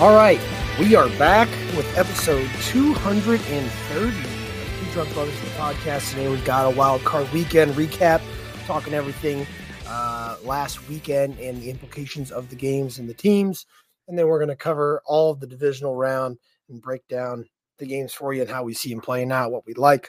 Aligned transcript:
All 0.00 0.14
right, 0.14 0.40
we 0.78 0.94
are 0.94 1.10
back 1.18 1.46
with 1.76 1.86
episode 1.94 2.48
230 2.62 3.44
Two 3.44 4.92
Drunk 4.92 5.12
Brothers 5.12 5.38
the 5.38 5.46
podcast. 5.48 6.08
Today 6.08 6.26
we've 6.26 6.42
got 6.42 6.64
a 6.64 6.74
wild 6.74 7.04
card 7.04 7.30
weekend 7.32 7.72
recap, 7.72 8.22
talking 8.64 8.94
everything 8.94 9.46
uh, 9.86 10.38
last 10.42 10.88
weekend 10.88 11.38
and 11.38 11.60
the 11.60 11.68
implications 11.68 12.30
of 12.30 12.48
the 12.48 12.56
games 12.56 12.98
and 12.98 13.10
the 13.10 13.14
teams. 13.14 13.66
And 14.08 14.18
then 14.18 14.26
we're 14.26 14.38
going 14.38 14.48
to 14.48 14.56
cover 14.56 15.02
all 15.04 15.32
of 15.32 15.40
the 15.40 15.46
divisional 15.46 15.94
round 15.94 16.38
and 16.70 16.80
break 16.80 17.06
down 17.06 17.44
the 17.76 17.84
games 17.84 18.14
for 18.14 18.32
you 18.32 18.40
and 18.40 18.50
how 18.50 18.64
we 18.64 18.72
see 18.72 18.88
them 18.88 19.02
playing 19.02 19.30
out, 19.30 19.52
what 19.52 19.66
we 19.66 19.74
like. 19.74 20.08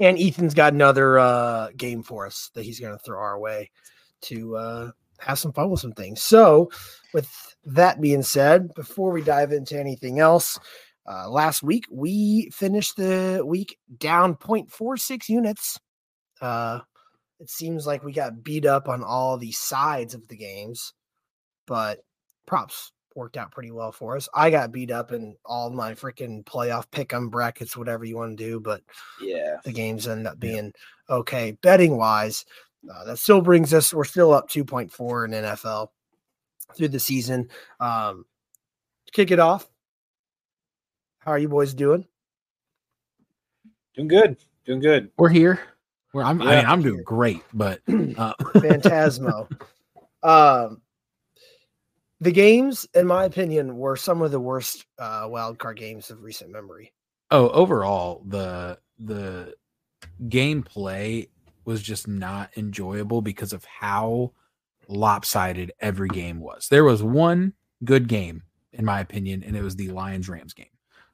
And 0.00 0.18
Ethan's 0.18 0.52
got 0.52 0.74
another 0.74 1.18
uh, 1.18 1.70
game 1.78 2.02
for 2.02 2.26
us 2.26 2.50
that 2.54 2.66
he's 2.66 2.78
going 2.78 2.92
to 2.92 3.02
throw 3.02 3.20
our 3.20 3.38
way 3.38 3.70
to 4.24 4.56
uh, 4.56 4.90
have 5.18 5.38
some 5.38 5.54
fun 5.54 5.70
with 5.70 5.80
some 5.80 5.92
things. 5.92 6.22
So, 6.22 6.70
with 7.14 7.49
that 7.64 8.00
being 8.00 8.22
said, 8.22 8.72
before 8.74 9.10
we 9.12 9.22
dive 9.22 9.52
into 9.52 9.78
anything 9.78 10.18
else, 10.20 10.58
uh, 11.10 11.28
last 11.28 11.62
week 11.62 11.84
we 11.90 12.50
finished 12.50 12.96
the 12.96 13.42
week 13.44 13.76
down 13.98 14.34
0.46 14.36 15.28
units. 15.28 15.78
Uh, 16.40 16.80
it 17.38 17.50
seems 17.50 17.86
like 17.86 18.02
we 18.04 18.12
got 18.12 18.42
beat 18.42 18.66
up 18.66 18.88
on 18.88 19.02
all 19.02 19.36
the 19.38 19.52
sides 19.52 20.14
of 20.14 20.26
the 20.28 20.36
games, 20.36 20.92
but 21.66 22.00
props 22.46 22.92
worked 23.16 23.36
out 23.36 23.50
pretty 23.50 23.70
well 23.70 23.92
for 23.92 24.16
us. 24.16 24.28
I 24.34 24.50
got 24.50 24.72
beat 24.72 24.90
up 24.90 25.12
in 25.12 25.36
all 25.44 25.70
my 25.70 25.94
freaking 25.94 26.44
playoff 26.44 26.84
pick 26.90 27.12
'em 27.12 27.28
brackets, 27.28 27.76
whatever 27.76 28.04
you 28.04 28.16
want 28.16 28.38
to 28.38 28.44
do, 28.44 28.60
but 28.60 28.82
Yeah. 29.20 29.56
the 29.64 29.72
games 29.72 30.06
end 30.06 30.26
up 30.26 30.38
being 30.38 30.72
okay 31.08 31.52
betting 31.62 31.96
wise. 31.96 32.44
Uh, 32.90 33.04
that 33.04 33.18
still 33.18 33.40
brings 33.42 33.74
us, 33.74 33.92
we're 33.92 34.04
still 34.04 34.32
up 34.32 34.48
2.4 34.48 35.24
in 35.24 35.32
NFL 35.34 35.92
through 36.74 36.88
the 36.88 37.00
season. 37.00 37.48
Um, 37.78 38.24
kick 39.12 39.30
it 39.30 39.38
off, 39.38 39.68
how 41.20 41.32
are 41.32 41.38
you 41.38 41.48
boys 41.48 41.74
doing? 41.74 42.06
Doing 43.94 44.08
good. 44.08 44.36
Doing 44.64 44.80
good. 44.80 45.10
We're 45.18 45.28
here. 45.28 45.60
We're, 46.12 46.22
I'm, 46.22 46.40
I 46.42 46.56
mean, 46.56 46.64
I'm 46.64 46.82
doing 46.82 47.02
great, 47.04 47.42
but 47.52 47.80
uh, 47.88 48.34
Phantasmo. 48.56 49.48
um, 50.22 50.80
the 52.20 52.32
games, 52.32 52.86
in 52.94 53.06
my 53.06 53.24
opinion, 53.24 53.76
were 53.76 53.96
some 53.96 54.22
of 54.22 54.30
the 54.30 54.40
worst 54.40 54.86
uh, 54.98 55.26
wild 55.28 55.58
card 55.58 55.76
games 55.76 56.10
of 56.10 56.22
recent 56.22 56.50
memory. 56.50 56.92
oh, 57.30 57.48
overall, 57.50 58.22
the 58.26 58.78
the 58.98 59.54
gameplay 60.24 61.28
was 61.64 61.82
just 61.82 62.08
not 62.08 62.50
enjoyable 62.56 63.22
because 63.22 63.52
of 63.52 63.64
how 63.64 64.32
lopsided 64.90 65.72
every 65.80 66.08
game 66.08 66.40
was. 66.40 66.68
There 66.68 66.84
was 66.84 67.02
one 67.02 67.54
good 67.84 68.08
game, 68.08 68.42
in 68.72 68.84
my 68.84 69.00
opinion, 69.00 69.42
and 69.44 69.56
it 69.56 69.62
was 69.62 69.76
the 69.76 69.88
Lions 69.88 70.28
Rams 70.28 70.52
game. 70.54 70.66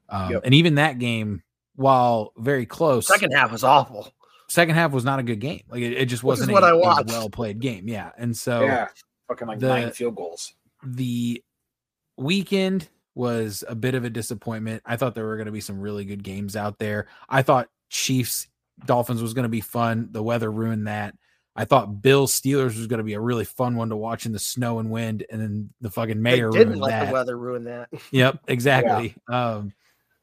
Um, 0.08 0.32
Yep. 0.32 0.42
And 0.44 0.54
even 0.54 0.76
that 0.76 0.98
game, 0.98 1.42
while 1.74 2.32
very 2.38 2.66
close, 2.66 3.06
Second 3.06 3.32
half 3.32 3.52
was 3.52 3.62
awful. 3.64 4.12
second 4.48 4.74
half 4.76 4.92
was 4.92 5.04
not 5.04 5.18
a 5.18 5.22
good 5.22 5.40
game. 5.40 5.62
Like 5.68 5.82
it, 5.82 5.92
it 5.92 6.06
just 6.06 6.22
Which 6.24 6.34
is 6.38 6.40
wasn't 6.40 6.52
what 6.52 6.62
a, 6.62 6.66
I 6.68 6.72
watched. 6.72 7.08
well 7.08 7.28
played 7.30 7.60
game. 7.60 7.88
Yeah, 7.88 8.10
and 8.16 8.36
so 8.36 8.62
yeah. 8.64 8.88
Fucking 9.28 9.46
like 9.48 9.58
the- 9.58 9.68
nine 9.68 9.90
field 9.90 10.14
goals. 10.16 10.54
the 10.84 11.42
weekend 12.16 12.88
was 13.14 13.64
a 13.68 13.74
bit 13.74 13.94
of 13.94 14.04
a 14.04 14.10
disappointment. 14.10 14.82
I 14.84 14.96
thought 14.96 15.14
there 15.14 15.24
were 15.26 15.36
going 15.36 15.46
to 15.46 15.52
be 15.52 15.60
some 15.60 15.80
really 15.80 16.04
good 16.04 16.22
games 16.22 16.54
out 16.56 16.78
there. 16.78 17.06
I 17.28 17.42
thought 17.42 17.68
Chiefs 17.90 18.46
Dolphins 18.84 19.22
was 19.22 19.32
going 19.34 19.44
to 19.44 19.48
be 19.48 19.60
fun. 19.62 20.08
The 20.12 20.22
weather 20.22 20.50
ruined 20.52 20.86
that. 20.86 21.14
I 21.56 21.64
thought 21.64 22.02
Bill 22.02 22.26
Steelers 22.26 22.76
was 22.76 22.86
going 22.86 22.98
to 22.98 23.04
be 23.04 23.14
a 23.14 23.20
really 23.20 23.44
fun 23.44 23.76
one 23.76 23.88
to 23.88 23.96
watch 23.96 24.26
in 24.26 24.32
the 24.32 24.38
snow 24.38 24.78
and 24.78 24.90
wind, 24.90 25.24
and 25.30 25.40
then 25.40 25.70
the 25.80 25.90
fucking 25.90 26.20
mayor 26.20 26.36
They 26.36 26.40
mayor 26.42 26.50
didn't 26.50 26.68
ruined 26.68 26.80
let 26.82 26.90
that. 26.90 27.06
the 27.06 27.12
weather 27.12 27.38
ruin 27.38 27.64
that. 27.64 27.88
Yep, 28.10 28.40
exactly. 28.48 29.14
Um, 29.28 29.72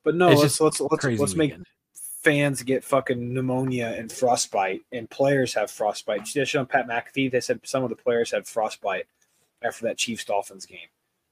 But 0.04 0.16
no, 0.16 0.30
let's 0.30 0.60
let's 0.62 0.80
let's 0.80 1.04
let's 1.04 1.36
make 1.36 1.52
weekend. 1.52 1.66
fans 2.22 2.62
get 2.64 2.84
fucking 2.84 3.34
pneumonia 3.34 3.96
and 3.98 4.12
frostbite, 4.12 4.82
and 4.92 5.10
players 5.10 5.54
have 5.54 5.72
frostbite. 5.72 6.28
They 6.34 6.46
showed 6.46 6.70
Pat 6.70 6.88
McAfee. 6.88 7.32
They 7.32 7.42
said 7.42 7.60
some 7.64 7.84
of 7.84 7.90
the 7.90 7.96
players 7.96 8.32
had 8.32 8.46
frostbite 8.48 9.06
after 9.62 9.86
that 9.86 9.98
Chiefs 9.98 10.26
Dolphins 10.26 10.66
game. 10.66 10.88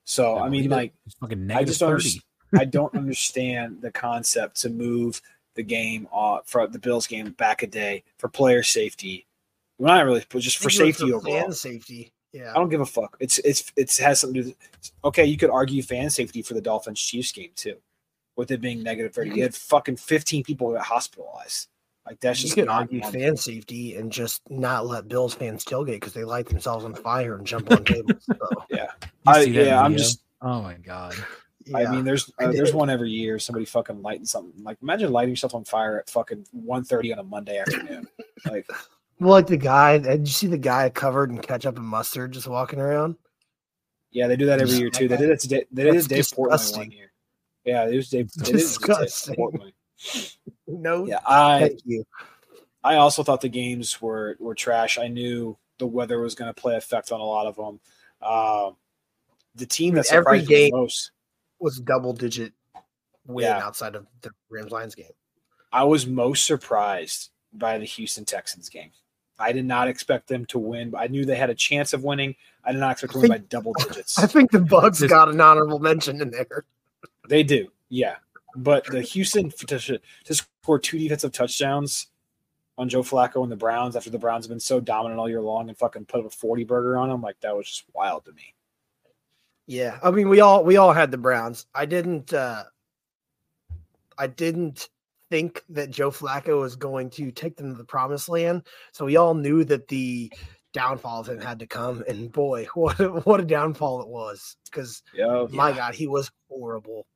So 0.05 0.37
I 0.37 0.49
mean, 0.49 0.69
like, 0.69 0.93
It's 1.05 1.15
fucking 1.15 1.51
I 1.51 1.63
just 1.63 1.79
don't. 1.79 1.91
30. 2.01 2.21
I 2.57 2.65
don't 2.65 2.93
understand 2.95 3.81
the 3.81 3.91
concept 3.91 4.59
to 4.61 4.69
move 4.69 5.21
the 5.55 5.63
game 5.63 6.07
uh, 6.13 6.39
for 6.45 6.65
the 6.67 6.79
Bills 6.79 7.07
game 7.07 7.31
back 7.31 7.61
a 7.63 7.67
day 7.67 8.03
for 8.17 8.27
player 8.29 8.63
safety. 8.63 9.25
Well, 9.81 9.95
not 9.95 10.05
really, 10.05 10.23
but 10.29 10.41
just 10.41 10.59
for 10.59 10.67
I 10.67 10.73
think 10.73 10.81
it 10.81 10.85
was 10.85 10.95
safety 10.97 11.11
for 11.11 11.17
overall. 11.17 11.41
fan 11.41 11.51
safety. 11.53 12.13
Yeah. 12.33 12.51
I 12.51 12.53
don't 12.53 12.69
give 12.69 12.81
a 12.81 12.85
fuck. 12.85 13.17
It's 13.19 13.39
it's 13.39 13.71
it's 13.75 13.97
has 13.97 14.19
something 14.19 14.43
to 14.43 14.49
do. 14.49 14.55
Okay, 15.03 15.25
you 15.25 15.37
could 15.37 15.49
argue 15.49 15.81
fan 15.81 16.11
safety 16.11 16.43
for 16.43 16.53
the 16.53 16.61
Dolphins 16.61 17.01
Chiefs 17.01 17.31
game 17.31 17.49
too, 17.55 17.77
with 18.35 18.51
it 18.51 18.61
being 18.61 18.83
negative 18.83 19.11
thirty. 19.11 19.31
You 19.31 19.41
had 19.41 19.55
fucking 19.55 19.95
fifteen 19.95 20.43
people 20.43 20.67
who 20.69 20.75
got 20.75 20.85
hospitalized. 20.85 21.67
Like 22.05 22.19
that's 22.19 22.39
you 22.41 22.45
just 22.45 22.55
could 22.55 22.67
argue 22.67 22.99
normal. 22.99 23.19
fan 23.19 23.37
safety 23.37 23.95
and 23.95 24.11
just 24.11 24.43
not 24.51 24.85
let 24.85 25.07
Bills 25.07 25.33
fans 25.33 25.65
tailgate 25.65 25.93
because 25.93 26.13
they 26.13 26.23
light 26.23 26.47
themselves 26.47 26.85
on 26.85 26.93
fire 26.93 27.35
and 27.35 27.47
jump 27.47 27.71
on 27.71 27.83
tables. 27.83 28.23
So, 28.23 28.37
Yeah, 28.69 28.91
I, 29.25 29.45
see 29.45 29.51
that 29.53 29.65
yeah. 29.65 29.81
I'm 29.81 29.97
just. 29.97 30.21
Oh 30.43 30.61
my 30.61 30.75
god. 30.75 31.15
yeah. 31.65 31.77
I 31.79 31.91
mean, 31.91 32.05
there's 32.05 32.31
I 32.39 32.45
uh, 32.45 32.51
there's 32.51 32.73
one 32.73 32.91
every 32.91 33.09
year. 33.09 33.39
Somebody 33.39 33.65
fucking 33.65 34.03
lighting 34.03 34.25
something. 34.25 34.63
Like 34.63 34.77
imagine 34.83 35.11
lighting 35.11 35.31
yourself 35.31 35.55
on 35.55 35.63
fire 35.63 35.99
at 35.99 36.09
fucking 36.09 36.45
1.30 36.55 37.13
on 37.13 37.19
a 37.19 37.23
Monday 37.23 37.57
afternoon. 37.57 38.07
like 38.49 38.67
Well, 38.69 38.77
like 39.29 39.47
the 39.47 39.57
guy, 39.57 39.97
did 39.97 40.21
you 40.27 40.33
see 40.33 40.47
the 40.47 40.57
guy 40.57 40.89
covered 40.89 41.29
in 41.31 41.37
ketchup 41.39 41.77
and 41.77 41.85
mustard 41.85 42.31
just 42.33 42.47
walking 42.47 42.79
around? 42.79 43.15
yeah, 44.13 44.27
they 44.27 44.35
do 44.35 44.45
that 44.47 44.59
every 44.61 44.75
year 44.75 44.89
too. 44.89 45.07
They 45.07 45.15
did 45.17 45.29
it 45.29 45.39
to 45.41 45.47
Dave, 45.47 45.63
they 45.71 45.83
did 45.83 45.95
it 45.95 46.07
Dave 46.09 46.25
Portnoy 46.25 46.77
one 46.77 46.91
year. 46.91 47.11
Yeah, 47.63 47.87
it 47.87 47.95
was 47.95 48.09
Dave. 48.09 48.29
They 48.33 48.43
did 48.43 48.51
Dave 48.53 48.61
Disgusting. 48.61 49.35
No, 50.67 51.05
Yeah, 51.05 51.19
I 51.27 51.59
thank 51.59 51.79
you. 51.85 52.03
I 52.83 52.95
also 52.95 53.23
thought 53.23 53.41
the 53.41 53.49
games 53.49 54.01
were 54.01 54.35
were 54.39 54.55
trash. 54.55 54.97
I 54.97 55.07
knew 55.07 55.57
the 55.77 55.85
weather 55.85 56.19
was 56.19 56.33
going 56.35 56.51
to 56.53 56.59
play 56.59 56.75
effect 56.75 57.11
on 57.11 57.19
a 57.19 57.23
lot 57.23 57.45
of 57.47 57.55
them. 57.55 57.79
Um, 58.27 58.75
the 59.55 59.65
team 59.67 59.93
that 59.95 60.11
Every 60.11 60.39
surprised 60.39 60.49
me 60.49 60.55
game- 60.55 60.71
the 60.71 60.77
most, 60.77 61.11
Was 61.59 61.79
double 61.79 62.13
digit 62.13 62.53
win 63.27 63.45
Yeah. 63.45 63.63
outside 63.63 63.95
of 63.95 64.07
the 64.21 64.31
Rams 64.49 64.71
Lions 64.71 64.95
game. 64.95 65.11
I 65.71 65.83
was 65.83 66.07
most 66.07 66.45
surprised 66.45 67.29
by 67.53 67.77
the 67.77 67.85
Houston 67.85 68.25
Texans 68.25 68.69
game. 68.69 68.91
I 69.41 69.51
did 69.51 69.65
not 69.65 69.87
expect 69.87 70.27
them 70.27 70.45
to 70.47 70.59
win. 70.59 70.89
But 70.91 70.99
I 70.99 71.07
knew 71.07 71.25
they 71.25 71.35
had 71.35 71.49
a 71.49 71.55
chance 71.55 71.93
of 71.93 72.03
winning. 72.03 72.35
I 72.63 72.71
did 72.71 72.79
not 72.79 72.91
expect 72.91 73.13
them 73.13 73.21
to 73.23 73.29
win 73.29 73.39
by 73.39 73.45
double 73.49 73.73
digits. 73.79 74.17
I 74.19 74.27
think 74.27 74.51
the 74.51 74.59
Bugs 74.59 74.99
This- 74.99 75.09
got 75.09 75.29
an 75.29 75.41
honorable 75.41 75.79
mention 75.79 76.21
in 76.21 76.31
there. 76.31 76.65
They 77.27 77.43
do, 77.43 77.67
yeah. 77.89 78.15
But 78.55 78.85
the 78.85 79.01
Houston 79.01 79.49
to, 79.51 79.99
to 80.25 80.33
score 80.33 80.77
two 80.79 80.99
defensive 80.99 81.31
touchdowns 81.31 82.07
on 82.77 82.89
Joe 82.89 83.01
Flacco 83.03 83.43
and 83.43 83.51
the 83.51 83.55
Browns 83.55 83.95
after 83.95 84.09
the 84.09 84.17
Browns 84.19 84.45
have 84.45 84.49
been 84.49 84.59
so 84.59 84.79
dominant 84.79 85.19
all 85.19 85.29
year 85.29 85.41
long 85.41 85.69
and 85.69 85.77
fucking 85.77 86.05
put 86.05 86.19
up 86.19 86.25
a 86.25 86.29
forty 86.29 86.63
burger 86.65 86.97
on 86.97 87.09
them, 87.09 87.21
like 87.21 87.39
that 87.41 87.55
was 87.55 87.67
just 87.67 87.83
wild 87.93 88.25
to 88.25 88.31
me. 88.33 88.53
Yeah, 89.67 89.99
I 90.03 90.11
mean, 90.11 90.27
we 90.27 90.41
all 90.41 90.65
we 90.65 90.75
all 90.77 90.91
had 90.91 91.11
the 91.11 91.17
Browns. 91.17 91.65
I 91.73 91.85
didn't. 91.85 92.33
uh 92.33 92.63
I 94.17 94.27
didn't 94.27 94.89
think 95.31 95.63
that 95.69 95.89
Joe 95.89 96.11
Flacco 96.11 96.59
was 96.59 96.75
going 96.75 97.09
to 97.11 97.31
take 97.31 97.55
them 97.55 97.71
to 97.71 97.77
the 97.77 97.85
promised 97.85 98.29
land. 98.29 98.67
So 98.91 99.05
we 99.05 99.15
all 99.15 99.33
knew 99.33 99.63
that 99.63 99.87
the 99.87 100.31
downfall 100.73 101.21
of 101.21 101.29
him 101.29 101.39
had 101.39 101.57
to 101.59 101.65
come. 101.67 102.03
And 102.07 102.31
boy, 102.31 102.65
what 102.75 102.99
a, 102.99 103.09
what 103.09 103.39
a 103.39 103.45
downfall 103.45 104.01
it 104.01 104.07
was! 104.09 104.57
Because 104.65 105.01
Yeah, 105.13 105.47
my 105.49 105.71
God, 105.71 105.95
he 105.95 106.05
was 106.07 106.29
horrible, 106.49 107.07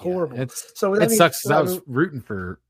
Yeah, 0.00 0.12
horrible. 0.12 0.40
it's 0.40 0.72
so 0.76 0.94
I 0.94 0.98
it 1.04 1.08
mean, 1.08 1.18
sucks 1.18 1.42
'cause 1.42 1.50
I 1.50 1.60
was 1.60 1.80
rooting 1.86 2.20
for 2.20 2.60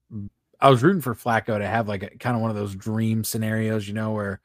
I 0.60 0.70
was 0.70 0.82
rooting 0.82 1.02
for 1.02 1.14
Flacco 1.14 1.58
to 1.58 1.66
have 1.66 1.88
like 1.88 2.02
a 2.02 2.10
kind 2.16 2.34
of 2.36 2.40
one 2.40 2.50
of 2.50 2.56
those 2.56 2.74
dream 2.74 3.24
scenarios, 3.24 3.86
you 3.86 3.92
know, 3.92 4.12
where 4.12 4.40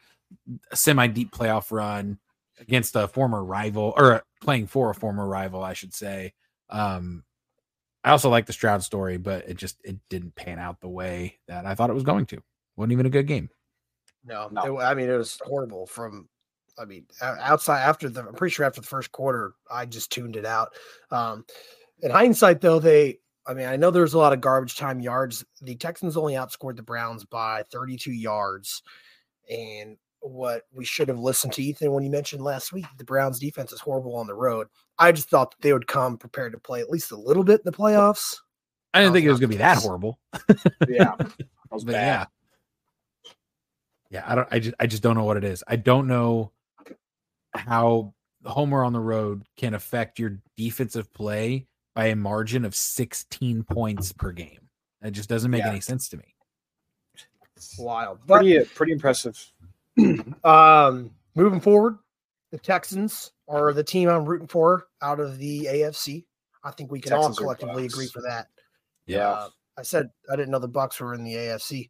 a 0.71 0.75
semi 0.75 1.07
deep 1.07 1.31
playoff 1.31 1.71
run 1.71 2.17
against 2.59 2.95
a 2.95 3.07
former 3.07 3.43
rival 3.43 3.93
or 3.95 4.23
playing 4.41 4.67
for 4.67 4.89
a 4.89 4.95
former 4.95 5.25
rival, 5.27 5.63
I 5.63 5.73
should 5.73 5.93
say. 5.93 6.33
Um 6.69 7.23
I 8.03 8.11
also 8.11 8.29
like 8.29 8.45
the 8.47 8.53
Stroud 8.53 8.83
story, 8.83 9.17
but 9.17 9.47
it 9.47 9.57
just 9.57 9.77
it 9.83 9.97
didn't 10.09 10.35
pan 10.35 10.57
out 10.59 10.81
the 10.81 10.89
way 10.89 11.39
that 11.47 11.65
I 11.65 11.75
thought 11.75 11.89
it 11.89 11.93
was 11.95 12.03
going 12.03 12.25
to. 12.27 12.41
wasn't 12.75 12.93
even 12.93 13.05
a 13.05 13.09
good 13.11 13.27
game. 13.27 13.49
No, 14.23 14.47
No. 14.51 14.79
it- 14.79 14.83
I 14.83 14.93
mean 14.93 15.09
it 15.09 15.17
was 15.17 15.39
horrible. 15.43 15.85
From 15.87 16.27
I 16.79 16.85
mean 16.85 17.05
outside 17.21 17.81
after 17.81 18.09
the 18.09 18.21
I'm 18.27 18.33
pretty 18.33 18.53
sure 18.53 18.65
after 18.65 18.81
the 18.81 18.87
first 18.87 19.11
quarter 19.11 19.53
I 19.69 19.85
just 19.85 20.11
tuned 20.11 20.35
it 20.35 20.45
out. 20.45 20.73
Um, 21.11 21.45
in 22.01 22.09
hindsight, 22.11 22.61
though, 22.61 22.79
they 22.79 23.19
I 23.45 23.53
mean 23.53 23.67
I 23.67 23.75
know 23.75 23.91
there's 23.91 24.13
a 24.15 24.17
lot 24.19 24.33
of 24.33 24.41
garbage 24.41 24.77
time 24.77 24.99
yards. 24.99 25.43
The 25.61 25.75
Texans 25.75 26.17
only 26.17 26.33
outscored 26.33 26.77
the 26.77 26.83
Browns 26.83 27.25
by 27.25 27.63
32 27.71 28.11
yards, 28.11 28.81
and 29.49 29.97
what 30.21 30.63
we 30.71 30.85
should 30.85 31.07
have 31.07 31.19
listened 31.19 31.51
to 31.53 31.63
Ethan 31.63 31.91
when 31.91 32.03
you 32.03 32.09
mentioned 32.11 32.43
last 32.43 32.71
week 32.71 32.85
the 32.97 33.03
Browns 33.03 33.39
defense 33.39 33.71
is 33.73 33.79
horrible 33.79 34.15
on 34.15 34.27
the 34.27 34.33
road. 34.35 34.67
I 35.01 35.11
just 35.11 35.29
thought 35.29 35.51
that 35.51 35.61
they 35.61 35.73
would 35.73 35.87
come 35.87 36.17
prepared 36.17 36.53
to 36.53 36.59
play 36.59 36.79
at 36.79 36.89
least 36.89 37.11
a 37.11 37.17
little 37.17 37.43
bit 37.43 37.61
in 37.61 37.65
the 37.65 37.71
playoffs. 37.77 38.37
I 38.93 38.99
didn't 38.99 39.11
Oh, 39.11 39.13
think 39.15 39.25
it 39.25 39.29
was 39.31 39.39
gonna 39.39 39.49
be 39.49 39.57
that 39.57 39.77
horrible. 39.79 40.19
yeah, 40.87 41.15
that 41.17 41.47
was 41.71 41.83
bad. 41.83 41.95
yeah. 41.95 42.25
Yeah, 44.09 44.23
I 44.27 44.35
don't 44.35 44.47
I 44.51 44.59
just 44.59 44.75
I 44.79 44.87
just 44.87 45.01
don't 45.03 45.15
know 45.15 45.23
what 45.23 45.37
it 45.37 45.43
is. 45.43 45.63
I 45.67 45.77
don't 45.77 46.07
know 46.07 46.51
how 47.55 48.13
homer 48.45 48.83
on 48.83 48.91
the 48.93 48.99
road 48.99 49.43
can 49.57 49.73
affect 49.73 50.19
your 50.19 50.39
defensive 50.57 51.11
play 51.13 51.67
by 51.95 52.07
a 52.07 52.15
margin 52.15 52.65
of 52.65 52.75
16 52.75 53.63
points 53.63 54.11
per 54.13 54.31
game. 54.31 54.69
That 55.01 55.11
just 55.11 55.29
doesn't 55.29 55.49
make 55.51 55.59
Yeah. 55.63 55.69
any 55.71 55.79
sense 55.81 56.09
to 56.09 56.17
me. 56.17 56.35
Wild. 57.79 58.19
But 58.25 58.39
Pretty 58.39 58.65
pretty 58.65 58.91
impressive. 58.93 59.51
um, 60.43 61.11
moving 61.35 61.59
forward, 61.61 61.97
the 62.51 62.57
Texans 62.59 63.31
are 63.47 63.73
the 63.73 63.83
team 63.83 64.09
I'm 64.09 64.25
rooting 64.25 64.47
for 64.47 64.87
out 65.01 65.19
of 65.19 65.37
the 65.37 65.65
AFC. 65.65 66.25
I 66.63 66.71
think 66.71 66.91
we 66.91 67.01
can 67.01 67.11
Texans 67.11 67.37
all 67.39 67.43
collectively 67.43 67.85
agree 67.85 68.07
for 68.07 68.21
that. 68.21 68.47
Yeah. 69.07 69.29
Uh, 69.29 69.49
I 69.77 69.81
said 69.83 70.09
I 70.31 70.35
didn't 70.35 70.51
know 70.51 70.59
the 70.59 70.67
Bucks 70.67 70.99
were 70.99 71.13
in 71.13 71.23
the 71.23 71.33
AFC. 71.33 71.89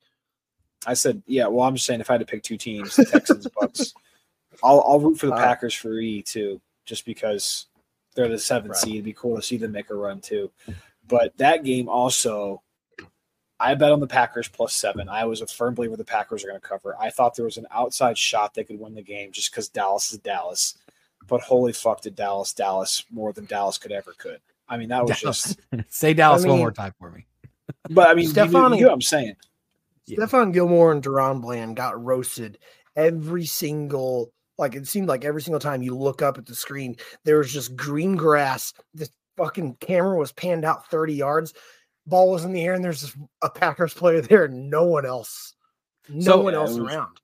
I 0.86 0.94
said, 0.94 1.22
yeah. 1.28 1.48
Well, 1.48 1.68
I'm 1.68 1.75
just 1.75 1.86
saying, 1.86 2.02
if 2.02 2.10
I 2.10 2.13
had 2.13 2.22
to 2.22 2.25
pick 2.25 2.42
two 2.44 2.58
teams, 2.58 2.96
the 2.96 3.06
Texans, 3.06 3.48
Bucks, 3.60 3.94
I'll 4.63 4.84
I'll 4.88 5.00
root 5.00 5.18
for 5.19 5.28
the 5.28 5.34
right. 5.34 5.42
Packers 5.42 5.74
for 5.74 5.94
E 6.00 6.22
too, 6.22 6.62
just 6.86 7.06
because 7.06 7.68
they're 8.16 8.30
the 8.30 8.40
seventh 8.40 8.72
Right. 8.72 8.80
seed. 8.80 8.94
It'd 8.96 9.06
be 9.06 9.14
cool 9.14 9.36
to 9.36 9.42
see 9.42 9.57
them 9.57 9.72
make 9.72 9.90
a 9.90 9.96
run 9.96 10.22
too. 10.22 10.52
But 11.07 11.36
that 11.38 11.64
game 11.64 11.90
also, 11.90 12.62
I 13.62 13.75
bet 13.75 13.92
on 13.92 14.00
the 14.00 14.08
Packers 14.08 14.48
plus 14.48 14.74
seven. 14.74 15.08
I 15.08 15.25
was 15.25 15.42
a 15.42 15.48
firm 15.48 15.75
believer 15.75 15.96
the 15.96 16.04
Packers 16.04 16.44
are 16.44 16.48
going 16.48 16.60
to 16.60 16.68
cover. 16.68 16.96
I 17.00 17.12
thought 17.12 17.36
there 17.36 17.46
was 17.46 17.58
an 17.58 17.68
outside 17.72 18.18
shot 18.18 18.54
they 18.54 18.63
could 18.63 18.80
win 18.80 18.96
the 18.96 19.04
game 19.04 19.31
just 19.31 19.52
because 19.52 19.69
Dallas 19.69 20.12
is 20.12 20.19
Dallas. 20.19 20.75
But 21.28 21.42
holy 21.42 21.72
fuck, 21.72 22.02
did 22.02 22.16
Dallas 22.16 22.54
Dallas 22.54 23.06
more 23.12 23.31
than 23.34 23.46
Dallas 23.46 23.78
could 23.78 23.92
ever 23.92 24.13
could. 24.18 24.40
I 24.68 24.78
mean, 24.78 24.90
that 24.90 25.06
was 25.06 25.22
Dallas. 25.22 25.56
just. 25.56 25.60
Say 25.94 26.13
Dallas 26.13 26.44
I 26.44 26.50
one 26.50 26.58
more 26.58 26.72
time 26.72 26.94
for 26.98 27.12
me. 27.12 27.28
But 27.90 28.10
I 28.10 28.16
mean, 28.16 28.25
you, 28.25 28.34
Stephon- 28.34 28.75
you 28.75 28.81
know 28.81 28.88
what 28.88 28.94
I'm 28.94 29.02
saying. 29.02 29.36
Yeah. 30.07 30.18
Stephon 30.18 30.52
Gilmore 30.52 30.92
and 30.92 31.04
DaRon 31.04 31.42
Bland 31.42 31.75
got 31.75 32.04
roasted 32.04 32.57
every 32.96 33.46
single 33.46 34.34
like 34.57 34.75
it 34.75 34.88
seemed 34.88 35.07
like 35.07 35.25
every 35.25 35.42
single 35.42 35.60
time 35.60 35.81
you 35.81 35.96
look 35.96 36.22
up 36.22 36.38
at 36.38 36.46
the 36.46 36.56
screen, 36.56 36.96
there 37.24 37.38
was 37.38 37.52
just 37.52 37.75
green 37.75 38.16
grass. 38.16 38.74
The 38.94 39.10
fucking 39.38 39.75
camera 39.80 40.18
was 40.18 40.31
panned 40.31 40.66
out 40.66 40.90
30 40.90 41.14
yards. 41.14 41.54
Ball 42.07 42.31
was 42.31 42.44
in 42.45 42.53
the 42.53 42.63
air, 42.63 42.74
and 42.74 42.83
there's 42.83 43.01
just 43.01 43.15
a 43.42 43.50
Packers 43.50 43.94
player 43.94 44.21
there, 44.21 44.45
and 44.45 44.69
no 44.69 44.86
one 44.86 45.06
else. 45.06 45.53
No 46.09 46.21
So- 46.21 46.42
one 46.42 46.53
else 46.56 46.71
was- 46.71 46.80
around. 46.80 47.18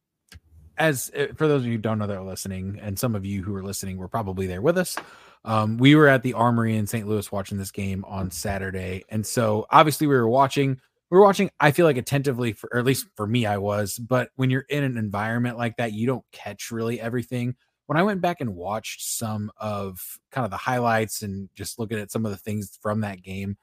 as 0.77 1.09
uh, 1.15 1.27
for 1.35 1.47
those 1.47 1.61
of 1.61 1.65
you 1.65 1.71
who 1.73 1.77
don't 1.79 1.97
know 1.97 2.05
that 2.07 2.17
are 2.17 2.23
listening, 2.23 2.77
and 2.81 2.97
some 2.99 3.15
of 3.15 3.25
you 3.25 3.43
who 3.43 3.55
are 3.55 3.63
listening 3.63 3.97
were 3.97 4.07
probably 4.07 4.45
there 4.45 4.61
with 4.61 4.77
us. 4.77 4.95
Um, 5.43 5.77
we 5.77 5.95
were 5.95 6.07
at 6.07 6.21
the 6.23 6.33
Armory 6.33 6.75
in 6.77 6.85
St. 6.85 7.07
Louis 7.07 7.31
watching 7.31 7.57
this 7.57 7.71
game 7.71 8.05
on 8.05 8.29
Saturday, 8.29 9.03
and 9.09 9.25
so 9.25 9.65
obviously 9.71 10.05
we 10.07 10.15
were 10.15 10.27
watching. 10.29 10.79
We 11.09 11.17
were 11.17 11.23
watching. 11.23 11.49
I 11.59 11.71
feel 11.71 11.85
like 11.87 11.97
attentively, 11.97 12.53
for, 12.53 12.69
or 12.71 12.79
at 12.79 12.85
least 12.85 13.07
for 13.15 13.25
me, 13.25 13.45
I 13.45 13.57
was. 13.57 13.97
But 13.97 14.29
when 14.35 14.49
you're 14.51 14.65
in 14.69 14.83
an 14.83 14.97
environment 14.97 15.57
like 15.57 15.77
that, 15.77 15.93
you 15.93 16.05
don't 16.05 16.25
catch 16.31 16.69
really 16.69 16.99
everything. 17.01 17.55
When 17.87 17.97
I 17.97 18.03
went 18.03 18.19
back 18.21 18.41
and 18.41 18.55
watched 18.55 19.01
some 19.01 19.49
of 19.57 20.19
kind 20.31 20.43
of 20.45 20.51
the 20.51 20.57
highlights 20.57 21.21
and 21.23 21.49
just 21.55 21.79
looking 21.79 21.97
at 21.97 22.11
some 22.11 22.25
of 22.25 22.31
the 22.31 22.37
things 22.37 22.77
from 22.81 23.01
that 23.01 23.23
game, 23.23 23.57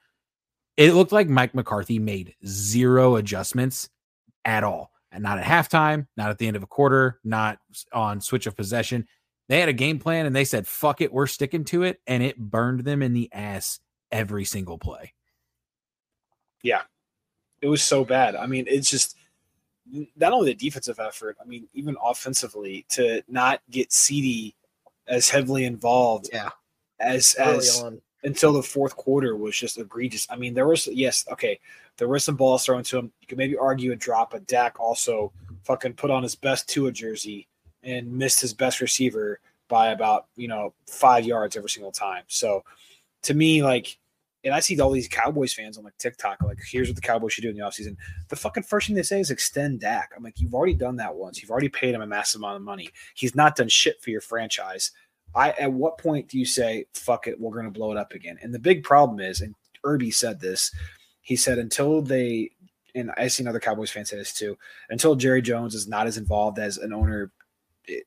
it 0.77 0.93
looked 0.93 1.11
like 1.11 1.29
Mike 1.29 1.55
McCarthy 1.55 1.99
made 1.99 2.35
zero 2.45 3.15
adjustments 3.15 3.89
at 4.43 4.63
all. 4.63 4.91
And 5.11 5.23
not 5.23 5.39
at 5.39 5.45
halftime, 5.45 6.07
not 6.17 6.29
at 6.29 6.37
the 6.37 6.47
end 6.47 6.57
of 6.57 6.63
a 6.63 6.67
quarter, 6.67 7.19
not 7.23 7.59
on 7.93 8.19
switch 8.19 8.47
of 8.47 8.57
possession. 8.57 9.07
They 9.47 9.59
had 9.59 9.69
a 9.69 9.73
game 9.73 9.99
plan 9.99 10.25
and 10.25 10.35
they 10.35 10.43
said, 10.43 10.67
fuck 10.67 10.99
it, 10.99 11.13
we're 11.13 11.27
sticking 11.27 11.63
to 11.65 11.83
it. 11.83 12.01
And 12.05 12.21
it 12.21 12.37
burned 12.37 12.81
them 12.81 13.01
in 13.01 13.13
the 13.13 13.29
ass 13.31 13.79
every 14.11 14.43
single 14.43 14.77
play. 14.77 15.13
Yeah. 16.63 16.81
It 17.61 17.67
was 17.67 17.81
so 17.81 18.03
bad. 18.03 18.35
I 18.35 18.45
mean, 18.45 18.65
it's 18.67 18.89
just 18.89 19.15
not 20.15 20.33
only 20.33 20.51
the 20.51 20.55
defensive 20.55 20.99
effort. 20.99 21.37
I 21.41 21.45
mean, 21.45 21.67
even 21.73 21.95
offensively 22.03 22.85
to 22.89 23.23
not 23.29 23.61
get 23.69 23.91
CeeDee 23.91 24.53
as 25.07 25.29
heavily 25.29 25.63
involved 25.63 26.29
Yeah, 26.33 26.49
as 26.99 27.35
early 27.39 27.57
as 27.59 27.81
on. 27.81 28.01
Until 28.25 28.51
the 28.51 28.63
fourth 28.63 28.97
quarter 28.97 29.35
was 29.35 29.55
just 29.55 29.77
egregious. 29.77 30.27
I 30.29 30.35
mean, 30.35 30.53
there 30.53 30.67
was 30.67 30.87
yes, 30.87 31.25
okay, 31.31 31.59
there 31.97 32.07
were 32.07 32.19
some 32.19 32.35
balls 32.35 32.65
thrown 32.65 32.83
to 32.83 32.97
him. 32.97 33.11
You 33.21 33.27
could 33.27 33.37
maybe 33.37 33.55
argue 33.55 33.91
a 33.91 33.95
drop, 33.95 34.31
but 34.31 34.47
Dak 34.47 34.79
also 34.79 35.31
fucking 35.63 35.93
put 35.93 36.11
on 36.11 36.23
his 36.23 36.35
best 36.35 36.67
Tua 36.67 36.91
jersey 36.91 37.47
and 37.83 38.11
missed 38.11 38.41
his 38.41 38.53
best 38.53 38.81
receiver 38.81 39.39
by 39.67 39.89
about 39.89 40.25
you 40.35 40.47
know 40.47 40.73
five 40.87 41.23
yards 41.25 41.55
every 41.55 41.69
single 41.69 41.91
time. 41.91 42.23
So 42.27 42.63
to 43.23 43.33
me, 43.33 43.63
like, 43.63 43.97
and 44.43 44.53
I 44.53 44.59
see 44.59 44.79
all 44.79 44.91
these 44.91 45.07
Cowboys 45.07 45.53
fans 45.53 45.77
on 45.77 45.83
like 45.83 45.97
TikTok, 45.97 46.41
like, 46.43 46.59
here's 46.67 46.89
what 46.89 46.95
the 46.95 47.01
Cowboys 47.01 47.33
should 47.33 47.43
do 47.43 47.49
in 47.49 47.55
the 47.55 47.63
offseason. 47.63 47.95
The 48.29 48.35
fucking 48.35 48.63
first 48.63 48.87
thing 48.87 48.95
they 48.95 49.03
say 49.03 49.19
is 49.19 49.31
extend 49.31 49.81
Dak. 49.81 50.11
I'm 50.15 50.23
like, 50.23 50.39
you've 50.39 50.53
already 50.53 50.75
done 50.75 50.95
that 50.97 51.15
once. 51.15 51.41
You've 51.41 51.51
already 51.51 51.69
paid 51.69 51.93
him 51.93 52.01
a 52.01 52.07
massive 52.07 52.41
amount 52.41 52.57
of 52.57 52.61
money. 52.63 52.89
He's 53.13 53.35
not 53.35 53.55
done 53.55 53.69
shit 53.69 54.01
for 54.01 54.09
your 54.09 54.21
franchise. 54.21 54.91
I 55.35 55.51
at 55.51 55.71
what 55.71 55.97
point 55.97 56.29
do 56.29 56.39
you 56.39 56.45
say, 56.45 56.85
fuck 56.93 57.27
it, 57.27 57.39
we're 57.39 57.55
gonna 57.55 57.71
blow 57.71 57.91
it 57.91 57.97
up 57.97 58.13
again? 58.13 58.37
And 58.41 58.53
the 58.53 58.59
big 58.59 58.83
problem 58.83 59.19
is, 59.19 59.41
and 59.41 59.53
Irby 59.83 60.11
said 60.11 60.39
this, 60.39 60.71
he 61.21 61.35
said 61.35 61.57
until 61.57 62.01
they 62.01 62.51
and 62.95 63.11
I 63.17 63.27
seen 63.27 63.47
other 63.47 63.59
Cowboys 63.59 63.91
fans 63.91 64.09
say 64.09 64.17
this 64.17 64.33
too, 64.33 64.57
until 64.89 65.15
Jerry 65.15 65.41
Jones 65.41 65.75
is 65.75 65.87
not 65.87 66.07
as 66.07 66.17
involved 66.17 66.59
as 66.59 66.77
an 66.77 66.93
owner, 66.93 67.31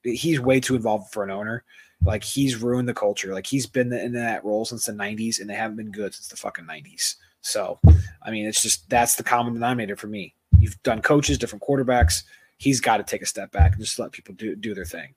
he's 0.03 0.41
way 0.41 0.61
too 0.61 0.77
involved 0.77 1.13
for 1.13 1.23
an 1.23 1.31
owner. 1.31 1.65
Like 2.05 2.25
he's 2.25 2.57
ruined 2.57 2.89
the 2.89 2.95
culture. 2.95 3.35
Like 3.35 3.47
he's 3.47 3.67
been 3.67 3.93
in 3.93 4.13
that 4.13 4.45
role 4.45 4.65
since 4.65 4.87
the 4.87 4.93
'90s, 4.93 5.41
and 5.41 5.51
they 5.51 5.55
haven't 5.55 5.77
been 5.77 5.91
good 5.91 6.15
since 6.15 6.29
the 6.29 6.37
fucking 6.37 6.65
'90s. 6.65 7.17
So, 7.41 7.79
I 8.23 8.31
mean, 8.31 8.47
it's 8.47 8.63
just 8.63 8.89
that's 8.89 9.17
the 9.17 9.25
common 9.25 9.55
denominator 9.55 9.97
for 9.97 10.07
me. 10.07 10.35
You've 10.59 10.81
done 10.83 11.03
coaches, 11.03 11.39
different 11.39 11.63
quarterbacks. 11.63 12.23
He's 12.57 12.81
got 12.81 12.99
to 12.99 13.03
take 13.03 13.23
a 13.23 13.27
step 13.27 13.53
back 13.53 13.73
and 13.73 13.81
just 13.81 13.99
let 13.99 14.13
people 14.13 14.35
do 14.35 14.55
do 14.55 14.75
their 14.75 14.85
thing. 14.85 15.15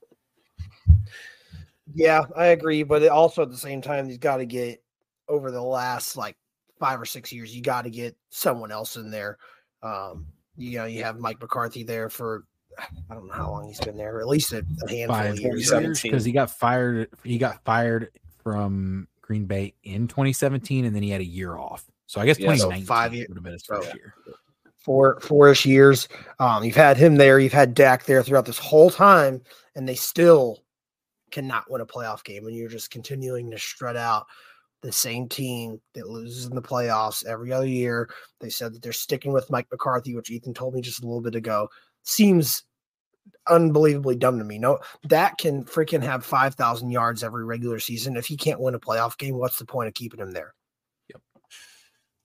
Yeah, 1.93 2.23
I 2.35 2.47
agree, 2.47 2.83
but 2.83 3.01
it 3.03 3.09
also 3.09 3.41
at 3.41 3.49
the 3.49 3.57
same 3.57 3.81
time, 3.81 4.07
he's 4.07 4.17
got 4.17 4.37
to 4.37 4.45
get 4.45 4.81
over 5.27 5.51
the 5.51 5.61
last 5.61 6.15
like 6.17 6.37
five 6.79 6.99
or 6.99 7.05
six 7.05 7.31
years. 7.31 7.55
You 7.55 7.61
got 7.61 7.83
to 7.83 7.89
get 7.89 8.15
someone 8.29 8.71
else 8.71 8.95
in 8.95 9.09
there. 9.11 9.37
Um, 9.83 10.27
you 10.57 10.77
know, 10.77 10.85
you 10.85 11.03
have 11.03 11.19
Mike 11.19 11.39
McCarthy 11.41 11.83
there 11.83 12.09
for 12.09 12.43
I 13.09 13.13
don't 13.13 13.27
know 13.27 13.33
how 13.33 13.51
long 13.51 13.67
he's 13.67 13.79
been 13.79 13.97
there, 13.97 14.19
at 14.19 14.27
least 14.27 14.53
a, 14.53 14.65
a 14.85 14.89
handful 14.89 15.15
Five 15.17 15.31
of 15.31 15.39
years 15.39 15.55
years. 15.55 15.69
2017. 15.69 16.11
because 16.11 16.25
he 16.25 16.31
got 16.31 16.51
fired. 16.51 17.09
He 17.23 17.37
got 17.37 17.63
fired 17.63 18.11
from 18.43 19.07
Green 19.21 19.45
Bay 19.45 19.73
in 19.83 20.07
2017, 20.07 20.85
and 20.85 20.95
then 20.95 21.03
he 21.03 21.09
had 21.09 21.21
a 21.21 21.25
year 21.25 21.57
off. 21.57 21.85
So 22.07 22.19
I 22.19 22.25
guess 22.25 22.39
Yeah, 22.39 22.47
so 22.55 22.69
2019 22.69 22.85
five 22.87 23.13
year- 23.13 23.25
would 23.29 23.37
have 23.37 23.43
been 23.43 23.53
his 23.53 23.63
so- 23.65 23.81
first 23.81 23.93
year. 23.95 24.13
four 24.77 25.19
four-ish 25.21 25.65
years. 25.65 26.07
Um, 26.39 26.63
you've 26.63 26.75
had 26.75 26.97
him 26.97 27.15
there, 27.15 27.39
you've 27.39 27.53
had 27.53 27.73
Dak 27.73 28.05
there 28.05 28.23
throughout 28.23 28.45
this 28.45 28.57
whole 28.57 28.89
time, 28.89 29.41
and 29.75 29.87
they 29.87 29.95
still 29.95 30.63
cannot 31.31 31.69
win 31.69 31.81
a 31.81 31.85
playoff 31.85 32.23
game. 32.23 32.45
And 32.47 32.55
you're 32.55 32.69
just 32.69 32.91
continuing 32.91 33.49
to 33.51 33.57
strut 33.59 33.95
out 33.95 34.25
the 34.81 34.91
same 34.91 35.27
team 35.29 35.79
that 35.93 36.09
loses 36.09 36.45
in 36.47 36.55
the 36.55 36.61
playoffs 36.61 37.25
every 37.25 37.51
other 37.51 37.67
year. 37.67 38.09
They 38.39 38.49
said 38.49 38.73
that 38.73 38.81
they're 38.81 38.91
sticking 38.93 39.31
with 39.31 39.49
Mike 39.49 39.67
McCarthy, 39.71 40.15
which 40.15 40.31
Ethan 40.31 40.53
told 40.53 40.73
me 40.73 40.81
just 40.81 41.03
a 41.03 41.05
little 41.05 41.21
bit 41.21 41.35
ago. 41.35 41.69
Seems 42.03 42.63
unbelievably 43.47 44.15
dumb 44.15 44.39
to 44.39 44.43
me. 44.43 44.57
No, 44.57 44.79
that 45.07 45.37
can 45.37 45.63
freaking 45.65 46.01
have 46.01 46.25
five 46.25 46.55
thousand 46.55 46.89
yards 46.89 47.23
every 47.23 47.45
regular 47.45 47.79
season. 47.79 48.17
If 48.17 48.25
he 48.25 48.35
can't 48.35 48.59
win 48.59 48.73
a 48.75 48.79
playoff 48.79 49.17
game, 49.17 49.35
what's 49.37 49.59
the 49.59 49.65
point 49.65 49.87
of 49.87 49.93
keeping 49.93 50.19
him 50.19 50.31
there? 50.31 50.53
Yep. 51.09 51.21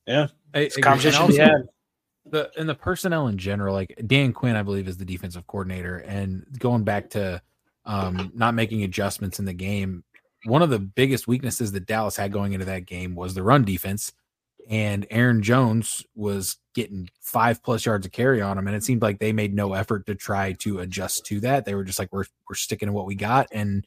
Yeah, 0.07 0.27
I 0.55 0.61
it's 0.61 0.77
a 0.77 0.81
agree. 0.81 0.91
And 0.91 1.03
conversation 1.03 1.27
we 1.27 1.41
also- 1.41 1.53
had. 1.53 1.63
the 2.25 2.51
and 2.59 2.69
the 2.69 2.75
personnel 2.75 3.29
in 3.29 3.37
general, 3.37 3.75
like 3.75 4.01
Dan 4.07 4.33
Quinn, 4.33 4.57
I 4.57 4.63
believe 4.63 4.89
is 4.89 4.97
the 4.97 5.05
defensive 5.05 5.47
coordinator, 5.47 5.99
and 5.99 6.47
going 6.59 6.85
back 6.85 7.11
to 7.11 7.43
um, 7.87 8.33
not 8.35 8.55
making 8.55 8.83
adjustments 8.83 9.39
in 9.39 9.45
the 9.45 9.53
game, 9.55 10.05
one 10.45 10.63
of 10.63 10.71
the 10.71 10.79
biggest 10.79 11.27
weaknesses 11.27 11.73
that 11.73 11.87
Dallas 11.87 12.17
had 12.17 12.33
going 12.33 12.53
into 12.53 12.67
that 12.67 12.87
game 12.87 13.15
was 13.15 13.35
the 13.35 13.43
run 13.43 13.65
defense, 13.65 14.13
and 14.69 15.07
Aaron 15.11 15.43
Jones 15.43 16.05
was 16.15 16.59
getting 16.75 17.09
five 17.21 17.63
plus 17.63 17.87
yards 17.87 18.05
of 18.05 18.13
carry 18.13 18.43
on 18.43 18.59
him, 18.59 18.67
and 18.67 18.77
it 18.77 18.85
seemed 18.85 19.03
like 19.03 19.19
they 19.19 19.33
made 19.33 19.55
no 19.55 19.73
effort 19.73 20.07
to 20.07 20.15
try 20.15 20.53
to 20.55 20.81
adjust 20.81 21.25
to 21.27 21.41
that. 21.41 21.65
They 21.65 21.75
were 21.75 21.85
just 21.85 21.99
like, 21.99 22.13
we're 22.13 22.27
we're 22.49 22.57
sticking 22.57 22.89
to 22.89 22.93
what 22.93 23.07
we 23.07 23.15
got, 23.15 23.49
and 23.53 23.87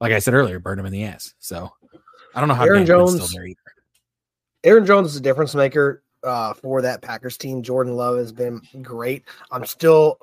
like 0.00 0.12
I 0.12 0.18
said 0.20 0.34
earlier, 0.34 0.60
burned 0.60 0.80
him 0.80 0.86
in 0.86 0.92
the 0.92 1.04
ass. 1.04 1.34
So 1.38 1.70
I 2.34 2.40
don't 2.40 2.48
know 2.48 2.54
how 2.54 2.64
Aaron 2.64 2.86
Jones- 2.86 3.14
still 3.14 3.26
there 3.38 3.46
either. 3.46 3.60
Aaron 4.64 4.86
Jones 4.86 5.10
is 5.10 5.16
a 5.16 5.20
difference 5.20 5.54
maker 5.54 6.02
uh, 6.24 6.52
for 6.52 6.82
that 6.82 7.00
Packers 7.00 7.36
team. 7.36 7.62
Jordan 7.62 7.94
Love 7.94 8.18
has 8.18 8.32
been 8.32 8.60
great. 8.82 9.24
I'm 9.50 9.64
still, 9.64 10.18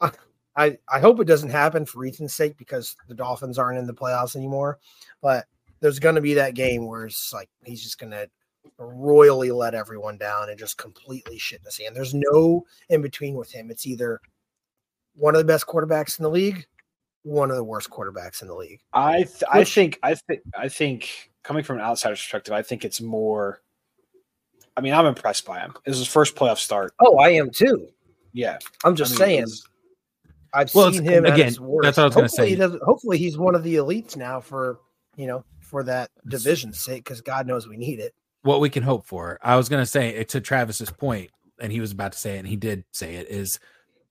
I 0.00 0.10
I 0.58 0.76
I 0.92 0.98
hope 1.00 1.20
it 1.20 1.26
doesn't 1.26 1.50
happen 1.50 1.86
for 1.86 2.04
Ethan's 2.04 2.34
sake 2.34 2.56
because 2.58 2.96
the 3.06 3.14
Dolphins 3.14 3.58
aren't 3.58 3.78
in 3.78 3.86
the 3.86 3.94
playoffs 3.94 4.36
anymore. 4.36 4.78
But 5.22 5.46
there's 5.80 5.98
going 6.00 6.16
to 6.16 6.20
be 6.20 6.34
that 6.34 6.54
game 6.54 6.86
where 6.86 7.06
it's 7.06 7.32
like 7.32 7.48
he's 7.64 7.82
just 7.82 7.98
going 7.98 8.10
to 8.10 8.28
royally 8.78 9.50
let 9.50 9.74
everyone 9.74 10.18
down 10.18 10.50
and 10.50 10.58
just 10.58 10.76
completely 10.76 11.38
shit 11.38 11.60
in 11.60 11.64
his 11.64 11.78
hand. 11.78 11.96
There's 11.96 12.14
no 12.14 12.64
in 12.88 13.00
between 13.02 13.34
with 13.36 13.50
him. 13.52 13.70
It's 13.70 13.86
either 13.86 14.20
one 15.14 15.34
of 15.34 15.38
the 15.38 15.44
best 15.44 15.66
quarterbacks 15.66 16.18
in 16.18 16.22
the 16.24 16.30
league, 16.30 16.66
one 17.22 17.50
of 17.50 17.56
the 17.56 17.64
worst 17.64 17.90
quarterbacks 17.90 18.42
in 18.42 18.48
the 18.48 18.54
league. 18.54 18.80
I 18.92 19.18
th- 19.22 19.42
I 19.50 19.60
Which- 19.60 19.74
think 19.74 19.98
I 20.02 20.14
think 20.14 20.40
I 20.56 20.68
think 20.68 21.30
coming 21.44 21.62
from 21.62 21.76
an 21.78 21.82
outsider's 21.84 22.20
perspective, 22.20 22.52
I 22.52 22.62
think 22.62 22.84
it's 22.84 23.00
more. 23.00 23.62
I 24.76 24.80
mean, 24.80 24.94
I'm 24.94 25.06
impressed 25.06 25.44
by 25.44 25.58
him. 25.60 25.74
This 25.84 25.94
is 25.94 26.00
his 26.00 26.08
first 26.08 26.36
playoff 26.36 26.58
start. 26.58 26.94
Oh, 27.00 27.18
I 27.18 27.30
am 27.30 27.50
too. 27.50 27.88
Yeah, 28.32 28.58
I'm 28.84 28.94
just 28.94 29.20
I 29.20 29.26
mean, 29.26 29.46
saying. 29.46 29.58
It's- 30.54 30.70
I've 30.70 30.74
Well, 30.74 30.92
seen 30.92 31.02
it's- 31.02 31.18
him 31.18 31.26
at 31.26 31.34
again, 31.34 31.46
his 31.46 31.60
worst. 31.60 31.84
that's 31.84 31.96
what 31.96 32.02
I 32.02 32.06
was 32.06 32.14
gonna 32.14 32.26
Hopefully 32.26 32.46
say. 32.46 32.50
he 32.50 32.56
doesn't- 32.56 32.82
hopefully, 32.82 33.18
he's 33.18 33.38
one 33.38 33.54
of 33.54 33.62
the 33.62 33.76
elites 33.76 34.16
now 34.16 34.40
for 34.40 34.80
you 35.16 35.26
know, 35.26 35.44
for 35.60 35.82
that 35.82 36.10
division's 36.28 36.78
sake, 36.78 37.02
because 37.02 37.20
God 37.20 37.44
knows 37.46 37.66
we 37.66 37.76
need 37.76 37.98
it. 37.98 38.14
What 38.42 38.60
we 38.60 38.70
can 38.70 38.84
hope 38.84 39.04
for. 39.04 39.36
I 39.42 39.56
was 39.56 39.68
going 39.68 39.82
to 39.82 39.86
say 39.86 40.14
eh, 40.14 40.22
to 40.24 40.40
Travis's 40.40 40.90
point, 40.90 41.32
and 41.60 41.72
he 41.72 41.80
was 41.80 41.90
about 41.90 42.12
to 42.12 42.18
say 42.18 42.36
it, 42.36 42.38
and 42.38 42.46
he 42.46 42.54
did 42.54 42.84
say 42.92 43.16
it, 43.16 43.28
is 43.28 43.58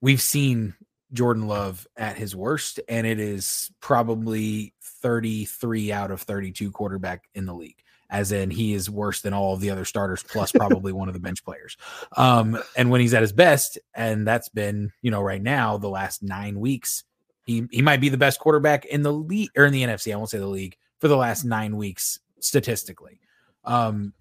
we've 0.01 0.21
seen 0.21 0.73
Jordan 1.13 1.47
Love 1.47 1.87
at 1.95 2.17
his 2.17 2.35
worst, 2.35 2.81
and 2.89 3.07
it 3.07 3.21
is 3.21 3.71
probably 3.79 4.73
33 4.81 5.93
out 5.93 6.11
of 6.11 6.21
32 6.21 6.71
quarterback 6.71 7.29
in 7.33 7.45
the 7.45 7.53
league 7.53 7.81
as 8.09 8.31
in 8.31 8.49
he 8.49 8.73
is 8.73 8.89
worse 8.89 9.21
than 9.21 9.33
all 9.33 9.53
of 9.53 9.59
the 9.59 9.69
other 9.69 9.85
starters 9.85 10.23
plus 10.23 10.51
probably 10.51 10.91
one 10.91 11.07
of 11.07 11.13
the 11.13 11.19
bench 11.19 11.43
players. 11.43 11.77
Um 12.15 12.57
and 12.75 12.89
when 12.89 13.01
he's 13.01 13.13
at 13.13 13.21
his 13.21 13.33
best 13.33 13.77
and 13.93 14.27
that's 14.27 14.49
been 14.49 14.91
you 15.01 15.11
know 15.11 15.21
right 15.21 15.41
now 15.41 15.77
the 15.77 15.89
last 15.89 16.23
nine 16.23 16.59
weeks 16.59 17.03
he 17.45 17.67
he 17.71 17.81
might 17.81 18.01
be 18.01 18.09
the 18.09 18.17
best 18.17 18.39
quarterback 18.39 18.85
in 18.85 19.01
the 19.01 19.13
league 19.13 19.49
or 19.57 19.65
in 19.65 19.73
the 19.73 19.83
nfc 19.83 20.11
i 20.11 20.15
won't 20.15 20.29
say 20.29 20.37
the 20.37 20.47
league 20.47 20.77
for 20.99 21.07
the 21.07 21.17
last 21.17 21.43
nine 21.43 21.75
weeks 21.77 22.19
statistically. 22.39 23.19
Um 23.63 24.13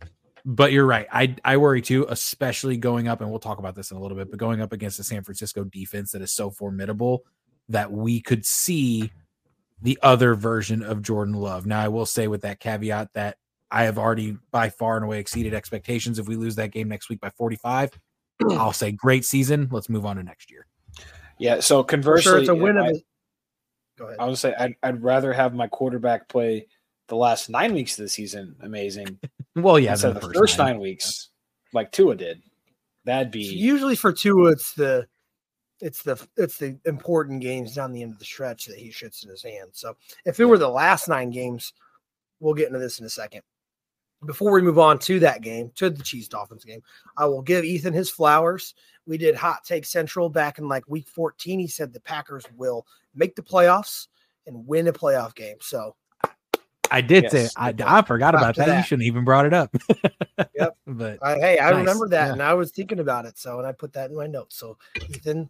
but 0.45 0.71
you're 0.71 0.87
right. 0.87 1.07
I 1.13 1.35
i 1.45 1.57
worry 1.57 1.83
too 1.83 2.07
especially 2.09 2.77
going 2.77 3.09
up 3.09 3.21
and 3.21 3.31
we'll 3.31 3.41
talk 3.41 3.59
about 3.59 3.75
this 3.75 3.91
in 3.91 3.97
a 3.97 4.01
little 4.01 4.17
bit 4.17 4.31
but 4.31 4.39
going 4.39 4.61
up 4.61 4.73
against 4.73 4.97
the 4.97 5.05
san 5.05 5.23
francisco 5.23 5.65
defense 5.65 6.13
that 6.13 6.23
is 6.23 6.33
so 6.33 6.51
formidable 6.51 7.25
that 7.69 7.91
we 7.91 8.21
could 8.21 8.45
see 8.47 9.11
the 9.83 9.99
other 10.03 10.35
version 10.35 10.83
of 10.83 11.03
Jordan 11.03 11.35
Love. 11.35 11.67
Now, 11.67 11.81
I 11.81 11.89
will 11.89 12.07
say 12.07 12.29
with 12.29 12.43
that 12.43 12.61
caveat 12.61 13.13
that 13.15 13.37
I 13.71 13.85
have 13.85 13.99
already 13.99 14.37
by 14.51 14.71
far 14.71 14.97
and 14.97 15.05
away 15.05 15.19
exceeded 15.19 15.55
expectations. 15.55 16.19
If 16.19 16.29
we 16.29 16.37
lose 16.37 16.57
that 16.57 16.71
game 16.71 16.89
next 16.89 17.09
week 17.09 17.21
by 17.21 17.31
45, 17.31 17.99
I'll 18.51 18.73
say 18.73 18.93
great 18.93 19.25
season. 19.25 19.69
Let's 19.71 19.89
move 19.89 20.07
on 20.07 20.17
to 20.17 20.23
next 20.23 20.51
year. 20.51 20.67
Yeah. 21.39 21.61
So 21.61 21.83
conversely, 21.83 22.31
sure 22.31 22.39
it's 22.39 22.49
a 22.49 22.55
win. 22.55 22.79
I, 22.79 22.93
Go 23.99 24.07
ahead. 24.07 24.19
I 24.21 24.27
would 24.27 24.39
say 24.39 24.55
I'd, 24.59 24.75
I'd 24.83 25.03
rather 25.03 25.33
have 25.33 25.55
my 25.55 25.67
quarterback 25.67 26.29
play 26.29 26.67
the 27.09 27.17
last 27.17 27.49
nine 27.49 27.75
weeks 27.75 27.99
of 27.99 28.05
the 28.05 28.09
season 28.09 28.55
amazing. 28.61 29.19
well, 29.57 29.79
yeah, 29.79 29.93
instead 29.93 30.17
of 30.17 30.23
the, 30.23 30.33
first 30.35 30.59
nine, 30.59 30.73
nine 30.73 30.81
weeks, 30.81 31.31
like 31.73 31.93
Tua 31.93 32.15
did. 32.15 32.43
That'd 33.05 33.31
be 33.31 33.45
usually 33.45 33.97
for 33.97 34.13
Tua. 34.13 34.53
It's 34.53 34.75
the 34.75 35.07
it's 35.81 36.03
the 36.03 36.21
it's 36.37 36.59
the 36.59 36.79
important 36.85 37.41
games 37.41 37.75
down 37.75 37.93
the 37.93 38.03
end 38.03 38.13
of 38.13 38.19
the 38.19 38.25
stretch 38.25 38.67
that 38.67 38.79
he 38.79 38.91
shits 38.91 39.23
in 39.25 39.31
his 39.31 39.43
hand. 39.43 39.71
So 39.73 39.97
if 40.25 40.41
it 40.41 40.45
were 40.45 40.59
the 40.59 40.69
last 40.69 41.09
nine 41.09 41.31
games, 41.31 41.73
we'll 42.41 42.55
get 42.55 42.67
into 42.67 42.81
this 42.81 42.99
in 42.99 43.07
a 43.07 43.11
second 43.11 43.43
before 44.25 44.53
we 44.53 44.63
move 44.63 44.79
on 44.79 44.99
to 45.01 45.21
that 45.21 45.43
game, 45.43 45.71
to 45.77 45.91
the 45.91 46.03
Chiefs 46.03 46.29
Dolphins 46.29 46.65
game, 46.65 46.83
I 47.17 47.27
will 47.27 47.43
give 47.43 47.65
Ethan 47.65 47.93
his 47.93 48.11
flowers. 48.11 48.75
We 49.07 49.19
did 49.19 49.37
Hot 49.37 49.65
Take 49.65 49.85
Central 49.85 50.29
back 50.29 50.59
in 50.59 50.69
like 50.69 50.89
week 50.89 51.09
14. 51.09 51.59
He 51.59 51.67
said 51.67 51.93
the 51.93 52.01
Packers 52.01 52.45
will 52.57 52.87
make 53.15 53.37
the 53.37 53.43
playoffs 53.43 54.09
and 54.47 54.67
win 54.67 54.89
a 54.89 54.93
playoff 54.93 55.35
game. 55.35 55.57
So 55.61 55.95
I 56.91 57.01
did 57.01 57.25
yes. 57.25 57.33
say 57.33 57.49
I, 57.57 57.75
I 57.85 58.03
forgot 58.03 58.35
about 58.35 58.57
that. 58.57 58.67
that. 58.67 58.77
You 58.79 58.83
shouldn't 58.85 59.07
even 59.07 59.25
brought 59.25 59.47
it 59.47 59.53
up. 59.53 59.75
yep. 60.55 60.77
But 60.87 61.19
I, 61.23 61.35
hey, 61.37 61.59
I 61.59 61.71
nice. 61.71 61.79
remember 61.79 62.09
that 62.09 62.27
yeah. 62.27 62.33
and 62.33 62.43
I 62.43 62.55
was 62.55 62.71
thinking 62.73 63.01
about 63.01 63.27
it. 63.27 63.39
So 63.39 63.59
and 63.59 63.67
I 63.67 63.73
put 63.73 63.93
that 63.95 64.11
in 64.11 64.17
my 64.17 64.27
notes. 64.27 64.57
So 64.57 64.79
Ethan, 65.09 65.49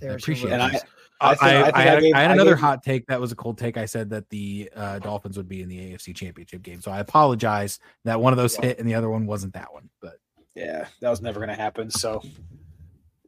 there's 0.00 0.12
I 0.12 0.16
appreciate 0.16 0.52
it. 0.52 0.84
I, 1.24 1.34
think, 1.34 1.42
I, 1.42 1.60
I, 1.68 1.72
I, 1.74 1.82
had, 1.82 2.00
gave, 2.00 2.14
I, 2.14 2.22
had, 2.22 2.30
another 2.32 2.56
hot 2.56 2.82
take 2.82 3.06
that 3.06 3.20
was 3.20 3.32
a 3.32 3.36
cold 3.36 3.58
take. 3.58 3.76
I 3.76 3.86
said 3.86 4.10
that 4.10 4.28
the 4.30 4.70
uh, 4.74 4.98
Dolphins 4.98 5.36
would 5.36 5.48
be 5.48 5.62
in 5.62 5.68
the 5.68 5.78
AFC 5.78 6.14
Championship 6.14 6.62
game, 6.62 6.80
so 6.80 6.90
I 6.90 7.00
apologize 7.00 7.78
that 8.04 8.20
one 8.20 8.32
of 8.32 8.36
those 8.36 8.56
hit 8.56 8.78
and 8.78 8.88
the 8.88 8.94
other 8.94 9.10
one 9.10 9.26
wasn't 9.26 9.54
that 9.54 9.72
one. 9.72 9.88
But 10.00 10.18
yeah, 10.54 10.86
that 11.00 11.10
was 11.10 11.22
never 11.22 11.40
going 11.40 11.50
to 11.50 11.54
happen. 11.54 11.90
So 11.90 12.22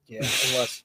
yeah, 0.07 0.25
unless 0.53 0.85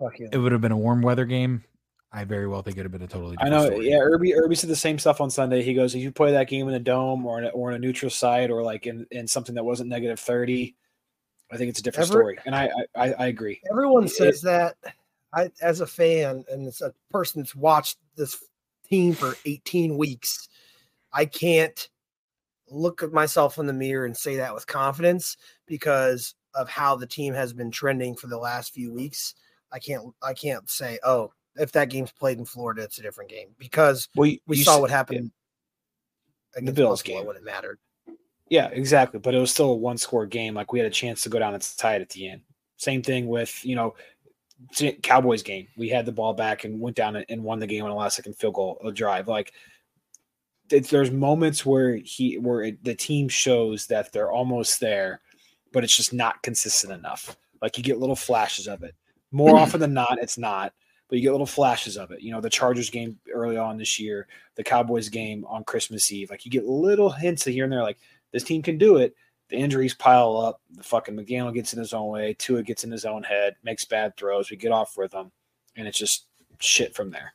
it 0.32 0.38
would 0.38 0.52
have 0.52 0.60
been 0.60 0.72
a 0.72 0.76
warm 0.76 1.02
weather 1.02 1.24
game. 1.24 1.64
I 2.12 2.24
very 2.24 2.46
well 2.46 2.62
think 2.62 2.76
it'd 2.76 2.84
have 2.84 2.92
been 2.92 3.02
a 3.02 3.06
totally. 3.06 3.36
I 3.40 3.48
know. 3.48 3.66
Story. 3.66 3.90
Yeah, 3.90 3.98
Irby 3.98 4.34
Irby 4.34 4.54
said 4.54 4.70
the 4.70 4.76
same 4.76 4.98
stuff 4.98 5.20
on 5.20 5.28
Sunday. 5.28 5.62
He 5.62 5.74
goes, 5.74 5.94
if 5.94 6.00
you 6.00 6.12
play 6.12 6.32
that 6.32 6.48
game 6.48 6.66
in 6.68 6.74
a 6.74 6.80
dome 6.80 7.26
or 7.26 7.38
in 7.38 7.44
a, 7.44 7.48
or 7.48 7.70
in 7.70 7.76
a 7.76 7.78
neutral 7.78 8.10
site 8.10 8.50
or 8.50 8.62
like 8.62 8.86
in, 8.86 9.06
in 9.10 9.26
something 9.26 9.54
that 9.56 9.64
wasn't 9.64 9.90
negative 9.90 10.18
thirty, 10.18 10.76
I 11.52 11.56
think 11.56 11.70
it's 11.70 11.80
a 11.80 11.82
different 11.82 12.10
Ever, 12.10 12.20
story. 12.20 12.38
And 12.46 12.54
I, 12.54 12.70
I 12.96 13.12
I 13.12 13.26
agree. 13.26 13.60
Everyone 13.70 14.08
says 14.08 14.38
it, 14.38 14.46
that 14.46 14.76
I, 15.36 15.50
as 15.60 15.80
a 15.80 15.86
fan 15.86 16.44
and 16.50 16.66
as 16.66 16.80
a 16.80 16.94
person 17.10 17.42
that's 17.42 17.54
watched 17.54 17.98
this 18.16 18.42
team 18.88 19.12
for 19.12 19.34
18 19.44 19.96
weeks, 19.98 20.48
I 21.12 21.26
can't 21.26 21.88
look 22.68 23.02
at 23.02 23.12
myself 23.12 23.58
in 23.58 23.66
the 23.66 23.72
mirror 23.72 24.06
and 24.06 24.16
say 24.16 24.36
that 24.36 24.54
with 24.54 24.66
confidence 24.66 25.36
because 25.66 26.34
of 26.54 26.68
how 26.68 26.96
the 26.96 27.06
team 27.06 27.34
has 27.34 27.52
been 27.52 27.70
trending 27.70 28.16
for 28.16 28.28
the 28.28 28.38
last 28.38 28.72
few 28.72 28.92
weeks. 28.92 29.34
I 29.70 29.78
can't 29.78 30.14
I 30.22 30.32
can't 30.32 30.68
say, 30.70 30.98
oh, 31.04 31.32
if 31.56 31.70
that 31.72 31.90
game's 31.90 32.12
played 32.12 32.38
in 32.38 32.44
Florida, 32.44 32.82
it's 32.82 32.98
a 32.98 33.02
different 33.02 33.30
game 33.30 33.48
because 33.58 34.08
well, 34.16 34.26
you, 34.26 34.38
we 34.46 34.56
you 34.56 34.64
saw 34.64 34.80
what 34.80 34.90
happened 34.90 35.30
in 36.56 36.64
the 36.64 36.72
Bills 36.72 37.02
game 37.02 37.26
when 37.26 37.36
it 37.36 37.44
mattered. 37.44 37.78
Yeah, 38.48 38.68
exactly. 38.68 39.20
But 39.20 39.34
it 39.34 39.38
was 39.38 39.50
still 39.50 39.72
a 39.72 39.76
one 39.76 39.98
score 39.98 40.24
game. 40.24 40.54
Like 40.54 40.72
we 40.72 40.78
had 40.78 40.86
a 40.86 40.90
chance 40.90 41.22
to 41.22 41.28
go 41.28 41.38
down 41.38 41.54
and 41.54 41.76
tie 41.76 41.96
it 41.96 42.02
at 42.02 42.10
the 42.10 42.28
end. 42.28 42.42
Same 42.78 43.02
thing 43.02 43.26
with, 43.26 43.64
you 43.64 43.74
know, 43.74 43.94
Cowboys 45.02 45.42
game. 45.42 45.68
We 45.76 45.88
had 45.88 46.06
the 46.06 46.12
ball 46.12 46.34
back 46.34 46.64
and 46.64 46.80
went 46.80 46.96
down 46.96 47.16
and 47.16 47.44
won 47.44 47.58
the 47.58 47.66
game 47.66 47.84
on 47.84 47.90
a 47.90 47.94
last 47.94 48.16
second 48.16 48.34
field 48.34 48.54
goal 48.54 48.80
a 48.84 48.90
drive. 48.90 49.28
Like 49.28 49.52
there's 50.68 51.10
moments 51.10 51.64
where 51.64 51.96
he 51.96 52.38
where 52.38 52.62
it, 52.62 52.82
the 52.82 52.94
team 52.94 53.28
shows 53.28 53.86
that 53.86 54.12
they're 54.12 54.32
almost 54.32 54.80
there, 54.80 55.20
but 55.72 55.84
it's 55.84 55.96
just 55.96 56.12
not 56.12 56.42
consistent 56.42 56.92
enough. 56.92 57.36
Like 57.62 57.76
you 57.76 57.84
get 57.84 57.98
little 57.98 58.16
flashes 58.16 58.66
of 58.66 58.82
it. 58.82 58.94
More 59.30 59.56
often 59.58 59.80
than 59.80 59.94
not, 59.94 60.18
it's 60.20 60.38
not, 60.38 60.72
but 61.08 61.16
you 61.16 61.22
get 61.22 61.32
little 61.32 61.46
flashes 61.46 61.96
of 61.96 62.10
it. 62.10 62.22
You 62.22 62.32
know, 62.32 62.40
the 62.40 62.50
Chargers 62.50 62.90
game 62.90 63.18
early 63.32 63.56
on 63.56 63.76
this 63.76 63.98
year, 63.98 64.26
the 64.56 64.64
Cowboys 64.64 65.08
game 65.08 65.44
on 65.48 65.64
Christmas 65.64 66.10
Eve. 66.10 66.30
Like 66.30 66.44
you 66.44 66.50
get 66.50 66.64
little 66.64 67.10
hints 67.10 67.46
of 67.46 67.52
here 67.52 67.64
and 67.64 67.72
there, 67.72 67.82
like 67.82 67.98
this 68.32 68.44
team 68.44 68.62
can 68.62 68.78
do 68.78 68.96
it 68.96 69.14
the 69.48 69.56
injuries 69.56 69.94
pile 69.94 70.36
up. 70.36 70.60
The 70.72 70.82
fucking 70.82 71.14
McDaniel 71.14 71.54
gets 71.54 71.72
in 71.72 71.78
his 71.78 71.92
own 71.92 72.10
way. 72.10 72.34
Tua 72.38 72.62
gets 72.62 72.84
in 72.84 72.90
his 72.90 73.04
own 73.04 73.22
head, 73.22 73.56
makes 73.62 73.84
bad 73.84 74.16
throws. 74.16 74.50
We 74.50 74.56
get 74.56 74.72
off 74.72 74.98
rhythm, 74.98 75.30
and 75.76 75.86
it's 75.86 75.98
just 75.98 76.26
shit 76.58 76.94
from 76.94 77.10
there. 77.10 77.34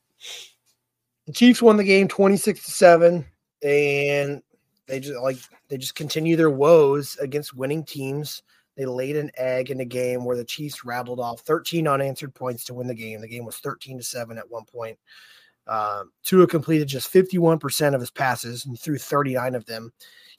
The 1.27 1.33
Chiefs 1.33 1.61
won 1.61 1.77
the 1.77 1.83
game 1.83 2.07
26 2.07 2.65
to 2.65 2.71
7, 2.71 3.25
and 3.63 4.41
they 4.87 4.99
just 4.99 5.19
like 5.21 5.37
they 5.69 5.77
just 5.77 5.95
continue 5.95 6.35
their 6.35 6.49
woes 6.49 7.17
against 7.21 7.55
winning 7.55 7.83
teams. 7.83 8.43
They 8.75 8.85
laid 8.85 9.17
an 9.17 9.31
egg 9.37 9.69
in 9.69 9.79
a 9.81 9.85
game 9.85 10.25
where 10.25 10.37
the 10.37 10.45
Chiefs 10.45 10.83
rattled 10.83 11.19
off 11.19 11.41
13 11.41 11.87
unanswered 11.87 12.33
points 12.33 12.63
to 12.65 12.73
win 12.73 12.87
the 12.87 12.95
game. 12.95 13.21
The 13.21 13.27
game 13.27 13.45
was 13.45 13.57
13 13.57 13.97
to 13.97 14.03
7 14.03 14.37
at 14.37 14.49
one 14.49 14.65
point. 14.65 14.97
Uh, 15.67 16.05
Tua 16.23 16.47
completed 16.47 16.87
just 16.87 17.13
51% 17.13 17.93
of 17.93 18.01
his 18.01 18.11
passes 18.11 18.65
and 18.65 18.79
threw 18.79 18.97
39 18.97 19.55
of 19.55 19.65
them. 19.65 19.91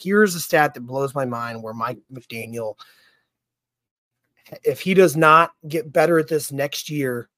Here's 0.03 0.35
a 0.35 0.41
stat 0.41 0.75
that 0.75 0.81
blows 0.81 1.15
my 1.15 1.25
mind 1.25 1.63
where 1.63 1.75
Mike 1.75 1.99
McDaniel, 2.13 2.75
if 4.65 4.81
he 4.81 4.95
does 4.95 5.17
not 5.17 5.53
get 5.69 5.93
better 5.93 6.19
at 6.19 6.29
this 6.29 6.53
next 6.53 6.91
year, 6.91 7.29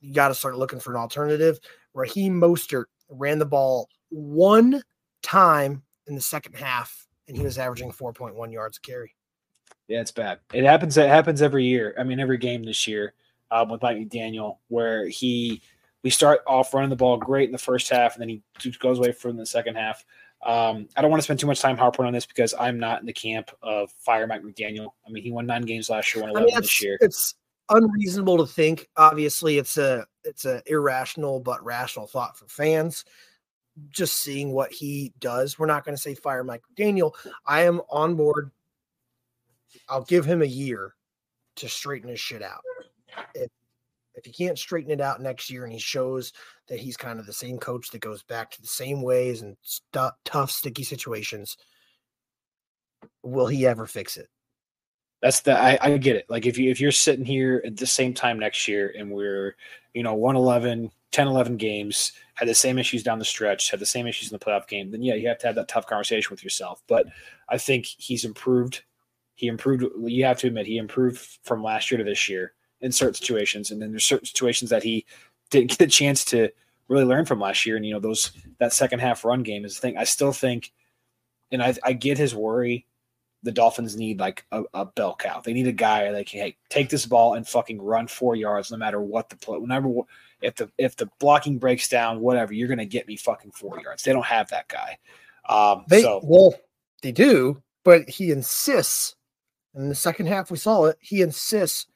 you 0.00 0.14
got 0.14 0.28
to 0.28 0.34
start 0.34 0.56
looking 0.56 0.80
for 0.80 0.92
an 0.92 1.00
alternative. 1.00 1.58
Raheem 1.94 2.40
Mostert 2.40 2.84
ran 3.08 3.38
the 3.38 3.46
ball 3.46 3.88
one 4.10 4.82
time 5.22 5.82
in 6.06 6.14
the 6.14 6.20
second 6.20 6.54
half, 6.54 7.06
and 7.26 7.36
he 7.36 7.42
was 7.42 7.58
averaging 7.58 7.92
4.1 7.92 8.52
yards 8.52 8.78
carry. 8.78 9.14
Yeah, 9.88 10.00
it's 10.00 10.10
bad. 10.10 10.40
It 10.52 10.64
happens. 10.64 10.96
It 10.96 11.08
happens 11.08 11.42
every 11.42 11.64
year. 11.64 11.94
I 11.98 12.04
mean, 12.04 12.20
every 12.20 12.38
game 12.38 12.62
this 12.62 12.86
year 12.86 13.14
um, 13.50 13.70
with 13.70 13.82
Mike 13.82 13.96
McDaniel, 13.96 14.58
where 14.68 15.08
he 15.08 15.62
we 16.04 16.10
start 16.10 16.40
off 16.46 16.74
running 16.74 16.90
the 16.90 16.96
ball 16.96 17.16
great 17.16 17.48
in 17.48 17.52
the 17.52 17.58
first 17.58 17.88
half, 17.88 18.14
and 18.14 18.22
then 18.22 18.28
he 18.28 18.70
goes 18.78 18.98
away 18.98 19.12
from 19.12 19.36
the 19.36 19.46
second 19.46 19.76
half. 19.76 20.04
Um, 20.44 20.88
I 20.96 21.02
don't 21.02 21.10
want 21.10 21.20
to 21.20 21.24
spend 21.24 21.40
too 21.40 21.46
much 21.46 21.60
time 21.60 21.76
harping 21.76 22.06
on 22.06 22.12
this 22.12 22.26
because 22.26 22.54
I'm 22.58 22.78
not 22.78 23.00
in 23.00 23.06
the 23.06 23.12
camp 23.12 23.50
of 23.62 23.90
fire 23.98 24.26
Mike 24.26 24.42
McDaniel. 24.42 24.90
I 25.06 25.10
mean, 25.10 25.22
he 25.22 25.32
won 25.32 25.46
nine 25.46 25.62
games 25.62 25.90
last 25.90 26.14
year, 26.14 26.22
won 26.22 26.30
eleven 26.30 26.50
I 26.50 26.54
mean, 26.54 26.60
this 26.62 26.82
year. 26.82 26.96
It's 27.00 27.34
unreasonable 27.68 28.38
to 28.38 28.46
think. 28.46 28.88
Obviously, 28.96 29.58
it's 29.58 29.78
a 29.78 30.06
it's 30.24 30.44
a 30.44 30.62
irrational 30.66 31.40
but 31.40 31.64
rational 31.64 32.06
thought 32.06 32.38
for 32.38 32.46
fans. 32.46 33.04
Just 33.90 34.20
seeing 34.20 34.52
what 34.52 34.72
he 34.72 35.12
does, 35.20 35.58
we're 35.58 35.66
not 35.66 35.84
going 35.84 35.96
to 35.96 36.02
say 36.02 36.14
fire 36.14 36.44
Mike 36.44 36.62
McDaniel. 36.72 37.12
I 37.46 37.62
am 37.62 37.80
on 37.90 38.14
board. 38.14 38.50
I'll 39.88 40.04
give 40.04 40.24
him 40.24 40.42
a 40.42 40.46
year 40.46 40.94
to 41.56 41.68
straighten 41.68 42.08
his 42.08 42.20
shit 42.20 42.42
out. 42.42 42.62
If 43.34 43.50
if 44.18 44.24
he 44.24 44.32
can't 44.32 44.58
straighten 44.58 44.90
it 44.90 45.00
out 45.00 45.20
next 45.20 45.50
year 45.50 45.64
and 45.64 45.72
he 45.72 45.78
shows 45.78 46.32
that 46.68 46.80
he's 46.80 46.96
kind 46.96 47.18
of 47.18 47.26
the 47.26 47.32
same 47.32 47.58
coach 47.58 47.90
that 47.90 48.00
goes 48.00 48.22
back 48.22 48.50
to 48.50 48.60
the 48.60 48.68
same 48.68 49.02
ways 49.02 49.42
and 49.42 49.56
st- 49.62 50.12
tough, 50.24 50.50
sticky 50.50 50.82
situations, 50.82 51.56
will 53.22 53.46
he 53.46 53.66
ever 53.66 53.86
fix 53.86 54.16
it? 54.16 54.28
That's 55.22 55.40
the 55.40 55.58
I, 55.58 55.78
I 55.80 55.96
get 55.96 56.16
it. 56.16 56.26
Like 56.28 56.46
if 56.46 56.58
you 56.58 56.70
if 56.70 56.80
you're 56.80 56.92
sitting 56.92 57.24
here 57.24 57.62
at 57.64 57.76
the 57.76 57.86
same 57.86 58.14
time 58.14 58.38
next 58.38 58.68
year 58.68 58.94
and 58.96 59.10
we're, 59.10 59.56
you 59.92 60.02
know, 60.02 60.14
111, 60.14 60.92
10, 61.10 61.26
11 61.26 61.56
games, 61.56 62.12
had 62.34 62.48
the 62.48 62.54
same 62.54 62.78
issues 62.78 63.02
down 63.02 63.18
the 63.18 63.24
stretch, 63.24 63.70
had 63.70 63.80
the 63.80 63.86
same 63.86 64.06
issues 64.06 64.30
in 64.30 64.38
the 64.38 64.44
playoff 64.44 64.68
game, 64.68 64.90
then 64.90 65.02
yeah, 65.02 65.14
you 65.14 65.26
have 65.28 65.38
to 65.38 65.46
have 65.46 65.56
that 65.56 65.68
tough 65.68 65.86
conversation 65.86 66.30
with 66.30 66.44
yourself. 66.44 66.82
But 66.86 67.06
I 67.48 67.58
think 67.58 67.86
he's 67.86 68.24
improved. 68.24 68.82
He 69.34 69.48
improved. 69.48 69.84
You 70.04 70.24
have 70.24 70.38
to 70.38 70.46
admit 70.46 70.66
he 70.66 70.78
improved 70.78 71.18
from 71.42 71.64
last 71.64 71.90
year 71.90 71.98
to 71.98 72.04
this 72.04 72.28
year 72.28 72.54
in 72.80 72.92
certain 72.92 73.14
situations, 73.14 73.70
and 73.70 73.80
then 73.80 73.90
there's 73.90 74.04
certain 74.04 74.26
situations 74.26 74.70
that 74.70 74.82
he 74.82 75.04
didn't 75.50 75.70
get 75.78 75.88
a 75.88 75.90
chance 75.90 76.24
to 76.26 76.50
really 76.88 77.04
learn 77.04 77.24
from 77.24 77.40
last 77.40 77.66
year. 77.66 77.76
And 77.76 77.86
you 77.86 77.92
know, 77.92 78.00
those 78.00 78.32
that 78.58 78.72
second 78.72 79.00
half 79.00 79.24
run 79.24 79.42
game 79.42 79.64
is 79.64 79.74
the 79.74 79.80
thing. 79.80 79.96
I 79.96 80.04
still 80.04 80.32
think, 80.32 80.72
and 81.52 81.62
I, 81.62 81.74
I 81.84 81.92
get 81.92 82.18
his 82.18 82.34
worry. 82.34 82.86
The 83.44 83.52
Dolphins 83.52 83.96
need 83.96 84.18
like 84.18 84.44
a, 84.50 84.64
a 84.74 84.84
bell 84.84 85.14
cow. 85.16 85.40
They 85.40 85.52
need 85.52 85.68
a 85.68 85.72
guy 85.72 86.10
that 86.10 86.26
can 86.26 86.40
hey, 86.40 86.56
take 86.70 86.88
this 86.88 87.06
ball 87.06 87.34
and 87.34 87.46
fucking 87.46 87.80
run 87.80 88.08
four 88.08 88.34
yards, 88.34 88.72
no 88.72 88.76
matter 88.76 89.00
what 89.00 89.28
the 89.28 89.36
play. 89.36 89.58
Whenever 89.58 89.88
if 90.40 90.56
the 90.56 90.70
if 90.76 90.96
the 90.96 91.08
blocking 91.20 91.58
breaks 91.58 91.88
down, 91.88 92.20
whatever, 92.20 92.52
you're 92.52 92.68
gonna 92.68 92.84
get 92.84 93.06
me 93.06 93.16
fucking 93.16 93.52
four 93.52 93.80
yards. 93.80 94.02
They 94.02 94.12
don't 94.12 94.26
have 94.26 94.48
that 94.50 94.66
guy. 94.68 94.98
Um, 95.48 95.84
They 95.88 96.02
so 96.02 96.20
well, 96.24 96.54
they 97.02 97.12
do, 97.12 97.62
but 97.84 98.08
he 98.08 98.30
insists. 98.30 99.14
In 99.74 99.88
the 99.88 99.94
second 99.94 100.26
half, 100.26 100.50
we 100.50 100.56
saw 100.56 100.86
it. 100.86 100.96
He 101.00 101.22
insists 101.22 101.86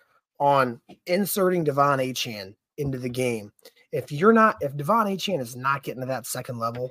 on 0.43 0.81
inserting 1.07 1.65
De'Von 1.65 2.05
Achane 2.05 2.57
into 2.77 2.99
the 2.99 3.09
game. 3.09 3.53
If 3.93 4.11
you're 4.11 4.33
not, 4.33 4.57
if 4.61 4.77
De'Von 4.77 5.07
Achane 5.15 5.41
is 5.41 5.55
not 5.55 5.85
getting 5.85 6.01
to 6.01 6.07
that 6.09 6.27
second 6.27 6.59
level, 6.59 6.91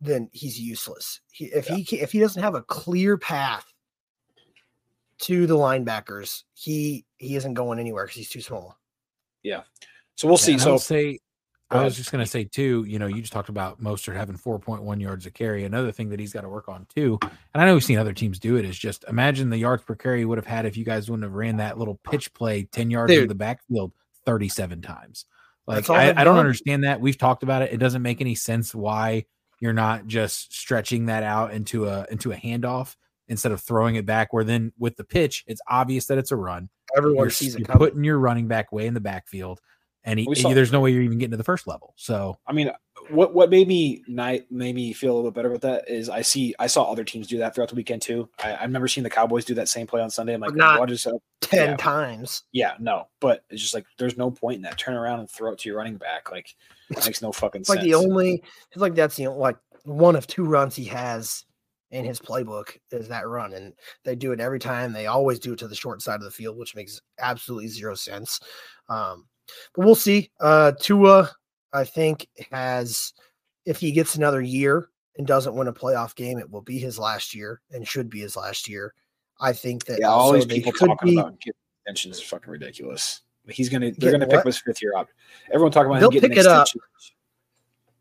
then 0.00 0.30
he's 0.32 0.58
useless. 0.58 1.20
He, 1.32 1.46
if 1.46 1.66
he 1.66 1.82
if 1.96 2.12
he 2.12 2.20
doesn't 2.20 2.40
have 2.40 2.54
a 2.54 2.62
clear 2.62 3.18
path 3.18 3.66
to 5.22 5.48
the 5.48 5.56
linebackers, 5.56 6.44
he 6.54 7.04
he 7.16 7.34
isn't 7.34 7.54
going 7.54 7.80
anywhere 7.80 8.04
because 8.04 8.18
he's 8.18 8.30
too 8.30 8.40
small. 8.40 8.78
Yeah. 9.42 9.62
So 10.14 10.28
we'll 10.28 10.36
see. 10.36 10.52
And 10.52 10.62
So 10.62 10.72
would 10.74 10.80
say, 10.80 11.14
Go 11.14 11.18
I 11.70 11.84
was 11.84 11.96
just 11.96 12.10
going 12.10 12.24
to 12.24 12.30
say 12.30 12.44
too. 12.44 12.84
You 12.86 12.98
know, 12.98 13.06
you 13.06 13.20
just 13.20 13.32
talked 13.32 13.48
about 13.48 13.80
Mostert 13.80 14.16
having 14.16 14.36
4.1 14.36 15.00
yards 15.00 15.26
a 15.26 15.30
carry. 15.30 15.64
Another 15.64 15.92
thing 15.92 16.08
that 16.10 16.18
he's 16.18 16.32
got 16.32 16.42
to 16.42 16.48
work 16.48 16.68
on 16.68 16.86
too, 16.94 17.18
and 17.22 17.62
I 17.62 17.64
know 17.64 17.74
we've 17.74 17.84
seen 17.84 17.98
other 17.98 18.12
teams 18.12 18.38
do 18.38 18.56
it, 18.56 18.64
is 18.64 18.78
just 18.78 19.04
imagine 19.08 19.50
the 19.50 19.58
yards 19.58 19.84
per 19.84 19.94
carry 19.94 20.24
would 20.24 20.38
have 20.38 20.46
had 20.46 20.66
if 20.66 20.76
you 20.76 20.84
guys 20.84 21.08
wouldn't 21.08 21.24
have 21.24 21.34
ran 21.34 21.58
that 21.58 21.78
little 21.78 22.00
pitch 22.10 22.32
play 22.34 22.64
10 22.64 22.90
yards 22.90 23.12
into 23.12 23.26
the 23.26 23.34
backfield 23.34 23.92
37 24.26 24.82
times. 24.82 25.26
Like 25.66 25.88
I, 25.88 26.12
I 26.16 26.24
don't 26.24 26.38
understand 26.38 26.84
that. 26.84 27.00
We've 27.00 27.18
talked 27.18 27.42
about 27.42 27.62
it. 27.62 27.72
It 27.72 27.76
doesn't 27.76 28.02
make 28.02 28.20
any 28.20 28.34
sense 28.34 28.74
why 28.74 29.26
you're 29.60 29.72
not 29.72 30.06
just 30.06 30.52
stretching 30.52 31.06
that 31.06 31.22
out 31.22 31.52
into 31.52 31.86
a 31.86 32.06
into 32.10 32.32
a 32.32 32.36
handoff 32.36 32.96
instead 33.28 33.52
of 33.52 33.60
throwing 33.60 33.94
it 33.94 34.06
back. 34.06 34.32
Where 34.32 34.42
then 34.42 34.72
with 34.78 34.96
the 34.96 35.04
pitch, 35.04 35.44
it's 35.46 35.60
obvious 35.68 36.06
that 36.06 36.18
it's 36.18 36.32
a 36.32 36.36
run 36.36 36.70
Everyone 36.96 37.24
you're, 37.24 37.30
sees 37.30 37.54
it 37.54 37.60
you're 37.60 37.66
coming. 37.66 37.78
putting 37.78 38.04
your 38.04 38.18
running 38.18 38.48
back 38.48 38.72
way 38.72 38.86
in 38.86 38.94
the 38.94 39.00
backfield, 39.00 39.60
and 40.04 40.18
he, 40.18 40.26
We 40.28 40.34
saw- 40.34 40.52
there's 40.54 40.72
no 40.72 40.80
way 40.80 40.90
you're 40.92 41.02
even 41.02 41.18
getting 41.18 41.32
to 41.32 41.36
the 41.36 41.44
first 41.44 41.66
level. 41.66 41.94
So 41.96 42.38
I 42.46 42.52
mean, 42.52 42.70
what 43.10 43.34
what 43.34 43.50
made 43.50 43.66
me 43.68 44.02
night 44.08 44.46
made 44.50 44.74
me 44.74 44.92
feel 44.92 45.12
a 45.12 45.16
little 45.16 45.30
bit 45.30 45.34
better 45.36 45.48
about 45.48 45.62
that 45.62 45.88
is 45.90 46.08
I 46.08 46.22
see 46.22 46.54
I 46.58 46.66
saw 46.68 46.84
other 46.84 47.04
teams 47.04 47.26
do 47.26 47.38
that 47.38 47.54
throughout 47.54 47.68
the 47.70 47.74
weekend 47.74 48.02
too. 48.02 48.28
I, 48.42 48.52
I 48.52 48.62
remember 48.62 48.88
seeing 48.88 49.02
the 49.04 49.10
Cowboys 49.10 49.44
do 49.44 49.54
that 49.54 49.68
same 49.68 49.86
play 49.86 50.00
on 50.00 50.10
Sunday. 50.10 50.34
I'm 50.34 50.40
like, 50.40 50.50
But 50.50 50.56
not- 50.58 50.80
what 50.80 50.90
is 50.90 51.06
up? 51.06 51.16
ten 51.40 51.70
yeah. 51.70 51.76
times. 51.76 52.44
Yeah, 52.52 52.74
no, 52.78 53.08
but 53.20 53.44
it's 53.50 53.60
just 53.62 53.74
like 53.74 53.86
there's 53.98 54.16
no 54.16 54.30
point 54.30 54.56
in 54.56 54.62
that. 54.62 54.78
Turn 54.78 54.94
around 54.94 55.20
and 55.20 55.30
throw 55.30 55.52
it 55.52 55.58
to 55.60 55.68
your 55.68 55.78
running 55.78 55.96
back. 55.96 56.30
Like 56.30 56.54
it 56.90 57.04
makes 57.04 57.22
no 57.22 57.32
fucking 57.32 57.62
It's 57.62 57.68
sense. 57.68 57.78
like 57.78 57.84
the 57.84 57.94
only. 57.94 58.42
It's 58.72 58.80
like 58.80 58.94
that's 58.94 59.16
the 59.16 59.28
like 59.28 59.56
one 59.84 60.14
of 60.16 60.26
two 60.26 60.44
runs 60.44 60.76
he 60.76 60.84
has 60.84 61.44
in 61.90 62.04
his 62.04 62.20
playbook 62.20 62.76
is 62.92 63.08
that 63.08 63.26
run, 63.26 63.52
and 63.54 63.72
they 64.04 64.14
do 64.14 64.30
it 64.30 64.38
every 64.38 64.60
time. 64.60 64.92
They 64.92 65.06
always 65.06 65.40
do 65.40 65.54
it 65.54 65.58
to 65.60 65.66
the 65.68 65.74
short 65.74 66.02
side 66.02 66.16
of 66.16 66.22
the 66.22 66.30
field, 66.30 66.56
which 66.56 66.76
makes 66.76 67.00
absolutely 67.18 67.66
zero 67.68 67.94
sense. 67.96 68.38
Um, 68.88 69.26
but 69.74 69.84
we'll 69.84 69.94
see. 69.94 70.30
Uh, 70.40 70.72
Tua, 70.80 71.30
I 71.72 71.84
think, 71.84 72.28
has 72.50 73.12
if 73.66 73.78
he 73.78 73.92
gets 73.92 74.14
another 74.14 74.40
year 74.40 74.88
and 75.16 75.26
doesn't 75.26 75.54
win 75.54 75.68
a 75.68 75.72
playoff 75.72 76.14
game, 76.14 76.38
it 76.38 76.50
will 76.50 76.62
be 76.62 76.78
his 76.78 76.98
last 76.98 77.34
year 77.34 77.60
and 77.70 77.86
should 77.86 78.10
be 78.10 78.20
his 78.20 78.36
last 78.36 78.68
year. 78.68 78.94
I 79.40 79.52
think 79.52 79.86
that 79.86 80.00
yeah, 80.00 80.08
all 80.08 80.32
these 80.32 80.46
people 80.46 80.72
talking 80.72 80.96
be- 81.14 81.18
about 81.18 81.38
extensions 81.86 82.18
is 82.18 82.22
fucking 82.22 82.50
ridiculous. 82.50 83.22
He's 83.48 83.68
gonna 83.68 83.90
they're 83.96 84.12
gonna 84.12 84.26
pick 84.26 84.32
what? 84.34 84.40
up 84.40 84.46
his 84.46 84.60
fifth 84.60 84.82
year 84.82 84.94
up. 84.96 85.08
Everyone 85.52 85.72
talking 85.72 85.90
about 85.90 86.00
They'll 86.00 86.10
him 86.10 86.14
getting 86.14 86.30
pick 86.30 86.38
it 86.38 86.46
up. 86.46 86.68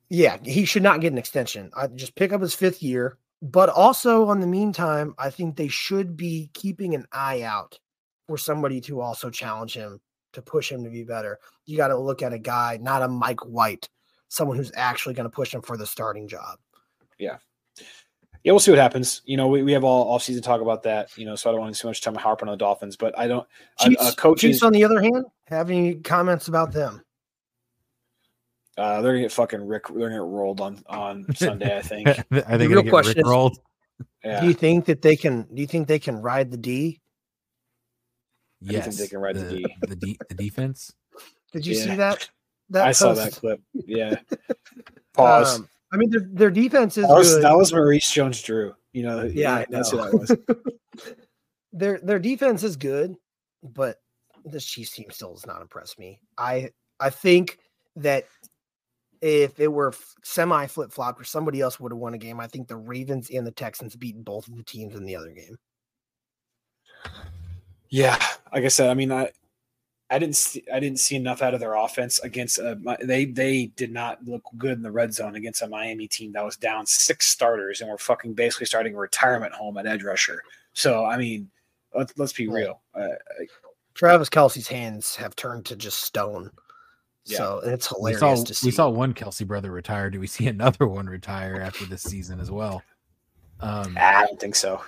Yeah, 0.10 0.38
he 0.44 0.66
should 0.66 0.84
not 0.84 1.02
get 1.02 1.12
an 1.12 1.18
extension. 1.18 1.72
I 1.76 1.88
just 1.88 2.16
pick 2.16 2.34
up 2.34 2.42
his 2.42 2.56
fifth 2.56 2.84
year. 2.84 3.18
But 3.42 3.70
also, 3.70 4.28
on 4.28 4.42
the 4.42 4.48
meantime, 4.48 5.16
I 5.18 5.30
think 5.30 5.56
they 5.56 5.70
should 5.70 6.18
be 6.18 6.50
keeping 6.54 6.94
an 6.94 7.06
eye 7.14 7.44
out 7.44 7.80
for 8.28 8.38
somebody 8.38 8.82
to 8.82 9.00
also 9.00 9.30
challenge 9.30 9.76
him 9.76 10.02
to 10.34 10.42
push 10.42 10.72
him 10.72 10.84
to 10.84 10.90
be 10.90 11.04
better. 11.04 11.40
You 11.66 11.78
got 11.78 11.88
to 11.90 11.98
look 11.98 12.22
at 12.22 12.34
a 12.34 12.40
guy, 12.40 12.78
not 12.82 13.02
a 13.02 13.08
Mike 13.08 13.46
White, 13.46 13.90
someone 14.28 14.58
who's 14.58 14.72
actually 14.76 15.16
going 15.16 15.26
to 15.30 15.36
push 15.36 15.54
him 15.54 15.62
for 15.62 15.78
the 15.78 15.86
starting 15.88 16.28
job. 16.28 16.60
Yeah, 17.18 17.38
Yeah, 18.44 18.52
we'll 18.54 18.60
see 18.60 18.72
what 18.72 18.80
happens. 18.80 19.22
You 19.26 19.38
know, 19.38 19.48
we, 19.48 19.64
we 19.64 19.72
have 19.74 19.84
all 19.84 20.10
off 20.12 20.24
season 20.24 20.42
talk 20.44 20.62
about 20.62 20.84
that. 20.84 21.16
You 21.18 21.26
know, 21.26 21.36
so 21.36 21.50
I 21.50 21.54
don't 21.54 21.62
want 21.62 21.74
to 21.74 21.78
spend 21.80 21.90
much 21.90 22.02
time 22.02 22.16
harping 22.16 22.48
on 22.48 22.54
the 22.54 22.58
Dolphins, 22.58 22.96
but 22.96 23.18
I 23.18 23.28
don't. 23.28 23.48
Uh, 23.80 23.86
Chiefs, 23.90 24.02
uh, 24.02 24.12
coaches, 24.16 24.42
Chiefs, 24.52 24.64
on 24.64 24.72
the 24.74 24.84
other 24.86 25.02
hand, 25.02 25.26
have 25.48 25.70
any 25.70 25.96
comments 25.96 26.48
about 26.48 26.72
them? 26.72 27.02
uh, 28.78 29.02
they're 29.02 29.12
gonna 29.12 29.24
get 29.24 29.32
fucking 29.34 29.68
Rick. 29.68 29.88
They're 29.90 30.10
gonna 30.10 30.22
get 30.22 30.22
rolled 30.22 30.62
on 30.62 30.82
on 30.88 31.26
Sunday. 31.36 31.78
I 31.78 31.82
think. 31.82 32.08
I 32.10 32.14
think 32.14 32.32
real 32.32 32.70
gonna 32.70 32.84
get 32.84 32.90
question 32.92 33.18
is- 33.20 33.24
rickrolled. 33.26 33.58
Yeah. 34.24 34.40
Do 34.42 34.48
you 34.48 34.54
think 34.54 34.86
that 34.86 35.02
they 35.02 35.16
can? 35.18 35.42
Do 35.54 35.60
you 35.62 35.68
think 35.68 35.88
they 35.90 36.00
can 36.00 36.22
ride 36.22 36.52
the 36.52 36.58
D? 36.58 37.02
I 38.62 38.66
do 38.66 38.74
think 38.74 38.86
Yes, 38.86 38.98
they 38.98 39.08
can 39.08 39.20
ride 39.20 39.36
the 39.36 39.50
D. 39.50 39.76
the, 39.82 39.96
de- 39.96 40.18
the 40.28 40.36
defense. 40.36 40.94
Did 41.54 41.66
you 41.66 41.76
Yeah. 41.76 41.84
see 41.84 41.96
that? 41.96 42.30
That 42.72 42.88
I 42.88 42.92
saw 42.92 43.14
that 43.14 43.34
clip. 43.34 43.62
Yeah. 43.74 44.20
Pause. 45.14 45.60
Um, 45.60 45.70
I 45.92 45.98
mean, 45.98 46.12
their 46.12 46.22
their 46.32 46.52
defense 46.52 46.98
is 46.98 47.08
that, 47.08 47.14
was, 47.16 47.34
good. 47.34 47.44
that 47.44 47.58
was 47.58 47.74
Maurice 47.74 48.12
Jones 48.12 48.42
Drew. 48.44 48.76
You 48.94 49.04
know, 49.04 49.24
Yeah, 49.24 49.56
I 49.56 49.66
that's 49.70 49.90
who 49.92 49.98
know. 49.98 50.04
that 50.12 50.14
was. 50.96 51.06
their 51.74 52.00
their 52.00 52.20
defense 52.20 52.64
is 52.64 52.76
good, 52.76 53.16
but 53.64 53.98
this 54.46 54.66
Chiefs 54.66 54.92
team 54.92 55.08
still 55.10 55.34
does 55.34 55.48
not 55.48 55.62
impress 55.62 55.98
me. 55.98 56.20
I 56.38 56.70
I 57.00 57.10
think 57.10 57.58
that 57.96 58.26
if 59.22 59.60
it 59.60 59.68
were 59.68 59.94
semi 60.24 60.68
flip 60.68 60.92
flopped 60.92 61.20
or 61.20 61.24
somebody 61.26 61.62
else 61.62 61.80
would 61.80 61.92
have 61.92 62.00
won 62.00 62.14
a 62.14 62.20
game, 62.20 62.40
I 62.40 62.48
think 62.48 62.68
the 62.68 62.78
Ravens 62.78 63.30
and 63.32 63.48
the 63.48 63.52
Texans 63.52 63.96
beat 63.96 64.24
both 64.24 64.48
of 64.48 64.56
the 64.58 64.64
teams 64.64 64.96
in 64.96 65.06
the 65.06 65.16
other 65.16 65.32
game. 65.32 65.58
Yeah, 67.90 68.18
like 68.54 68.64
I 68.64 68.68
said, 68.68 68.90
I 68.90 68.94
mean, 68.94 69.12
I 69.12 69.32
I 70.12 70.18
didn't 70.20 70.36
see 70.36 70.64
I 70.74 70.80
didn't 70.80 71.00
see 71.00 71.16
enough 71.16 71.42
out 71.42 71.54
of 71.54 71.60
their 71.60 71.76
offense 71.76 72.20
against 72.20 72.58
a, 72.58 72.78
they 73.04 73.26
they 73.26 73.68
did 73.76 73.92
not 73.92 74.24
look 74.26 74.44
good 74.58 74.74
in 74.74 74.82
the 74.82 74.92
red 74.92 75.14
zone 75.14 75.36
against 75.36 75.62
a 75.62 75.68
Miami 75.68 76.08
team 76.08 76.32
that 76.34 76.44
was 76.46 76.58
down 76.58 76.86
six 76.86 77.28
starters 77.28 77.82
and 77.82 77.90
were 77.90 77.98
fucking 77.98 78.34
basically 78.34 78.66
starting 78.66 78.96
a 78.96 78.98
retirement 78.98 79.54
home 79.54 79.78
at 79.78 79.86
edge 79.86 80.04
rusher. 80.04 80.42
So 80.74 81.06
I 81.06 81.18
mean, 81.18 81.50
let's 81.96 82.14
let's 82.18 82.34
be 82.34 82.48
real. 82.48 82.82
Uh, 82.94 83.08
Travis 83.94 84.30
Kelce's 84.30 84.68
hands 84.68 85.16
have 85.16 85.36
turned 85.36 85.66
to 85.66 85.76
just 85.76 86.02
stone. 86.02 86.50
Yeah. 87.26 87.38
So 87.38 87.60
and 87.64 87.74
it's 87.74 87.92
We 87.92 88.12
hilarious 88.14 88.40
saw 88.40 88.46
to 88.46 88.54
see. 88.54 88.68
we 88.68 88.72
saw 88.72 88.90
one 88.90 89.14
Kelsey 89.14 89.46
brother 89.46 89.72
retire. 89.72 90.10
Do 90.10 90.20
we 90.20 90.28
see 90.28 90.48
another 90.48 90.88
one 90.88 91.06
retire 91.08 91.62
after 91.62 91.86
this 91.86 92.02
season 92.04 92.40
as 92.40 92.50
well? 92.50 92.82
Um, 93.60 93.96
I 94.00 94.26
don't 94.26 94.40
think 94.40 94.56
so. 94.56 94.82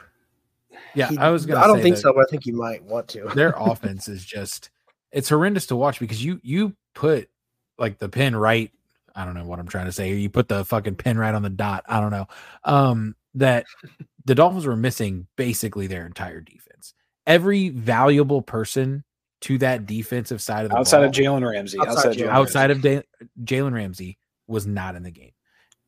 Yeah, 0.95 1.09
He- 1.09 1.17
I 1.17 1.29
was 1.29 1.45
gonna. 1.45 1.61
I 1.61 1.67
don't 1.67 1.77
say 1.77 1.83
think 1.83 1.95
that 1.95 2.01
so, 2.01 2.13
but 2.13 2.21
I 2.21 2.29
think 2.29 2.45
you 2.45 2.53
might 2.53 2.83
want 2.83 3.07
to. 3.09 3.25
Their 3.35 3.53
offense 3.57 4.07
is 4.07 4.23
just 4.25 4.69
it's 5.11 5.29
horrendous 5.29 5.65
to 5.67 5.75
watch 5.75 5.99
because 5.99 6.23
you 6.23 6.39
you 6.43 6.75
put 6.93 7.29
like 7.77 7.97
the 7.99 8.09
pin 8.09 8.35
right. 8.35 8.71
I 9.15 9.25
don't 9.25 9.33
know 9.33 9.43
what 9.45 9.59
I'm 9.59 9.67
trying 9.67 9.87
to 9.87 9.91
say. 9.91 10.13
You 10.13 10.29
put 10.29 10.47
the 10.47 10.63
fucking 10.63 10.95
pin 10.95 11.17
right 11.17 11.35
on 11.35 11.41
the 11.43 11.49
dot. 11.49 11.83
I 11.87 11.99
don't 11.99 12.11
know. 12.11 12.27
Um, 12.63 13.15
that 13.35 13.65
the 14.25 14.35
Dolphins 14.35 14.65
were 14.65 14.75
missing 14.77 15.27
basically 15.35 15.87
their 15.87 16.05
entire 16.05 16.39
defense. 16.41 16.93
Every 17.27 17.69
valuable 17.69 18.41
person 18.41 19.03
to 19.41 19.57
that 19.57 19.85
defensive 19.85 20.41
side 20.41 20.65
of 20.65 20.71
the 20.71 20.77
Outside 20.77 20.99
ball, 20.99 21.05
of 21.07 21.11
Jalen 21.13 21.49
Ramsey, 21.49 21.79
Outside 21.79 21.91
outside, 21.91 22.09
of 22.11 22.17
Jalen 22.17 22.29
outside 22.29 22.69
Ramsey. 22.69 22.95
of 22.95 23.03
Da- 23.03 23.27
Jalen 23.43 23.73
Ramsey 23.73 24.17
was 24.47 24.65
not 24.67 24.95
in 24.95 25.03
the 25.03 25.11
game. 25.11 25.31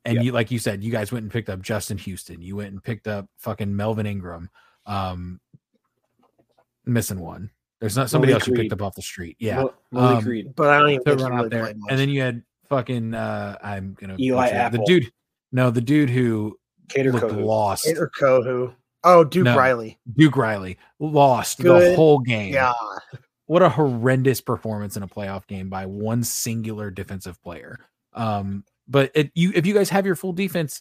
And 0.04 0.16
Yep. 0.16 0.24
you, 0.24 0.32
like 0.32 0.50
you 0.50 0.58
said, 0.58 0.82
you 0.84 0.90
guys 0.92 1.12
went 1.12 1.22
and 1.22 1.32
picked 1.32 1.48
up 1.48 1.62
Justin 1.62 1.96
Houston. 1.98 2.42
You 2.42 2.56
went 2.56 2.72
and 2.72 2.82
picked 2.82 3.06
up 3.08 3.26
fucking 3.38 3.74
Melvin 3.74 4.06
Ingram. 4.06 4.50
Um, 4.86 5.40
missing 6.84 7.20
one. 7.20 7.50
There's 7.80 7.96
not 7.96 8.08
somebody 8.08 8.32
Malik 8.32 8.42
else 8.42 8.48
you 8.48 8.54
picked 8.54 8.72
up 8.72 8.82
off 8.82 8.94
the 8.94 9.02
street. 9.02 9.36
Yeah, 9.38 9.64
Mal- 9.90 10.16
Um, 10.18 10.24
Reed. 10.24 10.54
But 10.54 10.70
I 10.70 10.78
don't 10.78 10.90
even 10.90 11.04
to 11.04 11.10
think 11.16 11.28
run 11.28 11.38
out 11.38 11.50
there. 11.50 11.66
And 11.66 11.98
then 11.98 12.08
you 12.08 12.22
had 12.22 12.42
fucking 12.68 13.14
uh, 13.14 13.56
I'm 13.62 13.94
gonna 14.00 14.16
Eli 14.18 14.46
butcher 14.50 14.66
it. 14.66 14.72
the 14.72 14.84
dude. 14.86 15.12
No, 15.52 15.70
the 15.70 15.80
dude 15.80 16.10
who 16.10 16.58
Kader 16.88 17.12
looked 17.12 17.26
Kohou. 17.26 17.44
lost. 17.44 17.86
Or 17.98 18.10
Kohou. 18.18 18.74
Oh, 19.04 19.22
Duke 19.22 19.44
No. 19.44 19.56
Riley. 19.56 19.98
Duke 20.16 20.36
Riley 20.36 20.78
lost 20.98 21.58
the 21.58 21.94
whole 21.94 22.20
game. 22.20 22.54
Yeah. 22.54 22.72
what 23.46 23.60
a 23.60 23.68
horrendous 23.68 24.40
performance 24.40 24.96
in 24.96 25.02
a 25.02 25.08
playoff 25.08 25.46
game 25.46 25.68
by 25.68 25.84
one 25.84 26.24
singular 26.24 26.90
defensive 26.90 27.40
player. 27.42 27.78
Um, 28.14 28.64
but 28.88 29.10
it, 29.14 29.30
you, 29.34 29.52
if 29.54 29.66
you 29.66 29.74
guys 29.74 29.90
have 29.90 30.06
your 30.06 30.16
full 30.16 30.32
defense, 30.32 30.80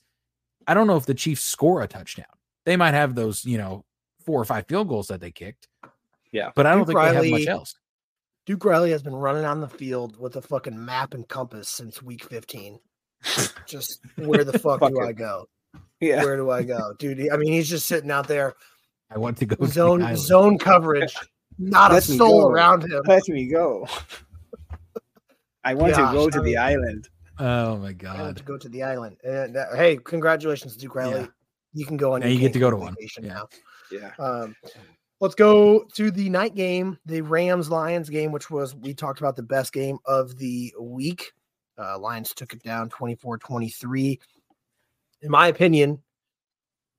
I 0.66 0.74
don't 0.74 0.88
know 0.88 0.96
if 0.96 1.06
the 1.06 1.14
Chiefs 1.14 1.44
score 1.44 1.82
a 1.82 1.88
touchdown. 1.88 2.26
They 2.66 2.78
might 2.78 2.94
have 2.94 3.14
those, 3.16 3.44
you 3.44 3.58
know, 3.58 3.84
four 4.26 4.40
or 4.42 4.46
five 4.46 4.68
field 4.68 4.88
goals 4.88 5.08
that 5.08 5.22
they 5.22 5.32
kicked. 5.32 5.68
Yeah. 6.32 6.50
but 6.56 6.66
I 6.66 6.72
don't 6.72 6.80
Duke 6.88 6.98
think 6.98 7.00
they 7.00 7.16
have 7.16 7.30
much 7.30 7.48
else. 7.48 7.76
Duke 8.46 8.66
Riley 8.66 8.92
has 8.92 9.04
been 9.04 9.16
running 9.16 9.46
on 9.46 9.62
the 9.62 9.70
field 9.70 10.20
with 10.20 10.36
a 10.36 10.42
fucking 10.42 10.84
map 10.84 11.14
and 11.14 11.28
compass 11.28 11.70
since 11.70 12.02
week 12.02 12.24
15. 12.24 12.80
Just 13.68 14.02
where 14.18 14.44
the 14.44 14.58
fuck, 14.60 14.80
Fuck 14.82 14.92
do 14.94 15.02
it. 15.02 15.06
I 15.08 15.12
go? 15.14 15.48
Yeah. 16.02 16.24
Where 16.24 16.36
do 16.36 16.50
I 16.52 16.64
go? 16.64 16.94
Dude, 17.00 17.30
I 17.32 17.38
mean, 17.38 17.54
he's 17.54 17.70
just 17.70 17.86
sitting 17.88 18.12
out 18.12 18.28
there, 18.28 18.54
I 19.10 19.18
want 19.20 19.38
to 19.38 19.46
go 19.46 19.56
to 19.56 19.62
the 19.62 19.68
zone 19.72 20.02
island. 20.02 20.18
zone 20.20 20.58
coverage, 20.58 21.16
not 21.60 21.92
a 21.92 21.96
Let 21.96 22.10
me 22.10 22.18
soul 22.18 22.42
go. 22.42 22.48
around 22.50 22.84
him. 22.84 23.02
Let 23.08 23.28
me 23.30 23.48
go. 23.48 23.88
I 25.64 25.74
want 25.76 25.94
Gosh, 25.96 26.12
to 26.12 26.18
go 26.18 26.30
to 26.30 26.40
I 26.40 26.44
the 26.44 26.58
island. 26.58 27.10
Oh 27.40 27.78
my 27.78 27.78
I 27.78 27.78
want 27.78 27.98
god. 28.00 28.38
to 28.38 28.44
go 28.44 28.58
to 28.58 28.68
the 28.70 28.84
island. 28.84 29.18
And 29.24 29.56
uh, 29.56 29.74
hey, 29.76 29.98
congratulations, 29.98 30.76
Duke 30.76 30.96
Riley. 30.96 31.22
Yeah. 31.22 31.28
You 31.74 31.86
can 31.86 31.96
go 31.98 32.14
on. 32.14 32.20
Now 32.22 32.26
your 32.28 32.34
you 32.36 32.40
get 32.42 32.54
to 32.54 32.60
go 32.60 32.70
to 32.70 32.76
Cancun 32.76 32.80
one. 32.82 32.96
Yeah. 33.22 33.34
now. 33.34 33.48
Yeah. 33.94 34.12
Um, 34.20 34.56
let's 35.20 35.36
go 35.36 35.86
to 35.96 36.12
the 36.12 36.30
night 36.30 36.56
game, 36.56 36.98
the 37.06 37.22
Rams 37.22 37.70
Lions 37.70 38.10
game, 38.10 38.32
which 38.32 38.50
was 38.50 38.76
we 38.76 38.94
talked 38.94 39.20
about 39.20 39.36
the 39.36 39.44
best 39.44 39.72
game 39.74 39.98
of 40.06 40.38
the 40.38 40.74
week. 40.80 41.32
Uh, 41.78 41.98
Lions 41.98 42.34
took 42.34 42.54
it 42.54 42.64
down 42.64 42.90
24 42.90 43.38
23. 43.38 44.20
In 45.22 45.32
my 45.32 45.48
opinion, 45.48 46.02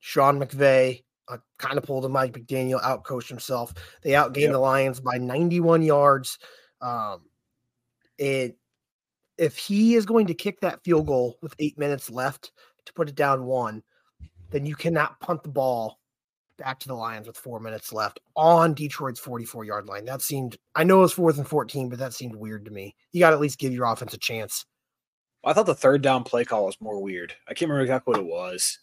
Sean 0.01 0.41
McVay 0.41 1.05
uh, 1.29 1.39
kind 1.59 1.79
of 1.79 1.85
pulled 1.85 2.05
a 2.05 2.09
Mike 2.09 2.33
McDaniel, 2.33 2.83
outcoached 2.83 3.29
himself. 3.29 3.75
They 4.03 4.11
outgained 4.11 4.43
Yep. 4.43 4.53
the 4.53 4.59
Lions 4.59 5.01
by 5.01 5.19
91 5.19 5.83
yards. 5.83 6.39
Um, 6.81 7.23
it, 8.19 8.57
if 9.39 9.57
he 9.57 9.95
is 9.95 10.07
going 10.07 10.27
to 10.29 10.35
kick 10.35 10.61
that 10.61 10.83
field 10.85 11.07
goal 11.07 11.37
with 11.43 11.55
eight 11.59 11.79
minutes 11.79 12.11
left 12.11 12.53
to 12.87 12.93
put 12.93 13.09
it 13.09 13.15
down 13.15 13.45
one, 13.45 13.83
then 14.51 14.65
you 14.67 14.75
cannot 14.75 15.19
punt 15.21 15.43
the 15.43 15.49
ball 15.49 15.99
back 16.57 16.79
to 16.81 16.89
the 16.89 16.95
Lions 16.95 17.27
with 17.27 17.37
four 17.37 17.61
minutes 17.61 17.93
left 17.93 18.21
on 18.37 18.75
Detroit's 18.75 19.21
44 19.21 19.65
yard 19.65 19.87
line. 19.87 20.05
That 20.05 20.23
seemed, 20.23 20.57
I 20.75 20.85
know 20.85 20.99
it 20.99 21.03
was 21.03 21.13
fourth 21.13 21.39
and 21.39 21.47
14, 21.47 21.89
but 21.89 21.99
that 21.99 22.15
seemed 22.15 22.37
weird 22.37 22.65
to 22.65 22.71
me. 22.71 22.95
You 23.13 23.21
got 23.21 23.31
to 23.31 23.37
at 23.37 23.41
least 23.41 23.59
give 23.59 23.73
your 23.73 23.87
offense 23.87 24.15
a 24.15 24.19
chance. 24.19 24.65
I 25.45 25.53
thought 25.53 25.67
the 25.67 25.75
third 25.75 26.03
down 26.03 26.25
play 26.25 26.45
call 26.45 26.67
was 26.67 26.81
more 26.81 27.03
weird. 27.03 27.35
I 27.47 27.55
can't 27.55 27.69
remember 27.69 27.83
exactly 27.83 28.13
what 28.13 28.21
it 28.21 28.27
was. 28.27 28.79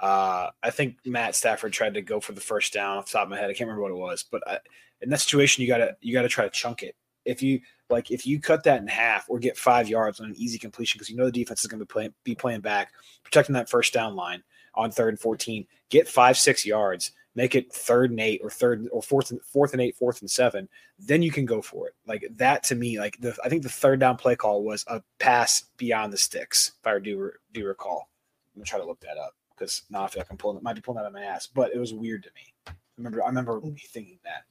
Uh, 0.00 0.50
I 0.62 0.70
think 0.70 0.96
Matt 1.04 1.36
Stafford 1.36 1.72
tried 1.72 1.94
to 1.94 2.02
go 2.02 2.18
for 2.18 2.32
the 2.32 2.40
first 2.40 2.72
down 2.72 2.98
off 2.98 3.06
the 3.06 3.12
top 3.12 3.24
of 3.24 3.28
my 3.28 3.36
head. 3.36 3.50
I 3.50 3.54
can't 3.54 3.68
remember 3.68 3.82
what 3.82 3.92
it 3.92 4.00
was, 4.00 4.24
but 4.28 4.42
I, 4.48 4.58
in 5.00 5.10
that 5.10 5.20
situation, 5.20 5.62
you 5.62 5.68
gotta 5.68 5.96
you 6.00 6.12
gotta 6.12 6.28
try 6.28 6.42
to 6.42 6.50
chunk 6.50 6.82
it. 6.82 6.96
If 7.24 7.40
you 7.40 7.60
like, 7.88 8.10
if 8.10 8.26
you 8.26 8.40
cut 8.40 8.64
that 8.64 8.80
in 8.80 8.88
half 8.88 9.26
or 9.28 9.38
get 9.38 9.56
five 9.56 9.88
yards 9.88 10.18
on 10.18 10.26
an 10.26 10.34
easy 10.36 10.58
completion, 10.58 10.98
because 10.98 11.08
you 11.08 11.16
know 11.16 11.26
the 11.26 11.30
defense 11.30 11.60
is 11.60 11.68
going 11.68 11.78
to 11.78 11.84
be 11.84 11.92
playing 11.92 12.14
be 12.24 12.34
playing 12.34 12.62
back, 12.62 12.92
protecting 13.22 13.52
that 13.52 13.70
first 13.70 13.92
down 13.92 14.16
line 14.16 14.42
on 14.74 14.90
third 14.90 15.10
and 15.10 15.20
fourteen, 15.20 15.66
get 15.90 16.08
five 16.08 16.36
six 16.36 16.64
yards, 16.64 17.12
make 17.34 17.54
it 17.54 17.72
third 17.72 18.10
and 18.10 18.20
eight 18.20 18.40
or 18.42 18.50
third 18.50 18.88
or 18.92 19.02
fourth 19.02 19.30
and 19.30 19.40
fourth 19.42 19.72
and 19.72 19.80
eight, 19.80 19.96
fourth 19.96 20.20
and 20.20 20.30
seven, 20.30 20.68
then 20.98 21.22
you 21.22 21.30
can 21.30 21.44
go 21.44 21.62
for 21.62 21.88
it. 21.88 21.94
Like 22.06 22.26
that 22.36 22.62
to 22.64 22.74
me, 22.74 22.98
like 22.98 23.20
the 23.20 23.36
I 23.44 23.48
think 23.48 23.62
the 23.62 23.68
third 23.68 24.00
down 24.00 24.16
play 24.16 24.36
call 24.36 24.62
was 24.62 24.84
a 24.88 25.02
pass 25.18 25.64
beyond 25.76 26.12
the 26.12 26.18
sticks, 26.18 26.72
if 26.80 26.86
I 26.86 26.98
do 26.98 27.32
do 27.52 27.66
recall. 27.66 28.08
I'm 28.54 28.60
gonna 28.60 28.66
try 28.66 28.78
to 28.78 28.86
look 28.86 29.00
that 29.00 29.18
up 29.18 29.34
because 29.56 29.82
now 29.90 30.04
I 30.04 30.08
feel 30.08 30.20
like 30.20 30.30
I'm 30.30 30.36
pulling 30.36 30.58
it 30.58 30.62
might 30.62 30.74
be 30.74 30.80
pulling 30.80 30.96
that 30.96 31.04
out 31.04 31.08
of 31.08 31.12
my 31.14 31.22
ass, 31.22 31.46
but 31.46 31.74
it 31.74 31.78
was 31.78 31.94
weird 31.94 32.22
to 32.24 32.30
me. 32.34 32.54
I 32.66 32.72
remember 32.98 33.22
I 33.22 33.26
remember 33.28 33.60
mm. 33.60 33.74
me 33.74 33.82
thinking 33.88 34.18
that. 34.24 34.44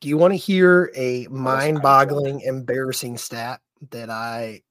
Do 0.00 0.08
you 0.08 0.18
want 0.18 0.34
to 0.34 0.38
hear 0.38 0.92
a 0.94 1.26
mind 1.28 1.80
boggling, 1.80 2.42
embarrassing 2.42 3.16
stat 3.16 3.60
that 3.90 4.10
I 4.10 4.62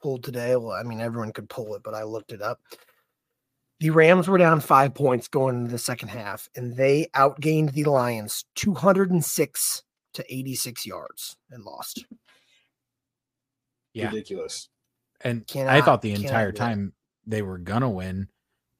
pulled 0.00 0.22
today? 0.22 0.54
Well, 0.54 0.70
I 0.70 0.84
mean, 0.84 1.00
everyone 1.00 1.32
could 1.32 1.48
pull 1.48 1.74
it, 1.74 1.82
but 1.82 1.92
I 1.92 2.04
looked 2.04 2.30
it 2.30 2.40
up. 2.40 2.60
The 3.80 3.90
Rams 3.90 4.28
were 4.28 4.38
down 4.38 4.60
five 4.60 4.94
points 4.94 5.26
going 5.28 5.56
into 5.56 5.70
the 5.70 5.78
second 5.78 6.08
half, 6.08 6.48
and 6.54 6.76
they 6.76 7.08
outgained 7.16 7.72
the 7.72 7.84
Lions 7.84 8.44
206 8.56 9.82
to 10.14 10.34
86 10.34 10.86
yards 10.86 11.36
and 11.50 11.64
lost. 11.64 12.04
Yeah. 13.94 14.06
Ridiculous. 14.06 14.68
And 15.22 15.44
I 15.56 15.80
thought 15.80 16.02
the 16.02 16.12
entire 16.12 16.52
do 16.52 16.56
it. 16.56 16.58
time 16.58 16.92
they 17.26 17.42
were 17.42 17.58
gonna 17.58 17.90
win. 17.90 18.28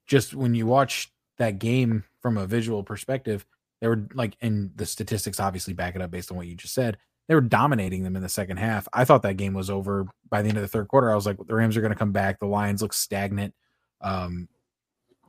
Just 0.06 0.34
when 0.34 0.54
you 0.54 0.66
watch 0.66 1.12
that 1.38 1.58
game 1.58 2.04
from 2.20 2.36
a 2.36 2.46
visual 2.46 2.82
perspective, 2.82 3.44
they 3.80 3.88
were 3.88 4.06
like, 4.14 4.36
and 4.40 4.70
the 4.76 4.86
statistics 4.86 5.40
obviously 5.40 5.72
back 5.72 5.96
it 5.96 6.02
up 6.02 6.10
based 6.10 6.30
on 6.30 6.36
what 6.36 6.46
you 6.46 6.54
just 6.54 6.74
said. 6.74 6.98
They 7.28 7.34
were 7.34 7.40
dominating 7.40 8.02
them 8.02 8.16
in 8.16 8.22
the 8.22 8.28
second 8.28 8.56
half. 8.56 8.88
I 8.92 9.04
thought 9.04 9.22
that 9.22 9.36
game 9.36 9.54
was 9.54 9.70
over 9.70 10.06
by 10.28 10.42
the 10.42 10.48
end 10.48 10.58
of 10.58 10.62
the 10.62 10.68
third 10.68 10.88
quarter. 10.88 11.10
I 11.12 11.14
was 11.14 11.26
like, 11.26 11.36
the 11.46 11.54
Rams 11.54 11.76
are 11.76 11.80
going 11.80 11.92
to 11.92 11.98
come 11.98 12.12
back. 12.12 12.40
The 12.40 12.46
Lions 12.46 12.82
look 12.82 12.92
stagnant. 12.92 13.54
Um, 14.00 14.48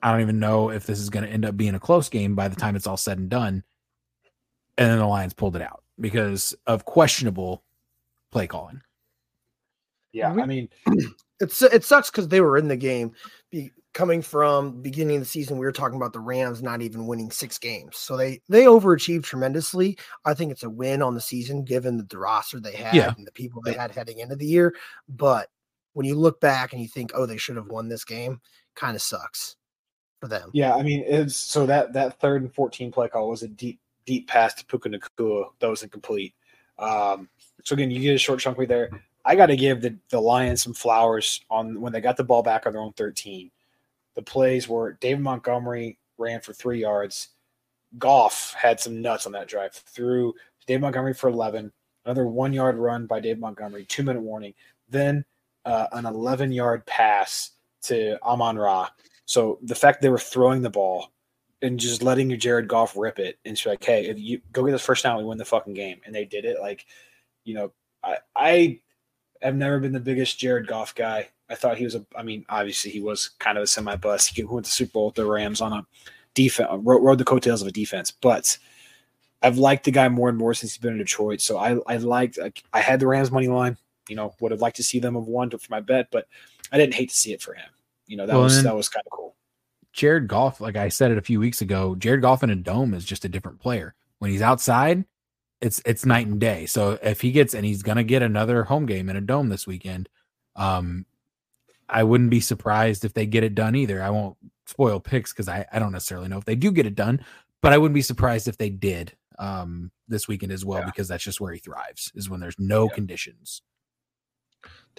I 0.04 0.12
don't 0.12 0.22
even 0.22 0.40
know 0.40 0.70
if 0.70 0.86
this 0.86 1.00
is 1.00 1.10
going 1.10 1.26
to 1.26 1.32
end 1.32 1.46
up 1.46 1.56
being 1.58 1.76
a 1.76 1.80
close 1.80 2.10
game 2.10 2.36
by 2.36 2.48
the 2.48 2.56
time 2.56 2.76
it's 2.76 2.88
all 2.88 2.98
said 2.98 3.20
and 3.20 3.30
done. 3.30 3.64
And 4.78 4.90
then 4.90 4.98
the 4.98 5.06
Lions 5.06 5.34
pulled 5.34 5.56
it 5.56 5.62
out 5.62 5.84
because 6.00 6.56
of 6.66 6.86
questionable 6.86 7.64
play 8.32 8.48
calling. 8.48 8.82
Yeah, 10.14 10.32
I 10.32 10.46
mean, 10.46 10.70
it's 11.40 11.62
it 11.62 11.84
sucks 11.84 12.10
because 12.10 12.28
they 12.28 12.42
were 12.42 12.58
in 12.58 12.68
the 12.68 12.76
game. 12.76 13.14
Be, 13.50 13.72
coming 13.94 14.22
from 14.22 14.82
beginning 14.82 15.18
of 15.18 15.22
the 15.22 15.28
season, 15.28 15.58
we 15.58 15.66
were 15.66 15.72
talking 15.72 15.98
about 15.98 16.14
the 16.14 16.20
Rams 16.20 16.64
not 16.64 16.82
even 16.82 17.08
winning 17.08 17.32
six 17.32 17.58
games, 17.58 17.98
so 17.98 18.18
they 18.18 18.42
they 18.50 18.64
overachieved 18.64 19.24
tremendously. 19.24 19.98
I 20.26 20.34
think 20.34 20.52
it's 20.52 20.64
a 20.64 20.70
win 20.70 21.02
on 21.02 21.14
the 21.14 21.22
season 21.22 21.64
given 21.64 21.98
the, 21.98 22.04
the 22.04 22.18
roster 22.18 22.60
they 22.60 22.76
had 22.76 22.96
Yeah. 22.96 23.14
and 23.18 23.26
the 23.26 23.32
people 23.32 23.62
they 23.62 23.74
had 23.74 23.92
heading 23.92 24.20
into 24.20 24.36
the 24.36 24.46
year. 24.46 24.76
But 25.08 25.50
when 25.94 26.06
you 26.06 26.16
look 26.16 26.42
back 26.42 26.74
and 26.74 26.82
you 26.82 26.88
think, 26.88 27.12
oh, 27.14 27.26
they 27.26 27.38
should 27.38 27.58
have 27.58 27.68
won 27.68 27.88
this 27.88 28.04
game, 28.06 28.42
kind 28.76 28.96
of 28.96 29.02
sucks 29.02 29.56
for 30.22 30.28
them. 30.28 30.50
yeah, 30.54 30.76
I 30.76 30.84
mean, 30.84 31.04
it's 31.06 31.36
so 31.36 31.66
that 31.66 31.92
that 31.94 32.20
third 32.20 32.44
and 32.44 32.54
fourteen 32.54 32.92
play 32.92 33.10
call 33.10 33.28
was 33.28 33.44
a 33.44 33.48
deep 33.48 33.80
deep 34.06 34.28
pass 34.28 34.54
to 34.54 34.66
Puka 34.66 34.90
Nacua 34.90 35.50
that 35.60 35.70
was 35.70 35.84
incomplete. 35.84 36.34
Um, 36.80 37.28
so 37.64 37.74
again, 37.74 37.92
you 37.92 38.00
get 38.00 38.16
a 38.16 38.20
short 38.20 38.40
chunk 38.40 38.58
right 38.58 38.68
there. 38.68 38.90
I 39.26 39.36
got 39.36 39.48
to 39.48 39.58
give 39.58 39.82
the 39.82 39.98
the 40.10 40.22
Lions 40.22 40.62
some 40.62 40.74
flowers 40.74 41.42
on 41.50 41.82
when 41.82 41.92
they 41.92 42.02
got 42.02 42.18
the 42.18 42.24
ball 42.24 42.44
back 42.44 42.66
on 42.66 42.74
their 42.74 42.82
own 42.82 42.94
thirteen. 42.94 43.52
The 44.16 44.22
plays 44.22 44.70
were 44.70 44.94
David 44.94 45.22
Montgomery 45.22 45.98
ran 46.18 46.40
for 46.42 46.54
three 46.54 46.80
yards. 46.80 47.30
Goff 47.98 48.54
had 48.58 48.80
some 48.80 49.02
nuts 49.02 49.26
on 49.26 49.32
that 49.34 49.48
drive. 49.48 49.74
Threw 49.74 50.34
David 50.68 50.82
Montgomery 50.82 51.14
for 51.14 51.30
11, 51.30 51.72
another 52.06 52.28
one 52.28 52.54
yard 52.54 52.78
run 52.78 53.06
by 53.06 53.20
David 53.20 53.40
Montgomery, 53.40 53.86
two 53.86 54.04
minute 54.04 54.22
warning. 54.22 54.54
Then 54.90 55.26
uh, 55.66 55.88
an 55.92 56.06
11 56.06 56.52
yard 56.52 56.86
pass 56.86 57.52
to 57.84 58.22
Amon 58.24 58.58
Ra. 58.58 58.90
So 59.32 59.60
the 59.62 59.76
fact 59.76 60.02
they 60.02 60.10
were 60.10 60.18
throwing 60.18 60.62
the 60.62 60.70
ball 60.70 61.14
and 61.62 61.80
just 61.80 62.04
letting 62.04 62.30
your 62.30 62.38
Jared 62.38 62.68
Goff 62.68 62.98
rip 62.98 63.18
it 63.18 63.40
and 63.46 63.58
she's 63.58 63.66
like, 63.66 63.82
hey, 63.82 64.08
if 64.08 64.20
you 64.20 64.42
go 64.52 64.66
get 64.66 64.74
this 64.74 64.82
first 64.82 65.04
down, 65.04 65.18
we 65.18 65.24
win 65.24 65.38
the 65.38 65.46
fucking 65.46 65.74
game. 65.74 66.02
And 66.06 66.14
they 66.14 66.26
did 66.26 66.44
it. 66.44 66.60
Like, 66.60 66.86
you 67.46 67.54
know, 67.54 67.72
I, 68.04 68.18
I 68.36 68.82
have 69.42 69.56
never 69.56 69.80
been 69.80 69.94
the 69.94 70.02
biggest 70.02 70.38
Jared 70.38 70.68
Goff 70.68 70.94
guy. 70.96 71.30
I 71.50 71.56
thought 71.56 71.78
he 71.78 71.86
was 71.86 71.96
a. 71.96 72.06
I 72.14 72.24
mean, 72.24 72.46
obviously 72.50 72.92
he 72.92 73.00
was 73.00 73.30
kind 73.40 73.58
of 73.58 73.64
a 73.64 73.68
semi 73.68 73.96
bust. 73.96 74.36
He 74.36 74.44
went 74.44 74.66
to 74.66 74.72
Super 74.72 74.92
Bowl 74.92 75.06
with 75.06 75.16
the 75.16 75.26
Rams 75.26 75.62
on 75.62 75.72
a 75.72 75.88
defense, 76.34 76.68
uh, 76.70 76.80
rode, 76.80 77.02
rode 77.02 77.18
the 77.18 77.24
coattails 77.24 77.62
of 77.62 77.70
a 77.70 77.72
defense. 77.72 78.12
But 78.12 78.58
I've 79.42 79.58
liked 79.58 79.86
the 79.86 79.92
guy 79.92 80.10
more 80.10 80.28
and 80.28 80.38
more 80.38 80.54
since 80.54 80.74
he's 80.74 80.82
been 80.82 80.92
in 80.92 81.00
Detroit. 81.00 81.40
So 81.40 81.58
I, 81.58 81.78
I 81.88 81.96
liked. 81.96 82.38
Like, 82.38 82.66
I 82.74 82.82
had 82.82 83.00
the 83.00 83.08
Rams 83.08 83.32
money 83.32 83.48
line. 83.48 83.78
You 84.10 84.18
know, 84.18 84.36
would 84.42 84.52
have 84.52 84.60
liked 84.60 84.76
to 84.76 84.84
see 84.84 85.00
them 85.00 85.16
have 85.16 85.24
won 85.24 85.52
for 85.52 85.60
my 85.70 85.80
bet, 85.80 86.10
but 86.12 86.28
I 86.70 86.78
didn't 86.78 86.96
hate 86.96 87.08
to 87.12 87.16
see 87.16 87.32
it 87.32 87.42
for 87.42 87.54
him. 87.54 87.70
You 88.12 88.18
know, 88.18 88.26
that 88.28 88.34
Well, 88.34 88.44
was 88.44 88.62
that 88.62 88.76
was 88.76 88.90
kind 88.90 89.06
of 89.06 89.12
cool. 89.18 89.38
Jared 89.94 90.28
Goff, 90.28 90.60
like 90.60 90.76
I 90.76 90.90
said 90.90 91.12
it 91.12 91.18
a 91.18 91.22
few 91.22 91.40
weeks 91.40 91.62
ago, 91.62 91.96
Jared 91.96 92.22
Goff 92.22 92.44
in 92.44 92.50
a 92.50 92.56
dome 92.58 92.94
is 92.94 93.06
just 93.06 93.24
a 93.24 93.30
different 93.30 93.60
player. 93.62 93.96
When 94.20 94.32
he's 94.32 94.42
outside, 94.42 95.06
it's 95.62 95.82
it's 95.86 96.06
night 96.06 96.28
and 96.28 96.38
day. 96.38 96.66
So 96.66 97.00
if 97.02 97.22
he 97.22 97.32
gets 97.32 97.54
and 97.54 97.66
he's 97.66 97.84
gonna 97.84 98.04
get 98.04 98.22
another 98.22 98.66
home 98.66 98.86
game 98.86 99.10
in 99.10 99.16
a 99.16 99.22
dome 99.22 99.48
this 99.48 99.66
weekend, 99.66 100.10
um, 100.58 101.06
I 101.88 102.04
wouldn't 102.04 102.32
be 102.32 102.42
surprised 102.42 103.06
if 103.06 103.14
they 103.14 103.26
get 103.26 103.46
it 103.46 103.56
done 103.56 103.78
either. 103.78 104.04
I 104.04 104.10
won't 104.10 104.36
spoil 104.66 105.00
picks 105.00 105.32
because 105.32 105.48
I, 105.48 105.66
I 105.72 105.80
don't 105.80 105.94
necessarily 105.94 106.28
know 106.28 106.38
if 106.38 106.46
they 106.46 106.56
do 106.56 106.74
get 106.74 106.86
it 106.86 106.96
done, 106.96 107.24
but 107.62 107.72
I 107.72 107.78
wouldn't 107.78 107.96
be 107.96 108.02
surprised 108.02 108.50
if 108.50 108.58
they 108.58 108.70
did 108.70 109.16
um 109.40 109.90
this 110.10 110.28
weekend 110.28 110.52
as 110.52 110.66
well, 110.66 110.80
Yeah. 110.80 110.86
because 110.86 111.08
that's 111.08 111.24
just 111.24 111.40
where 111.40 111.54
he 111.54 111.60
thrives, 111.60 112.12
is 112.16 112.30
when 112.30 112.42
there's 112.42 112.60
no 112.60 112.88
Yeah. 112.90 112.96
conditions. 112.96 113.62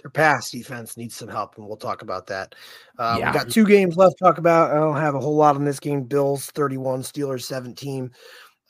Their 0.01 0.11
pass 0.11 0.51
defense 0.51 0.97
needs 0.97 1.15
some 1.15 1.29
help, 1.29 1.57
and 1.57 1.67
we'll 1.67 1.77
talk 1.77 2.01
about 2.01 2.27
that. 2.27 2.55
Uh, 2.97 3.17
Yeah. 3.19 3.31
We 3.31 3.37
got 3.39 3.49
two 3.49 3.65
games 3.65 3.95
left 3.97 4.17
to 4.17 4.23
talk 4.23 4.37
about. 4.37 4.71
I 4.71 4.75
don't 4.75 4.95
have 4.97 5.15
a 5.15 5.19
whole 5.19 5.35
lot 5.35 5.55
on 5.55 5.65
this 5.65 5.79
game. 5.79 6.03
Bills 6.03 6.47
31, 6.51 7.01
Steelers 7.03 7.43
17. 7.43 8.11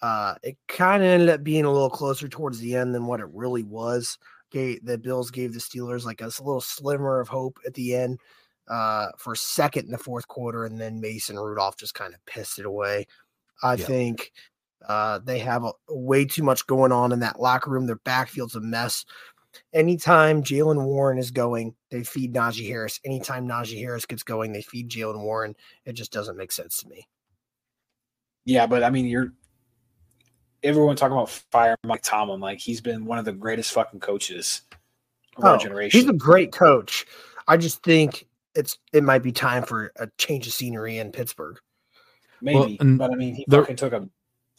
Uh, 0.01 0.36
it 0.43 0.57
kind 0.67 1.01
of 1.01 1.07
ended 1.09 1.29
up 1.29 1.43
being 1.43 1.65
a 1.65 1.71
little 1.71 1.89
closer 1.89 2.27
towards 2.27 2.59
the 2.59 2.75
end 2.75 2.93
than 2.93 3.05
what 3.05 3.19
it 3.21 3.27
really 3.33 3.63
was. 3.63 4.17
Okay, 4.53 4.79
the 4.83 4.97
Bills 4.97 5.31
gave 5.31 5.53
the 5.53 5.59
Steelers 5.59 6.05
like 6.05 6.21
a 6.21 6.25
little 6.25 6.62
slimmer 6.62 7.19
of 7.19 7.27
hope 7.27 7.57
at 7.65 7.73
the 7.73 7.95
end 7.95 8.19
uh, 8.67 9.07
for 9.17 9.33
a 9.33 9.38
second 9.38 9.86
in 9.86 9.91
the 9.91 9.97
fourth 9.97 10.27
quarter, 10.27 10.65
and 10.65 10.79
then 10.79 10.99
Mason 11.01 11.38
Rudolph 11.39 11.77
just 11.77 11.95
kind 11.95 12.13
of 12.13 12.23
pissed 12.25 12.59
it 12.59 12.65
away. 12.65 13.07
I 13.63 13.75
Yep. 13.75 13.88
think 13.88 14.31
uh, 14.88 15.19
they 15.23 15.39
have 15.39 15.63
a, 15.63 15.71
way 15.89 16.25
too 16.25 16.43
much 16.43 16.67
going 16.67 16.91
on 16.91 17.13
in 17.13 17.19
that 17.19 17.39
locker 17.39 17.71
room. 17.71 17.86
Their 17.88 17.95
backfield's 17.97 18.55
a 18.55 18.62
mess 18.62 19.05
anytime 19.73 20.43
Jaylen 20.43 20.83
Warren 20.83 21.17
is 21.17 21.31
going, 21.31 21.75
they 21.91 22.03
feed 22.03 22.33
Najee 22.33 22.67
Harris. 22.67 22.99
Anytime 23.05 23.47
Najee 23.47 23.79
Harris 23.79 24.05
gets 24.05 24.23
going, 24.23 24.51
they 24.53 24.61
feed 24.61 24.89
Jaylen 24.89 25.21
Warren. 25.21 25.55
It 25.85 25.93
just 25.93 26.11
doesn't 26.11 26.37
make 26.37 26.51
sense 26.51 26.77
to 26.83 26.89
me. 26.89 27.07
Yeah, 28.45 28.67
but 28.67 28.83
I 28.83 28.89
mean, 28.89 29.05
you're 29.05 29.33
everyone 30.63 30.95
talking 30.95 31.13
about 31.13 31.29
fire 31.29 31.77
Mike 31.83 32.01
Tomlin. 32.03 32.39
Like 32.39 32.59
he's 32.59 32.81
been 32.81 33.05
one 33.05 33.17
of 33.19 33.25
the 33.25 33.31
greatest 33.33 33.71
fucking 33.73 33.99
coaches 33.99 34.61
of 35.37 35.43
our 35.45 35.55
Oh, 35.55 35.57
generation. 35.57 35.99
He's 35.99 36.09
a 36.09 36.13
great 36.13 36.51
coach. 36.51 37.05
I 37.47 37.57
just 37.57 37.83
think 37.83 38.27
it's 38.55 38.77
it 38.91 39.03
might 39.03 39.23
be 39.23 39.31
time 39.31 39.63
for 39.63 39.91
a 39.97 40.07
change 40.17 40.47
of 40.47 40.53
scenery 40.53 40.97
in 40.97 41.11
Pittsburgh. 41.11 41.57
Maybe, 42.41 42.77
Well, 42.79 42.97
but 42.97 43.11
I 43.11 43.15
mean, 43.15 43.35
he 43.35 43.45
the- 43.47 43.59
fucking 43.61 43.77
took 43.77 43.93
a 43.93 44.07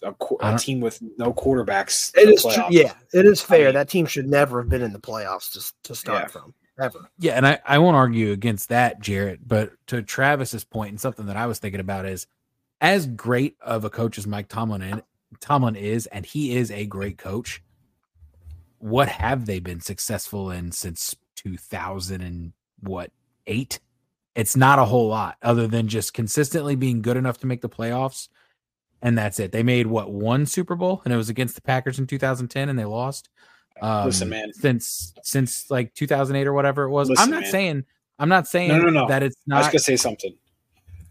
a, 0.05 0.13
qu- 0.15 0.37
I 0.41 0.49
a 0.49 0.51
don't- 0.53 0.61
team 0.61 0.81
with 0.81 1.01
no 1.19 1.33
quarterbacks. 1.33 2.13
It 2.17 2.27
to 2.27 2.43
true. 2.43 2.51
playoffs. 2.51 2.71
Yeah, 2.71 2.93
it 3.13 3.27
is 3.27 3.41
fair. 3.41 3.67
mean- 3.67 3.75
that 3.75 3.89
team 3.89 4.07
should 4.07 4.29
never 4.29 4.61
have 4.63 4.69
been 4.69 4.83
in 4.83 4.93
the 4.93 5.01
playoffs 5.01 5.53
to, 5.53 5.73
to 5.89 5.95
start 5.95 6.23
Yeah. 6.25 6.27
from. 6.29 6.55
ever. 6.81 7.09
Yeah, 7.19 7.33
and 7.35 7.47
I, 7.47 7.61
I 7.65 7.79
won't 7.79 7.97
argue 7.97 8.33
against 8.33 8.69
that, 8.71 9.01
Jarrett. 9.01 9.47
But 9.47 9.73
to 9.89 10.03
Travis's 10.03 10.65
point, 10.65 10.91
and 10.91 11.01
something 11.01 11.27
that 11.27 11.37
I 11.37 11.47
was 11.47 11.59
thinking 11.59 11.81
about 11.81 12.05
is 12.07 12.27
as 12.81 13.07
great 13.07 13.57
of 13.61 13.85
a 13.85 13.91
coach 13.91 14.19
as 14.19 14.27
Mike 14.27 14.49
Tomlin 14.49 14.83
in, 14.83 15.03
Tomlin 15.41 15.77
is, 15.77 16.07
and 16.09 16.27
he 16.27 16.57
is 16.57 16.71
a 16.71 16.85
great 16.87 17.17
coach. 17.19 17.63
What 18.79 19.09
have 19.09 19.47
they 19.47 19.61
been 19.61 19.81
successful 19.81 20.51
in 20.51 20.73
since 20.73 21.15
2000 21.37 22.21
and 22.21 22.53
what 22.81 23.11
eight? 23.47 23.81
It's 24.35 24.57
not 24.57 24.79
a 24.81 24.85
whole 24.85 25.09
lot 25.09 25.37
other 25.43 25.67
than 25.69 25.87
just 25.89 26.13
consistently 26.13 26.75
being 26.75 27.03
good 27.03 27.17
enough 27.17 27.39
to 27.39 27.47
make 27.47 27.61
the 27.63 27.69
playoffs. 27.69 28.29
And 29.05 29.17
that's 29.17 29.39
it. 29.39 29.53
They 29.53 29.63
made 29.63 29.87
what 29.87 30.11
one 30.11 30.47
Super 30.47 30.75
Bowl, 30.75 31.03
and 31.05 31.15
it 31.15 31.17
was 31.17 31.29
against 31.29 31.55
the 31.55 31.61
Packers 31.61 31.99
in 32.01 32.07
2010, 32.07 32.69
and 32.71 32.77
they 32.79 32.87
lost. 32.87 33.29
Um, 33.81 34.07
Listen, 34.07 34.31
man. 34.31 34.53
Since 34.55 35.13
since 35.23 35.71
like 35.71 35.95
2008 35.95 36.47
or 36.47 36.53
whatever 36.55 36.85
it 36.85 36.91
was. 36.91 37.11
Listen, 37.11 37.23
I'm 37.23 37.31
not 37.31 37.43
man. 37.43 37.51
saying 37.51 37.85
I'm 38.19 38.29
not 38.29 38.49
saying 38.49 38.69
No, 38.69 38.79
no, 38.79 38.89
no. 38.91 39.09
that 39.09 39.23
it's 39.23 39.37
not. 39.47 39.57
I 39.57 39.59
was 39.61 39.67
gonna 39.69 39.79
say 39.81 39.97
something. 39.97 40.35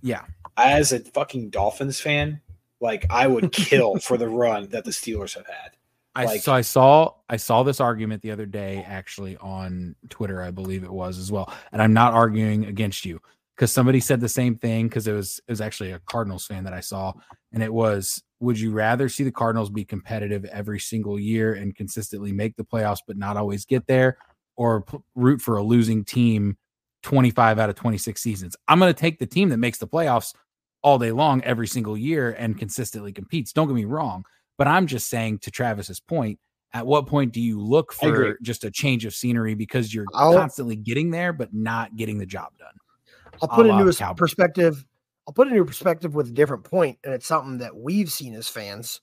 Yeah, 0.01 0.23
As 0.57 0.91
a 0.91 0.99
fucking 0.99 1.49
Dolphins 1.51 1.99
fan, 1.99 2.41
like 2.81 3.05
I 3.09 3.27
would 3.27 3.51
kill 3.53 3.97
for 3.99 4.17
the 4.17 4.27
run 4.27 4.67
that 4.69 4.83
the 4.85 4.91
Steelers 4.91 5.35
have 5.35 5.45
had. 5.45 5.71
I 6.15 6.25
Like- 6.25 6.41
so 6.41 6.51
I 6.53 6.61
saw 6.61 7.11
I 7.29 7.37
saw 7.37 7.63
this 7.63 7.79
argument 7.79 8.21
the 8.21 8.31
other 8.31 8.45
day 8.45 8.83
actually 8.87 9.37
on 9.37 9.95
Twitter, 10.09 10.41
I 10.41 10.51
believe 10.51 10.83
it 10.83 10.91
was 10.91 11.17
as 11.19 11.31
well. 11.31 11.53
And 11.71 11.81
I'm 11.81 11.93
not 11.93 12.13
arguing 12.13 12.65
against 12.65 13.05
you 13.05 13.21
because 13.55 13.71
somebody 13.71 13.99
said 13.99 14.19
the 14.19 14.29
same 14.29 14.55
thing 14.55 14.87
because 14.87 15.07
it 15.07 15.13
was 15.13 15.39
it 15.47 15.51
was 15.51 15.61
actually 15.61 15.91
a 15.91 15.99
Cardinals 15.99 16.45
fan 16.45 16.63
that 16.63 16.73
I 16.73 16.79
saw, 16.79 17.13
and 17.51 17.61
it 17.63 17.73
was 17.73 18.21
would 18.39 18.59
you 18.59 18.71
rather 18.71 19.07
see 19.09 19.23
the 19.23 19.31
Cardinals 19.31 19.69
be 19.69 19.85
competitive 19.85 20.43
every 20.45 20.79
single 20.79 21.19
year 21.19 21.53
and 21.53 21.75
consistently 21.75 22.31
make 22.33 22.55
the 22.57 22.63
playoffs 22.65 22.99
but 23.07 23.17
not 23.17 23.37
always 23.37 23.63
get 23.65 23.87
there, 23.87 24.17
or 24.57 24.81
p- 24.81 24.97
root 25.15 25.41
for 25.41 25.57
a 25.57 25.63
losing 25.63 26.03
team 26.03 26.57
25 27.03 27.59
out 27.59 27.69
of 27.69 27.75
26 27.75 28.21
seasons? 28.21 28.55
I'm 28.67 28.79
going 28.79 28.93
to 28.93 28.99
take 28.99 29.19
the 29.19 29.25
team 29.25 29.49
that 29.49 29.57
makes 29.57 29.77
the 29.77 29.87
playoffs 29.87 30.33
all 30.81 30.99
day 30.99 31.11
long 31.11 31.41
every 31.43 31.67
single 31.67 31.97
year 31.97 32.31
and 32.31 32.57
consistently 32.57 33.13
competes. 33.13 33.53
Don't 33.53 33.67
get 33.67 33.75
me 33.75 33.85
wrong. 33.85 34.25
But 34.57 34.67
I'm 34.67 34.87
just 34.87 35.07
saying 35.09 35.39
to 35.39 35.51
Travis's 35.51 35.99
point, 36.01 36.37
at 36.73 36.85
what 36.85 37.07
point 37.07 37.31
do 37.33 37.39
you 37.39 37.61
look 37.61 37.93
for 37.93 38.37
just 38.41 38.63
a 38.65 38.71
change 38.71 39.05
of 39.05 39.13
scenery 39.15 39.53
because 39.55 39.93
you're 39.93 40.05
I'll- 40.13 40.33
constantly 40.33 40.75
getting 40.75 41.11
there 41.11 41.31
but 41.31 41.53
not 41.53 41.95
getting 41.95 42.17
the 42.17 42.25
job 42.25 42.49
done? 42.59 42.73
I'll 43.41 43.49
put 43.49 43.65
it 43.65 43.69
into 43.69 44.09
a 44.09 44.15
perspective. 44.15 44.85
I'll 45.27 45.33
put 45.33 45.47
it 45.47 45.51
into 45.51 45.65
perspective 45.65 46.15
with 46.15 46.27
a 46.27 46.33
different 46.33 46.63
point, 46.63 46.99
and 47.03 47.13
it's 47.13 47.25
something 47.25 47.59
that 47.59 47.75
we've 47.75 48.11
seen 48.11 48.33
as 48.35 48.47
fans. 48.47 49.01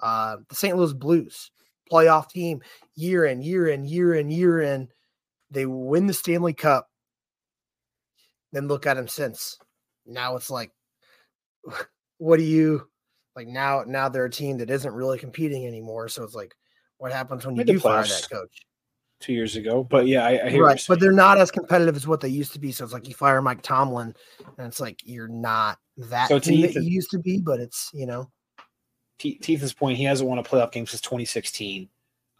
Uh, 0.00 0.36
the 0.48 0.54
St. 0.54 0.76
Louis 0.76 0.92
Blues 0.92 1.50
playoff 1.90 2.28
team, 2.28 2.60
year 2.94 3.24
in, 3.24 3.42
year 3.42 3.68
in, 3.68 3.84
year 3.84 4.14
in, 4.14 4.30
year 4.30 4.60
in. 4.60 4.88
They 5.50 5.66
win 5.66 6.06
the 6.06 6.14
Stanley 6.14 6.52
Cup. 6.52 6.88
Then 8.52 8.68
look 8.68 8.86
at 8.86 8.94
them 8.94 9.08
since. 9.08 9.58
Now 10.06 10.36
it's 10.36 10.50
like, 10.50 10.72
what 12.18 12.38
do 12.38 12.44
you 12.44 12.88
like 13.36 13.48
now? 13.48 13.84
Now 13.86 14.08
they're 14.08 14.26
a 14.26 14.30
team 14.30 14.58
that 14.58 14.70
isn't 14.70 14.92
really 14.92 15.18
competing 15.18 15.66
anymore. 15.66 16.08
So 16.08 16.22
it's 16.24 16.34
like, 16.34 16.54
what 16.98 17.12
happens 17.12 17.46
when 17.46 17.56
you 17.56 17.64
do 17.64 17.78
fire 17.78 18.02
that 18.02 18.28
coach? 18.30 18.66
Two 19.20 19.32
years 19.32 19.56
ago, 19.56 19.82
but 19.82 20.06
yeah, 20.06 20.24
I, 20.24 20.46
I 20.46 20.50
hear 20.50 20.64
right, 20.64 20.84
but 20.86 21.00
they're 21.00 21.10
not 21.10 21.38
as 21.38 21.50
competitive 21.50 21.96
as 21.96 22.06
what 22.06 22.20
they 22.20 22.28
used 22.28 22.52
to 22.52 22.60
be. 22.60 22.70
So 22.70 22.84
it's 22.84 22.92
like 22.92 23.08
you 23.08 23.14
fire 23.14 23.42
Mike 23.42 23.62
Tomlin, 23.62 24.14
and 24.58 24.66
it's 24.68 24.78
like 24.78 25.00
you're 25.04 25.26
not 25.26 25.80
that 25.96 26.28
So 26.28 26.38
team 26.38 26.60
that 26.60 26.74
you 26.74 26.82
used 26.82 27.10
to 27.10 27.18
be. 27.18 27.40
But 27.40 27.58
it's 27.58 27.90
you 27.92 28.06
know, 28.06 28.30
saying. 29.18 29.38
Te- 29.40 29.70
point. 29.74 29.98
He 29.98 30.04
hasn't 30.04 30.28
won 30.28 30.38
a 30.38 30.42
playoff 30.44 30.70
game 30.70 30.86
since 30.86 31.00
2016. 31.00 31.88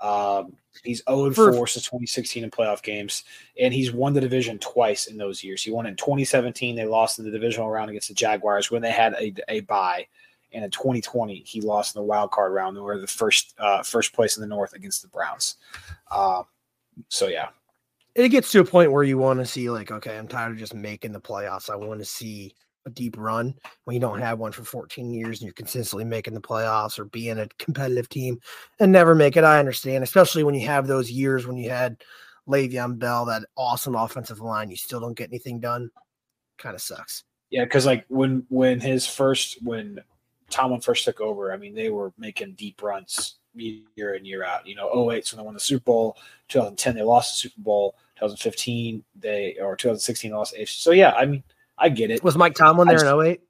Um, 0.00 0.52
he's 0.84 1.02
0 1.08 1.32
For- 1.32 1.52
4 1.52 1.66
since 1.66 1.84
2016 1.86 2.44
in 2.44 2.50
playoff 2.50 2.82
games, 2.82 3.24
and 3.60 3.74
he's 3.74 3.92
won 3.92 4.12
the 4.12 4.20
division 4.20 4.58
twice 4.58 5.06
in 5.06 5.16
those 5.18 5.42
years. 5.42 5.62
He 5.62 5.70
won 5.70 5.86
in 5.86 5.96
2017. 5.96 6.76
They 6.76 6.84
lost 6.84 7.18
in 7.18 7.24
the 7.24 7.30
divisional 7.30 7.70
round 7.70 7.90
against 7.90 8.08
the 8.08 8.14
Jaguars 8.14 8.70
when 8.70 8.82
they 8.82 8.92
had 8.92 9.14
a, 9.14 9.34
a 9.48 9.60
bye, 9.60 10.06
and 10.52 10.64
in 10.64 10.70
2020 10.70 11.40
he 11.40 11.60
lost 11.60 11.96
in 11.96 12.00
the 12.00 12.06
wild 12.06 12.30
card 12.30 12.52
round. 12.52 12.76
They 12.76 12.80
were 12.80 13.00
the 13.00 13.06
first 13.06 13.54
uh, 13.58 13.82
first 13.82 14.12
place 14.12 14.36
in 14.36 14.40
the 14.40 14.46
North 14.46 14.74
against 14.74 15.02
the 15.02 15.08
Browns. 15.08 15.56
Um, 16.10 16.44
so 17.08 17.28
yeah, 17.28 17.48
it 18.14 18.30
gets 18.30 18.50
to 18.52 18.60
a 18.60 18.64
point 18.64 18.92
where 18.92 19.04
you 19.04 19.18
want 19.18 19.38
to 19.40 19.46
see 19.46 19.70
like, 19.70 19.90
okay, 19.90 20.18
I'm 20.18 20.28
tired 20.28 20.52
of 20.52 20.58
just 20.58 20.74
making 20.74 21.12
the 21.12 21.20
playoffs. 21.20 21.70
I 21.70 21.76
want 21.76 22.00
to 22.00 22.04
see 22.04 22.54
a 22.86 22.90
deep 22.90 23.16
run 23.16 23.54
when 23.84 23.94
you 23.94 24.00
don't 24.00 24.20
have 24.20 24.38
one 24.38 24.52
for 24.52 24.64
14 24.64 25.12
years 25.12 25.40
and 25.40 25.46
you're 25.46 25.54
consistently 25.54 26.04
making 26.04 26.34
the 26.34 26.40
playoffs 26.40 26.98
or 26.98 27.04
being 27.06 27.38
a 27.38 27.48
competitive 27.58 28.08
team 28.08 28.40
and 28.80 28.90
never 28.90 29.14
make 29.14 29.36
it. 29.36 29.44
I 29.44 29.58
understand, 29.58 30.02
especially 30.02 30.42
when 30.42 30.54
you 30.54 30.66
have 30.66 30.86
those 30.86 31.10
years 31.10 31.46
when 31.46 31.56
you 31.56 31.70
had 31.70 32.02
Le'Veon 32.48 32.98
Bell, 32.98 33.26
that 33.26 33.44
awesome 33.56 33.94
offensive 33.94 34.40
line, 34.40 34.70
you 34.70 34.76
still 34.76 35.00
don't 35.00 35.16
get 35.16 35.30
anything 35.30 35.60
done. 35.60 35.90
Kind 36.56 36.74
of 36.74 36.80
sucks. 36.80 37.24
Yeah, 37.50 37.64
because 37.64 37.86
like 37.86 38.04
when 38.08 38.44
when 38.48 38.80
his 38.80 39.06
first 39.06 39.58
when 39.62 40.00
Tomlin 40.50 40.80
first 40.80 41.04
took 41.04 41.20
over, 41.20 41.52
I 41.52 41.56
mean 41.56 41.74
they 41.74 41.90
were 41.90 42.12
making 42.18 42.54
deep 42.54 42.82
runs 42.82 43.36
year 43.54 44.14
in 44.14 44.24
year 44.24 44.44
out. 44.44 44.66
You 44.66 44.74
know, 44.76 45.10
08 45.10 45.26
's 45.26 45.32
when 45.32 45.38
they 45.38 45.44
won 45.44 45.54
the 45.54 45.60
Super 45.60 45.84
Bowl. 45.84 46.16
2010 46.48 46.94
they 46.94 47.02
lost 47.02 47.34
the 47.34 47.48
Super 47.48 47.60
Bowl. 47.60 47.96
2015 48.16 49.04
they 49.16 49.56
or 49.60 49.76
2016 49.76 50.30
they 50.30 50.36
lost. 50.36 50.52
the 50.52 50.60
AFC. 50.62 50.80
So 50.80 50.90
yeah, 50.92 51.12
I 51.12 51.26
mean 51.26 51.42
I 51.76 51.88
get 51.88 52.10
it. 52.10 52.22
Was 52.22 52.36
Mike 52.36 52.54
Tomlin 52.54 52.88
there 52.88 53.04
in 53.04 53.26
08 53.26 53.40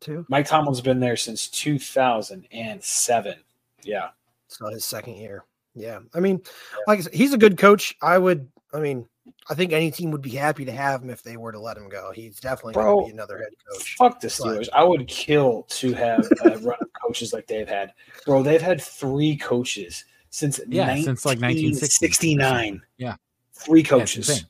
too? 0.00 0.26
Mike 0.28 0.46
Tomlin's 0.46 0.80
been 0.80 1.00
there 1.00 1.16
since 1.16 1.48
2007. 1.48 3.34
Yeah, 3.82 4.08
So 4.48 4.68
his 4.68 4.84
second 4.84 5.14
year. 5.14 5.44
Yeah. 5.74 6.00
I 6.14 6.20
mean, 6.20 6.40
like 6.86 6.98
I 6.98 7.02
said, 7.02 7.14
he's 7.14 7.32
a 7.34 7.38
good 7.38 7.58
coach. 7.58 7.94
I 8.02 8.18
would, 8.18 8.48
I 8.72 8.80
mean, 8.80 9.06
I 9.48 9.54
think 9.54 9.72
any 9.72 9.90
team 9.90 10.10
would 10.10 10.22
be 10.22 10.30
happy 10.30 10.64
to 10.64 10.72
have 10.72 11.02
him 11.02 11.10
if 11.10 11.22
they 11.22 11.36
were 11.36 11.52
to 11.52 11.60
let 11.60 11.76
him 11.76 11.88
go. 11.88 12.10
He's 12.14 12.40
definitely 12.40 12.74
going 12.74 13.04
to 13.04 13.06
be 13.06 13.12
another 13.12 13.38
head 13.38 13.48
coach. 13.70 13.94
fuck 13.96 14.20
the 14.20 14.28
Steelers. 14.28 14.68
I 14.72 14.82
would 14.84 15.06
kill 15.08 15.62
to 15.70 15.92
have 15.92 16.26
a 16.44 16.50
run 16.58 16.76
of 16.80 16.88
coaches 17.02 17.32
like 17.32 17.46
they've 17.46 17.68
had. 17.68 17.92
Bro, 18.24 18.42
they've 18.42 18.60
had 18.62 18.80
three 18.80 19.36
coaches 19.36 20.04
since 20.30 20.60
Yeah, 20.68 20.94
since, 20.96 21.24
like, 21.24 21.40
1969. 21.40 22.82
Yeah. 22.98 23.16
three 23.54 23.82
coaches. 23.82 24.28
insane. 24.28 24.46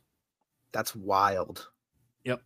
That's 0.73 0.95
wild. 0.97 1.69
Yep. 2.25 2.41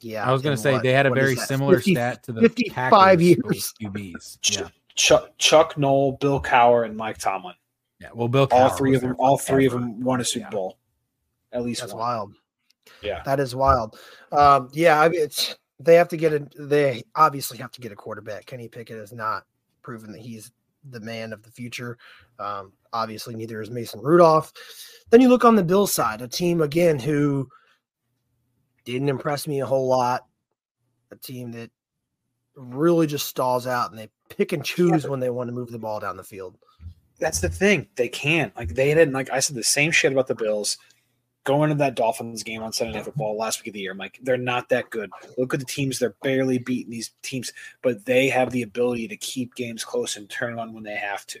Yeah. 0.00 0.28
I 0.28 0.32
was 0.32 0.42
going 0.42 0.56
to 0.56 0.62
say 0.62 0.72
what- 0.72 0.82
they 0.82 0.92
had 0.92 1.06
a 1.06 1.10
what 1.10 1.18
is 1.18 1.24
very 1.24 1.36
similar 1.46 1.76
50 1.76 1.94
stat 1.94 2.22
to 2.24 2.32
the 2.32 2.40
55 2.42 2.90
Packers 2.90 3.22
years. 3.22 3.74
QBs. 3.82 4.38
Yeah, 4.50 4.68
Chuck, 4.94 5.30
Chuck 5.38 5.78
Noll, 5.78 6.12
Bill 6.20 6.40
Cowher, 6.42 6.84
and 6.84 6.96
Mike 6.96 7.18
Tomlin. 7.18 7.54
Yeah. 8.04 8.10
Well, 8.14 8.28
Bill, 8.28 8.46
All 8.50 8.70
Cowher 8.70 8.76
three 8.78 8.94
of 8.94 9.00
them. 9.00 9.10
there 9.10 9.16
All 9.16 9.38
three 9.38 9.66
of 9.66 9.72
them 9.72 10.00
won 10.02 10.20
a 10.20 10.24
Super 10.24 10.44
Yeah. 10.46 10.50
Bowl. 10.50 10.78
At 11.52 11.62
least 11.64 11.80
That's 11.80 11.92
one. 11.92 12.00
wild. 12.00 12.34
Yeah. 13.02 13.22
That 13.24 13.40
is 13.40 13.54
wild. 13.54 13.98
Um, 14.32 14.68
yeah, 14.72 15.00
I 15.00 15.08
mean, 15.08 15.20
it's 15.20 15.56
they 15.80 15.94
have 15.94 16.08
to 16.08 16.16
get 16.16 16.32
a 16.32 16.46
they 16.58 17.02
obviously 17.14 17.58
have 17.58 17.70
to 17.72 17.80
get 17.80 17.92
a 17.92 17.96
quarterback. 17.96 18.46
Kenny 18.46 18.68
Pickett 18.68 18.98
has 18.98 19.12
not 19.12 19.44
proven 19.82 20.12
that 20.12 20.20
he's 20.20 20.52
the 20.90 21.00
man 21.00 21.32
of 21.32 21.42
the 21.42 21.50
future. 21.50 21.96
Um, 22.38 22.72
obviously, 22.92 23.34
neither 23.34 23.62
is 23.62 23.70
Mason 23.70 24.00
Rudolph. 24.00 24.52
Then 25.10 25.20
you 25.20 25.28
look 25.28 25.44
on 25.44 25.56
the 25.56 25.64
Bill 25.64 25.86
side, 25.86 26.20
a 26.20 26.28
team 26.28 26.60
again 26.60 26.98
who 26.98 27.48
didn't 28.84 29.08
impress 29.08 29.46
me 29.46 29.60
a 29.60 29.66
whole 29.66 29.88
lot. 29.88 30.26
A 31.10 31.16
team 31.16 31.52
that 31.52 31.70
really 32.56 33.06
just 33.06 33.26
stalls 33.26 33.66
out 33.66 33.90
and 33.90 33.98
they 33.98 34.08
pick 34.28 34.52
and 34.52 34.64
choose 34.64 35.06
when 35.06 35.20
they 35.20 35.30
want 35.30 35.48
to 35.48 35.52
move 35.54 35.70
the 35.70 35.78
ball 35.78 36.00
down 36.00 36.16
the 36.16 36.24
field. 36.24 36.56
That's 37.18 37.40
the 37.40 37.48
thing. 37.48 37.88
They 37.96 38.08
can't. 38.08 38.54
Like 38.56 38.74
they 38.74 38.94
didn't. 38.94 39.14
Like 39.14 39.30
I 39.30 39.40
said, 39.40 39.56
the 39.56 39.62
same 39.62 39.90
shit 39.90 40.12
about 40.12 40.26
the 40.26 40.34
Bills. 40.34 40.78
Going 41.44 41.70
into 41.70 41.82
that 41.84 41.94
Dolphins 41.94 42.42
game 42.42 42.62
on 42.62 42.72
Sunday 42.72 42.94
Night 42.94 43.04
Football 43.04 43.36
last 43.36 43.60
week 43.60 43.68
of 43.68 43.74
the 43.74 43.80
year, 43.80 43.92
I'm 43.92 43.98
like, 43.98 44.18
they're 44.22 44.38
not 44.38 44.70
that 44.70 44.88
good. 44.88 45.10
Look 45.36 45.52
at 45.52 45.60
the 45.60 45.66
teams; 45.66 45.98
they're 45.98 46.14
barely 46.22 46.56
beating 46.56 46.90
these 46.90 47.10
teams, 47.22 47.52
but 47.82 48.06
they 48.06 48.30
have 48.30 48.50
the 48.50 48.62
ability 48.62 49.08
to 49.08 49.16
keep 49.18 49.54
games 49.54 49.84
close 49.84 50.16
and 50.16 50.28
turn 50.30 50.54
it 50.54 50.58
on 50.58 50.72
when 50.72 50.84
they 50.84 50.96
have 50.96 51.26
to. 51.26 51.40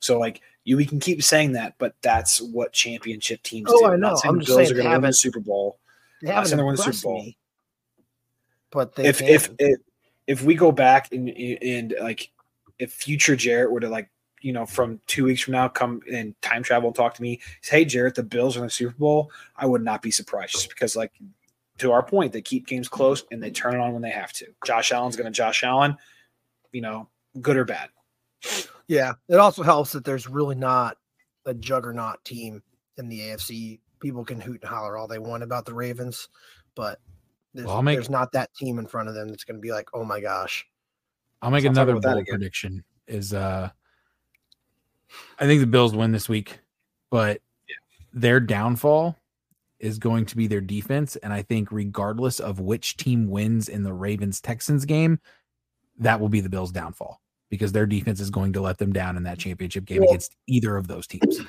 So, 0.00 0.18
like, 0.18 0.40
you 0.64 0.78
we 0.78 0.86
can 0.86 0.98
keep 1.00 1.22
saying 1.22 1.52
that, 1.52 1.74
but 1.78 1.94
that's 2.00 2.40
what 2.40 2.72
championship 2.72 3.42
teams 3.42 3.68
Oh, 3.70 3.78
do. 3.78 3.84
I 3.84 3.92
I'm 3.92 4.00
not 4.00 4.08
know. 4.12 4.16
saying 4.16 4.34
I'm 4.34 4.40
just 4.40 4.48
Bills 4.48 4.68
saying 4.68 4.70
are 4.72 4.82
going 4.82 4.94
to 4.94 5.00
win 5.00 5.10
the 5.10 5.12
Super 5.12 5.40
Bowl. 5.40 5.78
They 6.22 6.32
haven't 6.32 6.64
won 6.64 6.74
the 6.76 6.82
Super 6.82 7.02
Bowl. 7.02 7.22
me, 7.22 7.36
but 8.70 8.94
they 8.96 9.04
if 9.06 9.20
if 9.20 9.50
if 9.58 9.78
if 10.26 10.42
we 10.42 10.54
go 10.54 10.72
back 10.72 11.12
and 11.12 11.28
and 11.28 11.94
like 12.00 12.30
if 12.78 12.92
future 12.92 13.36
Jarrett 13.36 13.70
were 13.70 13.80
to 13.80 13.88
like 13.90 14.08
you 14.42 14.52
know 14.52 14.66
from 14.66 15.00
two 15.06 15.24
weeks 15.24 15.40
from 15.40 15.52
now 15.52 15.68
come 15.68 16.02
and 16.12 16.40
time 16.42 16.62
travel 16.62 16.88
and 16.88 16.96
talk 16.96 17.14
to 17.14 17.22
me, 17.22 17.40
say, 17.62 17.78
hey 17.78 17.84
Jarrett, 17.84 18.14
the 18.14 18.22
Bills 18.22 18.56
are 18.56 18.60
in 18.60 18.66
the 18.66 18.70
Super 18.70 18.96
Bowl, 18.98 19.30
I 19.56 19.66
would 19.66 19.82
not 19.82 20.02
be 20.02 20.10
surprised 20.10 20.52
just 20.52 20.68
because 20.68 20.94
like 20.96 21.12
to 21.78 21.92
our 21.92 22.02
point, 22.02 22.32
they 22.32 22.42
keep 22.42 22.66
games 22.66 22.88
close 22.88 23.24
and 23.30 23.42
they 23.42 23.50
turn 23.50 23.74
it 23.74 23.80
on 23.80 23.92
when 23.92 24.02
they 24.02 24.10
have 24.10 24.32
to. 24.34 24.46
Josh 24.64 24.92
Allen's 24.92 25.16
going 25.16 25.24
to 25.24 25.36
Josh 25.36 25.64
Allen, 25.64 25.96
you 26.72 26.80
know, 26.80 27.08
good 27.40 27.56
or 27.56 27.64
bad. 27.64 27.88
Yeah, 28.88 29.14
it 29.28 29.36
also 29.36 29.62
helps 29.62 29.92
that 29.92 30.04
there's 30.04 30.28
really 30.28 30.54
not 30.54 30.96
a 31.46 31.54
juggernaut 31.54 32.24
team 32.24 32.62
in 32.98 33.08
the 33.08 33.20
AFC. 33.20 33.80
People 34.00 34.24
can 34.24 34.40
hoot 34.40 34.60
and 34.62 34.70
holler 34.70 34.96
all 34.96 35.06
they 35.06 35.18
want 35.18 35.42
about 35.42 35.64
the 35.64 35.74
Ravens, 35.74 36.28
but 36.74 37.00
there's, 37.54 37.66
Well, 37.66 37.82
make- 37.82 37.96
there's 37.96 38.10
not 38.10 38.32
that 38.32 38.54
team 38.54 38.78
in 38.78 38.86
front 38.86 39.08
of 39.08 39.14
them 39.14 39.28
that's 39.28 39.44
going 39.44 39.56
to 39.56 39.60
be 39.60 39.72
like, 39.72 39.88
oh 39.94 40.04
my 40.04 40.20
gosh. 40.20 40.66
I'll 41.40 41.50
make 41.50 41.64
Let's 41.64 41.76
another 41.76 41.92
about 41.92 42.02
that 42.02 42.14
bold 42.14 42.26
prediction. 42.26 42.84
Is 43.08 43.34
uh, 43.34 43.70
I 45.38 45.46
think 45.46 45.60
the 45.60 45.66
Bills 45.66 45.94
win 45.94 46.12
this 46.12 46.28
week, 46.28 46.58
but 47.10 47.40
their 48.12 48.40
downfall 48.40 49.16
is 49.80 49.98
going 49.98 50.26
to 50.26 50.36
be 50.36 50.46
their 50.46 50.60
defense. 50.60 51.16
And 51.16 51.32
I 51.32 51.42
think, 51.42 51.72
regardless 51.72 52.40
of 52.40 52.60
which 52.60 52.96
team 52.96 53.28
wins 53.28 53.68
in 53.68 53.82
the 53.82 53.92
Ravens 53.92 54.40
Texans 54.40 54.84
game, 54.84 55.18
that 55.98 56.20
will 56.20 56.28
be 56.28 56.40
the 56.40 56.48
Bills' 56.48 56.72
downfall 56.72 57.20
because 57.50 57.72
their 57.72 57.86
defense 57.86 58.20
is 58.20 58.30
going 58.30 58.52
to 58.54 58.60
let 58.60 58.78
them 58.78 58.92
down 58.92 59.16
in 59.16 59.24
that 59.24 59.38
championship 59.38 59.84
game 59.84 60.02
against 60.02 60.36
either 60.46 60.76
of 60.76 60.88
those 60.88 61.06
teams. 61.06 61.40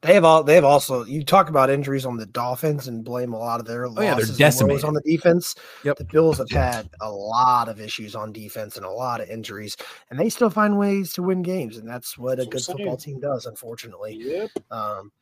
They 0.00 0.14
have 0.14 0.24
all. 0.24 0.42
They 0.42 0.54
have 0.54 0.64
also. 0.64 1.04
You 1.04 1.24
talk 1.24 1.48
about 1.48 1.70
injuries 1.70 2.06
on 2.06 2.16
the 2.16 2.26
Dolphins 2.26 2.88
and 2.88 3.04
blame 3.04 3.32
a 3.32 3.38
lot 3.38 3.60
of 3.60 3.66
their 3.66 3.88
losses 3.88 3.98
oh, 3.98 4.02
yeah, 4.02 4.14
they're 4.14 4.36
decimated. 4.36 4.84
on 4.84 4.94
the 4.94 5.02
defense. 5.02 5.54
Yep. 5.84 5.98
The 5.98 6.04
Bills 6.04 6.38
have 6.38 6.50
had 6.50 6.90
a 7.00 7.10
lot 7.10 7.68
of 7.68 7.80
issues 7.80 8.14
on 8.14 8.32
defense 8.32 8.76
and 8.76 8.84
a 8.84 8.90
lot 8.90 9.20
of 9.20 9.28
injuries, 9.28 9.76
and 10.10 10.18
they 10.18 10.28
still 10.28 10.50
find 10.50 10.78
ways 10.78 11.12
to 11.14 11.22
win 11.22 11.42
games, 11.42 11.76
and 11.76 11.88
that's 11.88 12.18
what 12.18 12.40
a 12.40 12.46
good 12.46 12.62
football 12.62 12.96
team 12.96 13.20
does. 13.20 13.46
Unfortunately. 13.46 14.16
Yep. 14.20 14.50
Um, 14.70 15.12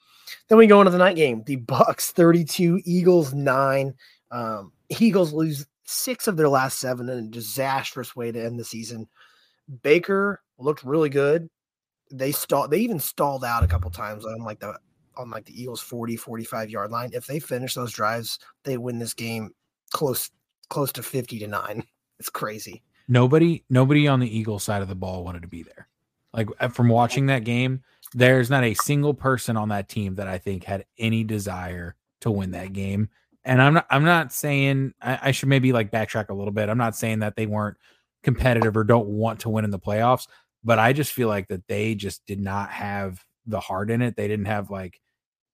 then 0.48 0.58
we 0.58 0.66
go 0.66 0.80
into 0.80 0.90
the 0.90 0.98
night 0.98 1.16
game. 1.16 1.42
The 1.44 1.56
Bucs 1.56 2.10
32, 2.10 2.82
Eagles 2.84 3.32
9. 3.32 3.94
Um, 4.30 4.72
Eagles 4.98 5.32
lose 5.32 5.66
six 5.84 6.26
of 6.26 6.36
their 6.36 6.48
last 6.48 6.78
seven 6.78 7.08
in 7.08 7.18
a 7.18 7.28
disastrous 7.28 8.16
way 8.16 8.32
to 8.32 8.44
end 8.44 8.58
the 8.58 8.64
season. 8.64 9.08
Baker 9.82 10.42
looked 10.58 10.84
really 10.84 11.08
good. 11.08 11.48
They 12.10 12.32
stalled 12.32 12.70
they 12.70 12.78
even 12.78 13.00
stalled 13.00 13.44
out 13.44 13.64
a 13.64 13.68
couple 13.68 13.90
times 13.90 14.24
on 14.24 14.38
like 14.38 14.60
the 14.60 14.78
on 15.16 15.30
like 15.30 15.44
the 15.44 15.60
Eagles 15.60 15.80
40 15.80 16.16
45 16.16 16.70
yard 16.70 16.90
line. 16.90 17.10
If 17.12 17.26
they 17.26 17.40
finish 17.40 17.74
those 17.74 17.92
drives, 17.92 18.38
they 18.64 18.76
win 18.76 18.98
this 18.98 19.14
game 19.14 19.50
close 19.92 20.30
close 20.68 20.92
to 20.92 21.02
50 21.02 21.38
to 21.40 21.46
9. 21.46 21.82
It's 22.18 22.30
crazy. 22.30 22.82
Nobody 23.08 23.62
nobody 23.68 24.08
on 24.08 24.20
the 24.20 24.38
Eagles 24.38 24.64
side 24.64 24.80
of 24.80 24.88
the 24.88 24.94
ball 24.94 25.22
wanted 25.22 25.42
to 25.42 25.48
be 25.48 25.62
there. 25.62 25.86
Like 26.32 26.48
uh, 26.60 26.68
from 26.68 26.88
watching 26.88 27.26
that 27.26 27.44
game, 27.44 27.82
there's 28.14 28.48
not 28.48 28.64
a 28.64 28.72
single 28.72 29.12
person 29.12 29.58
on 29.58 29.68
that 29.68 29.90
team 29.90 30.14
that 30.14 30.26
I 30.26 30.38
think 30.38 30.64
had 30.64 30.86
any 30.98 31.24
desire 31.24 31.94
to 32.22 32.30
win 32.30 32.52
that 32.52 32.72
game. 32.72 33.10
And 33.44 33.60
I'm 33.60 33.74
not 33.74 33.86
I'm 33.90 34.04
not 34.04 34.32
saying 34.32 34.94
I, 35.02 35.18
I 35.24 35.30
should 35.32 35.50
maybe 35.50 35.74
like 35.74 35.90
backtrack 35.90 36.30
a 36.30 36.34
little 36.34 36.54
bit. 36.54 36.70
I'm 36.70 36.78
not 36.78 36.96
saying 36.96 37.18
that 37.18 37.36
they 37.36 37.44
weren't 37.44 37.76
competitive 38.22 38.76
or 38.76 38.84
don't 38.84 39.08
want 39.08 39.40
to 39.40 39.50
win 39.50 39.66
in 39.66 39.70
the 39.70 39.78
playoffs, 39.78 40.26
but 40.66 40.80
I 40.80 40.92
just 40.92 41.12
feel 41.12 41.28
like 41.28 41.46
that 41.46 41.66
they 41.68 41.94
just 41.94 42.26
did 42.26 42.40
not 42.40 42.70
have 42.70 43.24
the 43.46 43.60
heart 43.60 43.88
in 43.88 44.02
it. 44.02 44.16
They 44.16 44.26
didn't 44.26 44.46
have 44.46 44.68
like 44.68 45.00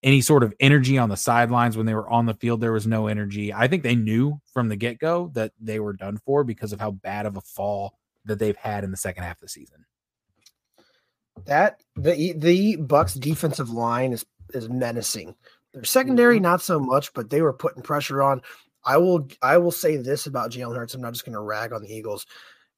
any 0.03 0.23
sort 0.23 0.43
of 0.43 0.55
energy 0.59 0.97
on 0.97 1.11
the 1.11 1.19
sidelines 1.19 1.77
when 1.77 1.85
they 1.85 1.95
were 1.95 2.09
on 2.09 2.25
the 2.25 2.33
field. 2.33 2.63
There 2.63 2.73
was 2.73 2.87
no 2.87 3.09
energy. 3.09 3.53
I 3.53 3.69
think 3.69 3.83
they 3.83 3.95
knew 3.95 4.41
from 4.55 4.71
the 4.71 4.75
get 4.75 4.99
go 4.99 5.31
that 5.35 5.53
they 5.61 5.81
were 5.81 5.93
done 5.93 6.17
for 6.25 6.45
because 6.45 6.73
of 6.73 6.81
how 6.81 6.93
bad 6.93 7.27
of 7.27 7.37
a 7.37 7.43
fall 7.43 7.99
that 8.25 8.39
they've 8.39 8.57
had 8.57 8.85
in 8.85 8.91
the 8.91 8.97
second 8.97 9.25
half 9.25 9.37
of 9.37 9.43
the 9.43 9.49
season. 9.49 9.85
That 11.45 11.83
the 11.95 12.33
the 12.33 12.79
Bucs 12.79 13.21
defensive 13.21 13.69
line 13.69 14.15
is 14.15 14.25
is 14.55 14.71
menacing. 14.71 15.35
Their 15.75 15.85
secondary 15.85 16.37
mm-hmm. 16.37 16.45
not 16.45 16.63
so 16.63 16.81
much, 16.81 17.13
but 17.13 17.29
they 17.29 17.43
were 17.43 17.53
putting 17.53 17.83
pressure 17.83 18.23
on. 18.23 18.41
I 18.83 18.97
will 18.97 19.29
I 19.43 19.59
will 19.59 19.71
say 19.71 19.99
this 19.99 20.27
about 20.27 20.53
Jalen 20.53 20.75
Hurts. 20.75 20.95
I'm 20.95 21.03
not 21.03 21.13
just 21.13 21.27
going 21.27 21.35
to 21.35 21.41
rag 21.41 21.75
on 21.75 21.83
the 21.83 21.95
Eagles. 21.95 22.27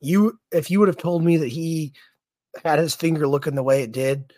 You 0.00 0.36
if 0.50 0.68
you 0.68 0.80
would 0.80 0.88
have 0.88 0.96
told 0.96 1.22
me 1.22 1.36
that 1.36 1.48
he 1.48 1.92
had 2.62 2.78
his 2.78 2.94
finger 2.94 3.26
looking 3.26 3.54
the 3.54 3.62
way 3.62 3.82
it 3.82 3.92
did 3.92 4.32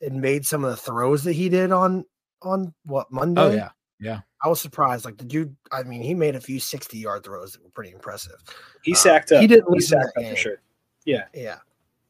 and 0.00 0.20
made 0.20 0.46
some 0.46 0.64
of 0.64 0.70
the 0.70 0.76
throws 0.76 1.24
that 1.24 1.32
he 1.32 1.48
did 1.48 1.72
on 1.72 2.04
on 2.42 2.74
what 2.84 3.10
Monday. 3.10 3.40
Oh 3.40 3.50
yeah, 3.50 3.70
yeah. 3.98 4.20
I 4.42 4.48
was 4.48 4.60
surprised. 4.60 5.04
Like 5.04 5.16
the 5.16 5.24
dude, 5.24 5.56
I 5.72 5.82
mean, 5.82 6.02
he 6.02 6.14
made 6.14 6.36
a 6.36 6.40
few 6.40 6.60
60 6.60 6.98
yard 6.98 7.24
throws 7.24 7.52
that 7.52 7.62
were 7.62 7.70
pretty 7.70 7.92
impressive. 7.92 8.36
He 8.82 8.92
uh, 8.92 8.96
sacked 8.96 9.32
up. 9.32 9.40
He 9.40 9.46
didn't. 9.46 9.72
He 9.72 9.80
sacked 9.80 10.16
up 10.16 10.24
for 10.24 10.36
sure. 10.36 10.60
Yeah, 11.04 11.24
yeah. 11.34 11.58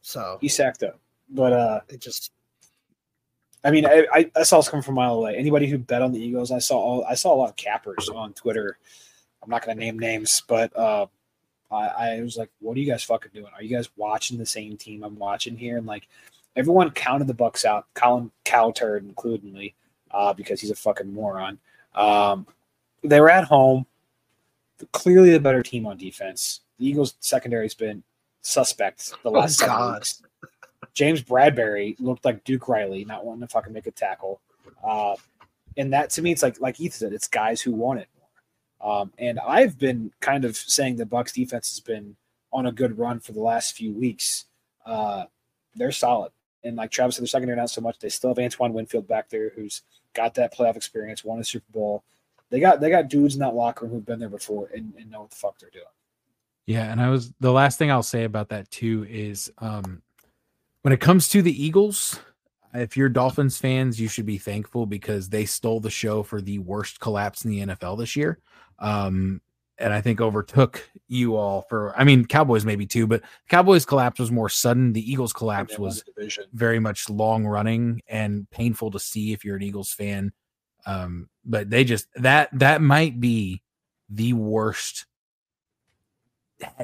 So 0.03 0.39
he 0.41 0.49
sacked 0.49 0.83
up. 0.83 0.99
But 1.31 1.53
uh, 1.53 1.81
it 1.89 2.01
just. 2.01 2.33
I 3.65 3.73
mean, 3.73 3.85
I, 3.85 4.07
I, 4.13 4.31
I 4.37 4.43
saw 4.45 4.59
this 4.59 4.69
come 4.69 4.81
from 4.81 4.95
a 4.95 5.01
mile 5.01 5.15
away. 5.15 5.35
Anybody 5.37 5.67
who 5.67 5.77
bet 5.77 6.01
on 6.01 6.13
the 6.13 6.21
Eagles, 6.21 6.53
I 6.53 6.61
saw 6.61 6.79
all, 6.79 7.05
I 7.05 7.15
saw 7.15 7.35
a 7.35 7.37
lot 7.37 7.51
of 7.51 7.57
cappers 7.57 8.09
on 8.09 8.33
Twitter. 8.33 8.79
I'm 9.43 9.51
not 9.51 9.65
going 9.65 9.77
to 9.77 9.85
name 9.85 9.99
names, 9.99 10.43
but 10.47 10.77
uh, 10.77 11.07
I, 11.71 11.87
I 11.87 12.21
was 12.21 12.37
like, 12.37 12.51
"What 12.61 12.77
are 12.77 12.81
you 12.81 12.91
guys 12.91 13.03
fucking 13.03 13.33
doing? 13.35 13.51
Are 13.55 13.63
you 13.63 13.75
guys 13.75 13.89
watching 13.97 14.39
the 14.39 14.47
same 14.47 14.77
team 14.77 15.03
I'm 15.03 15.19
watching 15.19 15.57
here?" 15.57 15.77
And 15.79 15.87
like, 15.87 16.09
everyone 16.55 16.91
counted 16.91 17.27
the 17.27 17.35
Bucs 17.35 17.65
out, 17.65 17.87
Colin 17.95 18.31
Cowherd 18.45 19.05
includingly, 19.05 19.75
uh, 20.11 20.33
because 20.33 20.61
he's 20.61 20.71
a 20.71 20.77
fucking 20.77 21.13
moron. 21.13 21.59
Um, 21.95 22.47
they 23.03 23.21
were 23.21 23.31
at 23.31 23.45
home, 23.45 23.87
clearly 24.93 25.31
the 25.31 25.41
better 25.41 25.63
team 25.63 25.87
on 25.87 25.97
defense. 25.97 26.61
The 26.79 26.87
Eagles' 26.87 27.15
secondary 27.21 27.65
has 27.65 27.75
been 27.75 28.03
suspect 28.43 29.13
the 29.23 29.31
oh, 29.31 29.33
last 29.33 29.63
oh, 29.65 29.95
weeks. 29.95 30.23
James 30.95 31.23
Bradberry 31.23 31.97
looked 32.01 32.25
like 32.25 32.45
Duke 32.45 32.69
Riley, 32.69 33.05
not 33.05 33.25
wanting 33.25 33.43
to 33.43 33.49
fucking 33.49 33.73
make 33.73 33.87
a 33.87 33.91
tackle. 33.91 34.41
Uh, 34.83 35.17
and 35.77 35.93
that 35.93 36.11
to 36.11 36.23
me, 36.23 36.33
it's 36.33 36.43
like 36.43 36.61
like 36.61 36.81
Ethan 36.81 36.99
said, 36.99 37.13
it's 37.13 37.29
guys 37.29 37.61
who 37.61 37.73
want 37.73 38.01
it. 38.01 38.09
Um, 38.81 39.13
and 39.19 39.39
I've 39.41 39.79
been 39.79 40.13
kind 40.21 40.45
of 40.45 40.57
saying 40.57 40.97
the 40.97 41.07
Bucs 41.07 41.33
defense 41.33 41.71
has 41.71 41.81
been 41.81 42.17
on 42.53 42.67
a 42.67 42.73
good 42.73 42.99
run 42.99 43.21
for 43.21 43.33
the 43.33 43.41
last 43.41 43.75
few 43.75 43.93
weeks. 43.93 44.47
Uh, 44.85 45.25
they're 45.75 45.93
solid. 45.93 46.33
And 46.65 46.77
like 46.77 46.91
Travis 46.91 47.17
said, 47.17 47.23
their 47.23 47.29
secondary 47.29 47.57
not 47.57 47.71
so 47.71 47.81
much. 47.81 47.99
They 47.99 48.09
still 48.09 48.31
have 48.31 48.39
Antoine 48.39 48.73
Winfield 48.73 49.07
back 49.07 49.29
there, 49.29 49.51
who's 49.55 49.83
got 50.15 50.35
that 50.35 50.55
playoff 50.55 50.77
experience, 50.77 51.25
won 51.25 51.39
a 51.39 51.45
Super 51.45 51.71
Bowl. 51.73 52.03
They 52.51 52.61
got 52.61 52.81
they 52.81 52.91
got 52.91 53.09
dudes 53.09 53.35
in 53.35 53.41
that 53.41 53.55
locker 53.55 53.85
room 53.85 53.95
who've 53.95 54.07
been 54.07 54.21
there 54.21 54.29
before 54.29 54.71
and, 54.75 54.93
and 54.99 55.11
know 55.11 55.23
what 55.23 55.31
the 55.31 55.37
fuck 55.37 55.59
they're 55.59 55.71
doing. 55.71 55.85
Yeah, 56.67 56.91
and 56.91 57.01
I 57.01 57.11
was 57.11 57.33
the 57.41 57.53
last 57.53 57.79
thing 57.79 57.91
I'll 57.91 58.03
say 58.03 58.25
about 58.25 58.49
that 58.51 58.71
too 58.71 59.07
is 59.09 59.53
um 59.59 60.03
when 60.83 60.93
it 60.93 61.01
comes 61.01 61.29
to 61.31 61.43
the 61.43 61.65
Eagles, 61.65 62.21
if 62.73 62.97
you're 62.97 63.09
Dolphins 63.09 63.59
fans, 63.59 64.01
you 64.01 64.09
should 64.09 64.27
be 64.27 64.39
thankful 64.39 64.87
because 64.87 65.29
they 65.29 65.45
stole 65.45 65.81
the 65.81 65.91
show 65.91 66.23
for 66.23 66.41
the 66.41 66.59
worst 66.61 67.01
collapse 67.01 67.45
in 67.45 67.51
the 67.51 67.67
NFL 67.67 67.99
this 67.99 68.15
year. 68.15 68.39
Um, 68.79 69.41
and 69.79 69.93
I 69.93 70.01
think 70.01 70.21
overtook 70.21 70.89
you 71.09 71.37
all 71.37 71.63
for 71.69 71.95
I 71.97 72.05
mean 72.05 72.25
Cowboys 72.25 72.65
maybe 72.65 72.87
too, 72.87 73.07
but 73.07 73.23
Cowboys 73.49 73.85
collapse 73.85 74.19
was 74.19 74.33
more 74.33 74.49
sudden. 74.49 74.93
The 74.93 75.11
Eagles 75.11 75.33
collapse 75.33 75.79
was 75.79 76.03
very 76.53 76.79
much 76.79 77.11
long 77.11 77.47
running 77.47 78.03
and 78.09 78.49
painful 78.51 78.91
to 78.93 78.99
see 78.99 79.33
if 79.33 79.45
you're 79.45 79.57
an 79.57 79.63
Eagles 79.63 79.93
fan. 79.93 80.33
Um, 80.87 81.29
but 81.45 81.69
they 81.69 81.85
just 81.85 82.07
that 82.17 82.49
that 82.53 82.81
might 82.81 83.21
be 83.21 83.63
the 84.09 84.33
worst 84.33 85.07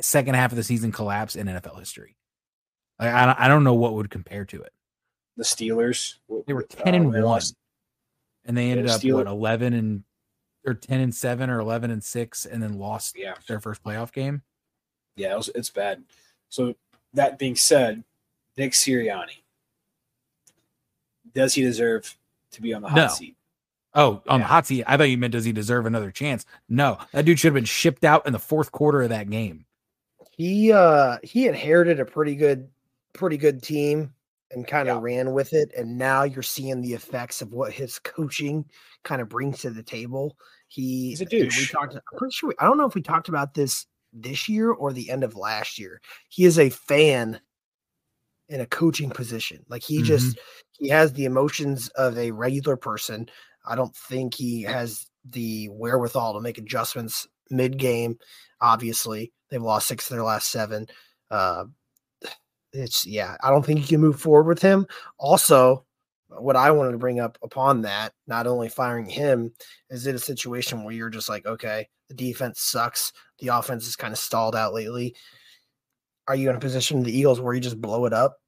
second 0.01 0.35
half 0.35 0.53
of 0.53 0.57
the 0.57 0.65
season 0.65 0.93
collapse 0.93 1.37
in 1.37 1.47
NFL 1.47 1.79
history. 1.79 2.17
I, 2.99 3.35
I 3.39 3.49
don't 3.49 3.65
know 3.65 3.75
what 3.75 3.95
would 3.95 4.11
compare 4.11 4.45
to 4.45 4.63
it. 4.63 4.73
The 5.37 5.45
Steelers. 5.45 6.17
They 6.47 6.53
were 6.53 6.63
ten 6.63 6.95
uh, 6.95 6.99
and 6.99 7.13
one, 7.13 7.23
lost. 7.23 7.57
and 8.45 8.57
they 8.57 8.71
ended 8.71 8.89
up 8.89 9.01
Steelers. 9.01 9.15
what 9.15 9.27
eleven 9.27 9.73
and 9.73 10.05
or 10.65 10.75
ten 10.75 11.01
and 11.01 11.15
seven 11.15 11.51
or 11.51 11.61
eleven 11.61 11.91
and 11.91 12.03
six, 12.03 12.47
and 12.47 12.63
then 12.63 12.79
lost 12.79 13.17
yeah. 13.19 13.35
their 13.49 13.61
first 13.61 13.83
playoff 13.83 14.13
game. 14.13 14.43
Yeah, 15.17 15.35
it 15.35 15.37
was, 15.37 15.51
it's 15.55 15.71
bad. 15.71 16.03
So 16.49 16.75
that 17.15 17.39
being 17.39 17.57
said, 17.57 18.05
Nick 18.57 18.73
Sirianni, 18.73 19.43
does 21.35 21.55
he 21.55 21.63
deserve 21.63 22.17
to 22.53 22.63
be 22.63 22.75
on 22.75 22.83
the 22.83 22.89
hot 22.89 22.97
no. 22.97 23.09
seat? 23.09 23.37
Oh, 23.95 24.23
on 24.27 24.41
yeah. 24.41 24.45
the 24.45 24.49
hot 24.49 24.67
seat. 24.67 24.85
I 24.87 24.97
thought 24.97 25.11
you 25.11 25.19
meant 25.19 25.33
does 25.33 25.45
he 25.45 25.53
deserve 25.53 25.87
another 25.87 26.11
chance? 26.11 26.47
No, 26.69 26.99
that 27.13 27.25
dude 27.25 27.39
should 27.39 27.49
have 27.49 27.55
been 27.55 27.65
shipped 27.65 28.05
out 28.05 28.27
in 28.27 28.33
the 28.33 28.39
fourth 28.39 28.73
quarter 28.73 29.03
of 29.03 29.11
that 29.11 29.29
game. 29.29 29.67
He 30.31 30.73
uh 30.73 31.19
he 31.23 31.47
inherited 31.47 32.01
a 32.01 32.07
pretty 32.07 32.35
good 32.35 32.69
pretty 33.13 33.37
good 33.37 33.63
team 33.63 34.15
and 34.53 34.67
kind 34.67 34.89
of 34.89 34.97
yeah. 34.97 35.03
ran 35.03 35.33
with 35.33 35.53
it. 35.53 35.73
And 35.77 35.99
now 35.99 36.23
you're 36.23 36.43
seeing 36.43 36.81
the 36.81 36.95
effects 36.95 37.43
of 37.43 37.53
what 37.53 37.73
his 37.73 37.99
coaching 37.99 38.65
kind 39.05 39.21
of 39.21 39.29
brings 39.29 39.61
to 39.61 39.71
the 39.71 39.83
table. 39.83 40.37
He, 40.69 41.11
He's 41.11 41.21
a 41.21 41.27
douche. 41.27 41.59
We 41.59 41.67
talked. 41.67 41.95
I'm 41.95 42.19
pretty 42.19 42.33
sure. 42.33 42.49
We, 42.49 42.55
I 42.59 42.65
don't 42.65 42.79
know 42.79 42.87
if 42.87 42.95
we 42.95 43.03
talked 43.03 43.29
about 43.29 43.55
this 43.55 43.87
this 44.13 44.49
year 44.49 44.71
or 44.71 44.93
the 44.93 45.11
end 45.11 45.25
of 45.25 45.37
last 45.37 45.79
year. 45.79 46.01
He 46.29 46.45
is 46.45 46.59
a 46.59 46.71
fan 46.71 47.41
in 48.49 48.61
a 48.61 48.67
coaching 48.67 49.11
position. 49.11 49.65
Like 49.69 49.83
he 49.83 49.99
mm-hmm. 49.99 50.07
just 50.07 50.39
he 50.79 50.89
has 50.89 51.13
the 51.13 51.25
emotions 51.25 51.89
of 51.89 52.17
a 52.19 52.31
regular 52.31 52.77
person. 52.77 53.29
I 53.67 53.77
don't 53.77 53.95
think 53.95 54.35
he 54.35 54.63
has 54.63 55.07
the 55.25 55.69
wherewithal 55.69 56.35
to 56.35 56.41
make 56.41 56.59
adjustments 56.59 57.27
mid 57.51 57.79
game. 57.79 58.19
Obviously, 58.61 59.33
they've 59.51 59.63
lost 59.63 59.89
six 59.89 60.11
of 60.11 60.17
their 60.17 60.25
last 60.25 60.51
seven. 60.51 60.87
Uh, 61.31 61.65
it's 62.73 63.07
yeah, 63.07 63.37
I 63.43 63.51
don't 63.51 63.65
think 63.65 63.81
you 63.81 63.87
can 63.87 64.01
move 64.01 64.21
forward 64.21 64.47
with 64.47 64.63
him. 64.63 64.87
Also, 65.19 65.85
what 66.29 66.57
I 66.57 66.71
wanted 66.71 66.93
to 66.93 66.99
bring 66.99 67.21
up 67.21 67.39
upon 67.43 67.83
that, 67.83 68.13
not 68.27 68.47
only 68.47 68.69
firing 68.69 69.07
him, 69.07 69.53
is 69.91 70.07
it 70.07 70.15
a 70.15 70.21
situation 70.21 70.85
where 70.85 70.95
you're 70.95 71.11
just 71.11 71.29
like, 71.29 71.47
okay, 71.47 71.89
the 72.09 72.15
defense 72.15 72.61
sucks, 72.61 73.13
the 73.39 73.49
offense 73.49 73.87
is 73.87 73.97
kind 73.97 74.13
of 74.13 74.19
stalled 74.19 74.57
out 74.57 74.75
lately. 74.75 75.15
Are 76.29 76.37
you 76.37 76.51
in 76.51 76.57
a 76.57 76.61
position 76.61 77.03
the 77.03 77.17
Eagles 77.17 77.41
where 77.41 77.55
you 77.55 77.61
just 77.61 77.81
blow 77.81 78.07
it 78.07 78.13
up? 78.13 78.39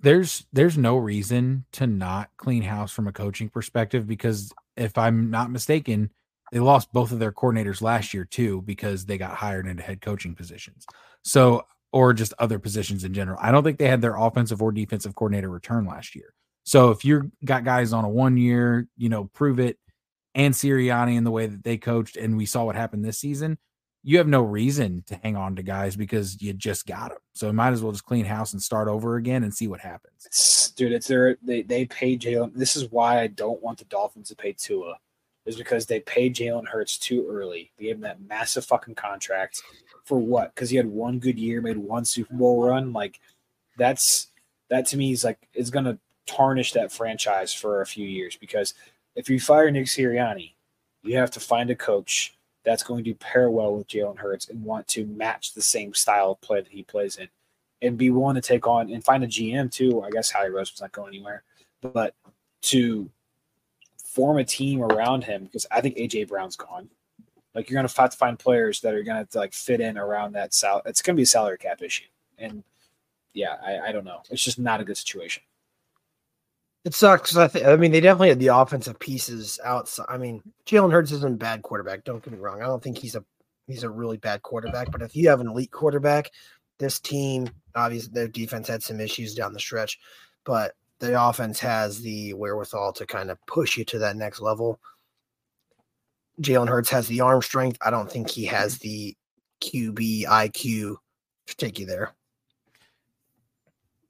There's 0.00 0.46
there's 0.52 0.78
no 0.78 0.96
reason 0.96 1.66
to 1.72 1.86
not 1.86 2.30
clean 2.38 2.62
house 2.62 2.92
from 2.92 3.06
a 3.06 3.12
coaching 3.12 3.50
perspective 3.50 4.06
because 4.06 4.52
if 4.76 4.96
I'm 4.96 5.30
not 5.30 5.50
mistaken, 5.50 6.10
they 6.52 6.58
lost 6.58 6.92
both 6.92 7.12
of 7.12 7.18
their 7.18 7.32
coordinators 7.32 7.82
last 7.82 8.14
year 8.14 8.24
too 8.24 8.62
because 8.62 9.04
they 9.04 9.18
got 9.18 9.34
hired 9.34 9.66
into 9.66 9.82
head 9.82 10.00
coaching 10.00 10.34
positions. 10.34 10.86
So 11.22 11.64
or 11.92 12.12
just 12.12 12.32
other 12.38 12.58
positions 12.58 13.04
in 13.04 13.12
general. 13.12 13.38
I 13.40 13.50
don't 13.50 13.64
think 13.64 13.78
they 13.78 13.88
had 13.88 14.00
their 14.00 14.16
offensive 14.16 14.62
or 14.62 14.72
defensive 14.72 15.14
coordinator 15.14 15.48
return 15.48 15.86
last 15.86 16.14
year. 16.14 16.34
So 16.62 16.90
if 16.90 17.04
you 17.04 17.32
got 17.44 17.64
guys 17.64 17.92
on 17.92 18.04
a 18.04 18.08
one 18.08 18.36
year, 18.36 18.86
you 18.96 19.08
know, 19.08 19.24
prove 19.32 19.58
it. 19.58 19.78
and 20.34 20.54
Sirianni 20.54 21.16
and 21.16 21.26
the 21.26 21.30
way 21.30 21.46
that 21.46 21.64
they 21.64 21.76
coached, 21.76 22.16
and 22.16 22.36
we 22.36 22.46
saw 22.46 22.64
what 22.64 22.76
happened 22.76 23.04
this 23.04 23.18
season, 23.18 23.58
you 24.02 24.18
have 24.18 24.28
no 24.28 24.42
reason 24.42 25.02
to 25.08 25.16
hang 25.16 25.36
on 25.36 25.56
to 25.56 25.62
guys 25.62 25.96
because 25.96 26.40
you 26.40 26.52
just 26.52 26.86
got 26.86 27.10
them. 27.10 27.18
So 27.34 27.48
you 27.48 27.52
might 27.52 27.72
as 27.72 27.82
well 27.82 27.92
just 27.92 28.04
clean 28.04 28.24
house 28.24 28.52
and 28.52 28.62
start 28.62 28.88
over 28.88 29.16
again 29.16 29.42
and 29.42 29.52
see 29.52 29.66
what 29.68 29.80
happens. 29.80 30.24
It's, 30.26 30.70
dude, 30.70 30.92
it's 30.92 31.06
their 31.08 31.36
they 31.42 31.62
they 31.62 31.84
paid 31.86 32.22
Jalen. 32.22 32.54
This 32.54 32.76
is 32.76 32.90
why 32.90 33.20
I 33.20 33.26
don't 33.26 33.62
want 33.62 33.78
the 33.78 33.84
Dolphins 33.86 34.28
to 34.28 34.36
pay 34.36 34.52
Tua, 34.52 34.96
is 35.44 35.56
because 35.56 35.84
they 35.86 36.00
paid 36.00 36.34
Jalen 36.34 36.68
Hurts 36.68 36.96
too 36.96 37.26
early. 37.28 37.72
They 37.76 37.86
gave 37.86 37.96
him 37.96 38.02
that 38.02 38.22
massive 38.22 38.64
fucking 38.64 38.94
contract 38.94 39.62
for 40.10 40.18
what? 40.18 40.52
Because 40.52 40.70
he 40.70 40.76
had 40.76 40.86
one 40.86 41.20
good 41.20 41.38
year, 41.38 41.60
made 41.60 41.76
one 41.76 42.04
Super 42.04 42.34
Bowl 42.34 42.66
run. 42.66 42.92
Like 42.92 43.20
that's 43.78 44.26
that 44.68 44.84
to 44.86 44.96
me 44.96 45.12
is 45.12 45.22
like 45.22 45.38
is 45.54 45.70
gonna 45.70 45.98
tarnish 46.26 46.72
that 46.72 46.90
franchise 46.90 47.54
for 47.54 47.80
a 47.80 47.86
few 47.86 48.08
years 48.08 48.36
because 48.36 48.74
if 49.14 49.30
you 49.30 49.38
fire 49.38 49.70
Nick 49.70 49.86
Sirianni, 49.86 50.54
you 51.04 51.16
have 51.16 51.30
to 51.30 51.40
find 51.40 51.70
a 51.70 51.76
coach 51.76 52.36
that's 52.64 52.82
going 52.82 53.04
to 53.04 53.14
pair 53.14 53.50
well 53.50 53.76
with 53.76 53.86
Jalen 53.86 54.18
Hurts 54.18 54.48
and 54.48 54.64
want 54.64 54.88
to 54.88 55.06
match 55.06 55.54
the 55.54 55.62
same 55.62 55.94
style 55.94 56.32
of 56.32 56.40
play 56.40 56.60
that 56.60 56.72
he 56.72 56.82
plays 56.82 57.16
in, 57.16 57.28
and 57.80 57.96
be 57.96 58.10
willing 58.10 58.34
to 58.34 58.40
take 58.40 58.66
on 58.66 58.90
and 58.90 59.04
find 59.04 59.22
a 59.22 59.28
GM 59.28 59.70
too. 59.70 60.02
I 60.02 60.10
guess 60.10 60.32
Howie 60.32 60.48
Roseman's 60.48 60.80
not 60.80 60.90
going 60.90 61.14
anywhere, 61.14 61.44
but 61.82 62.16
to 62.62 63.08
form 64.04 64.38
a 64.38 64.44
team 64.44 64.82
around 64.82 65.22
him 65.22 65.44
because 65.44 65.66
I 65.70 65.80
think 65.80 65.98
AJ 65.98 66.26
Brown's 66.26 66.56
gone. 66.56 66.88
Like 67.54 67.68
you're 67.68 67.76
gonna 67.76 67.88
have 67.88 68.10
to 68.10 68.16
find 68.16 68.38
players 68.38 68.80
that 68.80 68.94
are 68.94 69.02
gonna 69.02 69.26
to 69.26 69.38
like 69.38 69.52
fit 69.52 69.80
in 69.80 69.98
around 69.98 70.32
that 70.32 70.54
sal. 70.54 70.82
It's 70.86 71.02
gonna 71.02 71.16
be 71.16 71.22
a 71.22 71.26
salary 71.26 71.58
cap 71.58 71.82
issue, 71.82 72.04
and 72.38 72.62
yeah, 73.32 73.56
I, 73.64 73.88
I 73.88 73.92
don't 73.92 74.04
know. 74.04 74.22
It's 74.30 74.42
just 74.42 74.58
not 74.58 74.80
a 74.80 74.84
good 74.84 74.96
situation. 74.96 75.42
It 76.84 76.94
sucks. 76.94 77.36
I, 77.36 77.48
th- 77.48 77.64
I 77.64 77.76
mean, 77.76 77.92
they 77.92 78.00
definitely 78.00 78.30
had 78.30 78.38
the 78.38 78.48
offensive 78.48 78.98
pieces 78.98 79.60
outside. 79.64 80.06
I 80.08 80.16
mean, 80.16 80.42
Jalen 80.64 80.92
Hurts 80.92 81.12
isn't 81.12 81.34
a 81.34 81.36
bad 81.36 81.62
quarterback. 81.62 82.04
Don't 82.04 82.22
get 82.22 82.32
me 82.32 82.38
wrong. 82.38 82.62
I 82.62 82.66
don't 82.66 82.82
think 82.82 82.96
he's 82.96 83.16
a 83.16 83.24
he's 83.66 83.82
a 83.82 83.90
really 83.90 84.16
bad 84.16 84.42
quarterback. 84.42 84.90
But 84.90 85.02
if 85.02 85.14
you 85.14 85.28
have 85.28 85.40
an 85.40 85.48
elite 85.48 85.72
quarterback, 85.72 86.30
this 86.78 86.98
team 86.98 87.50
obviously 87.74 88.12
their 88.12 88.28
defense 88.28 88.66
had 88.68 88.82
some 88.82 89.00
issues 89.00 89.34
down 89.34 89.52
the 89.52 89.60
stretch, 89.60 89.98
but 90.44 90.74
the 91.00 91.22
offense 91.22 91.60
has 91.60 92.00
the 92.00 92.32
wherewithal 92.34 92.92
to 92.94 93.06
kind 93.06 93.30
of 93.30 93.44
push 93.46 93.76
you 93.76 93.84
to 93.86 93.98
that 93.98 94.16
next 94.16 94.40
level. 94.40 94.80
Jalen 96.40 96.68
Hurts 96.68 96.90
has 96.90 97.06
the 97.08 97.20
arm 97.20 97.42
strength. 97.42 97.78
I 97.80 97.90
don't 97.90 98.10
think 98.10 98.30
he 98.30 98.44
has 98.46 98.78
the 98.78 99.16
QB 99.60 100.24
IQ 100.26 100.96
to 101.46 101.56
take 101.56 101.78
you 101.78 101.86
there. 101.86 102.12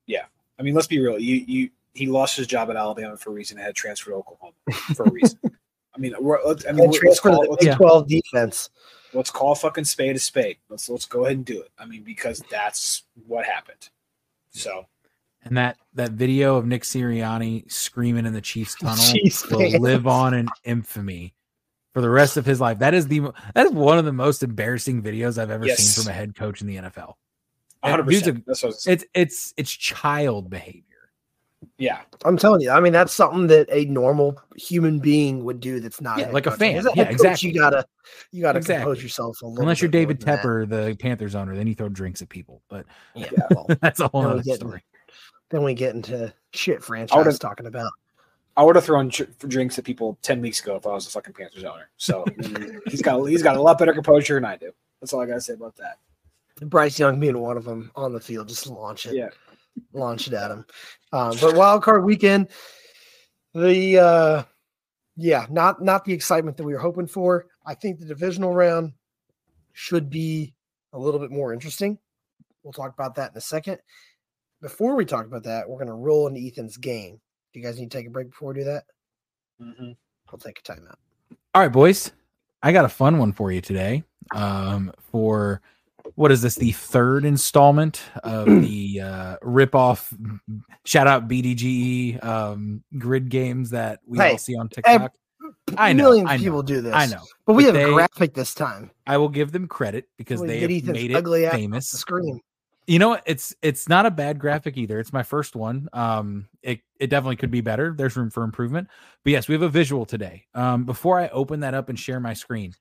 Yeah, 0.06 0.24
I 0.58 0.62
mean, 0.62 0.74
let's 0.74 0.86
be 0.86 1.00
real. 1.00 1.18
You 1.18 1.36
you 1.46 1.70
he 1.94 2.06
lost 2.06 2.36
his 2.36 2.46
job 2.46 2.70
at 2.70 2.76
Alabama 2.76 3.16
for 3.16 3.30
a 3.30 3.32
reason. 3.32 3.58
He 3.58 3.64
had 3.64 3.74
transferred 3.74 4.12
to 4.12 4.16
Oklahoma 4.16 4.54
for 4.94 5.04
a 5.04 5.10
reason. 5.10 5.38
I 5.44 5.98
mean, 5.98 6.14
we're, 6.20 6.38
let's, 6.46 6.64
I 6.66 6.72
mean, 6.72 6.84
And 6.84 6.98
let's 7.04 7.20
call, 7.20 7.42
the 7.42 7.50
let's, 7.50 7.64
Big 7.64 7.76
Twelve 7.76 8.08
defense. 8.08 8.70
let's 9.12 9.30
call 9.30 9.52
a 9.52 9.56
fucking 9.56 9.84
spade 9.84 10.16
a 10.16 10.18
spade. 10.18 10.58
Let's 10.68 10.88
let's 10.88 11.04
go 11.04 11.24
ahead 11.24 11.36
and 11.36 11.44
do 11.44 11.60
it. 11.60 11.70
I 11.78 11.84
mean, 11.84 12.02
because 12.02 12.42
that's 12.50 13.04
what 13.26 13.44
happened. 13.44 13.90
So 14.50 14.86
And 15.44 15.56
that 15.56 15.78
that 15.94 16.12
video 16.12 16.56
of 16.56 16.66
Nick 16.66 16.82
Sirianni 16.82 17.70
screaming 17.70 18.26
in 18.26 18.32
the 18.32 18.40
Chiefs 18.40 18.74
tunnel 18.80 18.96
Chiefs 18.96 19.48
will 19.50 19.80
live 19.80 20.06
on 20.06 20.34
in 20.34 20.48
infamy 20.64 21.34
for 21.92 22.00
the 22.00 22.10
rest 22.10 22.36
of 22.36 22.46
his 22.46 22.60
life. 22.60 22.78
That 22.78 22.94
is 22.94 23.08
the 23.08 23.20
that 23.54 23.66
is 23.66 23.72
one 23.72 23.98
of 23.98 24.04
the 24.04 24.12
most 24.12 24.42
embarrassing 24.42 25.02
videos 25.02 25.38
I've 25.38 25.50
ever 25.50 25.66
Yes. 25.66 25.78
seen 25.80 26.04
from 26.04 26.10
a 26.10 26.14
head 26.14 26.34
coach 26.34 26.60
in 26.60 26.66
the 26.66 26.76
NFL. 26.76 27.14
one 27.80 27.90
hundred 27.92 28.08
Dude's 28.08 28.22
percent. 28.22 28.46
That's 28.46 28.62
what 28.62 28.66
I 28.66 28.70
was 28.70 28.82
saying. 28.82 28.94
It's 28.94 29.04
it's 29.14 29.54
it's 29.56 29.70
child 29.72 30.50
behavior. 30.50 30.84
Yeah, 31.76 31.98
I'm 32.24 32.38
telling 32.38 32.62
you. 32.62 32.70
I 32.70 32.80
mean, 32.80 32.94
that's 32.94 33.12
something 33.12 33.46
that 33.48 33.68
a 33.70 33.84
normal 33.84 34.40
human 34.56 34.98
being 34.98 35.44
would 35.44 35.60
do. 35.60 35.78
That's 35.80 36.00
not 36.00 36.18
Yeah, 36.18 36.26
head 36.26 36.34
like 36.34 36.46
a 36.46 36.52
fan. 36.52 36.76
As 36.76 36.86
a 36.86 36.90
Yeah, 36.94 37.04
coach, 37.04 37.12
exactly. 37.12 37.50
You 37.50 37.58
gotta 37.60 37.84
you 38.32 38.40
gotta 38.40 38.58
Exactly. 38.58 38.82
compose 38.84 39.02
yourself 39.02 39.42
a 39.42 39.46
little. 39.46 39.60
Unless 39.62 39.82
you're 39.82 39.90
David 39.90 40.20
than 40.20 40.26
that. 40.36 40.42
Tepper, 40.44 40.68
the 40.68 40.96
Panthers 40.98 41.34
owner, 41.34 41.54
then 41.54 41.66
you 41.66 41.74
throw 41.74 41.88
drinks 41.90 42.22
at 42.22 42.28
people. 42.30 42.62
But 42.70 42.86
Yeah, 43.14 43.28
well, 43.50 43.66
that's 43.82 44.00
a 44.00 44.08
whole 44.08 44.22
Then 44.22 44.30
other 44.32 44.42
get- 44.42 44.56
story. 44.56 44.82
then 45.50 45.62
we 45.62 45.74
get 45.74 45.94
into 45.94 46.32
shit 46.52 46.78
I 46.78 46.80
franchise 46.80 47.16
would've- 47.26 47.38
talking 47.38 47.66
about. 47.66 47.90
I 48.56 48.62
would 48.64 48.76
have 48.76 48.84
thrown 48.84 49.08
dr- 49.08 49.36
drinks 49.48 49.78
at 49.78 49.84
people 49.84 50.18
ten 50.22 50.40
weeks 50.40 50.60
ago 50.60 50.76
if 50.76 50.86
I 50.86 50.90
was 50.90 51.06
a 51.06 51.10
fucking 51.10 51.34
Panthers 51.34 51.64
owner. 51.64 51.88
So 51.96 52.24
he's 52.88 53.02
got 53.02 53.24
he's 53.24 53.42
got 53.42 53.56
a 53.56 53.62
lot 53.62 53.78
better 53.78 53.92
composure 53.94 54.34
than 54.34 54.44
I 54.44 54.56
do. 54.56 54.72
That's 55.00 55.12
all 55.12 55.20
I 55.20 55.26
gotta 55.26 55.40
say 55.40 55.54
about 55.54 55.76
that. 55.76 55.98
Bryce 56.68 56.98
Young 56.98 57.18
being 57.18 57.38
one 57.38 57.56
of 57.56 57.64
them 57.64 57.90
on 57.96 58.12
the 58.12 58.20
field, 58.20 58.48
just 58.48 58.66
launch 58.66 59.06
it, 59.06 59.14
Yeah. 59.14 59.30
launch 59.94 60.26
it 60.26 60.34
at 60.34 60.50
him. 60.50 60.66
Um, 61.12 61.34
but 61.40 61.56
wild 61.56 61.82
card 61.82 62.04
weekend, 62.04 62.48
the 63.54 63.98
uh, 63.98 64.42
yeah, 65.16 65.46
not 65.50 65.82
not 65.82 66.04
the 66.04 66.12
excitement 66.12 66.56
that 66.56 66.64
we 66.64 66.72
were 66.74 66.78
hoping 66.80 67.06
for. 67.06 67.46
I 67.64 67.74
think 67.74 67.98
the 67.98 68.04
divisional 68.04 68.52
round 68.52 68.92
should 69.72 70.10
be 70.10 70.54
a 70.92 70.98
little 70.98 71.20
bit 71.20 71.30
more 71.30 71.52
interesting. 71.52 71.98
We'll 72.62 72.72
talk 72.72 72.92
about 72.92 73.14
that 73.14 73.30
in 73.32 73.38
a 73.38 73.40
second. 73.40 73.78
Before 74.60 74.94
we 74.96 75.04
talk 75.06 75.24
about 75.24 75.44
that, 75.44 75.68
we're 75.68 75.78
going 75.78 75.86
to 75.88 75.94
roll 75.94 76.26
into 76.26 76.40
Ethan's 76.40 76.76
game. 76.76 77.20
Do 77.52 77.60
you 77.60 77.64
guys 77.66 77.78
need 77.78 77.90
to 77.90 77.98
take 77.98 78.06
a 78.06 78.10
break 78.10 78.30
before 78.30 78.52
we 78.52 78.60
do 78.60 78.64
that? 78.64 78.84
Mhm. 79.60 79.96
I'll 80.32 80.38
take 80.38 80.60
a 80.60 80.62
timeout. 80.62 80.94
All 81.54 81.62
right, 81.62 81.72
boys. 81.72 82.12
I 82.62 82.72
got 82.72 82.84
a 82.84 82.88
fun 82.88 83.18
one 83.18 83.32
for 83.32 83.50
you 83.50 83.60
today. 83.60 84.04
Um, 84.34 84.92
for 85.10 85.60
what 86.14 86.30
is 86.30 86.42
this? 86.42 86.54
The 86.54 86.72
third 86.72 87.24
installment 87.24 88.02
of 88.22 88.46
the 88.46 89.00
uh, 89.00 89.36
rip-off 89.42 90.14
shout 90.84 91.06
out 91.06 91.26
BDGE 91.28 92.22
um, 92.24 92.82
grid 92.98 93.28
games 93.28 93.70
that 93.70 94.00
we 94.06 94.18
Hey, 94.18 94.32
all 94.32 94.38
see 94.38 94.56
on 94.56 94.68
TikTok. 94.68 95.12
I 95.76 95.92
know, 95.92 96.04
Millions 96.10 96.28
I 96.30 96.36
know, 96.36 96.42
people 96.42 96.62
do 96.62 96.80
this. 96.80 96.94
I 96.94 97.06
know. 97.06 97.22
but 97.46 97.54
we 97.54 97.64
but 97.64 97.74
have 97.74 97.84
they- 97.84 97.90
a 97.90 97.94
graphic 97.94 98.34
this 98.34 98.54
time. 98.54 98.90
I 99.06 99.16
will 99.16 99.28
give 99.28 99.50
them 99.52 99.66
credit 99.66 100.08
because 100.16 100.40
they 100.40 100.60
have 100.60 100.70
made 100.86 101.10
it 101.10 101.14
ugly 101.16 101.48
famous. 101.48 101.90
The 101.90 101.98
screen. 101.98 102.40
You 102.86 102.98
know? 102.98 103.18
It's 103.26 103.54
it's 103.62 103.88
not 103.88 104.06
a 104.06 104.10
bad 104.10 104.38
graphic 104.38 104.76
either. 104.76 104.98
It's 104.98 105.12
my 105.12 105.22
first 105.22 105.54
one. 105.54 105.88
Um, 105.92 106.48
it 106.62 106.80
it 106.98 107.08
definitely 107.08 107.36
could 107.36 107.50
be 107.50 107.60
better. 107.60 107.94
There's 107.96 108.16
room 108.16 108.30
for 108.30 108.42
improvement. 108.42 108.88
But 109.24 109.32
yes, 109.32 109.48
we 109.48 109.54
have 109.54 109.62
a 109.62 109.68
visual 109.68 110.06
today. 110.06 110.46
Um, 110.54 110.84
before 110.84 111.18
I 111.18 111.28
open 111.28 111.60
that 111.60 111.74
up 111.74 111.88
and 111.88 111.98
share 111.98 112.20
my 112.20 112.34
screen, 112.34 112.74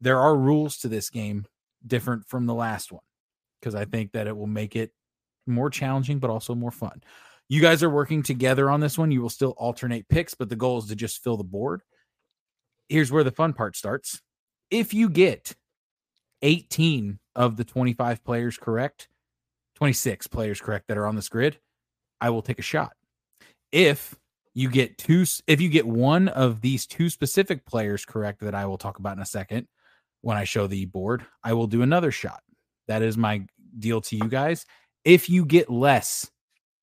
there 0.00 0.20
are 0.20 0.36
rules 0.36 0.78
to 0.78 0.88
this 0.88 1.10
game 1.10 1.46
different 1.86 2.26
from 2.26 2.46
the 2.46 2.54
last 2.54 2.92
one 2.92 3.02
because 3.60 3.74
I 3.74 3.84
think 3.84 4.12
that 4.12 4.26
it 4.26 4.36
will 4.36 4.46
make 4.46 4.76
it 4.76 4.92
more 5.46 5.70
challenging, 5.70 6.18
but 6.18 6.30
also 6.30 6.54
more 6.54 6.70
fun. 6.70 7.02
You 7.48 7.60
guys 7.60 7.82
are 7.82 7.90
working 7.90 8.22
together 8.22 8.70
on 8.70 8.80
this 8.80 8.96
one. 8.96 9.10
You 9.10 9.22
will 9.22 9.30
still 9.30 9.54
alternate 9.56 10.08
picks, 10.08 10.34
but 10.34 10.48
the 10.48 10.56
goal 10.56 10.78
is 10.78 10.86
to 10.86 10.96
just 10.96 11.22
fill 11.22 11.36
the 11.36 11.44
board. 11.44 11.82
Here's 12.88 13.12
where 13.12 13.24
the 13.24 13.30
fun 13.30 13.52
part 13.52 13.76
starts. 13.76 14.20
If 14.70 14.94
you 14.94 15.08
get 15.08 15.54
18 16.42 17.18
of 17.36 17.56
the 17.56 17.64
25 17.64 18.24
players 18.24 18.56
correct, 18.56 19.08
26 19.84 20.28
players 20.28 20.62
correct 20.62 20.88
that 20.88 20.96
are 20.96 21.06
on 21.06 21.14
this 21.14 21.28
grid, 21.28 21.58
I 22.18 22.30
will 22.30 22.40
take 22.40 22.58
a 22.58 22.62
shot. 22.62 22.94
If 23.70 24.16
you 24.54 24.70
get 24.70 24.96
two, 24.96 25.26
if 25.46 25.60
you 25.60 25.68
get 25.68 25.86
one 25.86 26.28
of 26.28 26.62
these 26.62 26.86
two 26.86 27.10
specific 27.10 27.66
players 27.66 28.06
correct 28.06 28.40
that 28.40 28.54
I 28.54 28.64
will 28.64 28.78
talk 28.78 28.98
about 28.98 29.14
in 29.14 29.22
a 29.22 29.26
second 29.26 29.68
when 30.22 30.38
I 30.38 30.44
show 30.44 30.66
the 30.66 30.86
board, 30.86 31.26
I 31.42 31.52
will 31.52 31.66
do 31.66 31.82
another 31.82 32.10
shot. 32.10 32.40
That 32.88 33.02
is 33.02 33.18
my 33.18 33.44
deal 33.78 34.00
to 34.00 34.16
you 34.16 34.26
guys. 34.26 34.64
If 35.04 35.28
you 35.28 35.44
get 35.44 35.68
less 35.68 36.30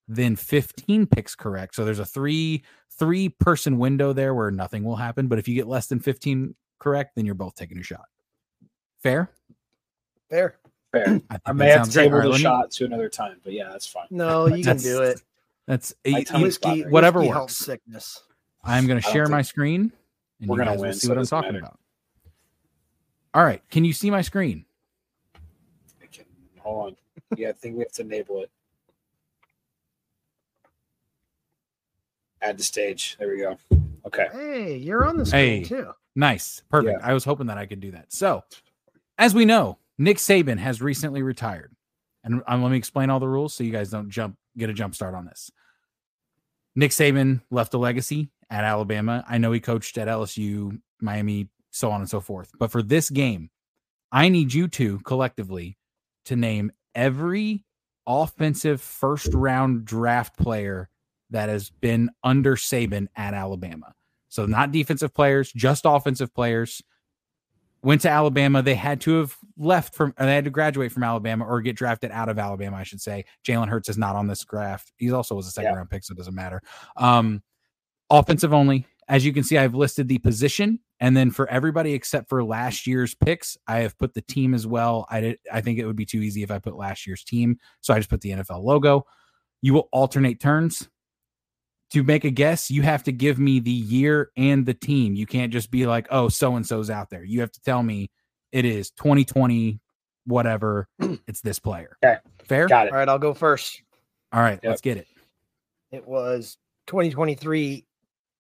than 0.07 0.35
15 0.35 1.07
picks 1.07 1.33
correct, 1.33 1.73
so 1.73 1.83
there's 1.83 1.97
a 1.97 2.05
three 2.05 2.63
three 2.99 3.29
person 3.29 3.79
window 3.79 4.13
there 4.13 4.35
where 4.35 4.51
nothing 4.51 4.83
will 4.83 4.95
happen, 4.95 5.27
but 5.27 5.39
if 5.39 5.47
you 5.47 5.55
get 5.55 5.65
less 5.65 5.87
than 5.87 5.99
15 5.99 6.53
correct, 6.79 7.13
then 7.15 7.25
you're 7.25 7.33
both 7.33 7.55
taking 7.55 7.79
a 7.79 7.83
shot. 7.83 8.05
Fair? 9.01 9.31
Fair. 10.29 10.59
Fair. 10.91 11.21
I, 11.29 11.39
I 11.45 11.53
may 11.53 11.69
have 11.69 11.87
to 11.87 11.93
great. 11.93 12.03
table 12.05 12.15
All 12.15 12.19
right, 12.19 12.23
the 12.25 12.29
let 12.31 12.37
me- 12.37 12.41
shot 12.43 12.71
to 12.71 12.85
another 12.85 13.09
time, 13.09 13.39
but 13.43 13.53
yeah, 13.53 13.69
that's 13.69 13.87
fine. 13.87 14.07
No, 14.09 14.47
you 14.53 14.63
can 14.63 14.77
do 14.77 15.01
it. 15.03 15.21
That's 15.67 15.93
My 16.05 16.19
eight. 16.19 16.31
Whiskey, 16.31 16.41
Whiskey- 16.69 16.89
whatever 16.89 17.19
whiskey 17.19 17.33
works. 17.33 17.57
sickness. 17.57 18.23
I'm 18.63 18.87
going 18.87 19.01
to 19.01 19.09
share 19.09 19.27
my 19.27 19.41
screen, 19.41 19.91
and 20.39 20.49
We're 20.49 20.57
you 20.57 20.65
gonna 20.65 20.71
guys 20.71 20.77
will 20.79 20.83
win, 20.87 20.93
see 20.93 21.07
so 21.07 21.13
what 21.13 21.17
I'm 21.19 21.25
talking 21.25 21.53
matter. 21.53 21.59
about. 21.65 21.79
All 23.33 23.43
right, 23.43 23.61
can 23.69 23.85
you 23.85 23.93
see 23.93 24.11
my 24.11 24.21
screen? 24.21 24.65
I 25.35 26.05
can- 26.11 26.25
Hold 26.59 26.87
on. 26.87 26.95
Yeah, 27.37 27.49
I 27.49 27.53
think 27.53 27.75
we 27.77 27.83
have 27.83 27.91
to 27.93 28.01
enable 28.01 28.41
it. 28.43 28.51
Add 32.41 32.57
to 32.57 32.63
stage. 32.63 33.15
There 33.19 33.29
we 33.29 33.37
go. 33.37 33.57
Okay. 34.07 34.27
Hey, 34.33 34.75
you're 34.77 35.05
on 35.05 35.17
the 35.17 35.25
screen 35.25 35.61
Hey. 35.61 35.63
too. 35.63 35.91
Nice, 36.15 36.63
perfect. 36.69 36.99
I 37.03 37.13
was 37.13 37.23
hoping 37.23 37.47
that 37.47 37.57
I 37.57 37.65
could 37.65 37.79
do 37.79 37.91
that. 37.91 38.11
So, 38.11 38.43
as 39.17 39.33
we 39.33 39.45
know, 39.45 39.77
Nick 40.01 40.17
Saban 40.17 40.57
has 40.57 40.81
recently 40.81 41.21
retired, 41.21 41.73
and 42.23 42.41
um, 42.47 42.63
let 42.63 42.71
me 42.71 42.77
explain 42.77 43.09
all 43.09 43.19
the 43.19 43.27
rules 43.27 43.53
so 43.53 43.63
you 43.63 43.71
guys 43.71 43.91
don't 43.91 44.09
jump 44.09 44.35
get 44.57 44.69
a 44.69 44.73
jump 44.73 44.95
start 44.95 45.13
on 45.13 45.25
this. 45.25 45.51
Nick 46.75 46.91
Saban 46.91 47.41
left 47.51 47.73
a 47.73 47.77
legacy 47.77 48.31
at 48.49 48.63
Alabama. 48.63 49.23
I 49.27 49.37
know 49.37 49.51
he 49.51 49.59
coached 49.59 49.97
at 49.97 50.07
LSU, 50.07 50.79
Miami, 50.99 51.49
so 51.69 51.91
on 51.91 52.01
and 52.01 52.09
so 52.09 52.19
forth. 52.19 52.51
But 52.57 52.71
for 52.71 52.81
this 52.81 53.09
game, 53.09 53.49
I 54.11 54.29
need 54.29 54.53
you 54.53 54.67
two 54.67 54.99
collectively 54.99 55.77
to 56.25 56.35
name 56.35 56.71
every 56.95 57.63
offensive 58.07 58.81
first 58.81 59.33
round 59.33 59.85
draft 59.85 60.37
player 60.37 60.89
that 61.29 61.47
has 61.47 61.69
been 61.69 62.09
under 62.23 62.55
Saban 62.55 63.07
at 63.15 63.33
Alabama. 63.33 63.93
So 64.29 64.45
not 64.45 64.71
defensive 64.71 65.13
players, 65.13 65.51
just 65.51 65.83
offensive 65.85 66.33
players. 66.33 66.81
Went 67.83 68.01
to 68.01 68.09
Alabama. 68.09 68.61
They 68.61 68.75
had 68.75 69.01
to 69.01 69.19
have 69.19 69.35
left 69.57 69.93
from, 69.95 70.13
and 70.17 70.27
they 70.27 70.35
had 70.35 70.45
to 70.45 70.49
graduate 70.51 70.91
from 70.91 71.03
Alabama 71.03 71.45
or 71.45 71.61
get 71.61 71.75
drafted 71.75 72.11
out 72.11 72.29
of 72.29 72.39
Alabama, 72.39 72.77
I 72.77 72.83
should 72.83 73.01
say. 73.01 73.25
Jalen 73.47 73.67
Hurts 73.67 73.89
is 73.89 73.97
not 73.97 74.15
on 74.15 74.27
this 74.27 74.43
graph. 74.43 74.91
He 74.97 75.11
also 75.11 75.35
was 75.35 75.47
a 75.47 75.51
second 75.51 75.71
Yeah. 75.71 75.77
round 75.77 75.89
pick, 75.89 76.03
so 76.03 76.13
it 76.13 76.17
doesn't 76.17 76.35
matter. 76.35 76.61
Um, 76.97 77.41
offensive 78.09 78.53
only. 78.53 78.85
As 79.07 79.25
you 79.25 79.33
can 79.33 79.43
see, 79.43 79.57
I've 79.57 79.75
listed 79.75 80.07
the 80.07 80.19
position, 80.19 80.79
and 81.01 81.17
then 81.17 81.31
for 81.31 81.49
everybody 81.49 81.93
except 81.93 82.29
for 82.29 82.43
last 82.43 82.87
year's 82.87 83.13
picks, 83.13 83.57
I 83.67 83.79
have 83.79 83.97
put 83.97 84.13
the 84.13 84.21
team 84.21 84.53
as 84.53 84.65
well. 84.65 85.05
I 85.09 85.19
did. 85.21 85.39
I 85.51 85.59
think 85.61 85.79
it 85.79 85.85
would 85.85 85.95
be 85.97 86.05
too 86.05 86.19
easy 86.21 86.43
if 86.43 86.51
I 86.51 86.59
put 86.59 86.77
last 86.77 87.05
year's 87.05 87.23
team, 87.23 87.57
so 87.81 87.93
I 87.93 87.97
just 87.97 88.09
put 88.09 88.21
the 88.21 88.31
NFL 88.31 88.63
logo. 88.63 89.05
You 89.61 89.73
will 89.73 89.89
alternate 89.91 90.39
turns. 90.39 90.87
To 91.91 92.03
make 92.03 92.23
a 92.23 92.29
guess, 92.29 92.71
you 92.71 92.83
have 92.83 93.03
to 93.03 93.11
give 93.11 93.37
me 93.37 93.59
the 93.59 93.69
year 93.69 94.31
and 94.37 94.65
the 94.65 94.73
team. 94.73 95.13
You 95.13 95.25
can't 95.25 95.51
just 95.51 95.71
be 95.71 95.85
like, 95.85 96.07
"Oh, 96.09 96.29
so 96.29 96.55
and 96.55 96.65
so's 96.65 96.89
out 96.89 97.09
there." 97.09 97.25
You 97.25 97.41
have 97.41 97.51
to 97.51 97.61
tell 97.61 97.83
me 97.83 98.09
it 98.51 98.65
is 98.65 98.91
2020, 98.91 99.79
whatever. 100.25 100.87
it's 101.27 101.41
this 101.41 101.59
player. 101.59 101.97
Okay. 102.03 102.17
Fair. 102.45 102.67
Got 102.67 102.87
it. 102.87 102.93
All 102.93 102.99
right, 102.99 103.09
I'll 103.09 103.19
go 103.19 103.33
first. 103.33 103.81
All 104.33 104.41
right, 104.41 104.59
Yep. 104.63 104.69
let's 104.69 104.81
get 104.81 104.97
it. 104.97 105.07
It 105.91 106.07
was 106.07 106.57
2023 106.87 107.85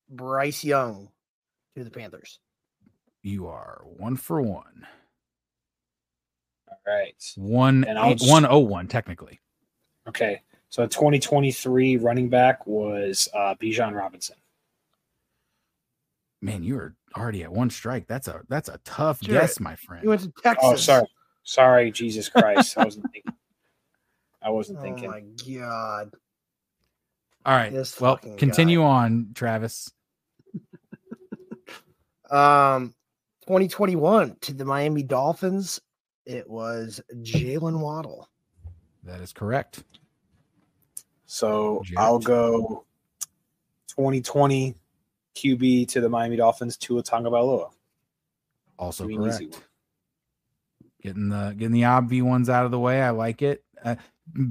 Bryce 0.09 0.63
Young 0.63 1.09
to 1.75 1.83
the 1.83 1.89
Panthers. 1.91 2.39
You 3.23 3.47
are 3.47 3.81
one 3.85 4.15
for 4.15 4.41
one. 4.41 4.87
All 6.69 6.77
right. 6.87 7.13
One 7.35 7.83
And 7.83 7.97
eight- 7.99 8.17
just- 8.19 8.29
one 8.31 8.45
oh 8.45 8.59
one 8.59 8.87
technically. 8.87 9.39
Okay. 10.07 10.41
So 10.69 10.87
2023 10.87 11.97
running 11.97 12.29
back 12.29 12.65
was 12.65 13.27
uh, 13.33 13.55
Bijan 13.55 13.93
Robinson. 13.93 14.37
Man, 16.41 16.63
you 16.63 16.77
are 16.77 16.95
already 17.15 17.43
at 17.43 17.51
one 17.51 17.69
strike. 17.69 18.07
That's 18.07 18.27
a 18.27 18.41
that's 18.49 18.69
a 18.69 18.79
tough 18.83 19.21
Sure. 19.23 19.33
guess, 19.33 19.59
my 19.59 19.75
friend. 19.75 20.03
You 20.03 20.09
went 20.09 20.21
to 20.21 20.33
Texas. 20.41 20.69
Oh, 20.71 20.75
sorry. 20.75 21.07
Sorry, 21.43 21.91
Jesus 21.91 22.29
Christ. 22.29 22.77
I 22.77 22.85
wasn't 22.85 23.05
thinking. 23.11 23.33
I 24.41 24.49
wasn't 24.49 24.79
Oh 24.79 24.83
thinking. 24.83 25.09
my 25.09 25.21
god. 25.59 26.11
All 27.45 27.55
right. 27.55 27.71
This 27.71 27.99
Well, 27.99 28.17
fucking 28.17 28.37
continue 28.37 28.83
on, 28.83 29.31
Travis. 29.33 29.91
Um, 32.29 32.95
2021 33.41 34.37
to 34.39 34.53
the 34.53 34.63
Miami 34.63 35.03
Dolphins. 35.03 35.81
It 36.25 36.49
was 36.49 37.01
Jaylen 37.15 37.79
Waddle. 37.81 38.29
That 39.03 39.19
is 39.19 39.33
correct. 39.33 39.83
So 41.25 41.81
Jarrett. 41.83 41.99
I'll 42.05 42.19
go 42.19 42.85
2020 43.89 44.75
QB 45.35 45.87
to 45.89 46.01
the 46.01 46.09
Miami 46.09 46.35
Dolphins, 46.35 46.77
Tua 46.77 47.03
Tagovailoa. 47.03 47.71
Also 48.77 49.07
Give 49.07 49.19
me 49.19 49.27
easy 49.27 49.47
correct. 49.47 49.67
Getting 51.01 51.29
the 51.29 51.55
getting 51.57 51.73
the 51.73 51.81
obvi 51.81 52.21
ones 52.21 52.49
out 52.49 52.65
of 52.65 52.71
the 52.71 52.79
way. 52.79 53.01
I 53.01 53.09
like 53.09 53.41
it. 53.41 53.63
Uh, 53.83 53.95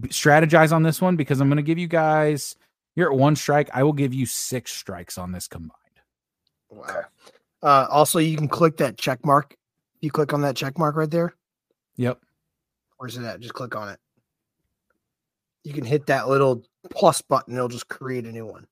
strategize 0.07 0.73
on 0.73 0.83
this 0.83 1.01
one 1.01 1.17
because 1.17 1.41
I'm 1.41 1.49
going 1.49 1.59
to 1.59 1.63
give 1.63 1.79
you 1.79 1.87
guys. 1.87 2.57
You're 2.97 3.13
at 3.13 3.19
one 3.19 3.37
strike. 3.37 3.71
I 3.73 3.85
will 3.85 3.93
give 3.93 4.13
you 4.13 4.27
six 4.27 4.73
strikes 4.73 5.17
on 5.17 5.31
this 5.31 5.47
combined. 5.47 5.75
Wow. 6.71 6.85
Okay. 6.89 7.01
Uh, 7.63 7.87
also, 7.91 8.19
you 8.19 8.37
can 8.37 8.49
click 8.49 8.79
that 8.79 8.97
check 8.97 9.25
mark. 9.25 9.57
You 10.01 10.11
click 10.11 10.33
on 10.33 10.41
that 10.43 10.57
check 10.57 10.79
mark 10.79 10.97
right 10.97 11.11
there. 11.11 11.35
Yep. 11.97 12.21
Where's 12.97 13.17
it 13.17 13.25
at? 13.25 13.41
Just 13.41 13.55
click 13.55 13.77
on 13.77 13.91
it. 13.91 13.99
You 15.63 15.73
can 15.73 15.85
hit 15.85 16.07
that 16.07 16.29
little 16.29 16.65
plus 16.91 17.21
button. 17.23 17.55
It'll 17.55 17.69
just 17.69 17.89
create 17.89 18.25
a 18.25 18.33
new 18.33 18.47
one. 18.47 18.67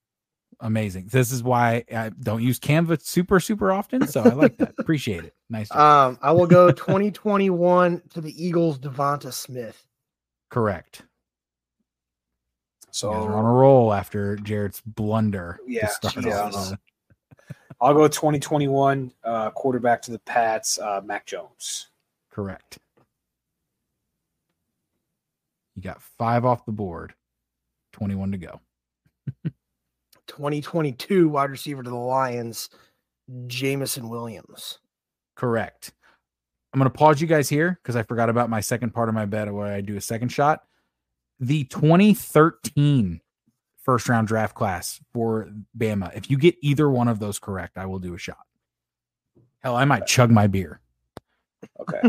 Amazing. 0.61 1.09
This 1.13 1.31
is 1.31 1.43
why 1.43 1.85
I 1.95 2.11
don't 2.21 2.43
use 2.43 2.59
Canva 2.59 3.01
super 3.03 3.39
super 3.39 3.71
often, 3.71 4.07
so 4.09 4.23
I 4.23 4.31
like 4.31 4.57
that. 4.59 4.75
Appreciate 4.79 5.25
it. 5.25 5.35
Nice. 5.49 5.69
job. 5.69 6.11
Um, 6.11 6.19
I 6.21 6.33
will 6.33 6.47
go 6.47 6.71
2021 6.73 8.03
to 8.15 8.21
the 8.21 8.47
Eagles, 8.47 8.79
DeVonta 8.79 9.33
Smith. 9.33 9.87
correct. 10.51 11.03
So 12.91 13.13
on 13.13 13.45
a 13.45 13.53
roll 13.53 13.93
after 13.93 14.35
Jared's 14.37 14.81
blunder. 14.81 15.61
Yeah, 15.67 15.89
yeah, 16.17 16.51
I'll 17.81 17.95
go 17.95 18.09
2021 18.09 19.13
uh, 19.23 19.51
quarterback 19.51 20.03
to 20.03 20.11
the 20.11 20.19
Pats, 20.21 20.79
uh, 20.79 21.01
Mac 21.05 21.27
Jones. 21.27 21.89
Correct. 22.31 22.79
You 25.77 25.83
got 25.83 26.03
five 26.03 26.45
off 26.45 26.67
the 26.67 26.73
board. 26.73 27.15
21 27.93 28.33
to 28.33 28.39
go. 28.39 28.61
2022 30.29 31.29
wide 31.29 31.51
receiver 31.51 31.83
to 31.83 31.91
the 31.91 31.97
Lions, 31.97 32.71
Jameson 33.47 34.09
Williams. 34.09 34.79
Correct. 35.35 35.93
I'm 36.73 36.79
going 36.79 36.91
to 36.91 36.97
pause 36.97 37.21
you 37.21 37.27
guys 37.27 37.49
here 37.49 37.79
because 37.83 37.97
I 37.97 38.03
forgot 38.03 38.29
about 38.29 38.51
my 38.51 38.61
second 38.61 38.91
part 38.91 39.09
of 39.09 39.15
my 39.15 39.25
bet 39.25 39.53
where 39.53 39.73
I 39.73 39.81
do 39.81 39.97
a 39.97 40.01
second 40.01 40.29
shot. 40.29 40.61
The 41.41 41.65
2013 41.65 43.21
first 43.83 44.09
round 44.09 44.29
draft 44.29 44.55
class 44.55 45.01
for 45.15 45.49
Bama. 45.77 46.15
If 46.15 46.31
you 46.31 46.37
get 46.37 46.57
either 46.61 46.91
one 46.91 47.09
of 47.09 47.21
those 47.21 47.39
correct, 47.39 47.79
I 47.79 47.87
will 47.87 47.99
do 47.99 48.15
a 48.15 48.19
shot. 48.19 48.45
Hell, 49.61 49.77
I 49.77 49.85
might 49.87 50.07
chug 50.07 50.31
my 50.31 50.47
beer. 50.47 50.81
Okay. 51.81 52.03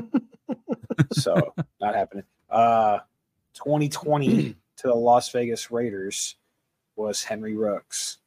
so 1.13 1.53
not 1.80 1.95
happening. 1.95 2.26
Uh, 2.49 2.99
2020 3.53 4.55
to 4.78 4.88
the 4.88 4.93
Las 4.93 5.32
Vegas 5.32 5.72
Raiders 5.72 6.36
was 7.00 7.24
Henry 7.24 7.56
Ruggs. 7.56 8.18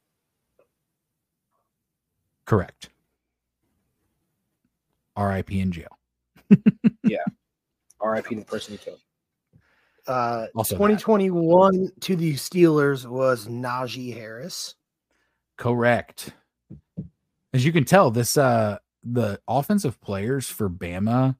Correct. 2.44 2.88
RIP 5.16 5.52
in 5.52 5.70
jail. 5.70 5.98
Yeah. 7.04 7.18
RIP 8.02 8.26
to 8.28 8.36
the 8.36 8.44
person 8.44 8.74
who 8.74 8.78
killed. 8.78 9.00
Uh, 10.06 10.46
Also 10.54 10.74
that. 10.74 10.78
2021 10.78 11.90
to 12.00 12.16
the 12.16 12.34
Steelers 12.34 13.06
was 13.06 13.46
Najee 13.46 14.14
Harris. 14.14 14.74
Correct. 15.56 16.30
As 17.52 17.64
you 17.64 17.72
can 17.72 17.84
tell, 17.84 18.10
this 18.10 18.36
uh 18.36 18.78
the 19.04 19.40
offensive 19.46 20.00
players 20.00 20.48
for 20.48 20.70
Bama 20.70 21.36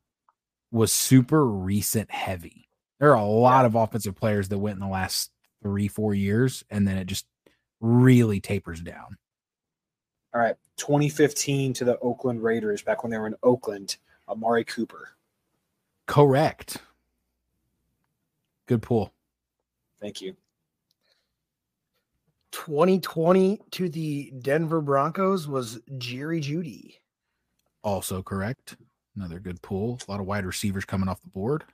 was 0.71 0.93
super 0.93 1.45
recent 1.47 2.11
heavy. 2.11 2.69
There 3.01 3.11
are 3.11 3.23
a 3.23 3.25
lot 3.25 3.65
of 3.65 3.75
offensive 3.75 4.15
players 4.15 4.49
that 4.51 4.59
went 4.59 4.75
in 4.77 4.81
the 4.81 4.89
last 4.89 5.32
three, 5.63 5.89
four 5.89 6.15
years, 6.15 6.65
and 6.71 6.87
then 6.87 6.99
it 6.99 7.07
just 7.07 7.27
really 7.81 8.41
tapers 8.41 8.81
down. 8.81 9.17
All 10.35 10.41
right. 10.41 10.57
2015 10.77 11.75
to 11.75 11.85
the 11.85 11.99
Oakland 11.99 12.43
Raiders 12.43 12.83
back 12.83 13.03
when 13.03 13.11
they 13.11 13.19
were 13.19 13.27
in 13.27 13.37
Oakland, 13.43 13.97
Amari 14.29 14.65
Cooper. 14.65 15.11
Correct. 16.07 16.79
Good 18.67 18.83
pull. 18.83 19.13
Thank 20.01 20.21
you. 20.21 20.35
2020 22.53 23.61
to 23.71 23.89
the 23.89 24.33
Denver 24.41 24.81
Broncos 24.81 25.49
was 25.49 25.81
Jerry 25.99 26.41
Jeudy. 26.41 26.97
Also 27.83 28.23
correct. 28.23 28.77
Another 29.17 29.39
good 29.39 29.61
pull. 29.63 29.99
A 30.07 30.11
lot 30.11 30.21
of 30.21 30.27
wide 30.27 30.47
receivers 30.47 30.85
coming 30.85 31.09
off 31.09 31.23
the 31.23 31.29
board. 31.29 31.65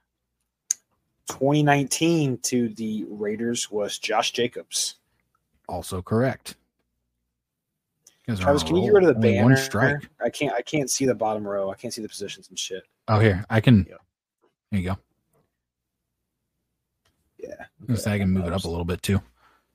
2019 1.28 2.38
to 2.38 2.68
the 2.70 3.04
Raiders 3.08 3.70
was 3.70 3.98
Josh 3.98 4.32
Jacobs. 4.32 4.96
Also 5.68 6.02
correct. 6.02 6.56
You 8.26 8.34
guys 8.34 8.40
are 8.40 8.44
Travis, 8.44 8.62
on 8.62 8.66
a 8.66 8.68
can 8.68 8.76
you 8.76 8.82
get 8.84 8.94
rid 8.94 9.04
of 9.04 9.08
the 9.08 9.14
Only 9.16 9.32
banner? 9.32 9.44
One 9.44 9.56
strike. 9.56 10.08
I 10.22 10.30
can't. 10.30 10.52
I 10.52 10.62
can't 10.62 10.90
see 10.90 11.06
the 11.06 11.14
bottom 11.14 11.46
row. 11.46 11.70
I 11.70 11.74
can't 11.74 11.92
see 11.92 12.02
the 12.02 12.08
positions 12.08 12.48
and 12.48 12.58
shit. 12.58 12.82
Oh, 13.08 13.18
here 13.18 13.44
I 13.48 13.60
can. 13.60 13.86
Yeah. 13.88 13.96
There 14.70 14.80
you 14.80 14.88
go. 14.88 14.98
Yeah. 17.38 17.64
I 17.88 17.92
was 17.92 18.06
I 18.06 18.18
can 18.18 18.30
move 18.30 18.46
it 18.46 18.52
up 18.52 18.64
a 18.64 18.68
little 18.68 18.84
bit 18.84 19.02
too. 19.02 19.20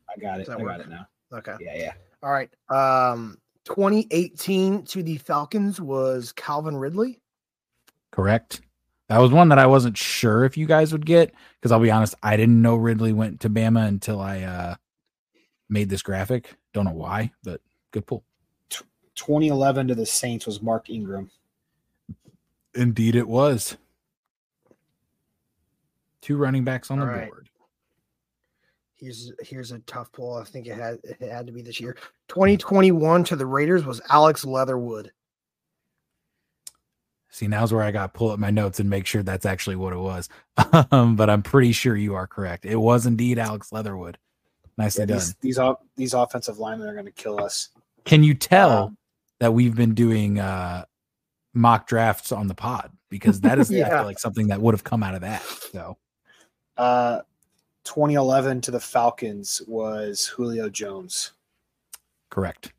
I 0.09 0.19
got 0.19 0.39
it. 0.39 0.49
I 0.49 0.57
work? 0.57 0.67
got 0.67 0.79
it 0.81 0.89
now. 0.89 1.07
Okay. 1.31 1.55
Yeah, 1.59 1.75
yeah. 1.75 1.93
All 2.21 2.31
right. 2.31 2.49
Um, 2.69 3.37
2018 3.65 4.83
to 4.85 5.03
the 5.03 5.17
Falcons 5.17 5.81
was 5.81 6.31
Calvin 6.33 6.75
Ridley. 6.75 7.21
Correct. 8.11 8.61
That 9.09 9.19
was 9.19 9.31
one 9.31 9.49
that 9.49 9.59
I 9.59 9.67
wasn't 9.67 9.97
sure 9.97 10.45
if 10.45 10.57
you 10.57 10.65
guys 10.65 10.91
would 10.91 11.05
get 11.05 11.33
because 11.59 11.71
I'll 11.71 11.79
be 11.79 11.91
honest, 11.91 12.15
I 12.23 12.37
didn't 12.37 12.61
know 12.61 12.75
Ridley 12.75 13.13
went 13.13 13.41
to 13.41 13.49
Bama 13.49 13.87
until 13.87 14.19
I 14.19 14.41
uh 14.41 14.75
made 15.69 15.89
this 15.89 16.01
graphic. 16.01 16.55
Don't 16.73 16.85
know 16.85 16.91
why, 16.91 17.31
but 17.43 17.61
good 17.91 18.05
pull. 18.05 18.23
2011 19.15 19.89
to 19.89 19.95
the 19.95 20.05
Saints 20.05 20.45
was 20.47 20.61
Mark 20.61 20.89
Ingram. 20.89 21.29
Indeed, 22.73 23.15
it 23.15 23.27
was. 23.27 23.77
Two 26.21 26.37
running 26.37 26.63
backs 26.63 26.89
on 26.89 26.99
All 26.99 27.05
the 27.05 27.11
right. 27.11 27.29
board. 27.29 27.49
Here's 28.95 29.33
here's 29.41 29.71
a 29.73 29.79
tough 29.79 30.11
pull. 30.13 30.37
I 30.37 30.45
think 30.45 30.65
it 30.65 30.77
had 30.77 30.97
it 31.03 31.29
had 31.29 31.45
to 31.45 31.53
be 31.53 31.61
this 31.61 31.81
year. 31.81 31.97
2021 32.29 33.25
to 33.25 33.35
the 33.35 33.45
Raiders 33.45 33.85
was 33.85 33.99
Alex 34.09 34.45
Leatherwood. 34.45 35.11
See, 37.33 37.47
now's 37.47 37.73
where 37.73 37.81
I 37.81 37.89
got 37.89 38.13
to 38.13 38.17
pull 38.17 38.29
up 38.29 38.37
my 38.37 38.51
notes 38.51 38.79
and 38.79 38.87
make 38.87 39.07
sure 39.07 39.23
that's 39.23 39.45
actually 39.47 39.75
what 39.75 39.91
it 39.91 39.97
was. 39.97 40.29
um, 40.91 41.15
but 41.15 41.31
I'm 41.31 41.41
pretty 41.41 41.71
sure 41.71 41.95
you 41.97 42.13
are 42.13 42.27
correct. 42.27 42.63
It 42.63 42.75
was 42.75 43.07
indeed 43.07 43.39
Alex 43.39 43.71
Leatherwood. 43.71 44.19
Nicely 44.77 45.01
Yeah, 45.01 45.05
done. 45.07 45.17
these 45.17 45.33
these 45.41 45.57
off- 45.57 45.79
these 45.95 46.13
offensive 46.13 46.59
linemen 46.59 46.87
are 46.87 46.93
going 46.93 47.05
to 47.07 47.11
kill 47.11 47.43
us. 47.43 47.69
Can 48.05 48.23
you 48.23 48.35
tell 48.35 48.83
Um, 48.83 48.97
that 49.39 49.51
we've 49.51 49.75
been 49.75 49.95
doing 49.95 50.39
uh 50.39 50.85
mock 51.55 51.87
drafts 51.87 52.31
on 52.31 52.47
the 52.47 52.53
pod 52.55 52.91
because 53.09 53.41
that 53.41 53.57
is 53.57 53.69
Yeah. 53.71 54.01
like 54.01 54.19
something 54.19 54.47
that 54.49 54.61
would 54.61 54.75
have 54.75 54.83
come 54.83 55.01
out 55.01 55.15
of 55.15 55.21
that. 55.21 55.41
So 55.71 55.97
Uh, 56.77 57.21
2011 57.83 58.61
to 58.61 58.71
the 58.71 58.79
Falcons 58.79 59.61
was 59.67 60.27
Julio 60.27 60.69
Jones. 60.69 61.31
correct. 62.29 62.73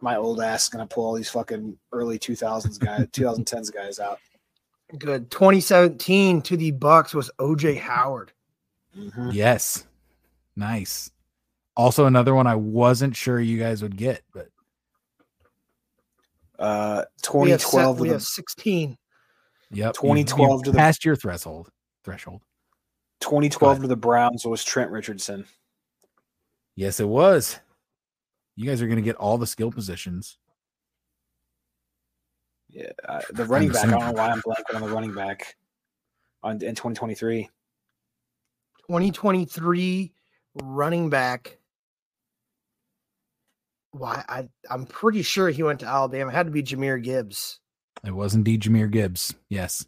My 0.00 0.16
old 0.16 0.40
ass 0.40 0.68
gonna 0.68 0.86
pull 0.86 1.04
all 1.06 1.14
these 1.14 1.30
fucking 1.30 1.76
early 1.92 2.18
2000s 2.18 2.78
guys, 2.78 3.06
2010s 3.12 3.70
guys 3.72 3.98
out. 3.98 4.18
Good. 4.98 5.30
2017 5.30 6.42
to 6.42 6.56
the 6.56 6.72
Bucs 6.72 7.14
was 7.14 7.30
OJ 7.38 7.76
Howard. 7.78 8.32
Mhm. 8.96 9.32
Yes. 9.32 9.86
Nice. 10.56 11.10
Also 11.76 12.06
another 12.06 12.34
one 12.34 12.46
I 12.46 12.56
wasn't 12.56 13.14
sure 13.14 13.38
you 13.40 13.58
guys 13.58 13.82
would 13.82 13.96
get, 13.96 14.22
but 14.32 14.48
Uh, 16.58 17.04
We 17.32 17.50
have, 17.50 17.62
se- 17.62 17.68
2012 17.70 17.96
to 17.96 18.02
we 18.02 18.08
the 18.08 18.14
have 18.16 18.22
16. 18.22 18.98
yep. 19.70 19.94
2012 19.94 20.64
to 20.64 20.72
the- 20.72 20.76
past 20.76 21.04
your 21.06 21.16
threshold 21.16 21.70
threshold. 22.04 22.42
2012 23.20 23.80
to 23.82 23.86
the 23.88 23.96
Browns 23.96 24.44
was 24.44 24.62
Trent 24.62 24.90
Richardson. 24.90 25.46
Yes, 26.74 27.00
it 27.00 27.08
was. 27.08 27.60
You 28.60 28.66
guys 28.66 28.82
are 28.82 28.86
gonna 28.86 29.00
get 29.00 29.16
all 29.16 29.38
the 29.38 29.46
skill 29.46 29.70
positions. 29.70 30.36
Yeah, 32.68 32.90
uh, 33.08 33.22
the 33.30 33.46
running 33.46 33.70
back. 33.70 33.86
I 33.86 33.90
don't 33.90 34.00
know 34.00 34.12
why 34.12 34.28
I'm 34.28 34.42
blanking 34.42 34.74
on 34.74 34.82
the 34.82 34.88
running 34.88 35.14
back 35.14 35.56
on 36.42 36.56
in 36.56 36.74
2023. 36.74 37.44
2023 38.86 40.12
running 40.56 41.08
back. 41.08 41.56
Why 43.92 44.22
I 44.28 44.50
I'm 44.70 44.84
pretty 44.84 45.22
sure 45.22 45.48
he 45.48 45.62
went 45.62 45.80
to 45.80 45.86
Alabama. 45.86 46.30
It 46.30 46.34
had 46.34 46.44
to 46.44 46.52
be 46.52 46.62
Jahmyr 46.62 47.02
Gibbs. 47.02 47.60
It 48.04 48.14
was 48.14 48.34
indeed 48.34 48.60
Jahmyr 48.60 48.90
Gibbs. 48.90 49.32
Yes. 49.48 49.86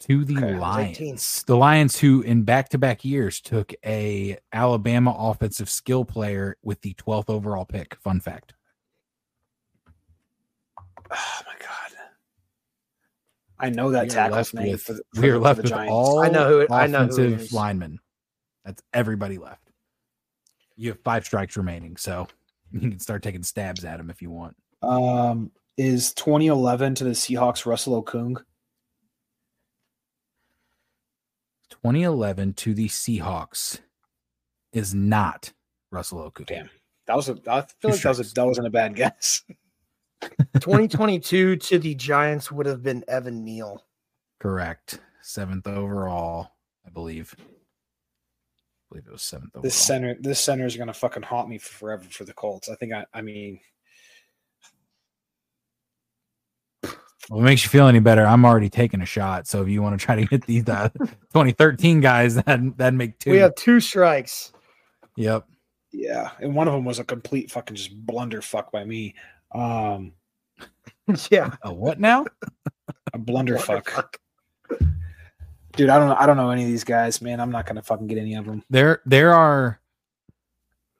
To 0.00 0.24
the 0.24 0.36
Okay. 0.38 0.54
Lions. 0.56 1.42
The 1.46 1.56
Lions 1.56 1.98
who 1.98 2.22
in 2.22 2.42
back-to-back 2.44 3.04
years 3.04 3.40
took 3.40 3.72
a 3.84 4.38
Alabama 4.52 5.14
offensive 5.16 5.68
skill 5.68 6.04
player 6.06 6.56
with 6.62 6.80
the 6.80 6.94
12th 6.94 7.28
overall 7.28 7.66
pick. 7.66 7.94
Fun 7.96 8.20
fact. 8.20 8.54
Oh 11.12 11.40
my 11.44 11.52
god, 11.58 11.98
I 13.58 13.68
know 13.70 13.90
that 13.90 14.04
We 14.04 14.08
are 14.10 14.12
tackle's 14.12 14.36
left 14.36 14.54
name 14.54 14.72
with- 14.72 14.82
for 14.82 14.92
the, 14.94 15.02
for 15.14 15.20
we 15.22 15.28
are 15.30 15.34
for 15.34 15.38
left 15.40 15.56
the 15.58 15.62
with 15.64 15.70
Giants. 15.72 15.90
all 15.92 16.20
I 16.20 16.28
know 16.28 16.48
who 16.48 16.58
it- 16.60 16.70
I 16.70 16.86
know 16.86 17.00
who 17.00 17.04
it 17.22 17.32
offensive 17.34 17.52
linemen. 17.52 17.98
That's 18.64 18.82
everybody 18.94 19.36
left. 19.38 19.70
You 20.76 20.90
have 20.90 21.00
five 21.00 21.24
strikes 21.26 21.56
remaining, 21.56 21.96
so 21.96 22.26
you 22.70 22.80
can 22.80 22.98
start 23.00 23.22
taking 23.22 23.42
stabs 23.42 23.84
at 23.84 23.98
him 24.00 24.08
if 24.08 24.22
you 24.22 24.30
want. 24.30 24.56
Um, 24.82 25.50
is 25.76 26.14
2011 26.14 26.94
to 26.96 27.04
the 27.04 27.10
Seahawks 27.10 27.66
Russell 27.66 28.02
Okung? 28.02 28.42
2011 31.82 32.52
to 32.54 32.74
the 32.74 32.88
Seahawks 32.88 33.80
is 34.72 34.94
not 34.94 35.52
Russell 35.90 36.30
Okung. 36.30 36.46
Damn, 36.46 36.70
that 37.06 37.16
was 37.16 37.28
a. 37.28 37.38
I 37.46 37.62
feel 37.62 37.90
like 37.90 38.02
that 38.02 38.08
was 38.08 38.30
a, 38.30 38.34
that 38.34 38.46
wasn't 38.46 38.66
a 38.66 38.70
bad 38.70 38.94
guess. 38.96 39.42
2022 40.60 41.56
to 41.56 41.78
the 41.78 41.94
Giants 41.94 42.52
would 42.52 42.66
have 42.66 42.82
been 42.82 43.02
Evan 43.08 43.42
Neal. 43.44 43.86
Correct. 44.38 45.00
Seventh 45.22 45.66
overall, 45.66 46.52
I 46.86 46.90
believe. 46.90 47.34
I 47.38 47.42
believe 48.90 49.06
it 49.06 49.12
was 49.12 49.22
seventh 49.22 49.52
overall. 49.54 49.62
This 49.62 49.74
center, 49.74 50.16
this 50.20 50.40
center 50.40 50.66
is 50.66 50.76
gonna 50.76 50.92
fucking 50.92 51.22
haunt 51.22 51.48
me 51.48 51.56
forever 51.56 52.04
for 52.04 52.24
the 52.24 52.34
Colts. 52.34 52.68
I 52.68 52.74
think 52.74 52.92
I. 52.92 53.06
I 53.14 53.22
mean, 53.22 53.58
Well, 57.28 57.40
it 57.40 57.44
makes 57.44 57.62
you 57.62 57.70
feel 57.70 57.86
any 57.86 58.00
better. 58.00 58.26
I'm 58.26 58.44
already 58.44 58.70
taking 58.70 59.02
a 59.02 59.06
shot. 59.06 59.46
So 59.46 59.62
if 59.62 59.68
you 59.68 59.82
want 59.82 59.98
to 59.98 60.04
try 60.04 60.16
to 60.16 60.24
get 60.24 60.46
these 60.46 60.68
uh, 60.68 60.88
2013 60.98 62.00
guys, 62.00 62.36
that 62.36 62.76
that'd 62.76 62.94
make 62.94 63.18
two. 63.18 63.32
We 63.32 63.38
have 63.38 63.54
two 63.54 63.80
strikes. 63.80 64.52
Yep. 65.16 65.44
yeah, 65.92 66.30
and 66.40 66.54
one 66.54 66.66
of 66.66 66.72
them 66.72 66.84
was 66.84 66.98
a 66.98 67.04
complete 67.04 67.50
fucking 67.50 67.76
just 67.76 67.94
blunder 68.06 68.40
fuck 68.40 68.72
by 68.72 68.84
me. 68.84 69.14
Um, 69.54 70.12
yeah. 71.30 71.56
A 71.62 71.72
what 71.72 72.00
now? 72.00 72.24
a 73.12 73.18
blunder 73.18 73.58
fuck, 73.58 74.18
dude. 75.76 75.90
I 75.90 75.98
don't 75.98 76.08
know. 76.08 76.16
I 76.18 76.26
don't 76.26 76.36
know 76.36 76.50
any 76.50 76.62
of 76.62 76.68
these 76.68 76.84
guys, 76.84 77.20
man. 77.20 77.40
I'm 77.40 77.50
not 77.50 77.66
gonna 77.66 77.82
fucking 77.82 78.06
get 78.06 78.18
any 78.18 78.34
of 78.34 78.46
them. 78.46 78.62
There, 78.70 79.02
there 79.04 79.34
are, 79.34 79.80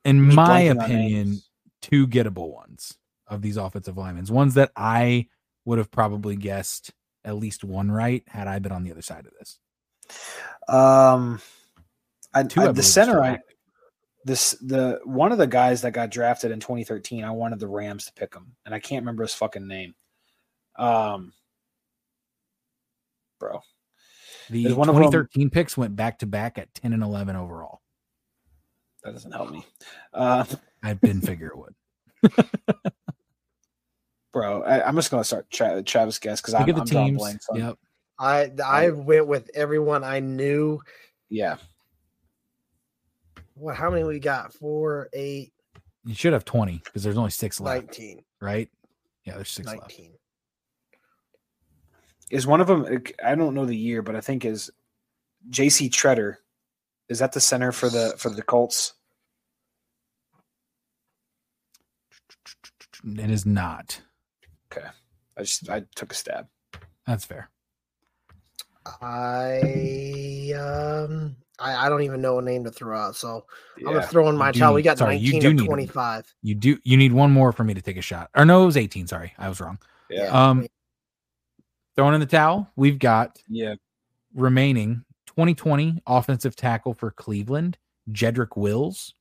in 0.04 0.34
my 0.34 0.60
opinion, 0.60 1.40
two 1.80 2.06
gettable 2.06 2.52
ones 2.52 2.98
of 3.26 3.42
these 3.42 3.56
offensive 3.56 3.96
linemen. 3.96 4.26
Ones 4.26 4.54
that 4.54 4.72
I 4.76 5.28
would 5.70 5.78
have 5.78 5.90
probably 5.92 6.34
guessed 6.34 6.90
at 7.24 7.36
least 7.36 7.62
one 7.62 7.92
right 7.92 8.24
had 8.26 8.48
I 8.48 8.58
been 8.58 8.72
on 8.72 8.82
the 8.82 8.90
other 8.90 9.02
side 9.02 9.24
of 9.24 9.32
this. 9.38 9.60
Um, 10.68 11.40
I, 12.34 12.42
Two, 12.42 12.62
I- 12.62 12.68
I 12.70 12.72
the 12.72 12.82
center, 12.82 13.22
I 13.22 13.38
this 14.24 14.50
the 14.60 15.00
one 15.04 15.30
of 15.30 15.38
the 15.38 15.46
guys 15.46 15.82
that 15.82 15.92
got 15.92 16.10
drafted 16.10 16.50
in 16.50 16.58
2013. 16.58 17.22
I 17.22 17.30
wanted 17.30 17.60
the 17.60 17.68
Rams 17.68 18.06
to 18.06 18.12
pick 18.14 18.34
him, 18.34 18.56
and 18.66 18.74
I 18.74 18.80
can't 18.80 19.02
remember 19.02 19.22
his 19.22 19.32
fucking 19.34 19.68
name. 19.68 19.94
Um, 20.76 21.32
bro, 23.38 23.60
The 24.50 24.64
There's 24.64 24.74
one 24.74 24.88
of 24.88 24.94
them- 24.96 25.04
2013 25.04 25.50
picks 25.50 25.76
went 25.76 25.94
back 25.94 26.18
to 26.18 26.26
back 26.26 26.58
at 26.58 26.74
10 26.74 26.92
and 26.92 27.02
11 27.04 27.36
overall. 27.36 27.80
that 29.04 29.12
doesn't 29.12 29.30
help 29.32 29.50
me. 29.52 29.64
Uh, 30.12 30.44
I 30.82 30.94
didn't 30.94 31.22
figure 31.22 31.46
it 31.52 31.56
would. 31.56 31.74
bro, 34.32 34.62
I, 34.62 34.86
I'm 34.86 34.94
just 34.96 35.10
gonna 35.10 35.24
start 35.24 35.50
Tra- 35.50 35.82
Travis 35.82 36.18
guess 36.18 36.40
because 36.40 36.54
I'm, 36.54 36.60
Look 36.66 36.70
at 36.70 36.74
the 36.76 36.80
I'm 36.82 36.86
drawing 36.86 37.16
blanks 37.16 37.46
on- 37.48 37.58
Yep. 37.58 37.78
I 38.18 38.50
I 38.64 38.90
went 38.90 39.26
with 39.26 39.50
everyone 39.54 40.04
I 40.04 40.20
knew. 40.20 40.80
Yeah, 41.30 41.56
What? 43.54 43.76
How 43.76 43.90
many 43.90 44.04
we 44.04 44.18
got? 44.18 44.52
Four, 44.52 45.08
eight, 45.12 45.52
You 46.04 46.14
should 46.14 46.32
have 46.32 46.44
20 46.44 46.82
because 46.84 47.02
there's 47.02 47.16
only 47.16 47.30
six 47.30 47.60
left, 47.60 47.86
19. 47.86 48.24
right? 48.40 48.68
Yeah, 49.24 49.34
there's 49.36 49.50
six 49.50 49.66
left. 49.68 49.80
19. 49.82 50.12
is 52.30 52.46
one 52.46 52.60
of 52.60 52.66
them? 52.66 52.84
Uh, 52.84 52.98
I 53.24 53.34
don't 53.36 53.54
know 53.54 53.64
the 53.64 53.76
year, 53.76 54.02
but 54.02 54.16
I 54.16 54.20
think 54.20 54.44
is 54.44 54.70
J.C. 55.48 55.88
Tretter. 55.88 56.36
Is 57.08 57.18
that 57.20 57.32
the 57.32 57.40
center 57.40 57.72
for 57.72 57.88
the 57.88 58.14
for 58.18 58.28
the 58.30 58.42
Colts? 58.42 58.92
It 63.04 63.30
is 63.30 63.46
not. 63.46 64.00
I 65.36 65.42
just 65.42 65.68
I 65.70 65.82
took 65.94 66.12
a 66.12 66.14
stab. 66.14 66.46
That's 67.06 67.24
fair. 67.24 67.50
I 69.00 70.52
um 70.58 71.36
I, 71.58 71.86
I 71.86 71.88
don't 71.90 72.02
even 72.02 72.22
know 72.22 72.38
a 72.38 72.42
name 72.42 72.64
to 72.64 72.70
throw 72.70 72.98
out, 72.98 73.16
so 73.16 73.44
I'm 73.76 73.82
Yeah. 73.86 73.92
gonna 73.94 74.06
throw 74.06 74.28
in 74.28 74.36
my 74.36 74.50
towel. 74.52 74.74
We 74.74 74.82
got 74.82 74.98
sorry, 74.98 75.16
you 75.16 75.32
19 75.34 75.40
do 75.42 75.48
of 75.48 75.54
need 75.54 75.60
'em. 75.62 75.66
25. 75.66 76.34
You 76.42 76.54
do. 76.54 76.78
You 76.84 76.96
need 76.96 77.12
one 77.12 77.30
more 77.30 77.52
for 77.52 77.64
me 77.64 77.74
to 77.74 77.82
take 77.82 77.96
a 77.98 78.02
shot. 78.02 78.30
Or 78.34 78.44
no, 78.44 78.62
it 78.62 78.66
was 78.66 78.76
18. 78.76 79.06
Sorry, 79.06 79.32
I 79.38 79.48
was 79.48 79.60
wrong. 79.60 79.78
yeah, 80.08 80.26
Um, 80.28 80.66
throwing 81.96 82.14
in 82.14 82.20
the 82.20 82.26
towel. 82.26 82.70
We've 82.76 82.98
got 82.98 83.38
yeah. 83.48 83.74
remaining 84.34 85.04
2020 85.26 86.02
offensive 86.06 86.56
tackle 86.56 86.94
for 86.94 87.10
Cleveland, 87.10 87.76
Jedrick 88.10 88.56
Wills. 88.56 89.14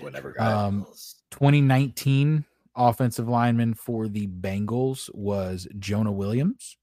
Whatever, 0.00 0.32
got 0.32 0.48
it. 0.48 0.54
Um, 0.54 0.86
2019 1.32 2.44
offensive 2.76 3.28
lineman 3.28 3.74
for 3.74 4.08
the 4.08 4.26
Bengals 4.26 5.08
was 5.14 5.66
Jonah 5.78 6.12
Williams. 6.12 6.76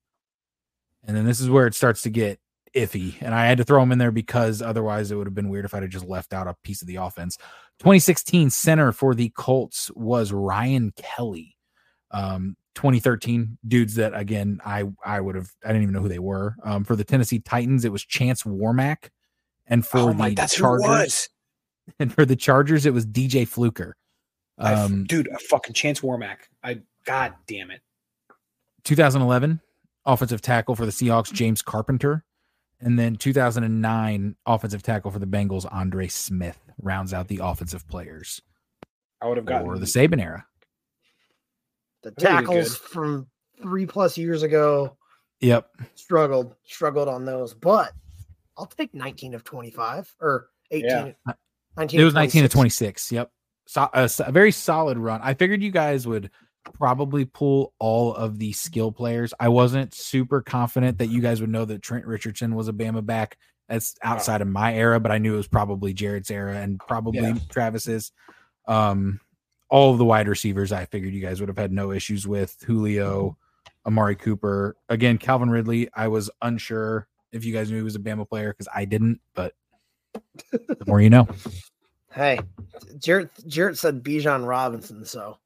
And 1.05 1.15
then 1.15 1.25
this 1.25 1.39
is 1.39 1.49
where 1.49 1.67
it 1.67 1.75
starts 1.75 2.01
to 2.03 2.09
get 2.09 2.39
iffy. 2.75 3.15
And 3.21 3.33
I 3.35 3.45
had 3.45 3.57
to 3.57 3.63
throw 3.63 3.81
him 3.81 3.91
in 3.91 3.97
there 3.97 4.11
because 4.11 4.61
otherwise 4.61 5.11
it 5.11 5.15
would 5.15 5.27
have 5.27 5.35
been 5.35 5.49
weird 5.49 5.65
if 5.65 5.73
I'd 5.73 5.83
have 5.83 5.91
just 5.91 6.07
left 6.07 6.33
out 6.33 6.47
a 6.47 6.55
piece 6.63 6.81
of 6.81 6.87
the 6.87 6.95
offense. 6.97 7.37
2016 7.79 8.49
center 8.49 8.91
for 8.91 9.13
the 9.15 9.29
Colts 9.29 9.91
was 9.95 10.31
Ryan 10.31 10.91
Kelly. 10.95 11.55
Um, 12.11 12.55
2013 12.75 13.59
dudes 13.67 13.95
that 13.95 14.15
again 14.15 14.59
I 14.65 14.85
I 15.05 15.21
would 15.21 15.35
have 15.35 15.51
I 15.63 15.67
didn't 15.67 15.83
even 15.83 15.93
know 15.93 16.01
who 16.01 16.09
they 16.09 16.19
were. 16.19 16.55
Um, 16.63 16.83
for 16.83 16.95
the 16.95 17.03
Tennessee 17.03 17.39
Titans, 17.39 17.85
it 17.85 17.91
was 17.91 18.03
Chance 18.03 18.43
Warmack. 18.43 19.09
And 19.67 19.85
for 19.85 19.99
oh 19.99 20.13
my, 20.13 20.29
the 20.29 20.35
that's 20.35 20.55
who 20.55 20.75
it 20.75 20.81
Chargers, 20.81 21.29
and 21.99 22.13
for 22.13 22.25
the 22.25 22.35
Chargers, 22.35 22.85
it 22.85 22.93
was 22.93 23.05
DJ 23.05 23.47
Fluker. 23.47 23.95
I 24.57 24.73
f- 24.73 24.79
Um, 24.91 25.03
dude, 25.05 25.27
a 25.27 25.39
fucking 25.39 25.73
Chance 25.73 26.01
Warmack. 26.01 26.37
I 26.63 26.81
god 27.05 27.33
damn 27.47 27.71
it. 27.71 27.81
2011 28.83 29.61
offensive 30.05 30.41
tackle 30.41 30.75
for 30.75 30.85
the 30.85 30.91
Seahawks, 30.91 31.31
James 31.31 31.61
Carpenter, 31.61 32.23
and 32.81 32.99
then 32.99 33.15
2009 33.15 34.35
offensive 34.45 34.83
tackle 34.83 35.11
for 35.11 35.19
the 35.19 35.25
Bengals, 35.25 35.65
Andre 35.71 36.07
Smith 36.07 36.59
rounds 36.81 37.13
out 37.13 37.27
the 37.29 37.39
offensive 37.41 37.87
players 37.87 38.41
I 39.21 39.27
would 39.27 39.37
have 39.37 39.45
gotten 39.45 39.67
for 39.67 39.79
the 39.79 39.85
Saban 39.85 40.21
era. 40.21 40.45
The 42.03 42.11
think 42.11 42.19
we 42.19 42.23
did 42.23 42.45
tackles 42.45 42.75
from 42.75 43.27
three 43.61 43.85
plus 43.85 44.17
years 44.17 44.43
ago 44.43 44.97
Yep, 45.39 45.69
struggled, 45.95 46.55
struggled 46.65 47.07
on 47.09 47.25
those, 47.25 47.53
but 47.53 47.91
I'll 48.57 48.65
take 48.65 48.93
19 48.93 49.33
of 49.33 49.43
25 49.43 50.13
or 50.21 50.49
18. 50.71 51.15
Yeah. 51.27 51.33
19 51.77 51.99
it 51.99 52.03
of 52.03 52.05
was 52.05 52.13
19 52.13 52.43
to 52.43 52.49
26. 52.49 52.51
26. 53.09 53.11
Yep, 53.13 53.31
so, 53.65 53.89
a, 53.93 54.09
a 54.19 54.31
very 54.31 54.51
solid 54.51 54.97
run. 54.97 55.21
I 55.23 55.33
figured 55.33 55.61
you 55.63 55.71
guys 55.71 56.05
would 56.07 56.31
probably 56.73 57.25
pull 57.25 57.73
all 57.79 58.13
of 58.13 58.39
the 58.39 58.51
skill 58.53 58.91
players. 58.91 59.33
I 59.39 59.49
wasn't 59.49 59.93
super 59.93 60.41
confident 60.41 60.97
that 60.99 61.07
you 61.07 61.21
guys 61.21 61.41
would 61.41 61.49
know 61.49 61.65
that 61.65 61.81
Trent 61.81 62.05
Richardson 62.05 62.55
was 62.55 62.67
a 62.67 62.73
Bama 62.73 63.05
back. 63.05 63.37
That's 63.69 63.95
outside 64.03 64.41
of 64.41 64.47
my 64.47 64.73
era, 64.75 64.99
but 64.99 65.11
I 65.11 65.17
knew 65.17 65.33
it 65.33 65.37
was 65.37 65.47
probably 65.47 65.93
Jared's 65.93 66.29
era 66.29 66.55
and 66.57 66.79
probably 66.79 67.21
Yeah. 67.21 67.37
Travis's. 67.49 68.11
Um, 68.67 69.19
all 69.69 69.91
of 69.91 69.97
the 69.97 70.05
wide 70.05 70.27
receivers, 70.27 70.71
I 70.71 70.85
figured 70.85 71.13
you 71.13 71.21
guys 71.21 71.39
would 71.39 71.49
have 71.49 71.57
had 71.57 71.71
no 71.71 71.91
issues 71.91 72.27
with 72.27 72.55
Julio, 72.65 73.37
Amari 73.85 74.15
Cooper. 74.15 74.75
Again, 74.89 75.17
Calvin 75.17 75.49
Ridley. 75.49 75.89
I 75.93 76.09
was 76.09 76.29
unsure 76.41 77.07
if 77.31 77.43
you 77.43 77.53
guys 77.53 77.71
knew 77.71 77.77
he 77.77 77.83
was 77.83 77.95
a 77.95 77.99
Bama 77.99 78.29
player 78.29 78.53
because 78.53 78.67
I 78.73 78.85
didn't, 78.85 79.19
but 79.33 79.53
the 80.51 80.83
more 80.85 81.01
you 81.01 81.09
know. 81.09 81.27
Hey, 82.13 82.39
Jarrett 82.99 83.29
Jarrett 83.47 83.77
said 83.77 84.03
Bijan 84.03 84.45
Robinson, 84.47 85.05
so 85.05 85.37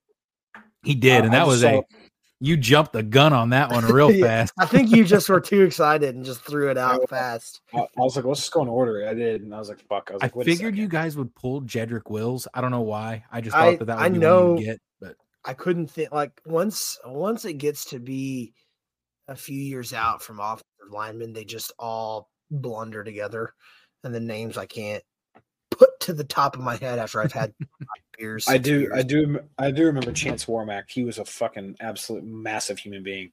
He 0.84 0.96
did, 0.96 1.22
Uh, 1.22 1.26
and 1.26 1.34
that 1.34 1.48
was 1.48 1.64
a 1.64 1.84
you 2.40 2.56
jumped 2.56 2.94
the 2.94 3.02
gun 3.02 3.34
on 3.34 3.50
that 3.50 3.72
one 3.72 3.84
real 3.86 4.12
Yeah. 4.14 4.26
fast. 4.26 4.54
I 4.60 4.68
think 4.68 4.92
you 4.96 5.04
just 5.04 5.28
were 5.28 5.40
too 5.42 5.64
excited 5.64 6.14
and 6.16 6.24
just 6.24 6.42
threw 6.42 6.70
it 6.70 6.78
out 6.78 7.10
fast. 7.10 7.62
I, 7.74 7.80
I 7.80 7.88
was 7.98 8.16
like, 8.16 8.26
let's 8.26 8.42
just 8.42 8.52
go 8.52 8.62
in 8.62 8.68
order. 8.68 9.02
It. 9.02 9.10
I 9.10 9.16
did, 9.16 9.42
and 9.42 9.56
I 9.56 9.58
was 9.60 9.70
like, 9.70 9.80
fuck. 9.90 10.10
I 10.12 10.14
was 10.14 10.22
like, 10.22 10.36
wait 10.36 10.48
a 10.48 10.52
figured 10.52 10.78
you 10.78 10.88
guys 10.88 11.18
would 11.18 11.34
pull 11.34 11.62
Jedrick 11.64 12.12
Wills. 12.12 12.48
I 12.54 12.62
don't 12.62 12.70
know 12.72 12.82
why. 12.82 13.24
I 13.32 13.42
just 13.42 13.56
I- 13.56 13.72
thought 13.72 13.80
that 13.80 13.86
that 13.86 13.98
would 13.98 14.06
I 14.06 14.10
be 14.10 14.20
know- 14.20 14.50
one 14.54 14.58
you'd 14.60 14.66
get, 14.66 14.82
but 15.02 15.16
I 15.46 15.54
couldn't 15.54 15.88
think 15.88 16.12
like 16.12 16.32
once 16.46 17.00
once 17.06 17.44
it 17.46 17.54
gets 17.54 17.86
to 17.86 18.00
be 18.00 18.54
a 19.28 19.36
few 19.36 19.60
years 19.60 19.92
out 19.94 20.22
from 20.22 20.40
offensive 20.40 20.64
linemen, 20.92 21.34
they 21.34 21.44
just 21.46 21.72
all 21.80 22.30
blunder 22.52 23.04
together, 23.04 23.52
and 24.04 24.14
the 24.14 24.20
names 24.20 24.58
I 24.60 24.68
can't 24.68 25.04
put 25.72 26.00
to 26.02 26.14
the 26.14 26.24
top 26.24 26.56
of 26.56 26.62
my 26.62 26.76
head 26.76 27.00
after 27.00 27.22
I've 27.22 27.32
had 27.32 27.54
beers. 28.18 28.48
I 28.48 28.58
do, 28.58 28.82
beers. 28.82 28.94
I 28.94 29.02
do, 29.04 29.40
I 29.58 29.72
do 29.72 29.86
remember 29.86 30.12
Chance 30.12 30.46
Warmack. 30.46 30.90
He 30.90 31.04
was 31.04 31.18
a 31.18 31.26
fucking 31.26 31.78
absolute 31.80 32.24
massive 32.24 32.80
human 32.80 33.04
being. 33.04 33.32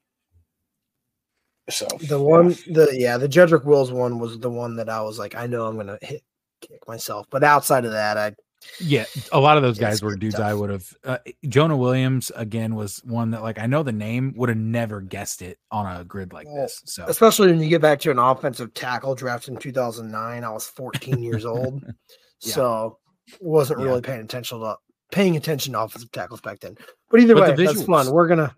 So 1.71 1.87
The 2.09 2.21
one, 2.21 2.49
the 2.67 2.91
yeah, 2.93 3.17
the 3.17 3.29
Jedrick 3.29 3.65
Wills 3.65 3.91
one 3.91 4.19
was 4.19 4.39
the 4.39 4.51
one 4.51 4.77
that 4.77 4.91
I 4.91 5.01
was 5.01 5.19
like, 5.19 5.35
I 5.35 5.47
know 5.47 5.67
I'm 5.67 5.77
gonna 5.77 5.99
hit 6.03 6.23
kick 6.61 6.87
myself. 6.87 7.27
But 7.31 7.43
outside 7.43 7.85
of 7.85 7.93
that, 7.93 8.19
I 8.19 8.35
yeah, 8.81 9.05
a 9.33 9.41
lot 9.41 9.57
of 9.57 9.63
those 9.63 9.79
guys 9.79 10.03
were 10.03 10.17
dudes 10.17 10.37
stuff. 10.37 10.47
I 10.47 10.55
would 10.55 10.71
have. 10.71 10.95
Uh, 11.05 11.19
Jonah 11.49 11.77
Williams 11.77 12.33
again 12.35 12.75
was 12.75 12.99
one 13.05 13.31
that 13.31 13.43
like 13.43 13.59
I 13.59 13.67
know 13.67 13.83
the 13.83 13.93
name 13.93 14.35
would 14.37 14.49
have 14.49 14.59
never 14.59 15.01
guessed 15.01 15.43
it 15.43 15.59
on 15.71 16.01
a 16.01 16.05
grid 16.05 16.33
like 16.33 16.47
Well, 16.47 16.63
this. 16.63 16.83
So 16.87 17.05
especially 17.07 17.49
when 17.49 17.61
you 17.61 17.69
get 17.69 17.83
back 17.83 18.01
to 18.01 18.11
an 18.11 18.19
offensive 18.19 18.75
tackle 18.75 19.15
drafted 19.15 19.55
in 19.55 19.61
2009. 19.61 20.45
I 20.45 20.51
was 20.51 20.67
14 20.67 21.23
years 21.23 21.45
old, 21.45 21.83
Yeah. 22.41 22.55
so 22.55 22.99
wasn't 23.41 23.81
Yeah. 23.81 23.87
really 23.87 24.03
paying 24.03 24.21
attention 24.21 24.61
to 24.61 24.77
paying 25.13 25.37
attention 25.37 25.73
to 25.75 25.81
offensive 25.83 26.11
tackles 26.13 26.41
back 26.41 26.61
then. 26.61 26.77
But 27.11 27.21
either 27.21 27.35
But 27.35 27.51
way, 27.51 27.57
the 27.57 27.65
that's 27.73 27.85
fun. 27.85 28.11
We're 28.11 28.29
gonna 28.29 28.55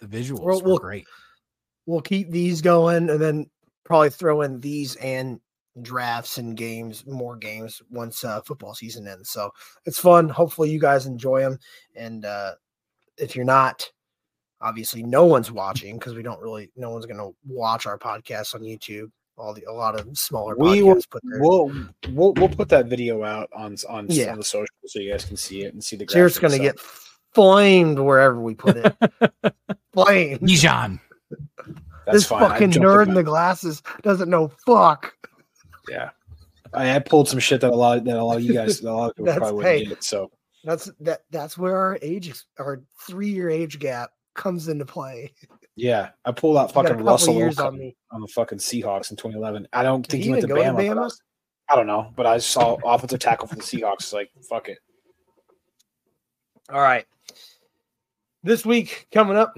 the 0.00 0.06
visuals 0.06 0.40
We'll- 0.40 0.62
we'll- 0.62 0.78
great. 0.78 1.06
we'll 1.86 2.00
keep 2.00 2.30
these 2.30 2.62
going, 2.62 3.10
and 3.10 3.20
then 3.20 3.50
probably 3.84 4.10
throw 4.10 4.42
in 4.42 4.60
these 4.60 4.96
and 4.96 5.40
drafts 5.82 6.38
and 6.38 6.56
games, 6.56 7.06
more 7.06 7.36
games 7.36 7.80
once 7.90 8.24
uh, 8.24 8.40
football 8.42 8.74
season 8.74 9.06
ends. 9.06 9.30
So 9.30 9.50
it's 9.84 9.98
fun. 9.98 10.28
Hopefully, 10.28 10.70
you 10.70 10.80
guys 10.80 11.06
enjoy 11.06 11.40
them. 11.40 11.58
And 11.94 12.24
uh, 12.24 12.54
if 13.18 13.36
you're 13.36 13.44
not, 13.44 13.88
obviously, 14.60 15.02
no 15.02 15.24
one's 15.26 15.50
watching 15.52 15.98
because 15.98 16.14
we 16.14 16.22
don't 16.22 16.40
really, 16.40 16.70
no 16.76 16.90
one's 16.90 17.06
going 17.06 17.18
to 17.18 17.34
watch 17.46 17.86
our 17.86 17.98
podcast 17.98 18.54
on 18.54 18.62
YouTube. 18.62 19.10
All 19.40 19.54
the 19.54 19.64
a 19.64 19.72
lot 19.72 19.98
of 19.98 20.16
smaller 20.18 20.54
We 20.56 20.82
will- 20.82 21.00
put 21.10 21.22
their. 21.24 21.40
we'll 21.40 21.72
we'll 22.10 22.34
we'll 22.34 22.48
put 22.50 22.68
that 22.68 22.86
video 22.86 23.24
out 23.24 23.48
on 23.54 23.74
on, 23.88 24.06
Yeah. 24.08 24.32
on 24.32 24.38
the 24.38 24.44
social 24.44 24.66
so 24.86 24.98
you 25.00 25.10
guys 25.10 25.24
can 25.24 25.36
see 25.36 25.62
it 25.62 25.72
and 25.72 25.82
see 25.82 25.96
the. 25.96 26.04
Jared's 26.06 26.36
graphics. 26.38 26.40
going 26.42 26.52
to 26.52 26.58
get 26.58 26.78
flamed 27.34 27.98
wherever 27.98 28.38
we 28.40 28.54
put 28.54 28.76
it. 28.76 28.94
flamed. 29.94 30.40
Bijan. 30.40 31.00
that's 32.06 32.18
This 32.18 32.26
fine. 32.26 32.40
Fucking 32.40 32.70
nerd 32.72 33.08
in 33.08 33.14
the 33.14 33.22
glasses 33.22 33.82
doesn't 34.02 34.28
know 34.28 34.48
fuck. 34.66 35.14
Yeah, 35.88 36.10
I, 36.74 36.96
I 36.96 36.98
pulled 36.98 37.28
some 37.28 37.38
shit 37.40 37.60
that 37.62 37.70
a 37.72 37.74
lot 37.76 38.04
that 38.04 38.16
a 38.16 38.22
lot 38.24 38.36
of 38.36 38.42
you 38.42 38.52
guys 38.52 38.80
a 38.82 38.92
lot 38.92 39.10
of 39.10 39.16
people 39.16 39.26
That's- 39.26 39.38
probably 39.38 39.56
wouldn't 39.56 39.78
hey. 39.78 39.86
get. 39.86 40.04
So 40.04 40.30
That's 40.64 40.90
that. 41.00 41.20
That's 41.30 41.56
where 41.56 41.76
our 41.76 41.98
age, 42.02 42.34
our 42.58 42.82
three 43.06 43.30
year 43.30 43.48
age 43.48 43.78
gap 43.78 44.10
comes 44.34 44.68
into 44.68 44.84
play. 44.84 45.32
Yeah, 45.80 46.10
I 46.24 46.32
pulled 46.32 46.56
out 46.56 46.72
fucking 46.72 46.98
Russell 46.98 47.42
on 47.42 47.92
on 48.10 48.20
the 48.20 48.28
fucking 48.28 48.58
Seahawks 48.58 49.10
in 49.10 49.16
2011. 49.16 49.68
I 49.72 49.82
don't 49.82 50.02
Did 50.02 50.10
think 50.10 50.22
he 50.22 50.28
he 50.28 50.30
went 50.30 50.42
to 50.42 50.48
go 50.48 50.56
to 50.56 50.62
Bama. 50.62 50.90
I 50.90 50.94
was- 50.94 51.22
I 51.70 51.76
don't 51.76 51.86
know, 51.86 52.12
but 52.16 52.26
I 52.26 52.38
saw 52.38 52.76
offensive 52.84 53.20
tackle 53.20 53.46
for 53.46 53.54
the 53.54 53.62
Seahawks. 53.62 54.12
Like 54.12 54.30
fuck 54.48 54.68
it. 54.68 54.78
All 56.72 56.80
right. 56.80 57.06
This 58.42 58.66
week 58.66 59.06
coming 59.12 59.36
up, 59.36 59.56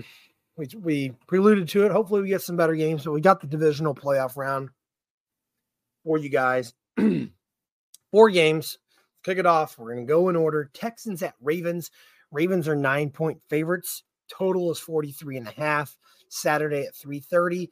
we 0.57 0.69
we 0.79 1.13
preluded 1.27 1.69
to 1.71 1.87
it. 1.87 1.93
Hopefully, 1.93 2.21
we 2.23 2.29
get 2.29 2.43
some 2.43 2.57
better 2.57 2.75
games. 2.75 3.05
But 3.05 3.13
we 3.13 3.21
got 3.21 3.41
the 3.41 3.47
divisional 3.47 3.95
playoff 3.95 4.37
round 4.37 4.69
for 6.05 6.19
you 6.19 6.29
guys. 6.29 6.75
Four 8.11 8.31
games. 8.31 8.79
Kick 9.25 9.39
it 9.39 9.47
off. 9.47 9.79
We're 9.79 9.95
gonna 9.95 10.05
go 10.05 10.29
in 10.29 10.37
order. 10.37 10.71
Texans 10.75 11.23
at 11.23 11.35
Ravens. 11.41 11.91
Ravens 12.31 12.69
are 12.69 12.77
nine 12.77 13.09
point 13.11 13.41
favorites. 13.49 14.03
Total 14.29 14.71
is 14.71 14.79
43 14.79 15.39
and 15.39 15.49
a 15.49 15.53
half. 15.53 15.97
Saturday 16.33 16.87
at 16.87 16.95
3:30. 16.95 17.69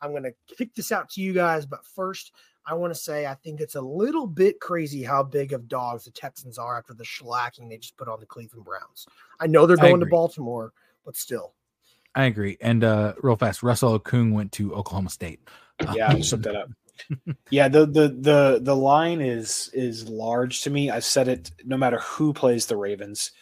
I'm 0.00 0.12
gonna 0.12 0.32
kick 0.56 0.74
this 0.74 0.92
out 0.92 1.10
to 1.10 1.20
you 1.20 1.32
guys, 1.32 1.66
but 1.66 1.84
first, 1.84 2.32
I 2.64 2.74
want 2.74 2.94
to 2.94 2.98
say 2.98 3.26
I 3.26 3.34
think 3.34 3.60
it's 3.60 3.74
a 3.74 3.80
little 3.80 4.26
bit 4.26 4.60
crazy 4.60 5.02
how 5.02 5.22
big 5.22 5.52
of 5.52 5.68
dogs 5.68 6.04
the 6.04 6.10
Texans 6.10 6.58
are 6.58 6.78
after 6.78 6.94
the 6.94 7.04
shellacking 7.04 7.68
they 7.68 7.78
just 7.78 7.96
put 7.96 8.08
on 8.08 8.20
the 8.20 8.26
Cleveland 8.26 8.64
Browns. 8.64 9.06
I 9.40 9.46
know 9.46 9.66
they're 9.66 9.76
going 9.76 10.00
to. 10.00 10.06
Baltimore, 10.06 10.72
but 11.04 11.16
still. 11.16 11.54
I 12.14 12.24
agree. 12.24 12.58
And 12.60 12.84
uh 12.84 13.14
real 13.22 13.36
fast, 13.36 13.62
Russell 13.62 13.98
Okung 13.98 14.32
went 14.32 14.52
to 14.52 14.74
Oklahoma 14.74 15.10
State. 15.10 15.40
Yeah, 15.94 16.10
I 16.10 16.14
just 16.14 16.32
looked 16.32 16.44
that 16.44 16.56
up. 16.56 16.68
Yeah, 17.50 17.68
the 17.68 17.84
the 17.86 18.08
the 18.08 18.60
the 18.62 18.76
line 18.76 19.20
is 19.20 19.70
is 19.72 20.08
large 20.08 20.62
to 20.62 20.70
me. 20.70 20.90
I've 20.90 21.04
said 21.04 21.26
it. 21.26 21.50
No 21.64 21.76
matter 21.76 21.98
who 21.98 22.32
plays 22.32 22.66
the 22.66 22.76
Ravens, 22.76 23.32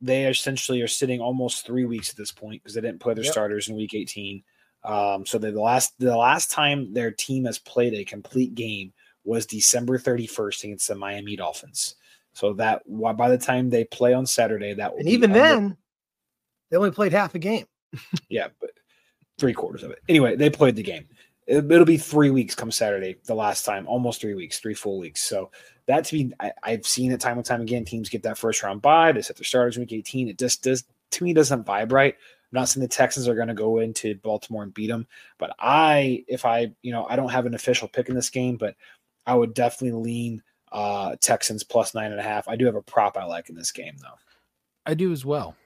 they 0.00 0.26
essentially 0.26 0.80
are 0.82 0.88
sitting 0.88 1.20
almost 1.20 1.66
three 1.66 1.84
weeks 1.84 2.10
at 2.10 2.16
this 2.16 2.30
point 2.32 2.62
because 2.62 2.74
they 2.74 2.80
didn't 2.80 3.00
play 3.00 3.14
their 3.14 3.24
Yep. 3.24 3.32
starters 3.32 3.68
in 3.68 3.76
Week 3.76 3.94
18. 3.94 4.42
Um, 4.84 5.26
so 5.26 5.38
the 5.38 5.50
last 5.52 5.94
the 5.98 6.16
last 6.16 6.50
time 6.52 6.92
their 6.94 7.10
team 7.10 7.44
has 7.46 7.58
played 7.58 7.94
a 7.94 8.04
complete 8.04 8.54
game 8.54 8.92
was 9.24 9.44
December 9.44 9.98
31st 9.98 10.64
against 10.64 10.88
the 10.88 10.94
Miami 10.94 11.34
Dolphins. 11.36 11.96
So 12.32 12.52
that 12.54 12.82
why 12.86 13.12
by 13.12 13.28
the 13.28 13.38
time 13.38 13.68
they 13.70 13.84
play 13.84 14.14
on 14.14 14.24
Saturday, 14.24 14.74
that 14.74 14.92
will 14.92 15.00
And 15.00 15.08
even 15.08 15.32
almo- 15.32 15.42
then, 15.42 15.76
they 16.70 16.76
only 16.76 16.92
played 16.92 17.12
half 17.12 17.34
a 17.34 17.38
game. 17.40 17.66
yeah, 18.28 18.48
but 18.60 18.70
three 19.38 19.52
quarters 19.52 19.82
of 19.82 19.90
it. 19.90 19.98
Anyway, 20.08 20.36
they 20.36 20.48
played 20.50 20.76
the 20.76 20.82
game. 20.82 21.08
It, 21.48 21.64
will 21.64 21.84
be 21.86 21.96
three 21.96 22.30
weeks 22.30 22.54
come 22.54 22.70
Saturday, 22.70 23.16
the 23.24 23.34
last 23.34 23.64
time, 23.64 23.86
almost 23.86 24.20
three 24.20 24.34
weeks, 24.34 24.58
three 24.60 24.74
full 24.74 24.98
weeks. 24.98 25.22
So 25.22 25.50
that 25.86 26.04
to 26.04 26.14
me, 26.14 26.32
I, 26.38 26.52
I've 26.62 26.86
seen 26.86 27.10
it 27.10 27.20
time 27.20 27.38
and 27.38 27.44
time 27.44 27.62
again. 27.62 27.86
Teams 27.86 28.10
get 28.10 28.22
that 28.24 28.36
first 28.36 28.62
round 28.62 28.82
bye. 28.82 29.12
They 29.12 29.22
set 29.22 29.36
their 29.36 29.44
starters 29.44 29.76
in 29.76 29.82
week 29.82 29.92
18. 29.94 30.28
It 30.28 30.38
just 30.38 30.62
does 30.62 30.84
to 31.12 31.24
me 31.24 31.32
doesn't 31.32 31.64
vibe 31.64 31.90
right. 31.90 32.14
I'm 32.14 32.60
not 32.60 32.68
saying 32.68 32.82
the 32.82 32.88
Texans 32.88 33.28
are 33.28 33.34
going 33.34 33.48
to 33.48 33.54
go 33.54 33.78
into 33.78 34.14
Baltimore 34.16 34.62
and 34.62 34.72
beat 34.72 34.88
them, 34.88 35.06
but 35.38 35.54
I, 35.58 36.24
if 36.28 36.44
I, 36.44 36.70
you 36.82 36.92
know, 36.92 37.06
I 37.08 37.16
don't 37.16 37.30
have 37.30 37.46
an 37.46 37.54
official 37.54 37.88
pick 37.88 38.08
in 38.08 38.14
this 38.14 38.30
game, 38.30 38.56
but 38.56 38.74
I 39.26 39.34
would 39.34 39.54
definitely 39.54 40.00
lean 40.00 40.42
uh 40.70 41.16
Texans 41.22 41.64
plus 41.64 41.94
nine 41.94 42.10
and 42.10 42.20
a 42.20 42.22
half. 42.22 42.46
I 42.46 42.56
do 42.56 42.66
have 42.66 42.74
a 42.74 42.82
prop 42.82 43.16
I 43.16 43.24
like 43.24 43.48
in 43.48 43.54
this 43.54 43.72
game 43.72 43.96
though. 44.02 44.18
I 44.84 44.92
do 44.92 45.12
as 45.12 45.24
well. 45.24 45.56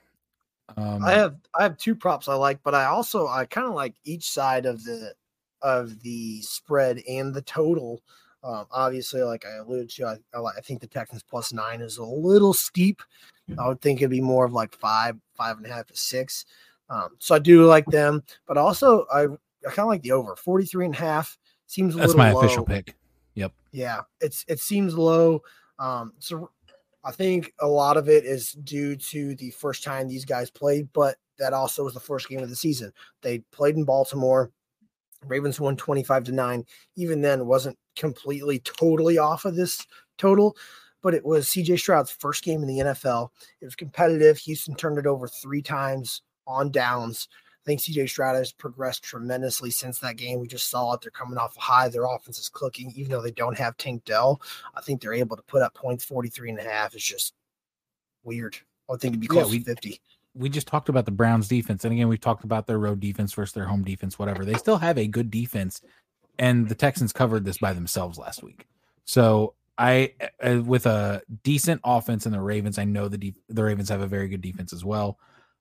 Um, 0.77 1.05
I 1.05 1.13
have 1.13 1.37
I 1.59 1.65
have 1.65 1.77
two 1.77 1.97
props 1.97 2.29
I 2.29 2.35
like, 2.35 2.63
but 2.63 2.75
I 2.75 2.85
also 2.85 3.27
I 3.27 3.45
kind 3.47 3.67
of 3.67 3.75
like 3.75 3.95
each 4.05 4.31
side 4.31 4.65
of 4.65 4.85
the 4.85 5.15
of 5.63 6.01
the 6.01 6.43
spread 6.43 7.03
and 7.09 7.35
the 7.35 7.43
total. 7.43 8.03
Um, 8.45 8.67
obviously, 8.71 9.23
like 9.23 9.47
I 9.47 9.57
alluded 9.59 9.91
to, 9.91 10.07
I, 10.07 10.17
I, 10.37 10.41
I 10.41 10.61
think 10.61 10.81
the 10.81 10.87
Texans 10.87 11.23
plus 11.23 11.53
nine 11.53 11.81
is 11.81 11.99
a 11.99 12.05
little 12.05 12.53
steep. 12.53 13.03
I 13.59 13.69
would 13.69 13.81
think 13.81 14.01
it'd 14.01 14.11
be 14.11 14.21
more 14.21 14.45
of 14.45 14.53
like 14.53 14.75
five, 14.75 15.17
five 15.35 15.59
and 15.59 15.67
a 15.67 15.69
half 15.69 15.87
to 15.87 15.97
six. 15.97 16.45
Um, 16.89 17.11
so 17.19 17.35
I 17.35 17.39
do 17.39 17.65
like 17.67 17.87
them, 17.87 18.23
but 18.47 18.57
also 18.57 19.07
I, 19.13 19.25
I 19.25 19.67
kind 19.67 19.81
of 19.81 19.87
like 19.87 20.03
the 20.03 20.13
over 20.13 20.37
43 20.37 20.87
and 20.87 20.95
a 20.95 20.99
half 20.99 21.39
seems 21.67 21.95
a 21.95 21.99
that's 21.99 22.15
little 22.15 22.19
my 22.19 22.33
low. 22.33 22.41
official 22.41 22.65
pick. 22.65 22.95
Yep. 23.35 23.53
Yeah, 23.73 24.01
it's 24.21 24.45
it 24.49 24.61
seems 24.61 24.97
low. 24.97 25.43
Um, 25.79 26.13
so 26.19 26.51
I 27.05 27.13
think 27.13 27.53
a 27.61 27.67
lot 27.67 27.97
of 27.97 28.09
it 28.09 28.25
is 28.25 28.53
due 28.53 28.97
to 28.97 29.35
the 29.37 29.51
first 29.51 29.83
time 29.83 30.07
these 30.07 30.25
guys 30.25 30.51
played, 30.51 30.89
but 30.93 31.17
that 31.39 31.53
also 31.53 31.85
was 31.85 31.95
the 31.95 32.01
first 32.01 32.29
game 32.29 32.41
of 32.41 32.51
the 32.51 32.57
season. 32.57 32.93
They 33.23 33.39
played 33.51 33.77
in 33.77 33.85
Baltimore. 33.85 34.51
Ravens 35.27 35.61
won 35.61 35.77
25 35.77 36.25
to 36.25 36.33
9. 36.33 36.65
Even 36.97 37.21
then, 37.21 37.47
wasn't 37.47 37.79
completely 37.97 38.59
totally 38.61 39.19
off 39.19 39.45
of 39.45 39.55
this 39.55 39.87
total, 40.19 40.57
but 41.03 41.15
it 41.15 41.25
was 41.25 41.47
CJ 41.49 41.79
Stroud's 41.79 42.11
first 42.11 42.43
game 42.45 42.63
in 42.63 42.69
the 42.69 42.79
NFL. 42.79 43.31
It 43.61 43.65
was 43.65 43.77
competitive. 43.77 44.39
Houston 44.39 44.75
turned 44.75 44.99
it 44.99 45.07
over 45.07 45.29
three 45.29 45.63
times 45.63 46.23
on 46.47 46.71
downs. 46.71 47.29
I 47.33 47.65
think 47.65 47.81
CJ 47.81 48.09
Stroud 48.09 48.35
has 48.35 48.51
progressed 48.53 49.05
tremendously 49.05 49.71
since 49.71 50.01
that 50.01 50.17
game. 50.17 50.41
We 50.41 50.49
just 50.49 50.69
saw 50.69 50.95
it. 50.95 51.01
They're 51.01 51.13
coming 51.13 51.39
off 51.39 51.57
a 51.57 51.61
high. 51.61 51.89
Their 51.89 52.07
offense 52.07 52.39
is 52.41 52.49
clicking, 52.49 52.93
even 52.97 53.13
though 53.13 53.23
they 53.23 53.31
don't 53.31 53.57
have 53.57 53.77
Tank 53.77 54.05
Dell. 54.05 54.43
I 54.75 54.81
think 54.81 55.01
they're 55.01 55.15
able 55.15 55.37
to 55.37 55.43
put 55.45 55.63
up 55.63 55.73
points 55.75 56.05
43 56.05 56.51
and 56.51 56.59
a 56.59 56.63
half. 56.65 56.95
It's 56.95 57.05
just 57.05 57.35
Weird. 58.25 58.57
I 58.89 58.97
think 58.97 59.15
it'd 59.15 59.21
be 59.21 59.27
Yeah, 59.27 59.43
close 59.43 59.51
we- 59.51 59.59
to 59.61 59.65
50. 59.65 60.01
We 60.35 60.49
just 60.49 60.67
talked 60.67 60.89
about 60.89 61.05
the 61.05 61.11
Browns 61.11 61.49
defense, 61.49 61.85
and 61.85 61.93
again, 61.93 62.09
we've 62.09 62.21
talked 62.21 62.45
about 62.45 62.67
their 62.67 62.79
road 62.79 63.01
defense 63.01 63.33
versus 63.33 63.53
their 63.53 63.67
home 63.67 63.85
defense, 63.85 64.19
whatever. 64.19 64.45
They 64.45 64.55
still 64.55 64.79
have 64.79 64.99
a 64.99 65.07
good 65.07 65.31
defense, 65.31 65.81
and 66.39 66.69
the 66.69 66.75
Texans 66.75 67.13
covered 67.13 67.45
this 67.45 67.59
by 67.59 67.73
themselves 67.73 68.19
last 68.19 68.43
week. 68.43 68.67
So 69.05 69.55
I, 69.77 70.15
uh, 70.43 70.63
with 70.65 70.87
a 70.87 71.23
decent 71.43 71.81
offense 71.85 72.27
in 72.27 72.33
the 72.33 72.41
Ravens, 72.41 72.79
I 72.79 72.85
know 72.85 73.09
the 73.09 73.19
de- 73.19 73.35
the 73.49 73.65
Ravens 73.65 73.89
have 73.89 74.01
a 74.01 74.07
very 74.07 74.29
good 74.29 74.41
defense 74.41 74.73
as 74.73 74.85
well. 74.85 75.19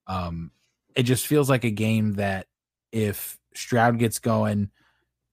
Um, 0.07 0.51
it 0.95 1.03
just 1.03 1.27
feels 1.27 1.49
like 1.49 1.63
a 1.63 1.71
game 1.71 2.13
that 2.13 2.47
if 2.91 3.37
Stroud 3.53 3.99
gets 3.99 4.19
going, 4.19 4.69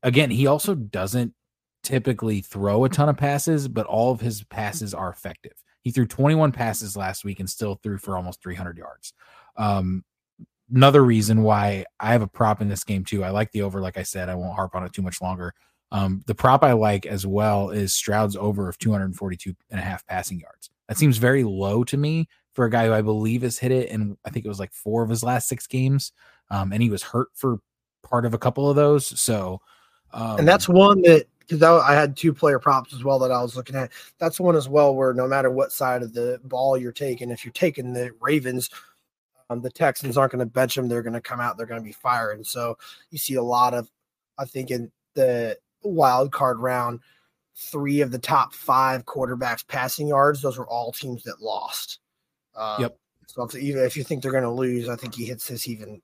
again, 0.03 0.31
he 0.31 0.47
also 0.47 0.75
doesn't 0.75 1.35
typically 1.83 2.41
throw 2.41 2.85
a 2.85 2.89
ton 2.89 3.09
of 3.09 3.17
passes, 3.17 3.69
but 3.69 3.87
all 3.87 4.13
of 4.13 4.21
his 4.21 4.43
passes 4.45 4.95
are 4.95 5.11
effective. 5.11 5.55
He 5.83 5.91
threw 5.91 6.07
21 6.07 6.53
passes 6.53 6.97
last 6.97 7.25
week 7.25 7.41
and 7.41 7.49
still 7.49 7.77
threw 7.83 7.99
for 7.99 8.17
almost 8.17 8.43
300 8.43 8.77
yards. 8.79 9.13
Um, 9.57 10.05
another 10.75 11.05
reason 11.05 11.43
why 11.43 11.85
I 12.01 12.13
have 12.13 12.23
a 12.23 12.27
prop 12.27 12.61
in 12.61 12.69
this 12.69 12.85
game 12.85 13.05
too. 13.05 13.25
I 13.25 13.31
like 13.31 13.53
the 13.53 13.63
over, 13.63 13.81
like 13.81 13.97
I 13.97 14.03
said. 14.03 14.29
I 14.29 14.35
won't 14.35 14.55
harp 14.55 14.75
on 14.75 14.85
it 14.85 14.93
too 14.93 15.03
much 15.03 15.21
longer. 15.21 15.55
Um, 15.91 16.23
the 16.27 16.35
prop 16.35 16.63
I 16.63 16.73
like 16.73 17.07
as 17.07 17.27
well 17.27 17.71
is 17.71 17.95
Stroud's 17.95 18.37
over 18.37 18.69
of 18.69 18.79
242 18.79 19.55
and 19.71 19.81
a 19.81 19.83
half 19.83 20.07
passing 20.07 20.41
yards. 20.41 20.71
That 20.89 20.99
seems 20.99 21.17
very 21.19 21.45
low 21.45 21.85
to 21.85 21.97
me 21.97 22.29
for 22.53 22.65
a 22.65 22.71
guy 22.71 22.87
who 22.87 22.93
I 22.93 23.03
believe 23.03 23.43
has 23.43 23.59
hit 23.59 23.73
it, 23.73 23.91
and 23.91 24.17
I 24.25 24.31
think 24.31 24.45
it 24.45 24.49
was 24.49 24.59
like 24.59 24.73
four 24.73 25.03
of 25.03 25.11
his 25.11 25.23
last 25.23 25.49
six 25.49 25.67
games. 25.67 26.13
Um, 26.51 26.73
and 26.73 26.83
he 26.83 26.91
was 26.91 27.03
hurt 27.03 27.29
for 27.35 27.61
part 28.03 28.25
of 28.25 28.35
a 28.35 28.39
couple 28.39 28.69
of 28.69 28.77
those. 28.77 29.07
So, 29.21 29.61
um, 30.13 30.39
and 30.39 30.49
that's 30.49 30.69
one 30.69 31.03
that 31.03 31.27
because 31.49 31.63
I 31.63 31.95
had 31.95 32.17
two 32.17 32.35
player 32.35 32.59
props 32.59 32.93
as 32.93 33.03
well 33.03 33.19
that 33.21 33.33
I 33.33 33.41
was 33.41 33.57
looking 33.57 33.77
at. 33.77 33.91
That's 34.19 34.39
one 34.39 34.55
as 34.55 34.69
well 34.69 34.95
where 34.95 35.15
no 35.15 35.27
matter 35.27 35.51
what 35.51 35.73
side 35.73 36.03
of 36.03 36.13
the 36.13 36.41
ball 36.45 36.77
you're 36.77 36.93
taking, 36.93 37.31
if 37.31 37.45
you're 37.45 37.53
taking 37.53 37.93
the 37.93 38.11
Ravens, 38.21 38.69
um, 39.49 39.63
the 39.63 39.71
Texans 39.71 40.19
aren't 40.19 40.33
going 40.33 40.41
to 40.41 40.47
bench 40.47 40.75
them. 40.75 40.89
They're 40.89 41.03
going 41.03 41.15
to 41.15 41.21
come 41.23 41.41
out. 41.41 41.57
They're 41.57 41.67
going 41.67 41.81
to 41.81 41.85
be 41.85 41.93
firing. 41.93 42.45
So 42.45 42.77
you 43.11 43.17
see 43.17 43.35
a 43.35 43.43
lot 43.43 43.73
of, 43.73 43.91
I 44.39 44.45
think, 44.45 44.71
in 44.71 44.93
the 45.15 45.57
wild 45.83 46.33
card 46.33 46.61
round, 46.61 47.01
three 47.57 48.03
of 48.03 48.11
the 48.11 48.19
top 48.19 48.53
five 48.53 49.07
quarterbacks 49.07 49.67
passing 49.67 50.09
yards. 50.09 50.43
Those 50.43 50.59
were 50.59 50.69
all 50.69 50.93
teams 50.93 51.23
that 51.25 51.41
lost. 51.41 51.99
Um, 52.55 52.83
Yep. 52.83 52.99
So 53.27 53.43
if, 53.45 53.55
even 53.55 53.85
if 53.85 53.97
you 53.97 54.05
think 54.05 54.23
they're 54.23 54.33
going 54.33 54.43
to 54.43 54.51
lose, 54.51 54.89
I 54.89 54.97
think 54.97 55.15
he 55.15 55.25
hits 55.25 55.49
this 55.49 55.67
even 55.69 56.03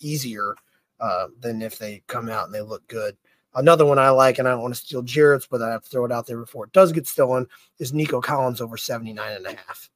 easier 0.00 0.54
uh, 1.00 1.28
than 1.40 1.62
if 1.62 1.78
they 1.78 2.02
come 2.06 2.28
out 2.28 2.46
and 2.46 2.54
they 2.54 2.60
look 2.60 2.86
good. 2.88 3.16
Another 3.54 3.84
one 3.84 3.98
I 3.98 4.10
like, 4.10 4.38
and 4.38 4.48
I 4.48 4.52
don't 4.52 4.62
want 4.62 4.74
to 4.74 4.80
steal 4.80 5.02
Jarrett's, 5.02 5.46
but 5.46 5.60
I 5.60 5.70
have 5.70 5.82
to 5.82 5.88
throw 5.88 6.04
it 6.04 6.12
out 6.12 6.26
there 6.26 6.38
before 6.38 6.64
it 6.64 6.72
does 6.72 6.92
get 6.92 7.06
stolen, 7.06 7.46
is 7.78 7.92
Nico 7.92 8.20
Collins 8.20 8.60
over 8.60 8.76
79 8.76 9.32
and 9.32 9.46
a 9.46 9.50
half. 9.50 9.90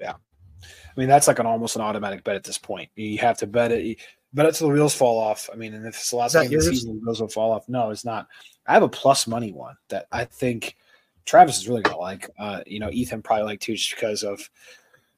Yeah. 0.00 0.14
I 0.62 1.00
mean, 1.00 1.08
that's 1.08 1.28
like 1.28 1.38
an 1.38 1.46
almost 1.46 1.76
an 1.76 1.82
automatic 1.82 2.24
bet 2.24 2.36
at 2.36 2.44
this 2.44 2.58
point. 2.58 2.90
You 2.94 3.18
have 3.18 3.38
to 3.38 3.46
bet 3.46 3.72
it. 3.72 3.98
Bet 4.32 4.46
it 4.46 4.54
till 4.54 4.68
the 4.68 4.74
wheels 4.74 4.94
fall 4.94 5.18
off. 5.18 5.50
I 5.52 5.56
mean, 5.56 5.74
and 5.74 5.84
if 5.84 5.96
it's 5.96 6.10
the 6.10 6.16
last 6.16 6.34
game 6.34 6.44
of 6.44 6.50
the 6.50 6.60
season, 6.60 6.94
the 6.94 7.00
wheels 7.04 7.20
will 7.20 7.28
fall 7.28 7.50
off. 7.50 7.68
No, 7.68 7.90
it's 7.90 8.04
not. 8.04 8.28
I 8.66 8.74
have 8.74 8.84
a 8.84 8.88
plus 8.88 9.26
money 9.26 9.52
one 9.52 9.74
that 9.88 10.06
I 10.12 10.24
think 10.24 10.76
Travis 11.24 11.58
is 11.58 11.68
really 11.68 11.82
gonna 11.82 11.98
like. 11.98 12.30
Uh, 12.38 12.60
you 12.64 12.78
know, 12.78 12.90
Ethan 12.90 13.22
probably 13.22 13.44
like 13.44 13.60
too, 13.60 13.74
just 13.74 13.90
because 13.90 14.22
of 14.22 14.48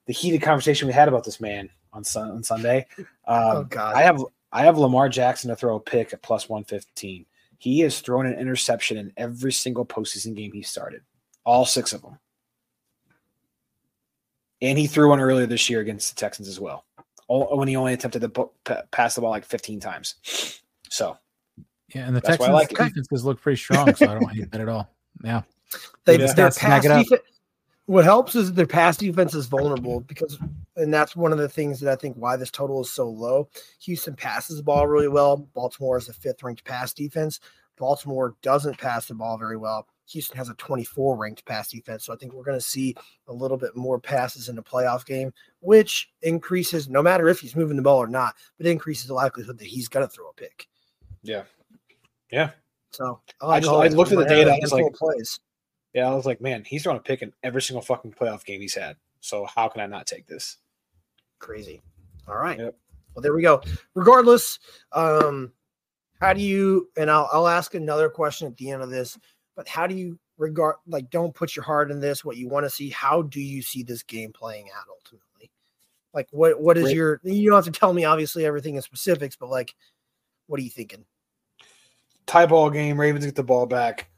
the 0.06 0.14
heated 0.14 0.40
conversation 0.40 0.86
we 0.88 0.94
had 0.94 1.08
about 1.08 1.24
this 1.24 1.40
man 1.40 1.68
on 1.92 2.04
sun 2.04 2.30
on 2.30 2.42
Sunday. 2.42 2.86
Um, 3.26 3.56
oh 3.56 3.64
God, 3.64 3.94
I 3.94 4.02
have 4.02 4.24
I 4.50 4.64
have 4.64 4.78
Lamar 4.78 5.08
Jackson 5.08 5.50
to 5.50 5.56
throw 5.56 5.76
a 5.76 5.80
pick 5.80 6.12
at 6.12 6.22
plus 6.22 6.48
one 6.48 6.64
fifteen. 6.64 7.26
He 7.62 7.78
has 7.80 8.00
thrown 8.00 8.26
an 8.26 8.34
interception 8.40 8.96
in 8.96 9.12
every 9.16 9.52
single 9.52 9.86
postseason 9.86 10.34
game 10.34 10.50
he 10.52 10.62
started, 10.62 11.02
all 11.46 11.64
six 11.64 11.92
of 11.92 12.02
them, 12.02 12.18
and 14.60 14.76
he 14.76 14.88
threw 14.88 15.10
one 15.10 15.20
earlier 15.20 15.46
this 15.46 15.70
year 15.70 15.78
against 15.78 16.12
the 16.12 16.18
Texans 16.18 16.48
as 16.48 16.58
well. 16.58 16.84
When 17.28 17.68
he 17.68 17.76
only 17.76 17.92
attempted 17.92 18.20
to 18.34 18.50
pass 18.90 19.14
the 19.14 19.20
ball 19.20 19.30
like 19.30 19.44
fifteen 19.44 19.78
times. 19.78 20.60
So 20.90 21.16
yeah, 21.94 22.08
and 22.08 22.16
the 22.16 22.20
That's 22.20 22.40
why 22.40 22.46
I 22.46 22.48
Texans 22.48 22.52
like 22.52 22.72
it. 22.72 22.90
defense 22.94 23.06
has 23.12 23.24
looked 23.24 23.42
pretty 23.42 23.58
strong, 23.58 23.94
so 23.94 24.06
I 24.10 24.14
don't 24.18 24.28
hate 24.34 24.50
that 24.50 24.60
at 24.60 24.68
all. 24.68 24.92
Yeah, 25.22 25.42
they, 26.04 26.18
Yeah. 26.18 26.32
their 26.32 26.48
Stats 26.48 26.54
to 26.54 26.60
pass 26.60 26.84
it 26.84 26.90
up. 26.90 27.04
defense. 27.04 27.22
What 27.86 28.04
helps 28.04 28.34
is 28.36 28.52
their 28.52 28.66
pass 28.66 28.96
defense 28.96 29.34
is 29.34 29.46
vulnerable 29.46 30.00
because, 30.00 30.38
and 30.76 30.94
that's 30.94 31.16
one 31.16 31.32
of 31.32 31.38
the 31.38 31.48
things 31.48 31.80
that 31.80 31.90
I 31.92 31.96
think 31.96 32.16
why 32.16 32.36
this 32.36 32.50
total 32.50 32.80
is 32.80 32.92
so 32.92 33.08
low. 33.08 33.48
Houston 33.80 34.14
passes 34.14 34.56
the 34.56 34.62
ball 34.62 34.86
really 34.86 35.08
well. 35.08 35.36
Baltimore 35.54 35.98
is 35.98 36.06
the 36.06 36.12
fifth 36.12 36.42
ranked 36.42 36.64
pass 36.64 36.92
defense. 36.92 37.40
Baltimore 37.76 38.36
doesn't 38.42 38.78
pass 38.78 39.06
the 39.06 39.14
ball 39.14 39.36
very 39.36 39.56
well. 39.56 39.88
Houston 40.06 40.36
has 40.36 40.48
a 40.48 40.54
24 40.54 41.16
ranked 41.16 41.44
pass 41.44 41.70
defense. 41.70 42.04
So 42.04 42.12
I 42.12 42.16
think 42.16 42.32
we're 42.32 42.44
going 42.44 42.58
to 42.58 42.64
see 42.64 42.94
a 43.28 43.32
little 43.32 43.56
bit 43.56 43.74
more 43.74 43.98
passes 43.98 44.48
in 44.48 44.54
the 44.56 44.62
playoff 44.62 45.04
game, 45.04 45.32
which 45.60 46.10
increases 46.22 46.88
no 46.88 47.02
matter 47.02 47.28
if 47.28 47.40
he's 47.40 47.56
moving 47.56 47.76
the 47.76 47.82
ball 47.82 47.98
or 47.98 48.06
not, 48.06 48.34
but 48.58 48.66
increases 48.66 49.06
the 49.08 49.14
likelihood 49.14 49.58
that 49.58 49.66
he's 49.66 49.88
going 49.88 50.06
to 50.06 50.12
throw 50.12 50.28
a 50.28 50.34
pick. 50.34 50.68
yeah, 51.22 51.42
yeah, 52.30 52.50
So 52.90 53.20
I 53.40 53.58
just- 53.60 53.72
like 53.72 53.90
I 53.90 53.94
looked 53.94 54.12
at 54.12 54.18
the 54.18 54.24
Might 54.24 54.30
have 54.30 54.38
a 54.38 54.44
data, 54.44 54.52
I 54.52 54.58
was 54.62 54.72
like- 54.72 54.94
plays. 54.94 55.40
Yeah. 55.94 56.08
I 56.08 56.14
was 56.14 56.26
like, 56.26 56.40
man, 56.40 56.64
he's 56.66 56.82
throwing 56.82 56.98
a 56.98 57.02
pick 57.02 57.22
in 57.22 57.32
every 57.42 57.62
single 57.62 57.82
fucking 57.82 58.12
playoff 58.12 58.44
game 58.44 58.60
he's 58.60 58.74
had. 58.74 58.96
So 59.20 59.46
how 59.46 59.68
can 59.68 59.80
I 59.80 59.86
not 59.86 60.06
take 60.06 60.26
this? 60.26 60.58
crazy. 61.42 61.82
All 62.26 62.36
right. 62.36 62.58
Yep. 62.58 62.76
Well, 63.14 63.22
there 63.22 63.34
we 63.34 63.42
go. 63.42 63.60
Regardless, 63.94 64.58
um, 64.92 65.52
how 66.20 66.32
do 66.32 66.40
you? 66.40 66.88
And 66.96 67.10
I'll 67.10 67.28
I'll 67.30 67.48
ask 67.48 67.74
another 67.74 68.08
question 68.08 68.46
at 68.46 68.56
the 68.56 68.70
end 68.70 68.82
of 68.82 68.88
this. 68.88 69.18
But 69.54 69.68
how 69.68 69.86
do 69.86 69.94
you 69.94 70.18
regard? 70.38 70.76
Like, 70.86 71.10
don't 71.10 71.34
put 71.34 71.54
your 71.54 71.64
heart 71.64 71.90
in 71.90 72.00
this. 72.00 72.24
What 72.24 72.38
you 72.38 72.48
want 72.48 72.64
to 72.64 72.70
see? 72.70 72.88
How 72.88 73.20
do 73.22 73.40
you 73.40 73.60
see 73.60 73.82
this 73.82 74.02
game 74.02 74.32
playing 74.32 74.68
out 74.74 74.86
ultimately? 74.88 75.50
Like, 76.14 76.28
what 76.30 76.58
what 76.58 76.78
is 76.78 76.92
your? 76.92 77.20
You 77.22 77.50
don't 77.50 77.62
have 77.62 77.72
to 77.72 77.78
tell 77.78 77.92
me 77.92 78.04
obviously 78.04 78.46
everything 78.46 78.76
in 78.76 78.82
specifics, 78.82 79.36
but 79.36 79.50
like, 79.50 79.74
what 80.46 80.58
are 80.58 80.62
you 80.62 80.70
thinking? 80.70 81.04
tie 82.24 82.46
ball 82.46 82.70
game. 82.70 82.98
Ravens 82.98 83.26
get 83.26 83.34
the 83.34 83.42
ball 83.42 83.66
back. 83.66 84.08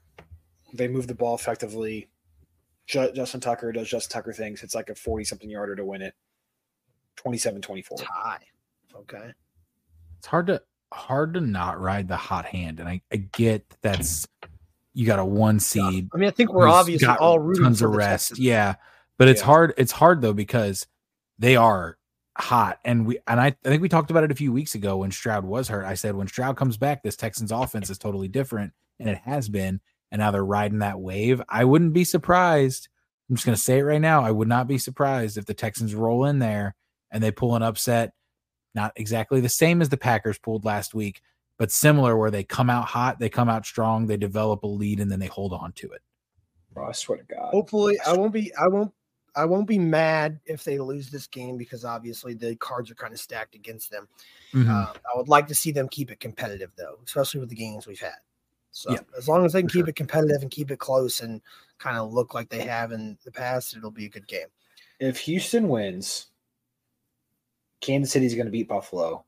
They 0.75 0.89
move 0.89 1.07
the 1.07 1.15
ball 1.15 1.35
effectively. 1.35 2.09
Ju- 2.87 3.13
Justin 3.15 3.41
Tucker 3.41 3.73
does 3.73 3.89
Justin 3.89 4.13
Tucker 4.13 4.33
things. 4.33 4.63
It's 4.63 4.75
like 4.75 4.91
a 4.91 4.95
40 4.95 5.25
something 5.25 5.49
yarder 5.49 5.77
to 5.77 5.85
win 5.85 6.03
it. 6.03 6.15
27 7.17 7.63
24. 7.63 7.99
Tie. 7.99 8.39
Okay. 8.97 9.33
it's 10.19 10.27
hard 10.27 10.47
to 10.49 10.61
hard 10.93 11.35
to 11.35 11.41
not 11.41 11.81
ride 11.81 12.07
the 12.09 12.17
hot 12.17 12.45
hand, 12.45 12.79
and 12.81 12.89
I, 12.89 13.01
I 13.13 13.17
get 13.17 13.65
that's 13.83 14.27
you 14.93 15.07
got 15.07 15.19
a 15.19 15.25
one 15.25 15.59
seed. 15.61 16.09
I 16.13 16.17
mean, 16.17 16.29
I 16.29 16.33
think 16.33 16.53
we're 16.53 16.69
obviously 16.69 17.07
got 17.07 17.19
all 17.19 17.39
rooting 17.39 17.65
tons 17.65 17.81
for 17.81 17.87
of 17.87 17.93
the 17.93 17.99
rest. 17.99 18.29
Texans. 18.31 18.39
Yeah, 18.41 18.75
but 19.19 19.29
it's 19.29 19.41
Yeah. 19.41 19.47
hard. 19.47 19.75
It's 19.77 19.93
hard 19.93 20.21
though 20.21 20.33
because 20.33 20.87
they 21.39 21.57
are 21.57 21.99
hot, 22.37 22.79
and 22.85 23.07
we 23.07 23.19
and 23.27 23.41
I, 23.41 23.47
I 23.47 23.69
think 23.69 23.83
we 23.83 23.89
talked 23.89 24.11
about 24.11 24.23
it 24.25 24.31
a 24.33 24.37
few 24.37 24.53
weeks 24.53 24.75
ago 24.77 24.99
when 24.99 25.11
Stroud 25.11 25.45
was 25.45 25.69
hurt. 25.69 25.85
I 25.85 25.95
said 25.95 26.15
when 26.15 26.29
Stroud 26.29 26.57
comes 26.57 26.77
back, 26.77 27.03
this 27.03 27.17
Texans 27.17 27.51
offense 27.53 27.91
is 27.91 27.99
totally 27.99 28.29
different, 28.29 28.73
and 29.01 29.09
it 29.09 29.19
has 29.19 29.49
been. 29.49 29.81
And 30.11 30.21
now 30.21 30.31
they're 30.31 30.45
riding 30.45 30.79
that 30.79 31.01
wave. 31.01 31.43
I 31.49 31.65
wouldn't 31.65 31.93
be 31.93 32.05
surprised. 32.05 32.89
I'm 33.29 33.37
just 33.37 33.47
going 33.47 33.57
to 33.57 33.63
say 33.63 33.79
it 33.79 33.83
right 33.83 34.01
now. 34.01 34.23
I 34.23 34.31
would 34.31 34.49
not 34.49 34.69
be 34.69 34.79
surprised 34.79 35.37
if 35.39 35.47
the 35.47 35.55
Texans 35.55 35.95
roll 35.95 36.25
in 36.27 36.39
there 36.39 36.75
and 37.11 37.23
they 37.23 37.31
pull 37.31 37.57
an 37.57 37.63
upset. 37.63 38.13
Not 38.75 38.93
exactly 38.97 39.41
the 39.41 39.49
same 39.49 39.81
as 39.81 39.89
the 39.89 39.97
Packers 39.97 40.39
pulled 40.39 40.65
last 40.65 40.95
week, 40.95 41.21
but 41.59 41.71
similar 41.71 42.17
where 42.17 42.31
they 42.31 42.45
come 42.45 42.69
out 42.69 42.87
hot, 42.87 43.19
they 43.19 43.29
come 43.29 43.49
out 43.49 43.65
strong, 43.65 44.07
they 44.07 44.17
develop 44.17 44.63
a 44.65 44.67
lead, 44.67 45.01
and 45.01 45.11
then 45.11 45.21
they 45.21 45.27
hold 45.27 45.53
on 45.53 45.73
to 45.73 45.91
it. 45.93 46.03
Bro, 46.73 46.89
I 46.89 46.93
swear 46.93 47.19
to 47.19 47.25
God. 47.25 47.51
Hopefully, 47.53 47.99
I 48.05 48.15
won't 48.15 48.33
be. 48.33 48.53
I 48.55 48.67
won't. 48.67 48.93
I 49.37 49.45
won't 49.45 49.67
be 49.67 49.79
mad 49.79 50.41
if 50.47 50.63
they 50.63 50.79
lose 50.79 51.11
this 51.11 51.27
game 51.27 51.57
because 51.57 51.85
obviously 51.85 52.35
the 52.35 52.55
cards 52.57 52.91
are 52.91 52.95
kind 52.95 53.13
of 53.13 53.19
stacked 53.19 53.55
against 53.55 53.91
them. 53.91 54.09
Mhm. 54.53 54.69
Uh, 54.69 54.93
I 54.93 55.17
would 55.17 55.29
like 55.29 55.49
to 55.49 55.55
see 55.55 55.73
them 55.73 55.89
keep 55.89 56.11
it 56.11 56.21
competitive 56.21 56.71
though, 56.77 56.99
especially 57.05 57.41
with 57.41 57.49
the 57.49 57.57
games 57.57 57.87
we've 57.87 58.01
had. 58.01 58.15
So 58.75 58.93
Yeah, 58.93 58.99
as 59.17 59.29
long 59.29 59.47
as 59.47 59.53
they 59.53 59.63
can 59.63 59.69
for 59.69 59.77
keep 59.77 59.89
it 59.89 59.97
competitive 59.97 60.43
and 60.43 60.51
keep 60.51 60.71
it 60.73 60.81
close 60.81 61.21
and 61.21 61.41
kind 61.79 61.97
of 61.97 62.13
look 62.13 62.35
like 62.35 62.49
they 62.49 62.63
have 62.63 62.91
in 62.91 63.17
the 63.25 63.31
past, 63.31 63.77
it'll 63.77 63.91
be 63.93 64.07
a 64.07 64.09
good 64.09 64.27
game. 64.27 64.49
If 64.99 65.19
Houston 65.21 65.69
wins, 65.69 66.27
Kansas 67.81 68.13
City's 68.13 68.35
going 68.35 68.47
to 68.47 68.53
beat 68.53 68.69
Buffalo. 68.69 69.25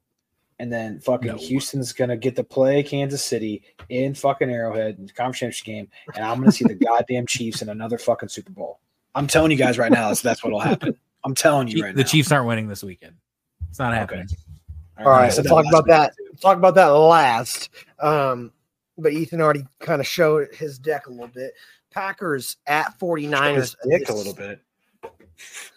And 0.59 0.73
then 0.73 0.99
fucking 1.01 1.33
No. 1.33 1.37
Houston's 1.37 1.93
going 1.93 2.11
to 2.11 2.17
get 2.17 2.35
to 2.37 2.43
play 2.43 2.83
Kansas 2.83 3.23
City 3.23 3.63
in 3.89 4.15
fucking 4.15 4.51
Arrowhead 4.51 4.99
in 4.99 5.07
the 5.07 5.13
conference 5.13 5.39
championship 5.39 5.67
game. 5.67 5.89
And 6.15 6.25
I'm 6.25 6.39
going 6.39 6.51
to 6.51 6.53
see 6.53 6.65
the 6.65 6.75
goddamn 6.75 7.27
Chiefs 7.27 7.63
in 7.63 7.69
another 7.69 7.99
fucking 7.99 8.31
Super 8.31 8.53
Bowl. 8.53 8.81
I'm 9.15 9.27
telling 9.27 9.51
you 9.51 9.57
guys 9.57 9.79
right 9.79 9.93
now, 9.93 10.09
that's, 10.09 10.23
that's 10.23 10.43
what'll 10.43 10.61
happen. 10.61 10.97
I'm 11.25 11.35
telling 11.35 11.69
you 11.69 11.83
right 11.83 11.95
the 11.95 12.01
now. 12.01 12.05
The 12.05 12.09
Chiefs 12.09 12.33
aren't 12.33 12.49
winning 12.49 12.69
this 12.69 12.83
weekend. 12.83 13.17
It's 13.69 13.79
not 13.79 13.93
happening. 13.95 14.29
All 14.99 15.05
right, 15.05 15.27
I 15.27 15.29
said 15.29 15.45
let's 15.45 15.51
talk 15.51 15.67
about 15.69 15.87
that. 15.89 16.17
too. 16.17 16.25
Let's 16.31 16.41
talk 16.41 16.57
about 16.57 16.75
that 16.77 16.87
last. 16.87 17.69
Um, 18.01 18.51
but 18.99 19.13
Ethan 19.13 19.41
already 19.41 19.65
kind 19.81 20.01
of 20.01 20.07
showed 20.07 20.49
his 20.55 20.79
deck 20.79 21.07
a 21.07 21.11
little 21.11 21.29
bit. 21.29 21.53
Packers 21.91 22.57
at 22.67 22.99
49ers. 22.99 23.75
Dick 23.89 24.09
a 24.09 24.15
little 24.15 24.35
bit. 24.35 24.61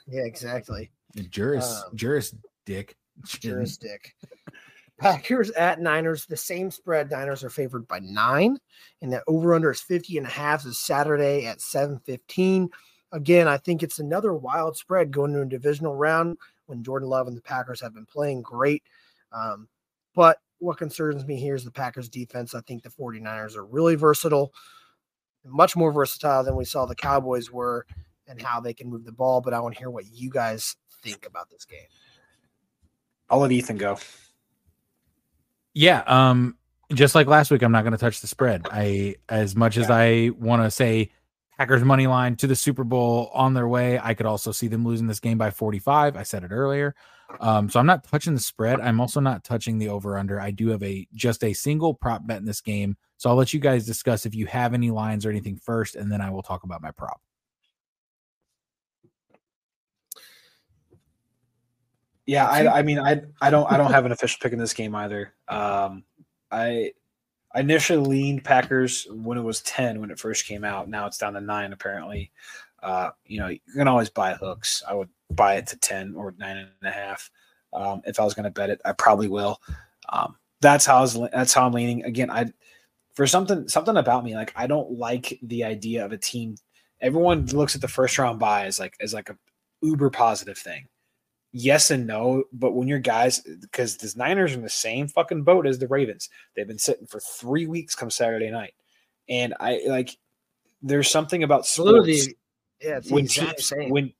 Yeah, 0.07 0.23
exactly. 0.23 0.89
Juris, 1.29 1.83
Um, 1.85 1.95
Juris, 1.95 2.33
Dick. 2.65 2.95
jurisdic. 3.25 4.13
Packers 4.97 5.49
at 5.51 5.79
Niners, 5.81 6.25
the 6.25 6.35
same 6.37 6.71
spread. 6.71 7.09
Niners 7.09 7.43
are 7.43 7.49
favored 7.49 7.87
by 7.87 7.99
nine, 7.99 8.57
and 9.01 9.13
that 9.13 9.23
over 9.27 9.53
under 9.53 9.71
is 9.71 9.79
50 9.81 10.17
and 10.17 10.27
a 10.27 10.29
half 10.29 10.65
is 10.65 10.77
Saturday 10.77 11.45
at 11.45 11.61
7:15. 11.61 12.69
again, 13.11 13.47
I 13.47 13.57
think 13.57 13.81
it's 13.81 13.97
another 13.99 14.33
wild 14.35 14.77
spread 14.77 15.09
going 15.11 15.33
to 15.33 15.41
a 15.41 15.45
divisional 15.45 15.95
round 15.95 16.37
when 16.67 16.83
Jordan 16.83 17.09
Love 17.09 17.27
and 17.27 17.35
the 17.35 17.41
Packers 17.41 17.81
have 17.81 17.93
been 17.93 18.05
playing 18.05 18.41
great. 18.43 18.83
Um, 19.31 19.67
but 20.13 20.37
what 20.59 20.77
concerns 20.77 21.25
me 21.25 21.37
here 21.37 21.55
is 21.55 21.63
the 21.63 21.71
Packers 21.71 22.09
defense. 22.09 22.53
I 22.53 22.61
think 22.61 22.83
the 22.83 22.89
49ers 22.89 23.55
are 23.55 23.65
really 23.65 23.95
versatile, 23.95 24.53
much 25.45 25.75
more 25.75 25.91
versatile 25.91 26.43
than 26.43 26.55
we 26.55 26.65
saw 26.65 26.85
the 26.85 26.95
Cowboys 26.95 27.51
were 27.51 27.85
and 28.27 28.41
how 28.41 28.59
they 28.59 28.73
can 28.73 28.89
move 28.89 29.05
the 29.05 29.11
ball. 29.11 29.41
But 29.41 29.53
I 29.53 29.59
want 29.59 29.75
to 29.75 29.79
hear 29.79 29.89
what 29.89 30.05
you 30.11 30.29
guys 30.29 30.75
think 31.01 31.25
about 31.25 31.49
this 31.49 31.65
game. 31.65 31.87
I'll 33.29 33.39
let 33.39 33.51
Ethan 33.51 33.77
go. 33.77 33.97
Yeah, 35.73 36.03
um, 36.07 36.57
just 36.93 37.15
like 37.15 37.27
last 37.27 37.51
week, 37.51 37.61
I'm 37.61 37.71
not 37.71 37.83
going 37.83 37.91
to 37.91 37.97
touch 37.97 38.21
the 38.21 38.27
spread. 38.27 38.67
I, 38.71 39.15
as 39.29 39.55
much 39.55 39.77
as 39.77 39.89
I 39.89 40.31
want 40.39 40.63
to 40.63 40.71
say 40.71 41.11
Packers 41.57 41.83
money 41.83 42.07
line 42.07 42.35
to 42.37 42.47
the 42.47 42.55
Super 42.55 42.83
Bowl 42.83 43.29
on 43.33 43.53
their 43.53 43.67
way, 43.67 43.99
I 44.01 44.13
could 44.13 44.25
also 44.25 44.51
see 44.51 44.67
them 44.67 44.85
losing 44.85 45.07
this 45.07 45.19
game 45.19 45.37
by 45.37 45.51
45. 45.51 46.17
I 46.17 46.23
said 46.23 46.43
it 46.43 46.51
earlier. 46.51 46.95
Um, 47.39 47.69
so 47.69 47.79
I'm 47.79 47.85
not 47.85 48.03
touching 48.03 48.33
the 48.33 48.39
spread. 48.39 48.79
I'm 48.79 48.99
also 48.99 49.19
not 49.19 49.43
touching 49.43 49.77
the 49.77 49.89
over 49.89 50.17
under. 50.17 50.39
I 50.39 50.51
do 50.51 50.69
have 50.69 50.81
a 50.83 51.07
just 51.13 51.43
a 51.43 51.53
single 51.53 51.93
prop 51.93 52.25
bet 52.25 52.39
in 52.39 52.45
this 52.45 52.61
game. 52.61 52.97
So 53.17 53.29
I'll 53.29 53.35
let 53.35 53.53
you 53.53 53.59
guys 53.59 53.85
discuss 53.85 54.25
if 54.25 54.33
you 54.33 54.45
have 54.47 54.73
any 54.73 54.91
lines 54.91 55.25
or 55.25 55.29
anything 55.29 55.57
first, 55.57 55.95
and 55.95 56.11
then 56.11 56.21
I 56.21 56.29
will 56.31 56.41
talk 56.41 56.63
about 56.63 56.81
my 56.81 56.91
prop. 56.91 57.21
Yeah, 62.25 62.45
I, 62.45 62.79
I 62.79 62.81
mean, 62.83 62.99
I, 62.99 63.23
I 63.41 63.49
don't, 63.49 63.71
I 63.71 63.75
don't 63.75 63.91
have 63.91 64.05
an 64.05 64.11
official 64.11 64.37
pick 64.41 64.53
in 64.53 64.59
this 64.59 64.73
game 64.73 64.93
either. 64.93 65.33
Um, 65.47 66.03
I, 66.51 66.93
I 67.53 67.61
initially 67.61 68.05
leaned 68.05 68.43
Packers 68.43 69.07
when 69.09 69.37
it 69.37 69.43
was 69.43 69.61
ten 69.61 69.99
when 69.99 70.11
it 70.11 70.19
first 70.19 70.45
came 70.45 70.63
out. 70.63 70.89
Now 70.89 71.07
it's 71.07 71.17
down 71.17 71.33
to 71.33 71.41
nine 71.41 71.73
apparently. 71.73 72.31
Uh, 72.81 73.09
you 73.25 73.39
know, 73.39 73.47
you 73.47 73.59
can 73.75 73.87
always 73.87 74.09
buy 74.09 74.33
hooks. 74.33 74.83
I 74.87 74.93
would 74.93 75.09
buy 75.29 75.55
it 75.55 75.67
to 75.67 75.77
ten 75.77 76.13
or 76.15 76.33
nine 76.37 76.57
and 76.57 76.69
a 76.83 76.91
half. 76.91 77.29
Um, 77.73 78.01
if 78.05 78.19
I 78.19 78.23
was 78.23 78.33
going 78.33 78.45
to 78.45 78.49
bet 78.49 78.69
it, 78.69 78.81
I 78.85 78.93
probably 78.93 79.27
will. 79.27 79.61
Um, 80.09 80.35
that's 80.61 80.85
how 80.85 80.97
I 80.97 81.01
was. 81.01 81.19
That's 81.31 81.53
how 81.53 81.65
I'm 81.65 81.73
leaning. 81.73 82.03
Again, 82.03 82.29
I 82.29 82.51
for 83.13 83.27
something 83.27 83.67
something 83.67 83.97
about 83.97 84.23
me 84.23 84.35
like 84.35 84.53
I 84.55 84.67
don't 84.67 84.91
like 84.91 85.39
the 85.43 85.63
idea 85.63 86.05
of 86.05 86.11
a 86.11 86.17
team. 86.17 86.55
Everyone 87.01 87.45
looks 87.47 87.75
at 87.75 87.81
the 87.81 87.87
first 87.87 88.17
round 88.17 88.39
buy 88.39 88.65
as 88.65 88.79
like 88.79 88.95
as 88.99 89.13
like 89.13 89.29
a 89.29 89.37
uber 89.81 90.09
positive 90.09 90.57
thing 90.57 90.87
yes 91.51 91.91
and 91.91 92.05
no, 92.05 92.43
but 92.53 92.73
when 92.73 92.87
your 92.87 92.99
guys, 92.99 93.39
because 93.39 93.97
the 93.97 94.11
Niners 94.17 94.51
are 94.51 94.55
in 94.55 94.61
the 94.61 94.69
same 94.69 95.07
fucking 95.07 95.43
boat 95.43 95.65
as 95.65 95.79
the 95.79 95.87
Ravens, 95.87 96.29
they've 96.55 96.67
been 96.67 96.77
sitting 96.77 97.07
for 97.07 97.19
three 97.19 97.65
weeks 97.65 97.95
come 97.95 98.09
Saturday 98.09 98.49
night, 98.51 98.73
and 99.27 99.53
I 99.59 99.81
like 99.87 100.17
there's 100.81 101.09
something 101.09 101.43
about 101.43 101.65
sports 101.65 102.29
yeah, 102.81 103.01
when 103.09 103.27
teams 103.27 103.73
when 103.87 104.13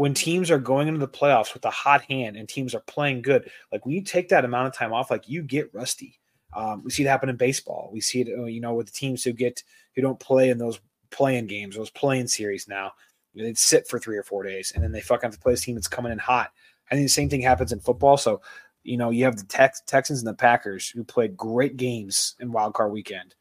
when 0.00 0.14
teams 0.14 0.50
are 0.50 0.58
going 0.58 0.88
into 0.88 0.98
the 0.98 1.06
playoffs 1.06 1.52
with 1.52 1.62
a 1.66 1.70
hot 1.70 2.00
hand 2.02 2.34
and 2.34 2.48
teams 2.48 2.74
are 2.74 2.80
playing 2.86 3.20
good, 3.20 3.50
like 3.70 3.84
when 3.84 3.94
you 3.94 4.00
take 4.00 4.30
that 4.30 4.46
amount 4.46 4.66
of 4.66 4.72
time 4.72 4.94
off, 4.94 5.10
like 5.10 5.28
you 5.28 5.42
get 5.42 5.68
rusty. 5.74 6.18
Um, 6.54 6.82
we 6.82 6.90
see 6.90 7.02
it 7.02 7.06
happen 7.06 7.28
in 7.28 7.36
baseball. 7.36 7.90
We 7.92 8.00
see 8.00 8.22
it, 8.22 8.28
uh, 8.36 8.46
you 8.46 8.62
know, 8.62 8.72
with 8.72 8.86
the 8.86 8.92
teams 8.92 9.22
who 9.22 9.34
get 9.34 9.62
who 9.94 10.00
don't 10.00 10.18
play 10.18 10.48
in 10.48 10.56
those 10.56 10.80
playing 11.10 11.48
games, 11.48 11.76
those 11.76 11.90
playing 11.90 12.28
series. 12.28 12.66
Now 12.66 12.92
they'd 13.34 13.58
sit 13.58 13.88
for 13.88 13.98
three 13.98 14.16
or 14.16 14.22
four 14.22 14.42
days, 14.42 14.72
and 14.74 14.82
then 14.82 14.90
they 14.90 15.02
fucking 15.02 15.26
have 15.26 15.34
to 15.34 15.38
play 15.38 15.52
this 15.52 15.60
team 15.60 15.74
that's 15.74 15.86
coming 15.86 16.12
in 16.12 16.18
hot 16.18 16.50
I 16.90 16.94
think 16.94 17.04
the 17.04 17.08
same 17.08 17.28
thing 17.28 17.42
happens 17.42 17.72
in 17.72 17.80
football. 17.80 18.16
So, 18.16 18.40
you 18.82 18.96
know, 18.96 19.10
you 19.10 19.24
have 19.24 19.36
the 19.36 19.44
Tex- 19.44 19.82
Texans 19.86 20.20
and 20.20 20.28
the 20.28 20.34
Packers 20.34 20.88
who 20.88 21.04
played 21.04 21.36
great 21.36 21.76
games 21.76 22.34
in 22.40 22.52
Wild 22.52 22.74
Card 22.74 22.92
Weekend, 22.92 23.34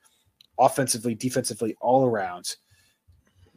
offensively, 0.59 1.15
defensively, 1.15 1.75
all 1.81 2.05
around. 2.05 2.55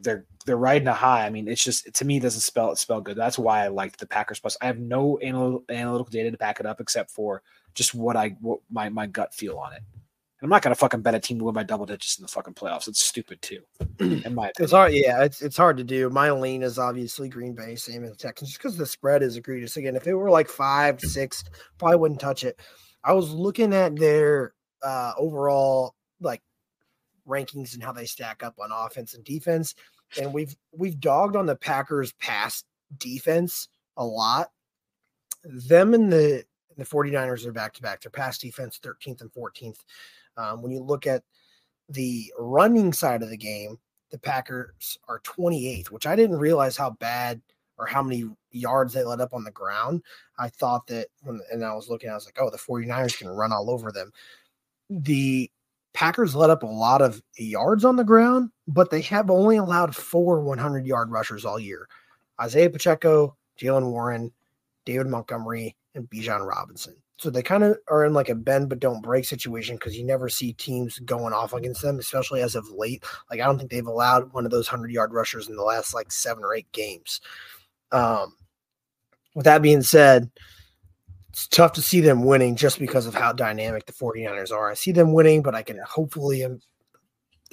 They're 0.03 0.25
they're 0.45 0.57
riding 0.57 0.87
a 0.87 0.93
high. 0.93 1.25
I 1.25 1.29
mean, 1.29 1.47
it's 1.47 1.63
just 1.63 1.93
to 1.93 2.05
me 2.05 2.17
it 2.17 2.21
doesn't 2.21 2.41
spell 2.41 2.71
it 2.71 2.77
spell 2.77 3.01
good. 3.01 3.17
That's 3.17 3.39
why 3.39 3.63
I 3.63 3.67
liked 3.67 3.99
the 3.99 4.07
Packers 4.07 4.39
plus. 4.39 4.57
I 4.61 4.67
have 4.67 4.79
no 4.79 5.17
anal- 5.21 5.63
analytical 5.69 6.11
data 6.11 6.31
to 6.31 6.37
back 6.37 6.59
it 6.59 6.65
up 6.65 6.81
except 6.81 7.11
for 7.11 7.41
just 7.73 7.93
what 7.93 8.15
I 8.15 8.35
what 8.41 8.59
my 8.69 8.89
my 8.89 9.07
gut 9.07 9.33
feel 9.33 9.57
on 9.57 9.73
it. 9.73 9.81
And 10.43 10.47
I'm 10.47 10.49
not 10.49 10.61
gonna 10.61 10.75
fucking 10.75 11.01
bet 11.01 11.15
a 11.15 11.19
team 11.19 11.39
to 11.39 11.45
win 11.45 11.53
by 11.53 11.63
double 11.63 11.85
digits 11.85 12.17
in 12.17 12.23
the 12.23 12.27
fucking 12.27 12.53
playoffs. 12.53 12.87
It's 12.87 13.03
stupid 13.03 13.41
too. 13.41 13.61
In 13.99 14.35
my 14.35 14.49
opinion. 14.49 14.51
It's 14.59 14.73
hard, 14.73 14.93
yeah. 14.93 15.23
It's 15.23 15.41
it's 15.41 15.55
hard 15.57 15.77
to 15.77 15.83
do. 15.83 16.09
My 16.09 16.31
lean 16.31 16.63
is 16.63 16.77
obviously 16.77 17.29
Green 17.29 17.55
Bay, 17.55 17.75
same 17.75 18.03
as 18.03 18.11
the 18.11 18.17
Texans, 18.17 18.49
just 18.49 18.61
because 18.61 18.77
the 18.77 18.85
spread 18.85 19.23
is 19.23 19.37
egregious. 19.37 19.77
Again, 19.77 19.95
if 19.95 20.05
it 20.05 20.13
were 20.13 20.29
like 20.29 20.49
five, 20.49 20.99
six, 20.99 21.45
probably 21.77 21.97
wouldn't 21.97 22.19
touch 22.19 22.43
it. 22.43 22.59
I 23.05 23.13
was 23.13 23.31
looking 23.31 23.73
at 23.73 23.95
their 23.95 24.53
uh 24.81 25.13
overall 25.17 25.95
like 26.19 26.41
rankings 27.27 27.73
and 27.73 27.83
how 27.83 27.91
they 27.91 28.05
stack 28.05 28.43
up 28.43 28.55
on 28.59 28.69
offense 28.71 29.13
and 29.13 29.23
defense, 29.23 29.75
and 30.19 30.33
we've 30.33 30.55
we've 30.71 30.99
dogged 30.99 31.35
on 31.35 31.45
the 31.45 31.55
Packers 31.55 32.13
pass 32.13 32.63
defense 32.97 33.67
a 33.97 34.05
lot. 34.05 34.49
Them 35.43 35.93
and 35.93 36.11
the 36.11 36.45
the 36.77 36.85
49ers 36.85 37.45
are 37.45 37.51
back 37.51 37.73
to 37.73 37.81
back. 37.81 38.01
Their 38.01 38.11
pass 38.11 38.37
defense 38.37 38.79
13th 38.81 39.21
and 39.21 39.31
14th. 39.31 39.79
Um, 40.37 40.61
when 40.61 40.71
you 40.71 40.81
look 40.81 41.05
at 41.05 41.23
the 41.89 42.33
running 42.39 42.93
side 42.93 43.21
of 43.21 43.29
the 43.29 43.37
game, 43.37 43.77
the 44.11 44.17
Packers 44.17 44.97
are 45.07 45.19
28th, 45.19 45.91
which 45.91 46.07
I 46.07 46.15
didn't 46.15 46.37
realize 46.37 46.77
how 46.77 46.91
bad 46.91 47.41
or 47.77 47.85
how 47.85 48.01
many 48.01 48.25
yards 48.51 48.93
they 48.93 49.03
let 49.03 49.21
up 49.21 49.33
on 49.33 49.43
the 49.43 49.51
ground. 49.51 50.01
I 50.37 50.49
thought 50.49 50.87
that 50.87 51.07
when 51.21 51.41
and 51.51 51.63
I 51.63 51.73
was 51.73 51.89
looking, 51.89 52.09
I 52.09 52.13
was 52.13 52.25
like, 52.25 52.37
oh, 52.39 52.49
the 52.49 52.57
49ers 52.57 53.17
can 53.17 53.27
run 53.27 53.51
all 53.51 53.69
over 53.69 53.91
them. 53.91 54.11
The 54.89 55.49
Packers 55.93 56.35
let 56.35 56.49
up 56.49 56.63
a 56.63 56.67
lot 56.67 57.01
of 57.01 57.21
yards 57.37 57.85
on 57.85 57.95
the 57.95 58.03
ground, 58.03 58.49
but 58.67 58.89
they 58.89 59.01
have 59.01 59.29
only 59.29 59.57
allowed 59.57 59.95
four 59.95 60.41
100 60.41 60.85
yard 60.85 61.11
rushers 61.11 61.45
all 61.45 61.59
year 61.59 61.87
Isaiah 62.41 62.69
Pacheco, 62.69 63.35
Jaylen 63.59 63.91
Warren, 63.91 64.31
David 64.85 65.07
Montgomery, 65.07 65.75
and 65.95 66.09
Bijan 66.09 66.47
Robinson. 66.47 66.95
So 67.17 67.29
they 67.29 67.43
kind 67.43 67.63
of 67.63 67.77
are 67.87 68.05
in 68.05 68.13
like 68.13 68.29
a 68.29 68.35
bend 68.35 68.69
but 68.69 68.79
don't 68.79 69.01
break 69.01 69.23
situation 69.23 69.75
because 69.75 69.95
you 69.95 70.03
never 70.03 70.27
see 70.29 70.53
teams 70.53 70.99
going 70.99 71.31
off 71.31 71.53
against 71.53 71.81
them, 71.81 71.99
especially 71.99 72.41
as 72.41 72.55
of 72.55 72.69
late. 72.69 73.03
Like 73.29 73.39
I 73.39 73.45
don't 73.45 73.57
think 73.57 73.69
they've 73.69 73.85
allowed 73.85 74.33
one 74.33 74.45
of 74.45 74.51
those 74.51 74.67
hundred 74.67 74.91
yard 74.91 75.13
rushers 75.13 75.47
in 75.47 75.55
the 75.55 75.63
last 75.63 75.93
like 75.93 76.11
seven 76.11 76.43
or 76.43 76.55
eight 76.55 76.69
games. 76.71 77.21
Um, 77.91 78.35
with 79.35 79.45
that 79.45 79.61
being 79.61 79.83
said, 79.83 80.29
it's 81.33 81.47
tough 81.47 81.73
to 81.73 81.81
see 81.81 81.99
them 81.99 82.23
winning 82.23 82.55
just 82.55 82.79
because 82.79 83.07
of 83.07 83.15
how 83.15 83.33
dynamic 83.33 83.85
the 83.85 83.93
49ers 83.93 84.51
are. 84.51 84.69
I 84.69 84.75
see 84.75 84.91
them 84.91 85.13
winning, 85.13 85.41
but 85.41 85.55
I 85.55 85.63
can 85.63 85.79
hopefully 85.85 86.45
um, 86.45 86.59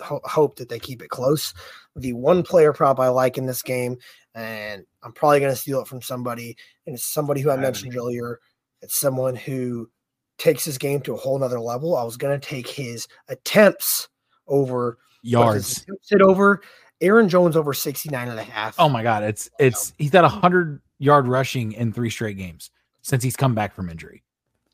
ho- 0.01 0.21
hope 0.25 0.57
that 0.57 0.69
they 0.69 0.79
keep 0.79 1.03
it 1.03 1.09
close. 1.09 1.55
The 1.97 2.13
one 2.13 2.43
player 2.43 2.73
prop 2.73 3.01
I 3.01 3.09
like 3.09 3.39
in 3.39 3.47
this 3.47 3.63
game, 3.63 3.97
and 4.35 4.85
I'm 5.03 5.13
probably 5.13 5.41
going 5.41 5.53
to 5.53 5.57
steal 5.57 5.81
it 5.81 5.89
from 5.89 6.03
somebody, 6.03 6.57
and 6.87 6.95
it's 6.95 7.05
somebody 7.05 7.41
who 7.41 7.51
I 7.51 7.57
mentioned 7.57 7.97
earlier 7.97 8.39
it's 8.83 8.99
someone 8.99 9.37
who 9.37 9.91
takes 10.39 10.65
his 10.65 10.79
game 10.79 11.01
to 11.03 11.15
a 11.15 11.17
whole 11.17 11.39
nother 11.39 11.61
level. 11.61 11.97
I 11.97 12.05
was 12.05 12.17
going 12.17 12.39
to 12.39 12.47
take 12.47 12.67
his 12.67 13.07
attempts 13.29 14.09
over 14.47 14.99
yards. 15.23 15.85
Sit 16.03 16.23
over 16.23 16.63
Aaron 17.01 17.29
Jones 17.29 17.57
over 17.57 17.75
69 17.75 18.29
and 18.29 18.39
a 18.39 18.43
half. 18.43 18.77
Oh 18.79 18.89
my 18.89 19.03
God. 19.03 19.23
It's, 19.23 19.51
it's, 19.59 19.93
he's 19.99 20.11
got 20.11 20.25
a 20.25 20.29
hundred 20.29 20.81
yard 20.99 21.29
rushing 21.29 21.73
in 21.73 21.93
three 21.93 22.11
straight 22.11 22.37
games 22.37 22.71
since 23.03 23.23
he's 23.23 23.37
come 23.37 23.55
back 23.55 23.75
from 23.75 23.89
injury. 23.89 24.23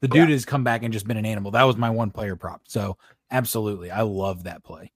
The 0.00 0.08
dude 0.08 0.28
yeah. 0.28 0.34
has 0.34 0.44
come 0.44 0.64
back 0.64 0.82
and 0.82 0.92
just 0.92 1.06
been 1.06 1.16
an 1.16 1.26
animal. 1.26 1.50
That 1.50 1.64
was 1.64 1.76
my 1.76 1.90
one 1.90 2.10
player 2.10 2.36
prop. 2.36 2.62
So 2.66 2.98
absolutely. 3.30 3.90
I 3.90 4.02
love 4.02 4.44
that 4.44 4.62
play. 4.62 4.92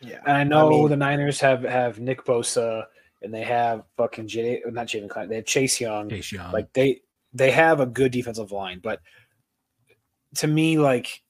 Yeah. 0.00 0.20
And 0.26 0.36
I 0.36 0.44
know 0.44 0.66
I 0.66 0.70
mean, 0.70 0.88
the 0.88 0.96
Niners 0.96 1.40
have, 1.40 1.62
have 1.62 2.00
Nick 2.00 2.24
Bosa 2.24 2.84
and 3.22 3.32
they 3.32 3.42
have 3.44 3.84
fucking 3.96 4.28
J, 4.28 4.62
not 4.66 4.88
Jaden 4.88 5.08
Klein. 5.08 5.28
They 5.28 5.36
have 5.36 5.46
Chase 5.46 5.80
Young. 5.80 6.08
Chase 6.08 6.32
Young. 6.32 6.52
Like 6.52 6.72
they, 6.72 7.00
they 7.32 7.52
have 7.52 7.80
a 7.80 7.86
good 7.86 8.12
defensive 8.12 8.52
line, 8.52 8.80
but 8.82 9.00
to 10.36 10.46
me, 10.46 10.78
like 10.78 11.22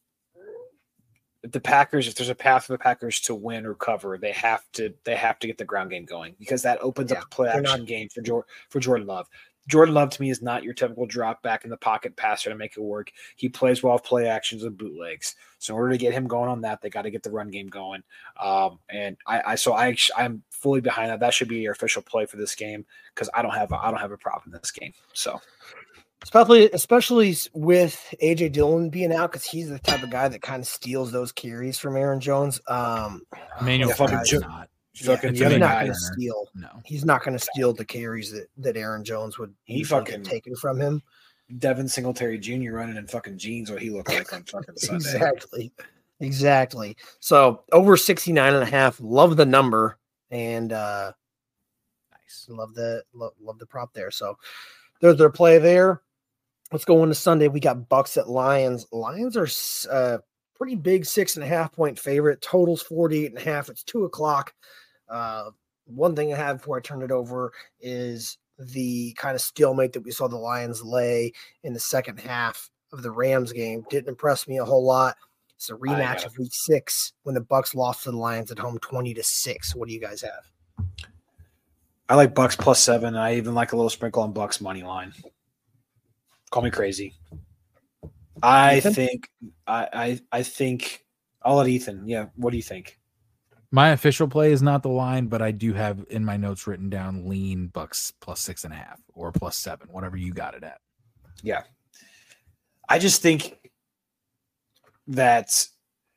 the 1.43 1.61
Packers, 1.61 2.09
if 2.09 2.15
there's 2.15 2.31
a 2.31 2.35
path 2.35 2.65
for 2.65 2.73
the 2.73 2.79
Packers 2.79 3.21
to 3.21 3.35
win 3.35 3.67
or 3.67 3.75
cover, 3.75 4.17
they 4.19 4.33
have 4.33 4.63
to 4.73 4.95
they 5.05 5.15
have 5.15 5.39
to 5.41 5.47
get 5.47 5.59
the 5.59 5.65
ground 5.65 5.91
game 5.91 6.05
going 6.05 6.35
because 6.39 6.63
that 6.63 6.81
opens 6.81 7.11
yeah, 7.11 7.19
up 7.19 7.25
the 7.25 7.35
play 7.35 7.49
action 7.49 7.81
not, 7.81 7.87
game 7.87 8.09
for 8.09 8.23
Jordan 8.23 8.49
for 8.71 8.81
Jordan 8.81 9.07
Love. 9.07 9.29
Jordan 9.69 9.95
Love 9.95 10.11
to 10.11 10.23
me 10.23 10.31
is 10.31 10.43
not 10.43 10.63
your 10.63 10.75
typical 10.75 11.07
drop 11.07 11.43
back 11.43 11.65
in 11.65 11.71
the 11.71 11.77
pocket 11.77 12.17
passer 12.17 12.51
to 12.51 12.57
make 12.57 12.77
it 12.77 12.81
work. 12.81 13.11
He 13.37 13.49
plays 13.49 13.83
well 13.83 13.95
with 13.95 14.05
play 14.05 14.29
actions 14.29 14.63
and 14.63 14.77
bootlegs. 14.77 15.35
So 15.59 15.75
in 15.75 15.81
order 15.81 15.93
to 15.93 15.99
get 15.99 16.13
him 16.13 16.27
going 16.27 16.51
on 16.51 16.61
that, 16.63 16.83
they 16.83 16.91
got 16.91 17.03
to 17.03 17.11
get 17.11 17.23
the 17.23 17.31
run 17.31 17.51
game 17.51 17.69
going. 17.69 18.03
Um, 18.39 18.79
and 18.91 19.17
I, 19.27 19.43
I, 19.47 19.55
so 19.55 19.73
I 19.73 19.97
I'm 20.17 20.43
fully 20.51 20.81
behind 20.81 21.11
that. 21.11 21.21
That 21.21 21.33
should 21.33 21.49
be 21.49 21.59
your 21.59 21.73
official 21.73 22.03
play 22.03 22.27
for 22.27 22.37
this 22.37 22.55
game 22.55 22.85
because 23.15 23.31
I 23.35 23.43
don't 23.43 23.55
have 23.55 23.73
a, 23.73 23.77
I 23.77 23.91
don't 23.91 24.01
have 24.01 24.13
a 24.13 24.19
problem 24.19 24.55
in 24.55 24.61
this 24.61 24.71
game. 24.71 24.93
So 25.15 25.41
especially 26.23 26.71
especially 26.73 27.37
with 27.53 28.15
AJ 28.23 28.53
Dillon 28.53 28.91
being 28.91 29.13
out 29.13 29.31
because 29.31 29.45
he's 29.45 29.69
the 29.69 29.79
type 29.79 30.03
of 30.03 30.11
guy 30.11 30.29
that 30.29 30.43
kind 30.43 30.61
of 30.61 30.67
steals 30.67 31.13
those 31.13 31.33
carries 31.33 31.79
from 31.79 31.97
Aaron 31.97 32.21
Jones. 32.21 32.61
Um, 32.67 33.23
Manuel 33.63 33.95
fucking 33.95 34.41
not. 34.41 34.69
Yeah, 34.95 35.17
he's 35.17 35.41
not 35.59 35.81
going 35.81 35.87
to 35.87 35.95
steal. 35.95 36.49
No, 36.55 36.69
he's 36.85 37.05
not 37.05 37.25
going 37.25 37.37
to 37.37 37.45
steal 37.45 37.73
the 37.73 37.85
carries 37.85 38.33
that, 38.33 38.49
that 38.59 38.77
Aaron 38.77 39.05
Jones 39.05 39.39
would. 39.39 39.55
He 39.65 39.83
fucking 39.83 40.23
taken 40.23 40.55
from 40.57 40.81
him. 40.81 41.03
Devin 41.59 41.89
Singletary 41.89 42.39
Jr. 42.39 42.73
running 42.73 42.97
in 42.97 43.07
fucking 43.07 43.39
jeans, 43.39 43.71
what 43.71 43.83
he 43.83 43.91
looked 43.91 44.09
like 44.09 44.33
on 44.33 44.45
fucking 44.45 44.75
Sunday. 44.77 44.97
exactly, 44.97 45.73
exactly. 46.21 46.97
So 47.21 47.65
over 47.73 47.97
69 47.97 48.55
and 48.55 48.63
a 48.63 48.67
half. 48.67 48.99
Love 49.01 49.37
the 49.37 49.47
number, 49.47 49.99
and 50.31 50.73
uh 50.73 51.13
Nice. 52.25 52.47
Love 52.49 52.75
the 52.75 53.03
love, 53.13 53.33
love 53.41 53.59
the 53.59 53.67
prop 53.67 53.93
there. 53.93 54.11
So 54.11 54.39
there's 55.01 55.19
their 55.19 55.31
play 55.31 55.59
there. 55.59 56.03
Let's 56.73 56.85
go 56.85 57.03
into 57.03 57.15
Sunday. 57.15 57.49
We 57.49 57.61
got 57.61 57.89
Bucs 57.89 58.17
at 58.17 58.29
Lions. 58.29 58.87
Lions 58.91 59.37
are 59.37 59.49
uh, 59.91 60.19
pretty 60.57 60.75
big 60.75 61.05
six 61.05 61.37
and 61.37 61.45
a 61.45 61.49
half 61.49 61.73
point 61.73 61.99
favorite. 61.99 62.41
Totals 62.41 62.83
48 62.83 63.33
and 63.33 63.39
a 63.39 63.45
half. 63.45 63.69
It's 63.69 63.85
two 63.85 64.05
o'clock. 64.05 64.55
Uh, 65.15 65.51
one 65.87 66.17
thing 66.17 66.33
I 66.33 66.37
have 66.37 66.59
before 66.59 66.77
I 66.77 66.81
turn 66.81 67.03
it 67.03 67.13
over 67.13 67.53
is 67.81 68.37
the 68.59 69.13
kind 69.17 69.37
of 69.37 69.41
stalemate 69.41 69.93
that 69.93 70.01
we 70.01 70.11
saw 70.11 70.27
the 70.27 70.37
Lions 70.37 70.83
lay 70.83 71.33
in 71.63 71.73
the 71.73 71.79
second 71.79 72.19
half 72.19 72.69
of 72.93 73.03
the 73.03 73.13
Rams 73.13 73.53
game. 73.53 73.85
Didn't 73.89 74.09
impress 74.09 74.49
me 74.49 74.59
a 74.59 74.65
whole 74.65 74.85
lot. 74.85 75.17
It's 75.55 75.71
a 75.71 75.75
rematch 75.75 76.27
of 76.27 76.37
week 76.37 76.53
six 76.53 77.13
when 77.23 77.37
the 77.37 77.41
Bucs 77.41 77.77
lost 77.77 78.03
to 78.05 78.11
the 78.11 78.17
Lions 78.17 78.51
at 78.51 78.59
home 78.59 78.77
20 78.81 79.15
to 79.15 79.23
6. 79.23 79.75
What 79.77 79.87
do 79.87 79.95
you 79.95 80.01
guys 80.01 80.21
have? 80.23 80.87
I 82.09 82.17
like 82.17 82.35
Bucs 82.35 82.59
plus 82.59 82.81
seven. 82.81 83.15
I 83.15 83.37
even 83.37 83.55
like 83.55 83.73
a 83.73 83.77
little 83.77 83.91
sprinkle 83.91 84.25
on 84.25 84.35
Bucs 84.35 84.61
money 84.61 84.83
line. 84.83 85.13
Call 86.51 86.65
me 86.65 86.71
crazy. 86.71 87.15
I 88.43 88.79
Ethan? 88.79 88.95
think 88.95 89.31
I, 89.67 89.89
I 89.93 90.21
I 90.33 90.43
think 90.43 91.07
I'll 91.43 91.55
let 91.57 91.69
Ethan. 91.69 92.03
Yeah, 92.07 92.27
what 92.35 92.51
do 92.51 92.57
you 92.57 92.63
think? 92.63 92.99
My 93.75 93.89
official 93.89 94.29
play 94.29 94.53
is 94.53 94.63
not 94.63 94.85
the 94.85 94.89
line, 94.89 95.27
but 95.27 95.43
I 95.43 95.51
do 95.51 95.73
have 95.73 96.07
in 96.09 96.25
my 96.25 96.37
notes 96.37 96.65
written 96.65 96.89
down 96.89 97.29
lean 97.29 97.73
Bucs 97.75 98.13
plus 98.21 98.39
six 98.39 98.63
and 98.63 98.73
a 98.73 98.77
half 98.77 99.01
or 99.15 99.33
plus 99.33 99.57
seven, 99.57 99.89
whatever 99.91 100.17
you 100.17 100.33
got 100.33 100.55
it 100.55 100.63
at. 100.63 100.79
Yeah. 101.43 101.65
I 102.89 103.01
just 103.01 103.21
think 103.21 103.59
that 105.09 105.67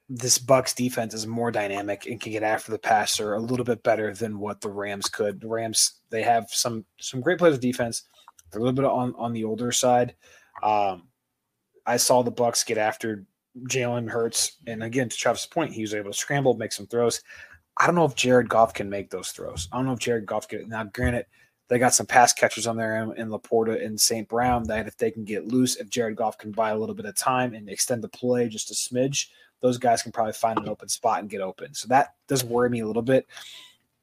this 0.07 0.37
Bucs 0.37 0.75
defense 0.75 1.15
is 1.15 1.25
more 1.25 1.49
dynamic 1.49 2.05
and 2.05 2.21
can 2.21 2.31
get 2.31 2.43
after 2.43 2.71
the 2.71 2.77
passer 2.77 3.33
a 3.33 3.39
little 3.39 3.65
bit 3.65 3.81
better 3.81 4.13
than 4.13 4.37
what 4.37 4.61
the 4.61 4.69
Rams 4.69 5.09
could. 5.09 5.41
The 5.41 5.47
Rams 5.47 6.01
they 6.11 6.21
have 6.21 6.51
some 6.51 6.85
some 6.99 7.21
great 7.21 7.39
players 7.39 7.55
of 7.55 7.61
defense. 7.61 8.03
They're 8.51 8.61
a 8.61 8.63
little 8.63 8.75
bit 8.75 8.85
on 8.85 9.15
on 9.17 9.33
the 9.33 9.45
older 9.45 9.71
side. 9.71 10.13
Um, 10.61 11.07
I 11.87 11.97
saw 11.97 12.21
the 12.21 12.31
Bucs 12.31 12.63
get 12.63 12.77
after 12.77 13.25
Jalen 13.63 14.09
Hurts, 14.09 14.57
and 14.67 14.83
again 14.83 15.09
to 15.09 15.17
Travis' 15.17 15.45
point, 15.45 15.73
he 15.73 15.81
was 15.81 15.93
able 15.93 16.11
to 16.11 16.17
scramble, 16.17 16.55
make 16.55 16.71
some 16.71 16.87
throws. 16.87 17.21
I 17.77 17.85
don't 17.85 17.95
know 17.95 18.05
if 18.05 18.15
Jared 18.15 18.49
Goff 18.49 18.73
can 18.73 18.89
make 18.89 19.09
those 19.09 19.31
throws. 19.31 19.67
I 19.71 19.77
don't 19.77 19.85
know 19.85 19.93
if 19.93 19.99
Jared 19.99 20.25
Goff 20.25 20.47
can. 20.47 20.67
Now, 20.67 20.83
granted, 20.85 21.25
they 21.67 21.79
got 21.79 21.93
some 21.93 22.05
pass 22.05 22.33
catchers 22.33 22.65
on 22.65 22.77
there 22.77 23.03
in, 23.03 23.17
in 23.17 23.29
LaPorta 23.29 23.83
and 23.85 23.99
St. 23.99 24.27
Brown 24.27 24.63
that 24.63 24.87
if 24.87 24.97
they 24.97 25.11
can 25.11 25.25
get 25.25 25.47
loose, 25.47 25.75
if 25.75 25.89
Jared 25.89 26.15
Goff 26.15 26.37
can 26.37 26.51
buy 26.51 26.71
a 26.71 26.77
little 26.77 26.95
bit 26.95 27.05
of 27.05 27.15
time 27.15 27.53
and 27.53 27.69
extend 27.69 28.03
the 28.03 28.09
play 28.09 28.47
just 28.47 28.71
a 28.71 28.73
smidge, 28.73 29.27
those 29.59 29.77
guys 29.77 30.01
can 30.01 30.11
probably 30.11 30.33
find 30.33 30.59
an 30.59 30.69
open 30.69 30.87
spot 30.87 31.19
and 31.19 31.29
get 31.29 31.41
open. 31.41 31.73
So 31.73 31.87
that 31.89 32.15
does 32.27 32.43
worry 32.43 32.69
me 32.69 32.79
a 32.79 32.87
little 32.87 33.01
bit. 33.01 33.27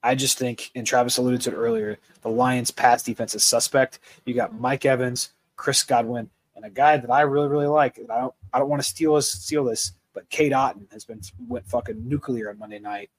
I 0.03 0.15
just 0.15 0.37
think, 0.37 0.71
and 0.75 0.87
Travis 0.87 1.17
alluded 1.17 1.41
to 1.43 1.53
it 1.53 1.55
earlier, 1.55 1.99
the 2.21 2.29
Lions' 2.29 2.71
pass 2.71 3.03
defense 3.03 3.35
is 3.35 3.43
suspect. 3.43 4.01
You 4.27 4.35
got 4.35 4.61
Mike 4.61 4.85
Evans, 4.85 5.31
Chris 5.57 5.83
Godwin, 5.83 6.29
and 6.57 6.65
a 6.65 6.71
guy 6.71 6.97
that 6.97 7.11
I 7.11 7.23
really, 7.23 7.49
really 7.49 7.67
like. 7.67 7.99
And 7.99 8.11
I 8.11 8.21
don't, 8.21 8.35
I 8.53 8.59
don't 8.59 8.69
want 8.69 8.83
to 8.83 8.89
steal 8.89 9.15
this, 9.15 9.31
steal 9.31 9.65
this, 9.65 9.93
but 10.13 10.29
Cade 10.31 10.53
Otton 10.53 10.91
has 10.93 11.05
been 11.05 11.21
went 11.49 11.67
fucking 11.67 12.09
nuclear 12.09 12.51
on 12.51 12.59
Monday 12.59 12.79
night. 12.79 13.11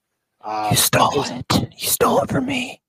Um, 0.41 0.71
you 0.71 0.77
stole 0.77 1.21
his, 1.21 1.31
it. 1.31 1.45
You 1.81 1.87
stole 1.87 2.21
it 2.21 2.29
from 2.29 2.45
me. 2.45 2.81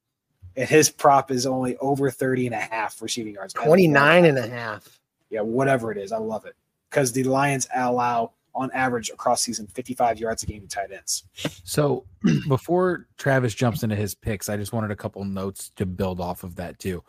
And 0.56 0.68
his 0.68 0.88
prop 0.90 1.30
is 1.30 1.46
only 1.46 1.76
over 1.78 2.10
30 2.10 2.46
and 2.46 2.54
a 2.54 2.58
half 2.58 3.00
receiving 3.02 3.34
yards. 3.34 3.52
29 3.52 4.24
and 4.24 4.38
a 4.38 4.48
half. 4.48 5.00
Yeah, 5.28 5.40
whatever 5.40 5.92
it 5.92 5.98
is. 5.98 6.12
I 6.12 6.18
love 6.18 6.46
it. 6.46 6.54
Because 6.88 7.12
the 7.12 7.24
Lions 7.24 7.68
allow 7.74 8.32
on 8.54 8.70
average 8.72 9.10
across 9.10 9.42
season 9.42 9.66
55 9.66 10.18
yards 10.18 10.42
a 10.42 10.46
game 10.46 10.62
to 10.62 10.68
tight 10.68 10.90
ends. 10.90 11.24
So 11.64 12.04
before 12.48 13.06
Travis 13.18 13.54
jumps 13.54 13.82
into 13.82 13.96
his 13.96 14.14
picks, 14.14 14.48
I 14.48 14.56
just 14.56 14.72
wanted 14.72 14.90
a 14.90 14.96
couple 14.96 15.22
notes 15.24 15.70
to 15.76 15.84
build 15.84 16.20
off 16.20 16.42
of 16.42 16.56
that 16.56 16.78
too. 16.78 17.04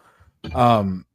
Um, 0.54 1.06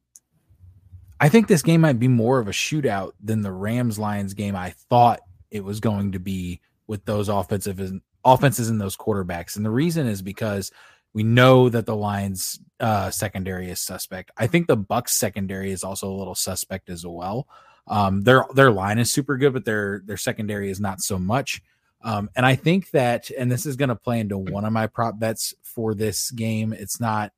I 1.23 1.29
think 1.29 1.47
this 1.47 1.63
game 1.63 1.83
might 1.83 2.01
be 2.01 2.09
more 2.09 2.41
of 2.41 2.49
a 2.49 2.53
shootout 2.53 3.13
than 3.23 3.43
the 3.43 3.53
Rams 3.53 3.97
Lions 3.97 4.35
game 4.35 4.57
I 4.57 4.71
thought 4.91 5.21
it 5.53 5.63
was 5.63 5.79
going 5.79 6.11
to 6.13 6.19
be 6.19 6.61
with 6.89 7.05
those 7.05 7.29
offensive 7.29 7.79
and 7.79 8.01
offenses 8.25 8.69
and 8.69 8.81
those 8.81 8.97
quarterbacks. 8.97 9.55
And 9.55 9.65
the 9.65 9.71
reason 9.71 10.09
is 10.09 10.21
because 10.21 10.73
we 11.15 11.23
know 11.23 11.69
that 11.69 11.87
the 11.87 11.95
Lions 11.95 12.59
uh, 12.81 13.11
secondary 13.11 13.71
is 13.71 13.81
suspect. 13.81 14.33
I 14.37 14.49
think 14.49 14.67
the 14.67 14.77
Bucs 14.77 15.11
secondary 15.11 15.71
is 15.71 15.85
also 15.85 16.11
a 16.11 16.19
little 16.19 16.35
suspect 16.35 16.91
as 16.91 17.07
well. 17.07 17.47
Um, 17.87 18.23
their 18.23 18.45
their 18.57 18.73
line 18.73 18.99
is 18.99 19.13
super 19.13 19.37
good, 19.37 19.53
but 19.53 19.65
their 19.65 20.03
their 20.05 20.17
secondary 20.17 20.71
is 20.71 20.81
not 20.81 21.01
so 21.01 21.21
much. 21.21 21.63
Um, 22.03 22.31
and 22.35 22.45
I 22.45 22.57
think 22.57 22.91
that, 22.91 23.31
and 23.31 23.49
this 23.49 23.65
is 23.65 23.77
going 23.77 23.91
to 23.91 23.95
play 23.95 24.19
into 24.19 24.39
one 24.39 24.65
of 24.65 24.73
my 24.73 24.89
prop 24.89 25.21
bets 25.21 25.55
for 25.63 25.95
this 25.95 26.33
game. 26.33 26.73
It's 26.73 27.01
not 27.01 27.31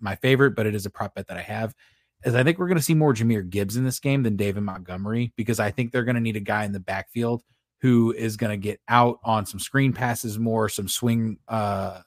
my 0.00 0.16
favorite, 0.16 0.56
but 0.56 0.66
it 0.66 0.74
is 0.74 0.84
a 0.84 0.90
prop 0.90 1.14
bet 1.14 1.28
that 1.28 1.36
I 1.36 1.42
have. 1.42 1.76
Is 2.24 2.34
I 2.34 2.44
think 2.44 2.58
we're 2.58 2.68
going 2.68 2.78
to 2.78 2.82
see 2.82 2.94
more 2.94 3.14
Jahmyr 3.14 3.48
Gibbs 3.48 3.76
in 3.76 3.84
this 3.84 3.98
game 3.98 4.22
than 4.22 4.36
David 4.36 4.62
Montgomery 4.62 5.32
because 5.36 5.58
I 5.58 5.70
think 5.70 5.90
they're 5.90 6.04
going 6.04 6.16
to 6.16 6.20
need 6.20 6.36
a 6.36 6.40
guy 6.40 6.64
in 6.64 6.72
the 6.72 6.80
backfield 6.80 7.42
who 7.80 8.12
is 8.12 8.36
going 8.36 8.50
to 8.50 8.58
get 8.58 8.78
out 8.88 9.20
on 9.24 9.46
some 9.46 9.58
screen 9.58 9.92
passes 9.92 10.38
more, 10.38 10.68
some 10.68 10.86
swing 10.86 11.38
uh, 11.48 12.00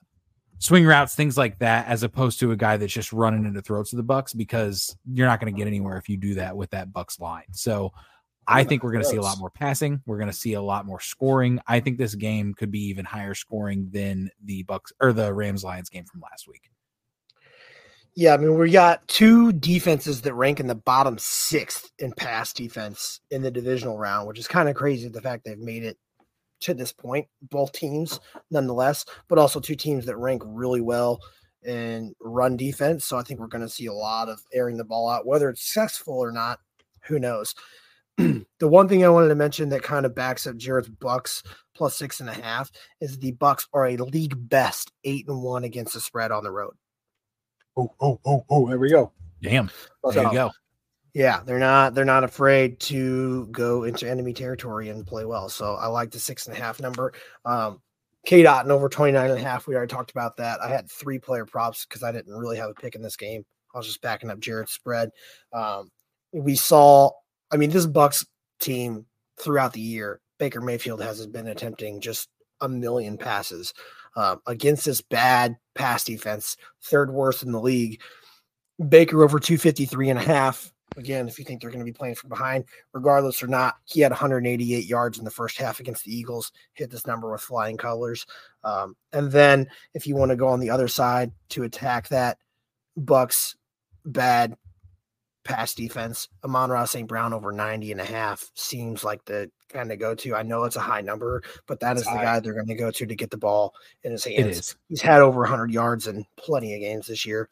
swing 0.58 0.86
routes, 0.86 1.14
things 1.14 1.36
like 1.36 1.58
that, 1.58 1.86
as 1.88 2.02
opposed 2.02 2.40
to 2.40 2.52
a 2.52 2.56
guy 2.56 2.76
that's 2.76 2.92
just 2.92 3.12
running 3.12 3.44
into 3.44 3.60
throats 3.60 3.92
of 3.92 3.96
the 3.96 4.04
Bucs 4.04 4.36
because 4.36 4.96
you're 5.12 5.26
not 5.26 5.40
going 5.40 5.52
to 5.52 5.58
get 5.58 5.66
anywhere 5.66 5.98
if 5.98 6.08
you 6.08 6.16
do 6.16 6.34
that 6.34 6.56
with 6.56 6.70
that 6.70 6.90
Bucs 6.90 7.20
line. 7.20 7.52
So 7.52 7.92
I 8.46 8.64
think 8.64 8.82
we're 8.82 8.92
going 8.92 9.04
to 9.04 9.08
see 9.08 9.16
a 9.16 9.22
lot 9.22 9.38
more 9.38 9.50
passing. 9.50 10.02
We're 10.06 10.18
going 10.18 10.30
to 10.30 10.36
see 10.36 10.54
a 10.54 10.62
lot 10.62 10.86
more 10.86 11.00
scoring. 11.00 11.60
I 11.66 11.80
think 11.80 11.98
this 11.98 12.14
game 12.14 12.54
could 12.54 12.70
be 12.70 12.84
even 12.86 13.04
higher 13.04 13.34
scoring 13.34 13.88
than 13.90 14.30
the 14.44 14.64
Bucs 14.64 14.92
or 15.00 15.12
the 15.12 15.32
Rams 15.32 15.64
Lions 15.64 15.88
game 15.88 16.04
from 16.04 16.20
last 16.20 16.46
week. 16.46 16.70
Yeah, 18.16 18.34
I 18.34 18.36
mean, 18.36 18.56
we 18.56 18.70
got 18.70 19.06
two 19.08 19.52
defenses 19.52 20.22
that 20.22 20.34
rank 20.34 20.60
in 20.60 20.68
the 20.68 20.74
bottom 20.76 21.18
sixth 21.18 21.90
in 21.98 22.12
pass 22.12 22.52
defense 22.52 23.20
in 23.32 23.42
the 23.42 23.50
divisional 23.50 23.98
round, 23.98 24.28
which 24.28 24.38
is 24.38 24.46
kind 24.46 24.68
of 24.68 24.76
crazy. 24.76 25.08
The 25.08 25.20
fact 25.20 25.44
they've 25.44 25.58
made 25.58 25.82
it 25.82 25.98
to 26.60 26.74
this 26.74 26.92
point, 26.92 27.26
both 27.42 27.72
teams 27.72 28.20
nonetheless, 28.52 29.04
but 29.28 29.38
also 29.38 29.58
two 29.58 29.74
teams 29.74 30.06
that 30.06 30.16
rank 30.16 30.42
really 30.46 30.80
well 30.80 31.18
in 31.64 32.14
run 32.20 32.56
defense. 32.56 33.04
So 33.04 33.18
I 33.18 33.22
think 33.22 33.40
we're 33.40 33.48
going 33.48 33.66
to 33.66 33.68
see 33.68 33.86
a 33.86 33.92
lot 33.92 34.28
of 34.28 34.40
airing 34.52 34.76
the 34.76 34.84
ball 34.84 35.08
out, 35.08 35.26
whether 35.26 35.48
it's 35.50 35.62
successful 35.62 36.14
or 36.14 36.30
not, 36.30 36.60
who 37.06 37.18
knows. 37.18 37.54
the 38.16 38.44
one 38.60 38.88
thing 38.88 39.04
I 39.04 39.08
wanted 39.08 39.28
to 39.28 39.34
mention 39.34 39.70
that 39.70 39.82
kind 39.82 40.06
of 40.06 40.14
backs 40.14 40.46
up 40.46 40.56
Jared's 40.56 40.88
Bucs 40.88 41.42
plus 41.74 41.96
six 41.96 42.20
and 42.20 42.30
a 42.30 42.34
half 42.34 42.70
is 43.00 43.18
the 43.18 43.32
Bucs 43.32 43.66
are 43.72 43.86
a 43.86 43.96
league 43.96 44.48
best 44.48 44.92
eight 45.02 45.26
and 45.26 45.42
one 45.42 45.64
against 45.64 45.94
the 45.94 46.00
spread 46.00 46.30
on 46.30 46.44
the 46.44 46.52
road. 46.52 46.74
Oh, 47.76 47.92
oh, 48.00 48.20
oh, 48.24 48.44
oh, 48.50 48.68
there 48.68 48.78
we 48.78 48.90
go. 48.90 49.12
Damn. 49.42 49.70
There 50.02 50.12
so, 50.12 50.22
you 50.22 50.32
go. 50.32 50.50
Yeah, 51.12 51.42
they're 51.44 51.60
not 51.60 51.94
they're 51.94 52.04
not 52.04 52.24
afraid 52.24 52.80
to 52.80 53.46
go 53.46 53.84
into 53.84 54.10
enemy 54.10 54.32
territory 54.32 54.88
and 54.88 55.06
play 55.06 55.24
well. 55.24 55.48
So 55.48 55.74
I 55.74 55.86
like 55.86 56.10
the 56.10 56.18
six 56.18 56.46
and 56.46 56.56
a 56.56 56.60
half 56.60 56.80
number. 56.80 57.12
Um 57.44 57.80
Cade 58.26 58.46
Otton 58.46 58.70
over 58.70 58.88
29 58.88 59.30
and 59.30 59.38
a 59.38 59.42
half. 59.42 59.66
We 59.66 59.76
already 59.76 59.92
talked 59.92 60.10
about 60.10 60.38
that. 60.38 60.60
I 60.60 60.68
had 60.68 60.90
three 60.90 61.18
player 61.18 61.44
props 61.44 61.84
because 61.84 62.02
I 62.02 62.10
didn't 62.10 62.34
really 62.34 62.56
have 62.56 62.70
a 62.70 62.74
pick 62.74 62.94
in 62.94 63.02
this 63.02 63.16
game. 63.16 63.44
I 63.74 63.78
was 63.78 63.86
just 63.86 64.00
backing 64.00 64.30
up 64.30 64.40
Jared's 64.40 64.72
spread. 64.72 65.10
Um, 65.52 65.90
we 66.32 66.56
saw, 66.56 67.10
I 67.50 67.56
mean, 67.58 67.70
this 67.70 67.86
Bucs 67.86 68.24
team 68.60 69.04
throughout 69.38 69.74
the 69.74 69.80
year, 69.80 70.20
Baker 70.38 70.62
Mayfield 70.62 71.02
has 71.02 71.26
been 71.26 71.48
attempting 71.48 72.00
just 72.00 72.30
a 72.60 72.68
million 72.68 73.18
passes 73.18 73.74
um, 74.16 74.40
against 74.46 74.84
this 74.84 75.00
bad 75.00 75.56
pass 75.74 76.04
defense, 76.04 76.56
third 76.82 77.12
worst 77.12 77.42
in 77.42 77.52
the 77.52 77.60
league. 77.60 78.00
Baker 78.88 79.22
over 79.22 79.38
253 79.38 80.10
and 80.10 80.18
a 80.18 80.22
half 80.22 80.72
again, 80.96 81.28
if 81.28 81.38
you 81.38 81.44
think 81.44 81.60
they're 81.60 81.70
going 81.70 81.84
to 81.84 81.84
be 81.84 81.92
playing 81.92 82.14
from 82.14 82.30
behind, 82.30 82.64
regardless 82.92 83.42
or 83.42 83.46
not, 83.46 83.76
he 83.84 84.00
had 84.00 84.12
188 84.12 84.84
yards 84.84 85.18
in 85.18 85.24
the 85.24 85.30
first 85.30 85.58
half 85.58 85.80
against 85.80 86.04
the 86.04 86.14
Eagles, 86.14 86.52
hit 86.74 86.90
this 86.90 87.06
number 87.06 87.30
with 87.30 87.40
flying 87.40 87.76
colors. 87.76 88.26
Um, 88.62 88.96
and 89.12 89.30
then 89.30 89.68
if 89.94 90.06
you 90.06 90.16
want 90.16 90.30
to 90.30 90.36
go 90.36 90.48
on 90.48 90.60
the 90.60 90.70
other 90.70 90.88
side 90.88 91.32
to 91.50 91.64
attack 91.64 92.08
that, 92.08 92.38
Bucs 92.98 93.56
bad 94.04 94.56
pass 95.44 95.74
defense, 95.74 96.28
Amon-Ra 96.44 96.84
St. 96.84 97.08
Brown 97.08 97.32
over 97.32 97.52
90 97.52 97.92
and 97.92 98.00
a 98.00 98.04
half 98.04 98.50
seems 98.54 99.04
like 99.04 99.24
the 99.24 99.50
kind 99.68 99.92
of 99.92 99.98
go 99.98 100.14
to. 100.14 100.34
I 100.34 100.42
know 100.42 100.64
it's 100.64 100.76
a 100.76 100.80
high 100.80 101.00
number, 101.00 101.42
but 101.66 101.80
that 101.80 101.92
it's 101.96 102.02
is 102.02 102.12
the 102.12 102.18
guy 102.18 102.40
they're 102.40 102.54
going 102.54 102.66
to 102.66 102.74
go 102.74 102.90
to 102.90 103.06
to 103.06 103.14
get 103.14 103.30
the 103.30 103.36
ball 103.36 103.74
in 104.02 104.12
his 104.12 104.24
hands. 104.24 104.76
He's 104.88 105.00
had 105.00 105.20
over 105.20 105.40
100 105.40 105.70
yards 105.70 106.06
in 106.06 106.24
plenty 106.36 106.74
of 106.74 106.80
games 106.80 107.06
this 107.06 107.26
year. 107.26 107.48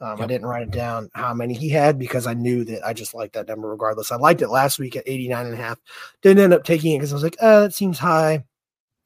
Um, 0.00 0.18
yep. 0.18 0.24
I 0.24 0.26
didn't 0.26 0.46
write 0.46 0.62
it 0.62 0.70
down 0.70 1.08
how 1.14 1.32
many 1.32 1.54
he 1.54 1.68
had 1.68 1.98
because 1.98 2.26
I 2.26 2.34
knew 2.34 2.64
that 2.64 2.84
I 2.84 2.92
just 2.92 3.14
liked 3.14 3.34
that 3.34 3.48
number 3.48 3.70
regardless. 3.70 4.10
I 4.10 4.16
liked 4.16 4.42
it 4.42 4.48
last 4.48 4.78
week 4.78 4.96
at 4.96 5.04
89 5.06 5.46
and 5.46 5.54
a 5.54 5.56
half. 5.56 5.78
Didn't 6.20 6.42
end 6.42 6.52
up 6.52 6.64
taking 6.64 6.94
it 6.94 6.98
because 6.98 7.12
I 7.12 7.14
was 7.14 7.22
like, 7.22 7.36
uh, 7.40 7.60
that 7.60 7.74
seems 7.74 7.98
high. 7.98 8.44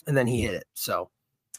And 0.06 0.16
then 0.16 0.26
he 0.26 0.40
hit 0.40 0.54
it. 0.54 0.66
So, 0.74 1.10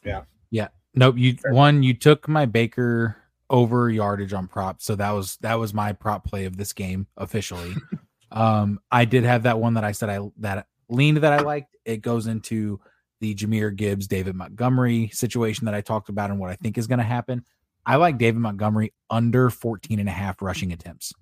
yeah. 0.04 0.24
Yeah. 0.50 0.70
Nope. 0.96 1.18
You, 1.18 1.38
one, 1.52 1.84
you 1.84 1.94
took 1.94 2.28
my 2.28 2.48
Baker 2.48 3.16
over 3.52 3.90
yardage 3.90 4.34
on 4.34 4.48
prop. 4.48 4.82
So 4.82 4.96
that 4.96 5.12
was, 5.12 5.38
that 5.38 5.60
was 5.60 5.74
my 5.74 5.94
prop 5.94 6.26
play 6.26 6.46
of 6.46 6.58
this 6.58 6.74
game 6.74 7.06
officially. 7.16 7.76
um, 8.32 8.80
I 8.92 9.06
did 9.06 9.24
have 9.24 9.44
that 9.44 9.60
one 9.60 9.76
that 9.76 9.84
I 9.84 9.92
said 9.92 10.10
I, 10.10 10.20
that 10.38 10.68
leaned 10.90 11.18
that 11.18 11.34
I 11.34 11.40
liked. 11.40 11.76
It 11.86 12.02
goes 12.02 12.28
into 12.28 12.80
the 13.20 13.36
Jahmyr 13.36 13.76
Gibbs, 13.76 14.08
David 14.08 14.36
Montgomery 14.36 15.10
situation 15.10 15.66
that 15.66 15.74
I 15.74 15.82
talked 15.82 16.10
about 16.10 16.30
and 16.30 16.40
what 16.40 16.50
I 16.50 16.56
think 16.56 16.78
is 16.78 16.88
going 16.88 17.00
to 17.00 17.06
happen. 17.06 17.44
I 17.86 17.96
like 17.96 18.18
David 18.18 18.40
Montgomery 18.40 18.94
under 19.10 19.50
14 19.50 20.00
and 20.00 20.10
a 20.10 20.12
half 20.12 20.42
rushing 20.42 20.72
attempts. 20.72 21.14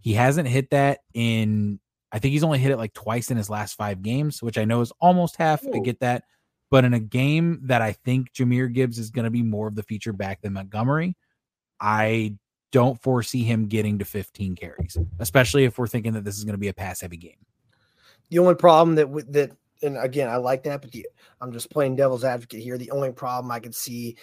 He 0.00 0.14
hasn't 0.14 0.48
hit 0.48 0.70
that 0.70 1.00
in, 1.14 1.80
I 2.12 2.18
think 2.18 2.32
he's 2.32 2.44
only 2.44 2.58
hit 2.58 2.72
it 2.72 2.76
like 2.76 2.94
twice 2.94 3.30
in 3.30 3.36
his 3.36 3.50
last 3.50 3.74
five 3.74 4.02
games, 4.02 4.42
which 4.42 4.58
I 4.58 4.64
know 4.64 4.80
is 4.80 4.92
almost 5.00 5.36
half. 5.36 5.64
I 5.66 5.78
get 5.78 6.00
that. 6.00 6.24
But 6.70 6.84
in 6.84 6.92
a 6.92 7.00
game 7.00 7.60
that 7.64 7.82
I 7.82 7.92
think 7.92 8.32
Jahmyr 8.32 8.72
Gibbs 8.72 8.98
is 8.98 9.10
going 9.10 9.24
to 9.24 9.30
be 9.30 9.42
more 9.42 9.68
of 9.68 9.74
the 9.74 9.82
feature 9.82 10.12
back 10.12 10.42
than 10.42 10.52
Montgomery, 10.52 11.16
I 11.80 12.36
don't 12.72 13.00
foresee 13.00 13.42
him 13.42 13.66
getting 13.66 13.98
to 13.98 14.04
15 14.04 14.54
carries, 14.54 14.96
especially 15.18 15.64
if 15.64 15.78
we're 15.78 15.86
thinking 15.86 16.12
that 16.12 16.24
this 16.24 16.36
is 16.36 16.44
going 16.44 16.54
to 16.54 16.58
be 16.58 16.68
a 16.68 16.74
pass 16.74 17.00
heavy 17.00 17.16
game. 17.16 17.46
The 18.30 18.38
only 18.38 18.54
problem 18.54 18.96
that 18.96 19.08
with 19.08 19.32
that, 19.32 19.52
and 19.82 19.96
again, 19.96 20.28
I 20.28 20.36
like 20.36 20.64
that, 20.64 20.82
but 20.82 20.90
the, 20.92 21.06
I'm 21.40 21.52
just 21.52 21.70
playing 21.70 21.96
devil's 21.96 22.24
advocate 22.24 22.60
here. 22.60 22.78
The 22.78 22.90
only 22.90 23.12
problem 23.12 23.50
I 23.50 23.60
could 23.60 23.74
see 23.74 24.16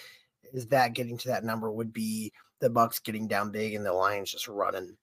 is 0.53 0.68
that 0.68 0.94
getting 0.94 1.18
to 1.18 1.27
that 1.30 1.44
number 1.44 1.72
would 1.72 1.94
be 1.94 2.32
the 2.60 2.69
Bucs 2.69 3.03
getting 3.03 3.27
down 3.27 3.52
big 3.52 3.73
and 3.73 3.86
the 3.86 3.94
Lions 3.94 4.32
just 4.32 4.48
running, 4.48 4.95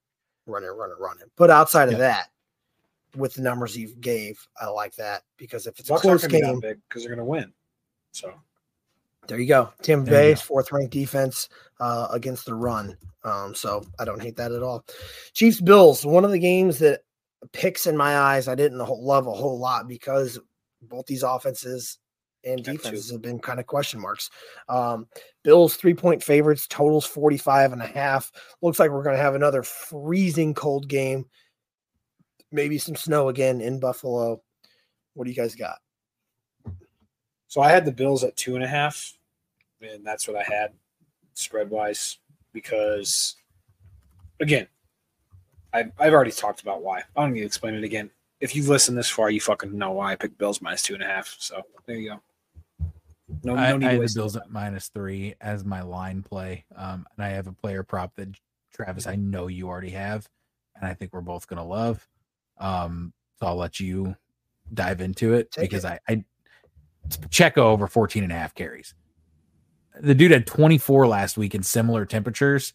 running, 0.47 0.70
running, 0.70 0.97
running. 0.99 1.27
But 1.37 1.51
outside 1.51 1.93
of 1.93 1.99
that, 1.99 2.29
with 3.16 3.35
the 3.35 3.43
numbers 3.43 3.77
you 3.77 3.95
gave, 4.01 4.47
I 4.61 4.66
like 4.69 4.95
that 4.97 5.23
because 5.37 5.66
if 5.66 5.79
it's 5.79 5.91
a 5.91 5.93
Bucs 5.93 6.05
aren't 6.07 6.20
close 6.20 6.27
be 6.27 6.41
game, 6.41 6.61
big 6.61 6.79
because 6.89 7.03
they're 7.03 7.15
going 7.15 7.24
to 7.24 7.31
win. 7.31 7.53
So 8.12 8.33
there 9.29 9.39
you 9.39 9.47
go. 9.47 9.73
Tampa 9.83 10.11
Bay's 10.11 10.41
fourth 10.41 10.73
ranked 10.73 10.93
defense 10.93 11.49
uh, 11.81 12.09
against 12.11 12.47
the 12.47 12.55
run. 12.55 12.97
Um, 13.24 13.55
so 13.55 13.85
I 13.99 14.05
don't 14.05 14.20
hate 14.20 14.37
that 14.37 14.53
at 14.53 14.62
all. 14.62 14.85
Chiefs 15.33 15.61
Bills, 15.61 16.05
one 16.05 16.24
of 16.24 16.33
the 16.33 16.39
games 16.39 16.79
that 16.81 17.03
picks 17.52 17.86
in 17.86 17.97
my 17.97 18.19
eyes, 18.19 18.48
I 18.48 18.55
didn't 18.55 18.78
love 18.78 19.27
a 19.27 19.32
whole 19.32 19.59
lot 19.59 19.89
because 19.89 20.39
both 20.82 21.06
these 21.06 21.23
offenses 21.23 21.98
and 22.44 22.62
defenses 22.64 23.10
have 23.10 23.23
been 23.23 23.39
kind 23.39 23.60
of 23.60 23.66
question 23.66 24.01
marks. 24.01 24.31
Um, 24.69 25.06
Bills 25.43 25.77
three 25.77 25.94
point 25.94 26.23
favorites, 26.23 26.66
totals 26.66 27.06
45 27.06 27.73
and 27.73 27.82
a 27.82 27.86
half. 27.86 28.32
Looks 28.60 28.78
like 28.78 28.90
we're 28.90 29.02
going 29.02 29.16
to 29.16 29.23
have 29.23 29.35
another 29.35 29.62
freezing 29.62 30.55
cold 30.55 30.89
game. 30.89 31.27
Maybe 32.51 32.78
some 32.78 32.97
snow 32.97 33.28
again 33.28 33.60
in 33.60 33.81
Buffalo. 33.81 34.43
What 35.14 35.24
do 35.24 35.31
you 35.31 35.36
guys 35.36 35.55
got? 35.55 35.78
So 37.48 37.60
I 37.60 37.70
had 37.70 37.85
the 37.85 37.93
Bills 37.93 38.24
at 38.24 38.36
two 38.36 38.55
and 38.55 38.64
a 38.64 38.69
half, 38.69 39.16
and 39.81 40.05
that's 40.05 40.27
what 40.27 40.36
I 40.36 40.43
had 40.43 40.73
spread 41.35 41.70
wise 41.70 42.19
because, 42.52 43.36
again, 44.40 44.66
I've, 45.73 45.93
I've 45.99 46.12
already 46.12 46.32
talked 46.32 46.62
about 46.62 46.82
why. 46.82 46.99
I 47.16 47.23
don't 47.23 47.32
need 47.32 47.40
to 47.40 47.47
explain 47.47 47.74
it 47.74 47.85
again. 47.85 48.11
If 48.40 48.57
you've 48.57 48.69
listened 48.69 48.99
this 48.99 49.09
far, 49.09 49.31
you 49.31 49.40
fucking 49.40 49.77
know 49.77 49.93
why 49.93 50.12
I 50.12 50.16
picked 50.16 50.39
Bills 50.39 50.61
minus 50.61 50.82
two 50.82 50.94
and 50.94 51.03
a 51.03 51.07
half. 51.07 51.36
So 51.39 51.62
there 51.86 51.97
you 51.97 52.11
go. 52.11 52.20
No, 53.44 53.57
I, 53.57 53.70
no 53.70 53.77
need 53.78 53.86
I 53.86 53.89
to 53.89 53.90
had 53.90 53.97
the 53.97 54.01
waste 54.01 54.16
Bills 54.16 54.36
at 54.36 54.51
minus 54.51 54.89
three 54.89 55.35
as 55.40 55.65
my 55.65 55.82
line 55.82 56.23
play. 56.23 56.65
Um, 56.77 57.07
and 57.16 57.24
I 57.24 57.31
have 57.31 57.47
a 57.47 57.53
player 57.53 57.82
prop 57.82 58.15
that 58.16 58.28
Travis, 58.74 59.07
I 59.07 59.16
know 59.16 59.47
you 59.47 59.69
already 59.69 59.90
have, 59.90 60.28
and 60.77 60.86
I 60.86 60.94
think 60.94 61.12
we're 61.12 61.20
both 61.20 61.47
gonna 61.47 61.65
love. 61.65 62.07
Um, 62.59 63.12
so 63.39 63.47
I'll 63.47 63.57
let 63.57 63.81
you 63.81 64.16
dive 64.73 65.01
into 65.01 65.35
it 65.35 65.51
Take 65.51 65.70
because 65.70 65.85
I, 65.85 65.99
I 66.09 66.24
it's 67.05 67.16
Pacheco 67.16 67.70
over 67.70 67.86
14 67.86 68.23
and 68.23 68.32
a 68.32 68.36
half 68.36 68.55
carries. 68.55 68.94
The 70.01 70.15
dude 70.15 70.31
had 70.31 70.47
24 70.47 71.07
last 71.07 71.36
week 71.36 71.55
in 71.55 71.62
similar 71.62 72.07
temperatures, 72.07 72.73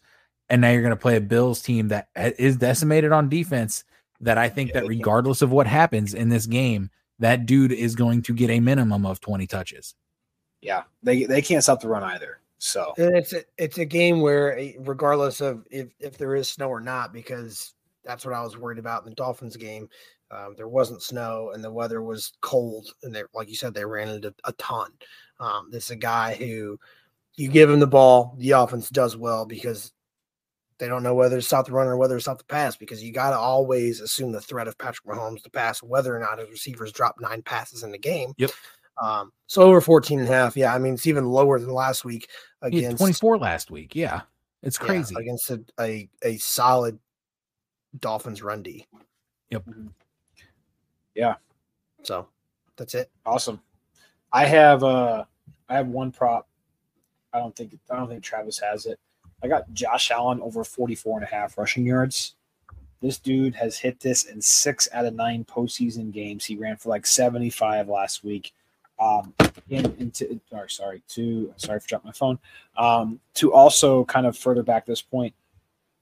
and 0.50 0.60
now 0.60 0.70
you're 0.70 0.82
gonna 0.82 0.96
play 0.96 1.16
a 1.16 1.20
Bills 1.20 1.62
team 1.62 1.88
that 1.88 2.08
is 2.16 2.56
decimated 2.56 3.12
on 3.12 3.28
defense. 3.28 3.84
That 4.20 4.36
I 4.36 4.48
think 4.48 4.70
Yeah, 4.70 4.80
that 4.80 4.88
regardless 4.88 5.42
of 5.42 5.52
what 5.52 5.68
happens 5.68 6.12
in 6.12 6.28
this 6.28 6.46
game, 6.46 6.90
that 7.20 7.46
dude 7.46 7.70
is 7.70 7.94
going 7.94 8.22
to 8.22 8.34
get 8.34 8.50
a 8.50 8.58
minimum 8.58 9.06
of 9.06 9.20
20 9.20 9.46
touches. 9.46 9.94
Yeah, 10.60 10.84
they 11.02 11.24
they 11.24 11.42
can't 11.42 11.62
stop 11.62 11.80
the 11.80 11.88
run 11.88 12.02
either. 12.02 12.40
So 12.58 12.94
And 12.98 13.16
it's 13.16 13.32
a, 13.32 13.44
it's 13.56 13.78
a 13.78 13.84
game 13.84 14.20
where, 14.20 14.58
eh, 14.58 14.72
regardless 14.80 15.40
of 15.40 15.64
if, 15.70 15.88
if 16.00 16.18
there 16.18 16.34
is 16.34 16.48
snow 16.48 16.68
or 16.68 16.80
not, 16.80 17.12
because 17.12 17.74
that's 18.04 18.26
what 18.26 18.34
I 18.34 18.42
was 18.42 18.58
worried 18.58 18.80
about 18.80 19.04
in 19.04 19.10
the 19.10 19.14
Dolphins 19.14 19.56
game. 19.56 19.88
Um, 20.30 20.54
there 20.56 20.68
wasn't 20.68 21.02
snow 21.02 21.52
and 21.54 21.62
the 21.62 21.70
weather 21.70 22.02
was 22.02 22.32
cold, 22.40 22.92
and 23.02 23.14
they, 23.14 23.22
like 23.32 23.48
you 23.48 23.54
said, 23.54 23.72
they 23.72 23.84
ran 23.84 24.08
into 24.08 24.34
a 24.44 24.52
ton. 24.54 24.90
Um, 25.40 25.68
this 25.70 25.84
is 25.84 25.90
a 25.92 25.96
guy 25.96 26.34
who 26.34 26.78
you 27.36 27.48
give 27.48 27.70
him 27.70 27.78
the 27.80 27.86
ball, 27.86 28.34
the 28.38 28.50
offense 28.50 28.90
does 28.90 29.16
well 29.16 29.46
because 29.46 29.92
they 30.78 30.88
don't 30.88 31.02
know 31.02 31.14
whether 31.14 31.36
to 31.36 31.42
stop 31.42 31.66
the 31.66 31.72
run 31.72 31.86
or 31.86 31.96
whether 31.96 32.16
to 32.16 32.20
stop 32.20 32.38
the 32.38 32.44
pass 32.44 32.76
because 32.76 33.02
you 33.02 33.12
got 33.12 33.30
to 33.30 33.38
always 33.38 34.00
assume 34.00 34.32
the 34.32 34.40
threat 34.40 34.68
of 34.68 34.78
Patrick 34.78 35.06
Mahomes 35.06 35.42
to 35.42 35.50
pass, 35.50 35.82
whether 35.82 36.16
or 36.16 36.20
not 36.20 36.38
his 36.38 36.50
receivers 36.50 36.92
drop 36.92 37.16
nine 37.20 37.42
passes 37.42 37.82
in 37.82 37.90
the 37.90 37.98
game. 37.98 38.32
Yep. 38.36 38.50
Um, 39.02 39.32
so 39.46 39.62
over 39.62 39.80
14 39.80 40.20
and 40.20 40.28
a 40.28 40.32
half. 40.32 40.56
Yeah. 40.56 40.74
I 40.74 40.78
mean, 40.78 40.94
it's 40.94 41.06
even 41.06 41.26
lower 41.26 41.58
than 41.58 41.70
last 41.70 42.04
week 42.04 42.28
against 42.62 42.98
24 42.98 43.38
last 43.38 43.70
week. 43.70 43.94
Yeah. 43.94 44.22
It's 44.62 44.78
yeah, 44.80 44.86
crazy. 44.86 45.14
against 45.18 45.50
a, 45.50 45.60
a, 45.80 46.08
a 46.22 46.36
solid 46.38 46.98
Dolphins 47.98 48.42
run 48.42 48.62
D. 48.62 48.86
Yep. 49.50 49.64
Yeah. 51.14 51.34
So 52.02 52.28
that's 52.76 52.94
it. 52.94 53.10
awesome. 53.26 53.60
I 54.32 54.44
have 54.46 54.84
uh 54.84 55.24
I 55.68 55.74
have 55.74 55.88
one 55.88 56.12
prop. 56.12 56.48
I 57.32 57.38
don't 57.38 57.54
think 57.56 57.78
I 57.90 57.96
don't 57.96 58.08
think 58.08 58.22
Travis 58.22 58.58
has 58.58 58.86
it. 58.86 58.98
I 59.42 59.48
got 59.48 59.72
Josh 59.72 60.10
Allen 60.10 60.40
over 60.40 60.64
44 60.64 61.18
and 61.18 61.26
a 61.26 61.30
half 61.30 61.58
rushing 61.58 61.86
yards. 61.86 62.34
This 63.00 63.18
dude 63.18 63.54
has 63.54 63.78
hit 63.78 64.00
this 64.00 64.24
in 64.24 64.42
six 64.42 64.88
out 64.92 65.06
of 65.06 65.14
nine 65.14 65.44
postseason 65.44 66.12
games. 66.12 66.44
He 66.44 66.56
ran 66.56 66.76
for 66.76 66.88
like 66.88 67.06
75 67.06 67.88
last 67.88 68.24
week. 68.24 68.52
Um, 68.98 69.32
in, 69.68 69.84
into, 69.98 70.40
sorry, 70.50 70.70
sorry, 70.70 71.02
to 71.10 71.54
sorry 71.56 71.78
for 71.78 71.86
dropping 71.86 72.08
my 72.08 72.12
phone. 72.12 72.38
Um, 72.76 73.20
to 73.34 73.52
also 73.52 74.04
kind 74.06 74.26
of 74.26 74.36
further 74.36 74.64
back 74.64 74.86
this 74.86 75.02
point, 75.02 75.34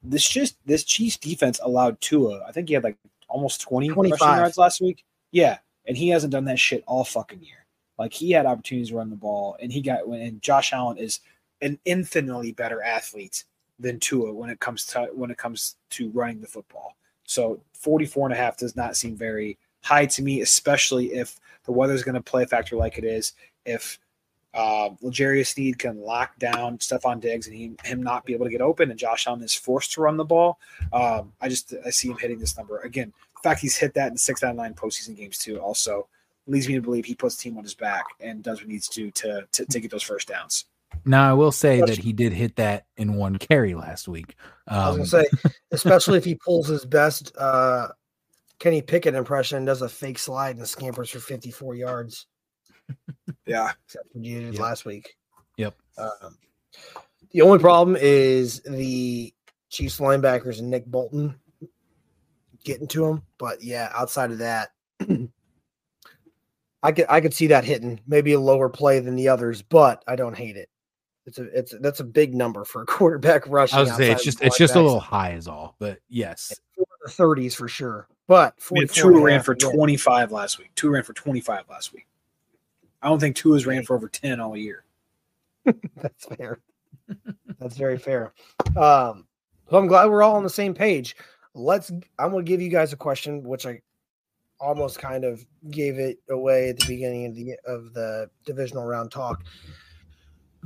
this 0.02 0.26
just 0.26 0.56
this 0.64 0.84
Chiefs 0.84 1.18
defense 1.18 1.60
allowed 1.62 2.00
Tua. 2.00 2.42
I 2.48 2.52
think 2.52 2.68
he 2.68 2.74
had 2.74 2.84
like 2.84 2.96
almost 3.28 3.60
20 3.60 3.90
rushing 3.90 4.16
yards 4.18 4.56
last 4.56 4.80
week. 4.80 5.04
Yeah, 5.30 5.58
and 5.86 5.96
he 5.96 6.08
hasn't 6.08 6.32
done 6.32 6.46
that 6.46 6.58
shit 6.58 6.84
all 6.86 7.04
fucking 7.04 7.42
year. 7.42 7.66
Like 7.98 8.12
he 8.12 8.30
had 8.30 8.46
opportunities 8.46 8.90
to 8.90 8.96
run 8.96 9.10
the 9.10 9.16
ball, 9.16 9.56
and 9.60 9.72
he 9.72 9.82
got 9.82 10.06
and 10.06 10.40
Josh 10.40 10.72
Allen 10.72 10.96
is 10.96 11.20
an 11.60 11.78
infinitely 11.84 12.52
better 12.52 12.82
athlete 12.82 13.44
than 13.78 14.00
Tua 14.00 14.32
when 14.32 14.50
it 14.50 14.60
comes 14.60 14.84
to 14.86 15.08
when 15.12 15.30
it 15.30 15.38
comes 15.38 15.76
to 15.90 16.10
running 16.10 16.40
the 16.40 16.46
football. 16.46 16.96
So 17.24 17.60
44 17.74 18.28
and 18.28 18.34
a 18.34 18.36
half 18.36 18.56
does 18.56 18.76
not 18.76 18.96
seem 18.96 19.16
very 19.16 19.58
high 19.82 20.06
to 20.06 20.22
me, 20.22 20.40
especially 20.40 21.12
if 21.12 21.38
the 21.64 21.72
weather's 21.72 22.02
going 22.02 22.14
to 22.14 22.22
play 22.22 22.44
a 22.44 22.46
factor 22.46 22.76
like 22.76 22.98
it 22.98 23.04
is. 23.04 23.34
If 23.64 23.98
uh, 24.54 24.90
L'Jarius 25.02 25.78
can 25.78 26.00
lock 26.00 26.38
down 26.38 26.78
Stefon 26.78 27.20
Diggs 27.20 27.46
and 27.46 27.54
he, 27.54 27.76
him 27.84 28.02
not 28.02 28.24
be 28.24 28.32
able 28.32 28.46
to 28.46 28.50
get 28.50 28.62
open, 28.62 28.90
and 28.90 28.98
Josh 28.98 29.26
Allen 29.26 29.42
is 29.42 29.54
forced 29.54 29.92
to 29.92 30.00
run 30.00 30.16
the 30.16 30.24
ball, 30.24 30.58
um, 30.92 31.32
I 31.40 31.48
just 31.48 31.74
I 31.84 31.90
see 31.90 32.08
him 32.08 32.16
hitting 32.16 32.38
this 32.38 32.56
number 32.56 32.78
again. 32.80 33.12
The 33.36 33.48
fact 33.48 33.60
he's 33.60 33.76
hit 33.76 33.94
that 33.94 34.10
in 34.10 34.16
six 34.16 34.42
out 34.42 34.50
of 34.50 34.56
nine 34.56 34.74
postseason 34.74 35.16
games 35.16 35.38
too 35.38 35.58
also 35.58 36.08
leads 36.46 36.68
me 36.68 36.74
to 36.74 36.80
believe 36.80 37.04
he 37.04 37.14
puts 37.14 37.36
the 37.36 37.42
team 37.42 37.58
on 37.58 37.64
his 37.64 37.74
back 37.74 38.04
and 38.20 38.42
does 38.42 38.58
what 38.58 38.66
he 38.66 38.72
needs 38.72 38.88
to 38.88 39.10
to 39.10 39.46
to, 39.52 39.66
to 39.66 39.80
get 39.80 39.90
those 39.90 40.02
first 40.02 40.28
downs. 40.28 40.64
Now 41.04 41.28
I 41.30 41.34
will 41.34 41.52
say 41.52 41.80
that 41.80 41.98
he 41.98 42.12
did 42.12 42.32
hit 42.32 42.56
that 42.56 42.86
in 42.96 43.14
one 43.14 43.36
carry 43.36 43.74
last 43.74 44.08
week. 44.08 44.34
I 44.66 44.88
was 44.88 45.12
Um, 45.14 45.20
gonna 45.20 45.24
say, 45.24 45.50
especially 45.70 46.18
if 46.18 46.24
he 46.24 46.34
pulls 46.36 46.66
his 46.68 46.84
best 46.84 47.32
uh, 47.38 47.88
Kenny 48.58 48.82
Pickett 48.82 49.14
impression, 49.14 49.64
does 49.64 49.82
a 49.82 49.88
fake 49.88 50.18
slide 50.18 50.56
and 50.56 50.66
scampers 50.66 51.10
for 51.10 51.20
54 51.20 51.74
yards, 51.74 52.26
Yeah, 53.46 53.72
except 53.84 54.12
for 54.12 54.18
you 54.18 54.40
did 54.40 54.54
Yep. 54.54 54.60
last 54.62 54.84
week. 54.84 55.16
Yep. 55.58 55.74
Um, 55.98 56.38
the 57.30 57.42
only 57.42 57.58
problem 57.58 57.96
is 58.00 58.60
the 58.62 59.32
Chiefs 59.68 60.00
linebackers 60.00 60.58
and 60.58 60.70
Nick 60.70 60.86
Bolton 60.86 61.34
getting 62.64 62.88
to 62.88 63.04
him. 63.06 63.22
But 63.38 63.62
yeah, 63.62 63.92
outside 63.94 64.30
of 64.30 64.38
that, 64.38 64.70
I 66.82 66.92
could 66.92 67.06
I 67.08 67.20
could 67.20 67.34
see 67.34 67.48
that 67.48 67.64
hitting 67.64 68.00
maybe 68.06 68.32
a 68.32 68.40
lower 68.40 68.68
play 68.68 69.00
than 69.00 69.16
the 69.16 69.28
others, 69.28 69.62
but 69.62 70.02
I 70.06 70.16
don't 70.16 70.36
hate 70.36 70.56
it. 70.56 70.68
It's 71.26 71.38
a 71.38 71.44
it's 71.58 71.74
that's 71.80 72.00
a 72.00 72.04
big 72.04 72.34
number 72.34 72.64
for 72.64 72.82
a 72.82 72.86
quarterback 72.86 73.46
rushing. 73.46 73.78
I 73.78 73.80
was 73.80 73.90
gonna 73.90 74.04
say 74.04 74.12
it's 74.12 74.24
just 74.24 74.42
it's 74.42 74.56
just 74.56 74.74
a 74.74 74.80
little 74.80 75.00
high 75.00 75.32
is 75.32 75.48
all, 75.48 75.74
but 75.78 75.98
yes, 76.08 76.54
30s 77.08 77.54
for 77.54 77.68
sure. 77.68 78.08
But 78.26 78.54
I 78.70 78.74
mean, 78.74 78.88
44 78.88 79.12
and 79.12 79.24
ran 79.24 79.42
for 79.42 79.54
25 79.54 80.32
last 80.32 80.58
week. 80.58 80.70
Tua 80.74 80.92
ran 80.92 81.02
for 81.02 81.12
25 81.12 81.64
last 81.68 81.92
week. 81.92 82.06
I 83.02 83.08
don't 83.08 83.20
think 83.20 83.36
Tua 83.36 83.54
has 83.54 83.66
ran 83.66 83.84
for 83.84 83.94
over 83.94 84.08
10 84.08 84.40
all 84.40 84.56
year. 84.56 84.84
That's 85.96 86.26
fair. 86.36 86.58
That's 87.60 87.76
very 87.76 87.98
fair. 87.98 88.32
Um, 88.76 89.26
so 89.70 89.76
I'm 89.78 89.86
glad 89.86 90.10
we're 90.10 90.22
all 90.22 90.36
on 90.36 90.42
the 90.42 90.50
same 90.50 90.74
page. 90.74 91.16
Let's. 91.54 91.90
I'm 92.18 92.30
going 92.30 92.44
to 92.44 92.48
give 92.48 92.60
you 92.60 92.68
guys 92.68 92.92
a 92.92 92.96
question, 92.96 93.42
which 93.44 93.64
I 93.64 93.80
almost 94.58 94.98
kind 94.98 95.24
of 95.24 95.44
gave 95.70 95.98
it 95.98 96.18
away 96.30 96.70
at 96.70 96.78
the 96.78 96.86
beginning 96.86 97.26
of 97.26 97.34
the 97.34 97.56
of 97.64 97.94
the 97.94 98.30
divisional 98.44 98.84
round 98.84 99.10
talk. 99.10 99.44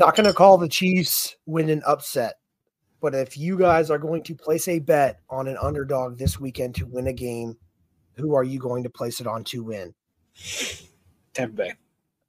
Not 0.01 0.17
going 0.17 0.27
to 0.27 0.33
call 0.33 0.57
the 0.59 0.69
Chiefs 0.69 1.37
win 1.47 1.69
an 1.69 1.83
upset, 1.87 2.39
but 3.01 3.15
if 3.15 3.37
you 3.37 3.59
guys 3.59 3.91
are 3.91 3.99
going 3.99 4.23
to 4.25 4.35
place 4.35 4.67
a 4.67 4.79
bet 4.79 5.21
on 5.29 5.47
an 5.47 5.59
underdog 5.61 6.19
this 6.19 6.41
weekend 6.41 6.75
to 6.77 6.87
win 6.87 7.07
a 7.07 7.13
game, 7.13 7.57
who 8.15 8.35
are 8.35 8.43
you 8.45 8.59
going 8.59 8.83
to 8.83 8.91
place 8.91 9.21
it 9.21 9.27
on 9.27 9.45
to 9.45 9.63
win? 9.63 9.95
Tampa 11.35 11.55
Bay. 11.55 11.73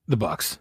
the 0.08 0.18
Bucs. 0.18 0.58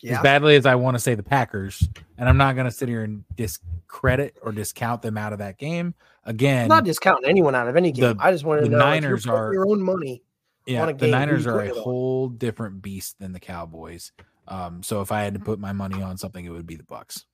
Yeah. 0.00 0.16
As 0.16 0.22
badly 0.22 0.56
as 0.56 0.66
I 0.66 0.74
want 0.74 0.96
to 0.96 0.98
say 0.98 1.14
the 1.14 1.22
Packers, 1.22 1.88
and 2.18 2.28
I'm 2.28 2.36
not 2.36 2.56
going 2.56 2.64
to 2.64 2.72
sit 2.72 2.88
here 2.88 3.04
and 3.04 3.24
discredit 3.36 4.36
or 4.42 4.50
discount 4.50 5.00
them 5.00 5.16
out 5.16 5.32
of 5.32 5.38
that 5.38 5.58
game. 5.58 5.94
Again, 6.24 6.62
I'm 6.62 6.68
not 6.68 6.84
discounting 6.84 7.30
anyone 7.30 7.54
out 7.54 7.68
of 7.68 7.76
any 7.76 7.92
game. 7.92 8.16
The- 8.16 8.22
I 8.24 8.32
just 8.32 8.42
want 8.44 8.64
to 8.64 8.68
know 8.68 8.78
Niners 8.78 9.20
if 9.20 9.26
you're 9.26 9.36
are- 9.36 9.52
your 9.52 9.68
own 9.68 9.80
money. 9.80 10.22
yeah, 10.66 10.82
on 10.82 10.88
a 10.88 10.92
the 10.92 10.98
game, 10.98 11.06
who 11.08 11.12
Niners 11.12 11.46
are 11.46 11.50
a 11.50 11.54
putting 11.58 11.70
it 11.70 11.78
on? 11.78 11.82
whole 11.84 12.28
different 12.30 12.82
beast 12.82 13.20
than 13.20 13.32
the 13.32 13.38
Cowboys. 13.40 14.10
Um, 14.48 14.82
so 14.82 15.00
if 15.00 15.12
I 15.12 15.22
had 15.22 15.34
to 15.34 15.40
put 15.40 15.58
my 15.58 15.72
money 15.72 16.02
on 16.02 16.16
something, 16.18 16.44
it 16.44 16.50
would 16.50 16.66
be 16.66 16.76
the 16.76 16.82
Bucs. 16.82 17.24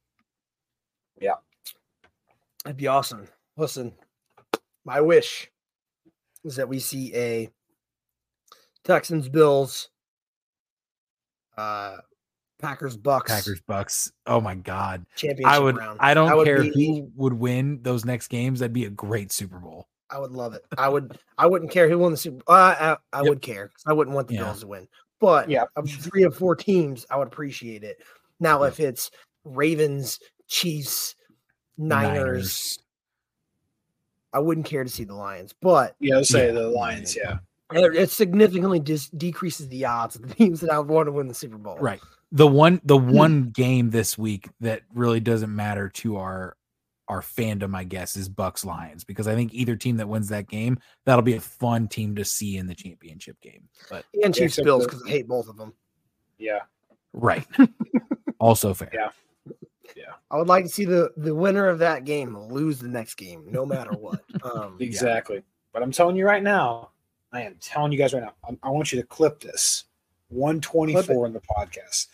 Yeah, 1.20 1.34
that'd 2.64 2.76
be 2.76 2.86
awesome. 2.86 3.26
Listen, 3.56 3.94
my 4.84 5.00
wish 5.00 5.50
is 6.44 6.56
that 6.56 6.68
we 6.68 6.78
see 6.78 7.14
a 7.14 7.50
Texans 8.84 9.28
Bills, 9.28 9.88
uh, 11.56 11.96
Packers 12.60 12.96
Bucs 12.96 13.26
Packers, 13.26 13.60
Bucs. 13.68 14.12
Oh 14.26 14.40
my 14.40 14.54
God, 14.54 15.06
championship 15.16 15.46
I 15.52 15.58
would. 15.58 15.76
round. 15.76 15.98
I 16.00 16.14
don't 16.14 16.36
would 16.36 16.44
care 16.46 16.62
be- 16.62 17.00
who 17.00 17.10
would 17.16 17.32
win 17.32 17.80
those 17.82 18.04
next 18.04 18.28
games. 18.28 18.60
That'd 18.60 18.72
be 18.72 18.84
a 18.84 18.90
great 18.90 19.32
Super 19.32 19.58
Bowl. 19.58 19.88
I 20.10 20.18
would 20.18 20.32
love 20.32 20.54
it. 20.54 20.64
I 20.76 20.88
would. 20.88 21.18
I 21.36 21.46
wouldn't 21.46 21.70
care 21.70 21.88
who 21.88 21.98
won 21.98 22.12
the 22.12 22.16
Super. 22.16 22.42
Uh, 22.46 22.96
I 23.12 23.18
I 23.18 23.20
Yep. 23.22 23.28
would 23.28 23.42
care. 23.42 23.70
I 23.86 23.92
wouldn't 23.92 24.14
want 24.14 24.28
the 24.28 24.34
Yeah. 24.34 24.44
Bills 24.44 24.60
to 24.60 24.66
win. 24.66 24.88
But 25.20 25.48
Yeah. 25.50 25.64
of 25.76 25.90
three 25.90 26.24
or 26.24 26.30
four 26.30 26.54
teams, 26.54 27.06
I 27.10 27.16
would 27.16 27.28
appreciate 27.28 27.82
it. 27.82 27.98
Now, 28.40 28.62
Yeah. 28.62 28.68
if 28.68 28.80
it's 28.80 29.10
Ravens, 29.44 30.20
Chiefs, 30.46 31.14
Niners, 31.76 32.78
I 34.32 34.40
wouldn't 34.40 34.66
care 34.66 34.84
to 34.84 34.90
see 34.90 35.04
the 35.04 35.14
Lions. 35.14 35.54
But 35.60 35.96
Yeah, 36.00 36.16
let's 36.16 36.28
say 36.28 36.46
Yeah. 36.46 36.52
the 36.52 36.68
Lions. 36.68 37.16
Yeah, 37.16 37.38
it, 37.72 37.94
it 37.94 38.10
significantly 38.10 38.80
dis- 38.80 39.10
decreases 39.10 39.68
the 39.68 39.84
odds 39.84 40.16
of 40.16 40.28
the 40.28 40.34
teams 40.34 40.60
that 40.60 40.70
I 40.70 40.78
would 40.78 40.88
want 40.88 41.06
to 41.06 41.12
win 41.12 41.28
the 41.28 41.34
Super 41.34 41.58
Bowl. 41.58 41.78
Right. 41.78 42.00
The 42.30 42.46
one 42.46 42.80
the 42.84 42.98
hmm. 42.98 43.10
one 43.10 43.42
game 43.50 43.90
this 43.90 44.18
week 44.18 44.48
that 44.60 44.82
really 44.92 45.20
doesn't 45.20 45.54
matter 45.54 45.88
to 45.88 46.16
our 46.18 46.57
our 47.08 47.20
fandom, 47.20 47.74
I 47.74 47.84
guess, 47.84 48.16
is 48.16 48.28
Bucs 48.28 48.64
Lions 48.64 49.04
because 49.04 49.26
I 49.26 49.34
think 49.34 49.54
either 49.54 49.76
team 49.76 49.96
that 49.96 50.08
wins 50.08 50.28
that 50.28 50.48
game, 50.48 50.78
that'll 51.04 51.22
be 51.22 51.34
a 51.34 51.40
fun 51.40 51.88
team 51.88 52.14
to 52.16 52.24
see 52.24 52.58
in 52.58 52.66
the 52.66 52.74
championship 52.74 53.40
game. 53.40 53.68
But 53.90 54.04
And 54.22 54.34
Chiefs 54.34 54.58
except 54.58 54.64
Bills 54.66 54.84
because 54.84 55.02
I 55.06 55.10
hate 55.10 55.28
both 55.28 55.48
of 55.48 55.56
them. 55.56 55.72
yeah, 56.38 56.60
right. 57.12 57.46
also 58.38 58.74
fair. 58.74 58.90
Yeah. 58.92 59.08
Yeah. 59.96 60.12
I 60.30 60.36
would 60.36 60.48
like 60.48 60.64
to 60.64 60.70
see 60.70 60.84
the 60.84 61.10
the 61.16 61.34
winner 61.34 61.66
of 61.68 61.78
that 61.78 62.04
game 62.04 62.36
lose 62.36 62.78
the 62.78 62.88
next 62.88 63.14
game, 63.14 63.44
no 63.50 63.64
matter 63.64 63.92
what. 63.92 64.22
Um, 64.44 64.76
exactly. 64.78 65.42
But 65.72 65.82
I'm 65.82 65.90
telling 65.90 66.14
you 66.14 66.24
right 66.24 66.42
now, 66.42 66.90
I 67.32 67.42
am 67.42 67.56
telling 67.60 67.90
you 67.90 67.98
guys 67.98 68.14
right 68.14 68.22
now, 68.22 68.34
I, 68.44 68.56
I 68.62 68.70
want 68.70 68.92
you 68.92 69.00
to 69.00 69.06
clip 69.06 69.40
this 69.40 69.84
124 70.28 71.26
in 71.26 71.32
the 71.32 71.40
podcast. 71.40 72.06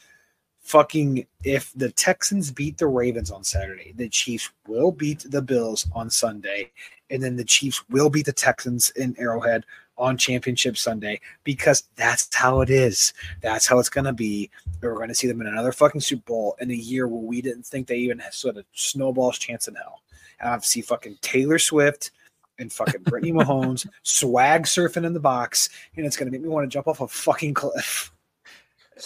Fucking, 0.65 1.27
if 1.45 1.73
the 1.77 1.91
Texans 1.91 2.51
beat 2.51 2.79
the 2.79 2.87
Ravens 2.87 3.31
on 3.31 3.45
Saturday, 3.45 3.93
the 3.97 4.09
Chiefs 4.09 4.51
will 4.67 4.91
beat 4.91 5.25
the 5.29 5.43
Bills 5.43 5.87
on 5.95 6.09
Sunday, 6.09 6.73
and 7.11 7.23
then 7.23 7.37
the 7.37 7.45
Chiefs 7.45 7.87
will 7.91 8.09
beat 8.09 8.27
the 8.27 8.33
Texans 8.33 8.91
in 8.91 9.15
Arrowhead 9.19 9.67
on 9.97 10.17
Championship 10.17 10.77
Sunday 10.77 11.21
because 11.45 11.85
that's 11.97 12.35
how 12.35 12.61
it 12.63 12.71
is. 12.71 13.13
That's 13.43 13.67
how 13.67 13.79
it's 13.79 13.89
going 13.89 14.07
to 14.07 14.13
be. 14.13 14.51
We're 14.81 14.95
going 14.95 15.09
to 15.09 15.15
see 15.15 15.29
them 15.29 15.41
in 15.41 15.47
another 15.47 15.71
fucking 15.71 16.01
Super 16.01 16.25
Bowl 16.25 16.57
in 16.61 16.71
a 16.71 16.75
year 16.75 17.07
where 17.07 17.21
we 17.21 17.41
didn't 17.43 17.67
think 17.67 17.87
they 17.87 17.99
even 17.99 18.19
had 18.19 18.35
sort 18.35 18.57
of 18.57 18.63
a 18.63 18.67
snowball's 18.73 19.39
chance 19.39 19.69
in 19.69 19.75
hell. 19.75 20.03
And 20.41 20.49
I 20.49 20.53
have 20.53 20.63
to 20.63 20.69
see 20.69 20.81
fucking 20.81 21.19
Taylor 21.21 21.59
Swift 21.59 22.11
and 22.59 22.73
fucking 22.73 23.03
Brittany 23.03 23.33
Mahomes 23.35 23.87
swag 24.03 24.65
surfing 24.65 25.05
in 25.05 25.13
the 25.13 25.21
box, 25.21 25.69
and 25.97 26.07
it's 26.07 26.17
going 26.17 26.27
to 26.27 26.33
make 26.33 26.43
me 26.43 26.49
want 26.49 26.65
to 26.65 26.73
jump 26.73 26.89
off 26.89 27.01
a 27.01 27.09
fucking 27.09 27.55
cliff. 27.55 28.13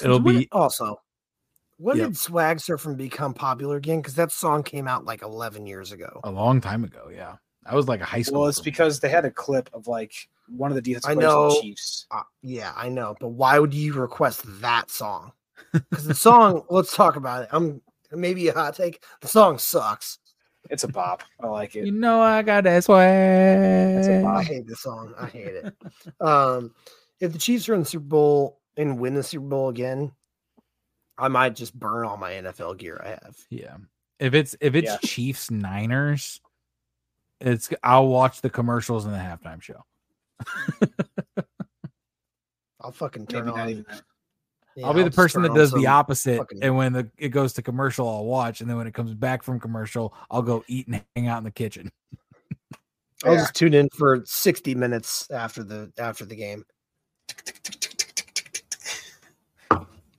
It'll 0.03 0.21
be- 0.21 0.49
also. 0.53 1.01
When 1.79 1.97
Yep. 1.97 2.07
did 2.09 2.17
swag 2.17 2.59
surfing 2.59 2.97
become 2.97 3.35
popular 3.35 3.77
again? 3.77 4.01
Because 4.01 4.15
that 4.17 4.33
song 4.33 4.63
came 4.63 4.89
out 4.89 5.05
like 5.05 5.23
11 5.23 5.67
years 5.67 5.93
ago. 5.93 6.21
A 6.25 6.31
long 6.31 6.61
time 6.61 6.83
ago, 6.85 7.09
yeah. 7.13 7.37
I 7.65 7.75
was 7.75 7.87
like 7.87 8.01
a 8.01 8.05
high 8.05 8.23
school. 8.23 8.41
Well, 8.41 8.49
it's 8.49 8.61
because 8.61 8.99
they 9.01 9.09
had 9.09 9.25
a 9.25 9.31
clip 9.31 9.71
of 9.73 9.87
like 9.87 10.13
one 10.49 10.71
of 10.71 10.75
the 10.75 10.83
defensive 10.83 11.11
I 11.11 11.15
players 11.15 11.33
of 11.33 11.51
the. 11.55 11.61
Chiefs. 11.61 12.07
Uh, 12.11 12.23
yeah, 12.43 12.73
I 12.77 12.89
know, 12.89 13.15
but 13.21 13.29
why 13.29 13.59
would 13.59 13.75
you 13.75 13.93
request 13.93 14.43
that 14.61 14.91
song? 14.91 15.33
Because 15.73 16.05
the 16.07 16.15
song, 16.15 16.65
let's 16.71 16.95
talk 16.97 17.17
about 17.17 17.43
it. 17.45 17.49
I'm 17.53 17.81
maybe 18.11 18.49
a 18.49 18.55
hot 18.55 18.75
take. 18.75 19.05
The 19.21 19.29
song 19.29 19.59
sucks. 19.59 20.19
It's 20.71 20.83
a 20.85 20.89
bop. 20.89 21.23
I 21.41 21.47
like 21.47 21.77
it. 21.77 21.87
you 21.87 21.93
know 21.93 22.21
I 22.21 22.43
got 22.43 22.65
that 22.65 22.85
swag. 22.85 24.25
I 24.25 24.43
hate 24.43 24.67
the 24.67 24.77
song. 24.77 25.15
I 25.19 25.27
hate 25.27 25.47
it. 25.55 25.75
Um, 26.21 26.75
if 27.21 27.33
the 27.33 27.39
Chiefs 27.39 27.69
are 27.69 27.75
in 27.75 27.81
the 27.81 27.87
Super 27.87 28.05
Bowl 28.05 28.61
and 28.77 28.99
win 28.99 29.15
the 29.15 29.23
Super 29.23 29.47
Bowl 29.47 29.69
again, 29.69 30.13
I 31.19 31.29
might 31.29 31.57
just 31.57 31.79
burn 31.79 32.05
all 32.07 32.17
my 32.17 32.33
NFL 32.33 32.79
gear 32.79 33.01
I 33.05 33.09
have. 33.09 33.37
Yeah. 33.51 33.77
If 34.21 34.35
it's 34.35 34.57
if 34.61 34.75
it's 34.75 34.87
Yeah. 34.87 34.99
Chiefs 35.05 35.51
Niners, 35.51 36.41
it's 37.41 37.71
I'll 37.83 38.09
watch 38.09 38.41
the 38.41 38.51
commercials 38.51 39.05
in 39.07 39.13
the 39.13 39.19
halftime 39.19 39.61
show. 39.63 39.85
I'll 42.81 42.93
fucking 42.93 43.27
turn 43.27 43.47
Maybe 43.47 43.57
not 43.57 43.63
on. 43.65 43.71
even 43.71 43.87
that. 43.89 44.03
yeah, 44.77 44.87
I'll 44.87 44.95
be 44.95 45.03
the 45.03 45.11
person 45.11 45.43
that 45.43 45.53
does 45.55 45.73
the 45.73 45.87
opposite. 45.89 46.39
fucking- 46.39 46.63
And 46.63 46.77
when 46.77 46.93
the 46.93 47.11
it 47.19 47.31
goes 47.31 47.53
to 47.55 47.63
commercial, 47.63 48.09
I'll 48.09 48.25
watch. 48.25 48.61
And 48.61 48.71
then 48.71 48.77
when 48.77 48.87
it 48.87 48.95
comes 48.95 49.13
back 49.15 49.43
from 49.43 49.59
commercial, 49.59 50.15
I'll 50.31 50.43
go 50.43 50.65
eat 50.69 50.87
and 50.87 51.03
hang 51.17 51.27
out 51.27 51.39
in 51.39 51.45
the 51.45 51.51
kitchen. 51.51 51.91
I'll 53.25 53.35
Yeah. 53.35 53.41
just 53.41 53.55
tune 53.55 53.75
in 53.75 53.89
for 53.97 54.23
60 54.25 54.77
minutes 54.77 55.29
after 55.33 55.65
the 55.65 55.93
after 55.99 56.25
the 56.25 56.37
game. 56.37 56.65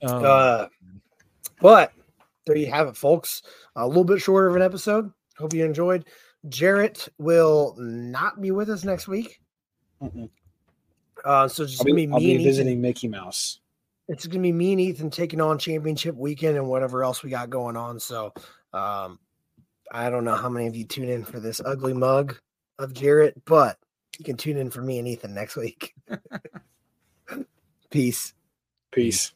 Oh, 0.02 0.24
Uh, 0.24 0.68
But 1.60 1.92
there 2.46 2.56
you 2.56 2.70
have 2.70 2.88
it, 2.88 2.96
folks. 2.96 3.42
A 3.76 3.86
little 3.86 4.04
bit 4.04 4.20
shorter 4.20 4.48
of 4.48 4.56
an 4.56 4.62
episode. 4.62 5.12
Hope 5.36 5.54
you 5.54 5.64
enjoyed. 5.64 6.06
Jarrett 6.48 7.08
will 7.18 7.74
not 7.78 8.40
be 8.40 8.50
with 8.50 8.70
us 8.70 8.84
next 8.84 9.08
week. 9.08 9.40
Mm-mm. 10.02 10.30
Uh, 11.24 11.48
so 11.48 11.64
it's 11.64 11.72
just 11.72 11.84
gonna 11.84 11.94
be, 11.94 12.06
be 12.06 12.12
I'll 12.12 12.18
be 12.18 12.32
and 12.32 12.40
Ethan. 12.40 12.50
visiting 12.50 12.80
Mickey 12.80 13.08
Mouse. 13.08 13.60
It's 14.08 14.26
gonna 14.26 14.42
be 14.42 14.52
me 14.52 14.72
and 14.72 14.80
Ethan 14.80 15.10
taking 15.10 15.40
on 15.40 15.58
championship 15.58 16.14
weekend 16.16 16.56
and 16.56 16.66
whatever 16.66 17.04
else 17.04 17.22
we 17.22 17.30
got 17.30 17.50
going 17.50 17.76
on. 17.76 18.00
So 18.00 18.32
um, 18.72 19.18
I 19.92 20.08
don't 20.08 20.24
know 20.24 20.34
how 20.34 20.48
many 20.48 20.66
of 20.66 20.74
you 20.74 20.84
tune 20.84 21.08
in 21.08 21.24
for 21.24 21.40
this 21.40 21.60
ugly 21.64 21.92
mug 21.92 22.36
of 22.78 22.94
Jarrett, 22.94 23.44
but 23.44 23.78
you 24.18 24.24
can 24.24 24.36
tune 24.36 24.56
in 24.56 24.70
for 24.70 24.80
me 24.80 24.98
and 24.98 25.06
Ethan 25.06 25.34
next 25.34 25.56
week. 25.56 25.94
Peace. 27.90 28.34
Peace. 28.92 29.32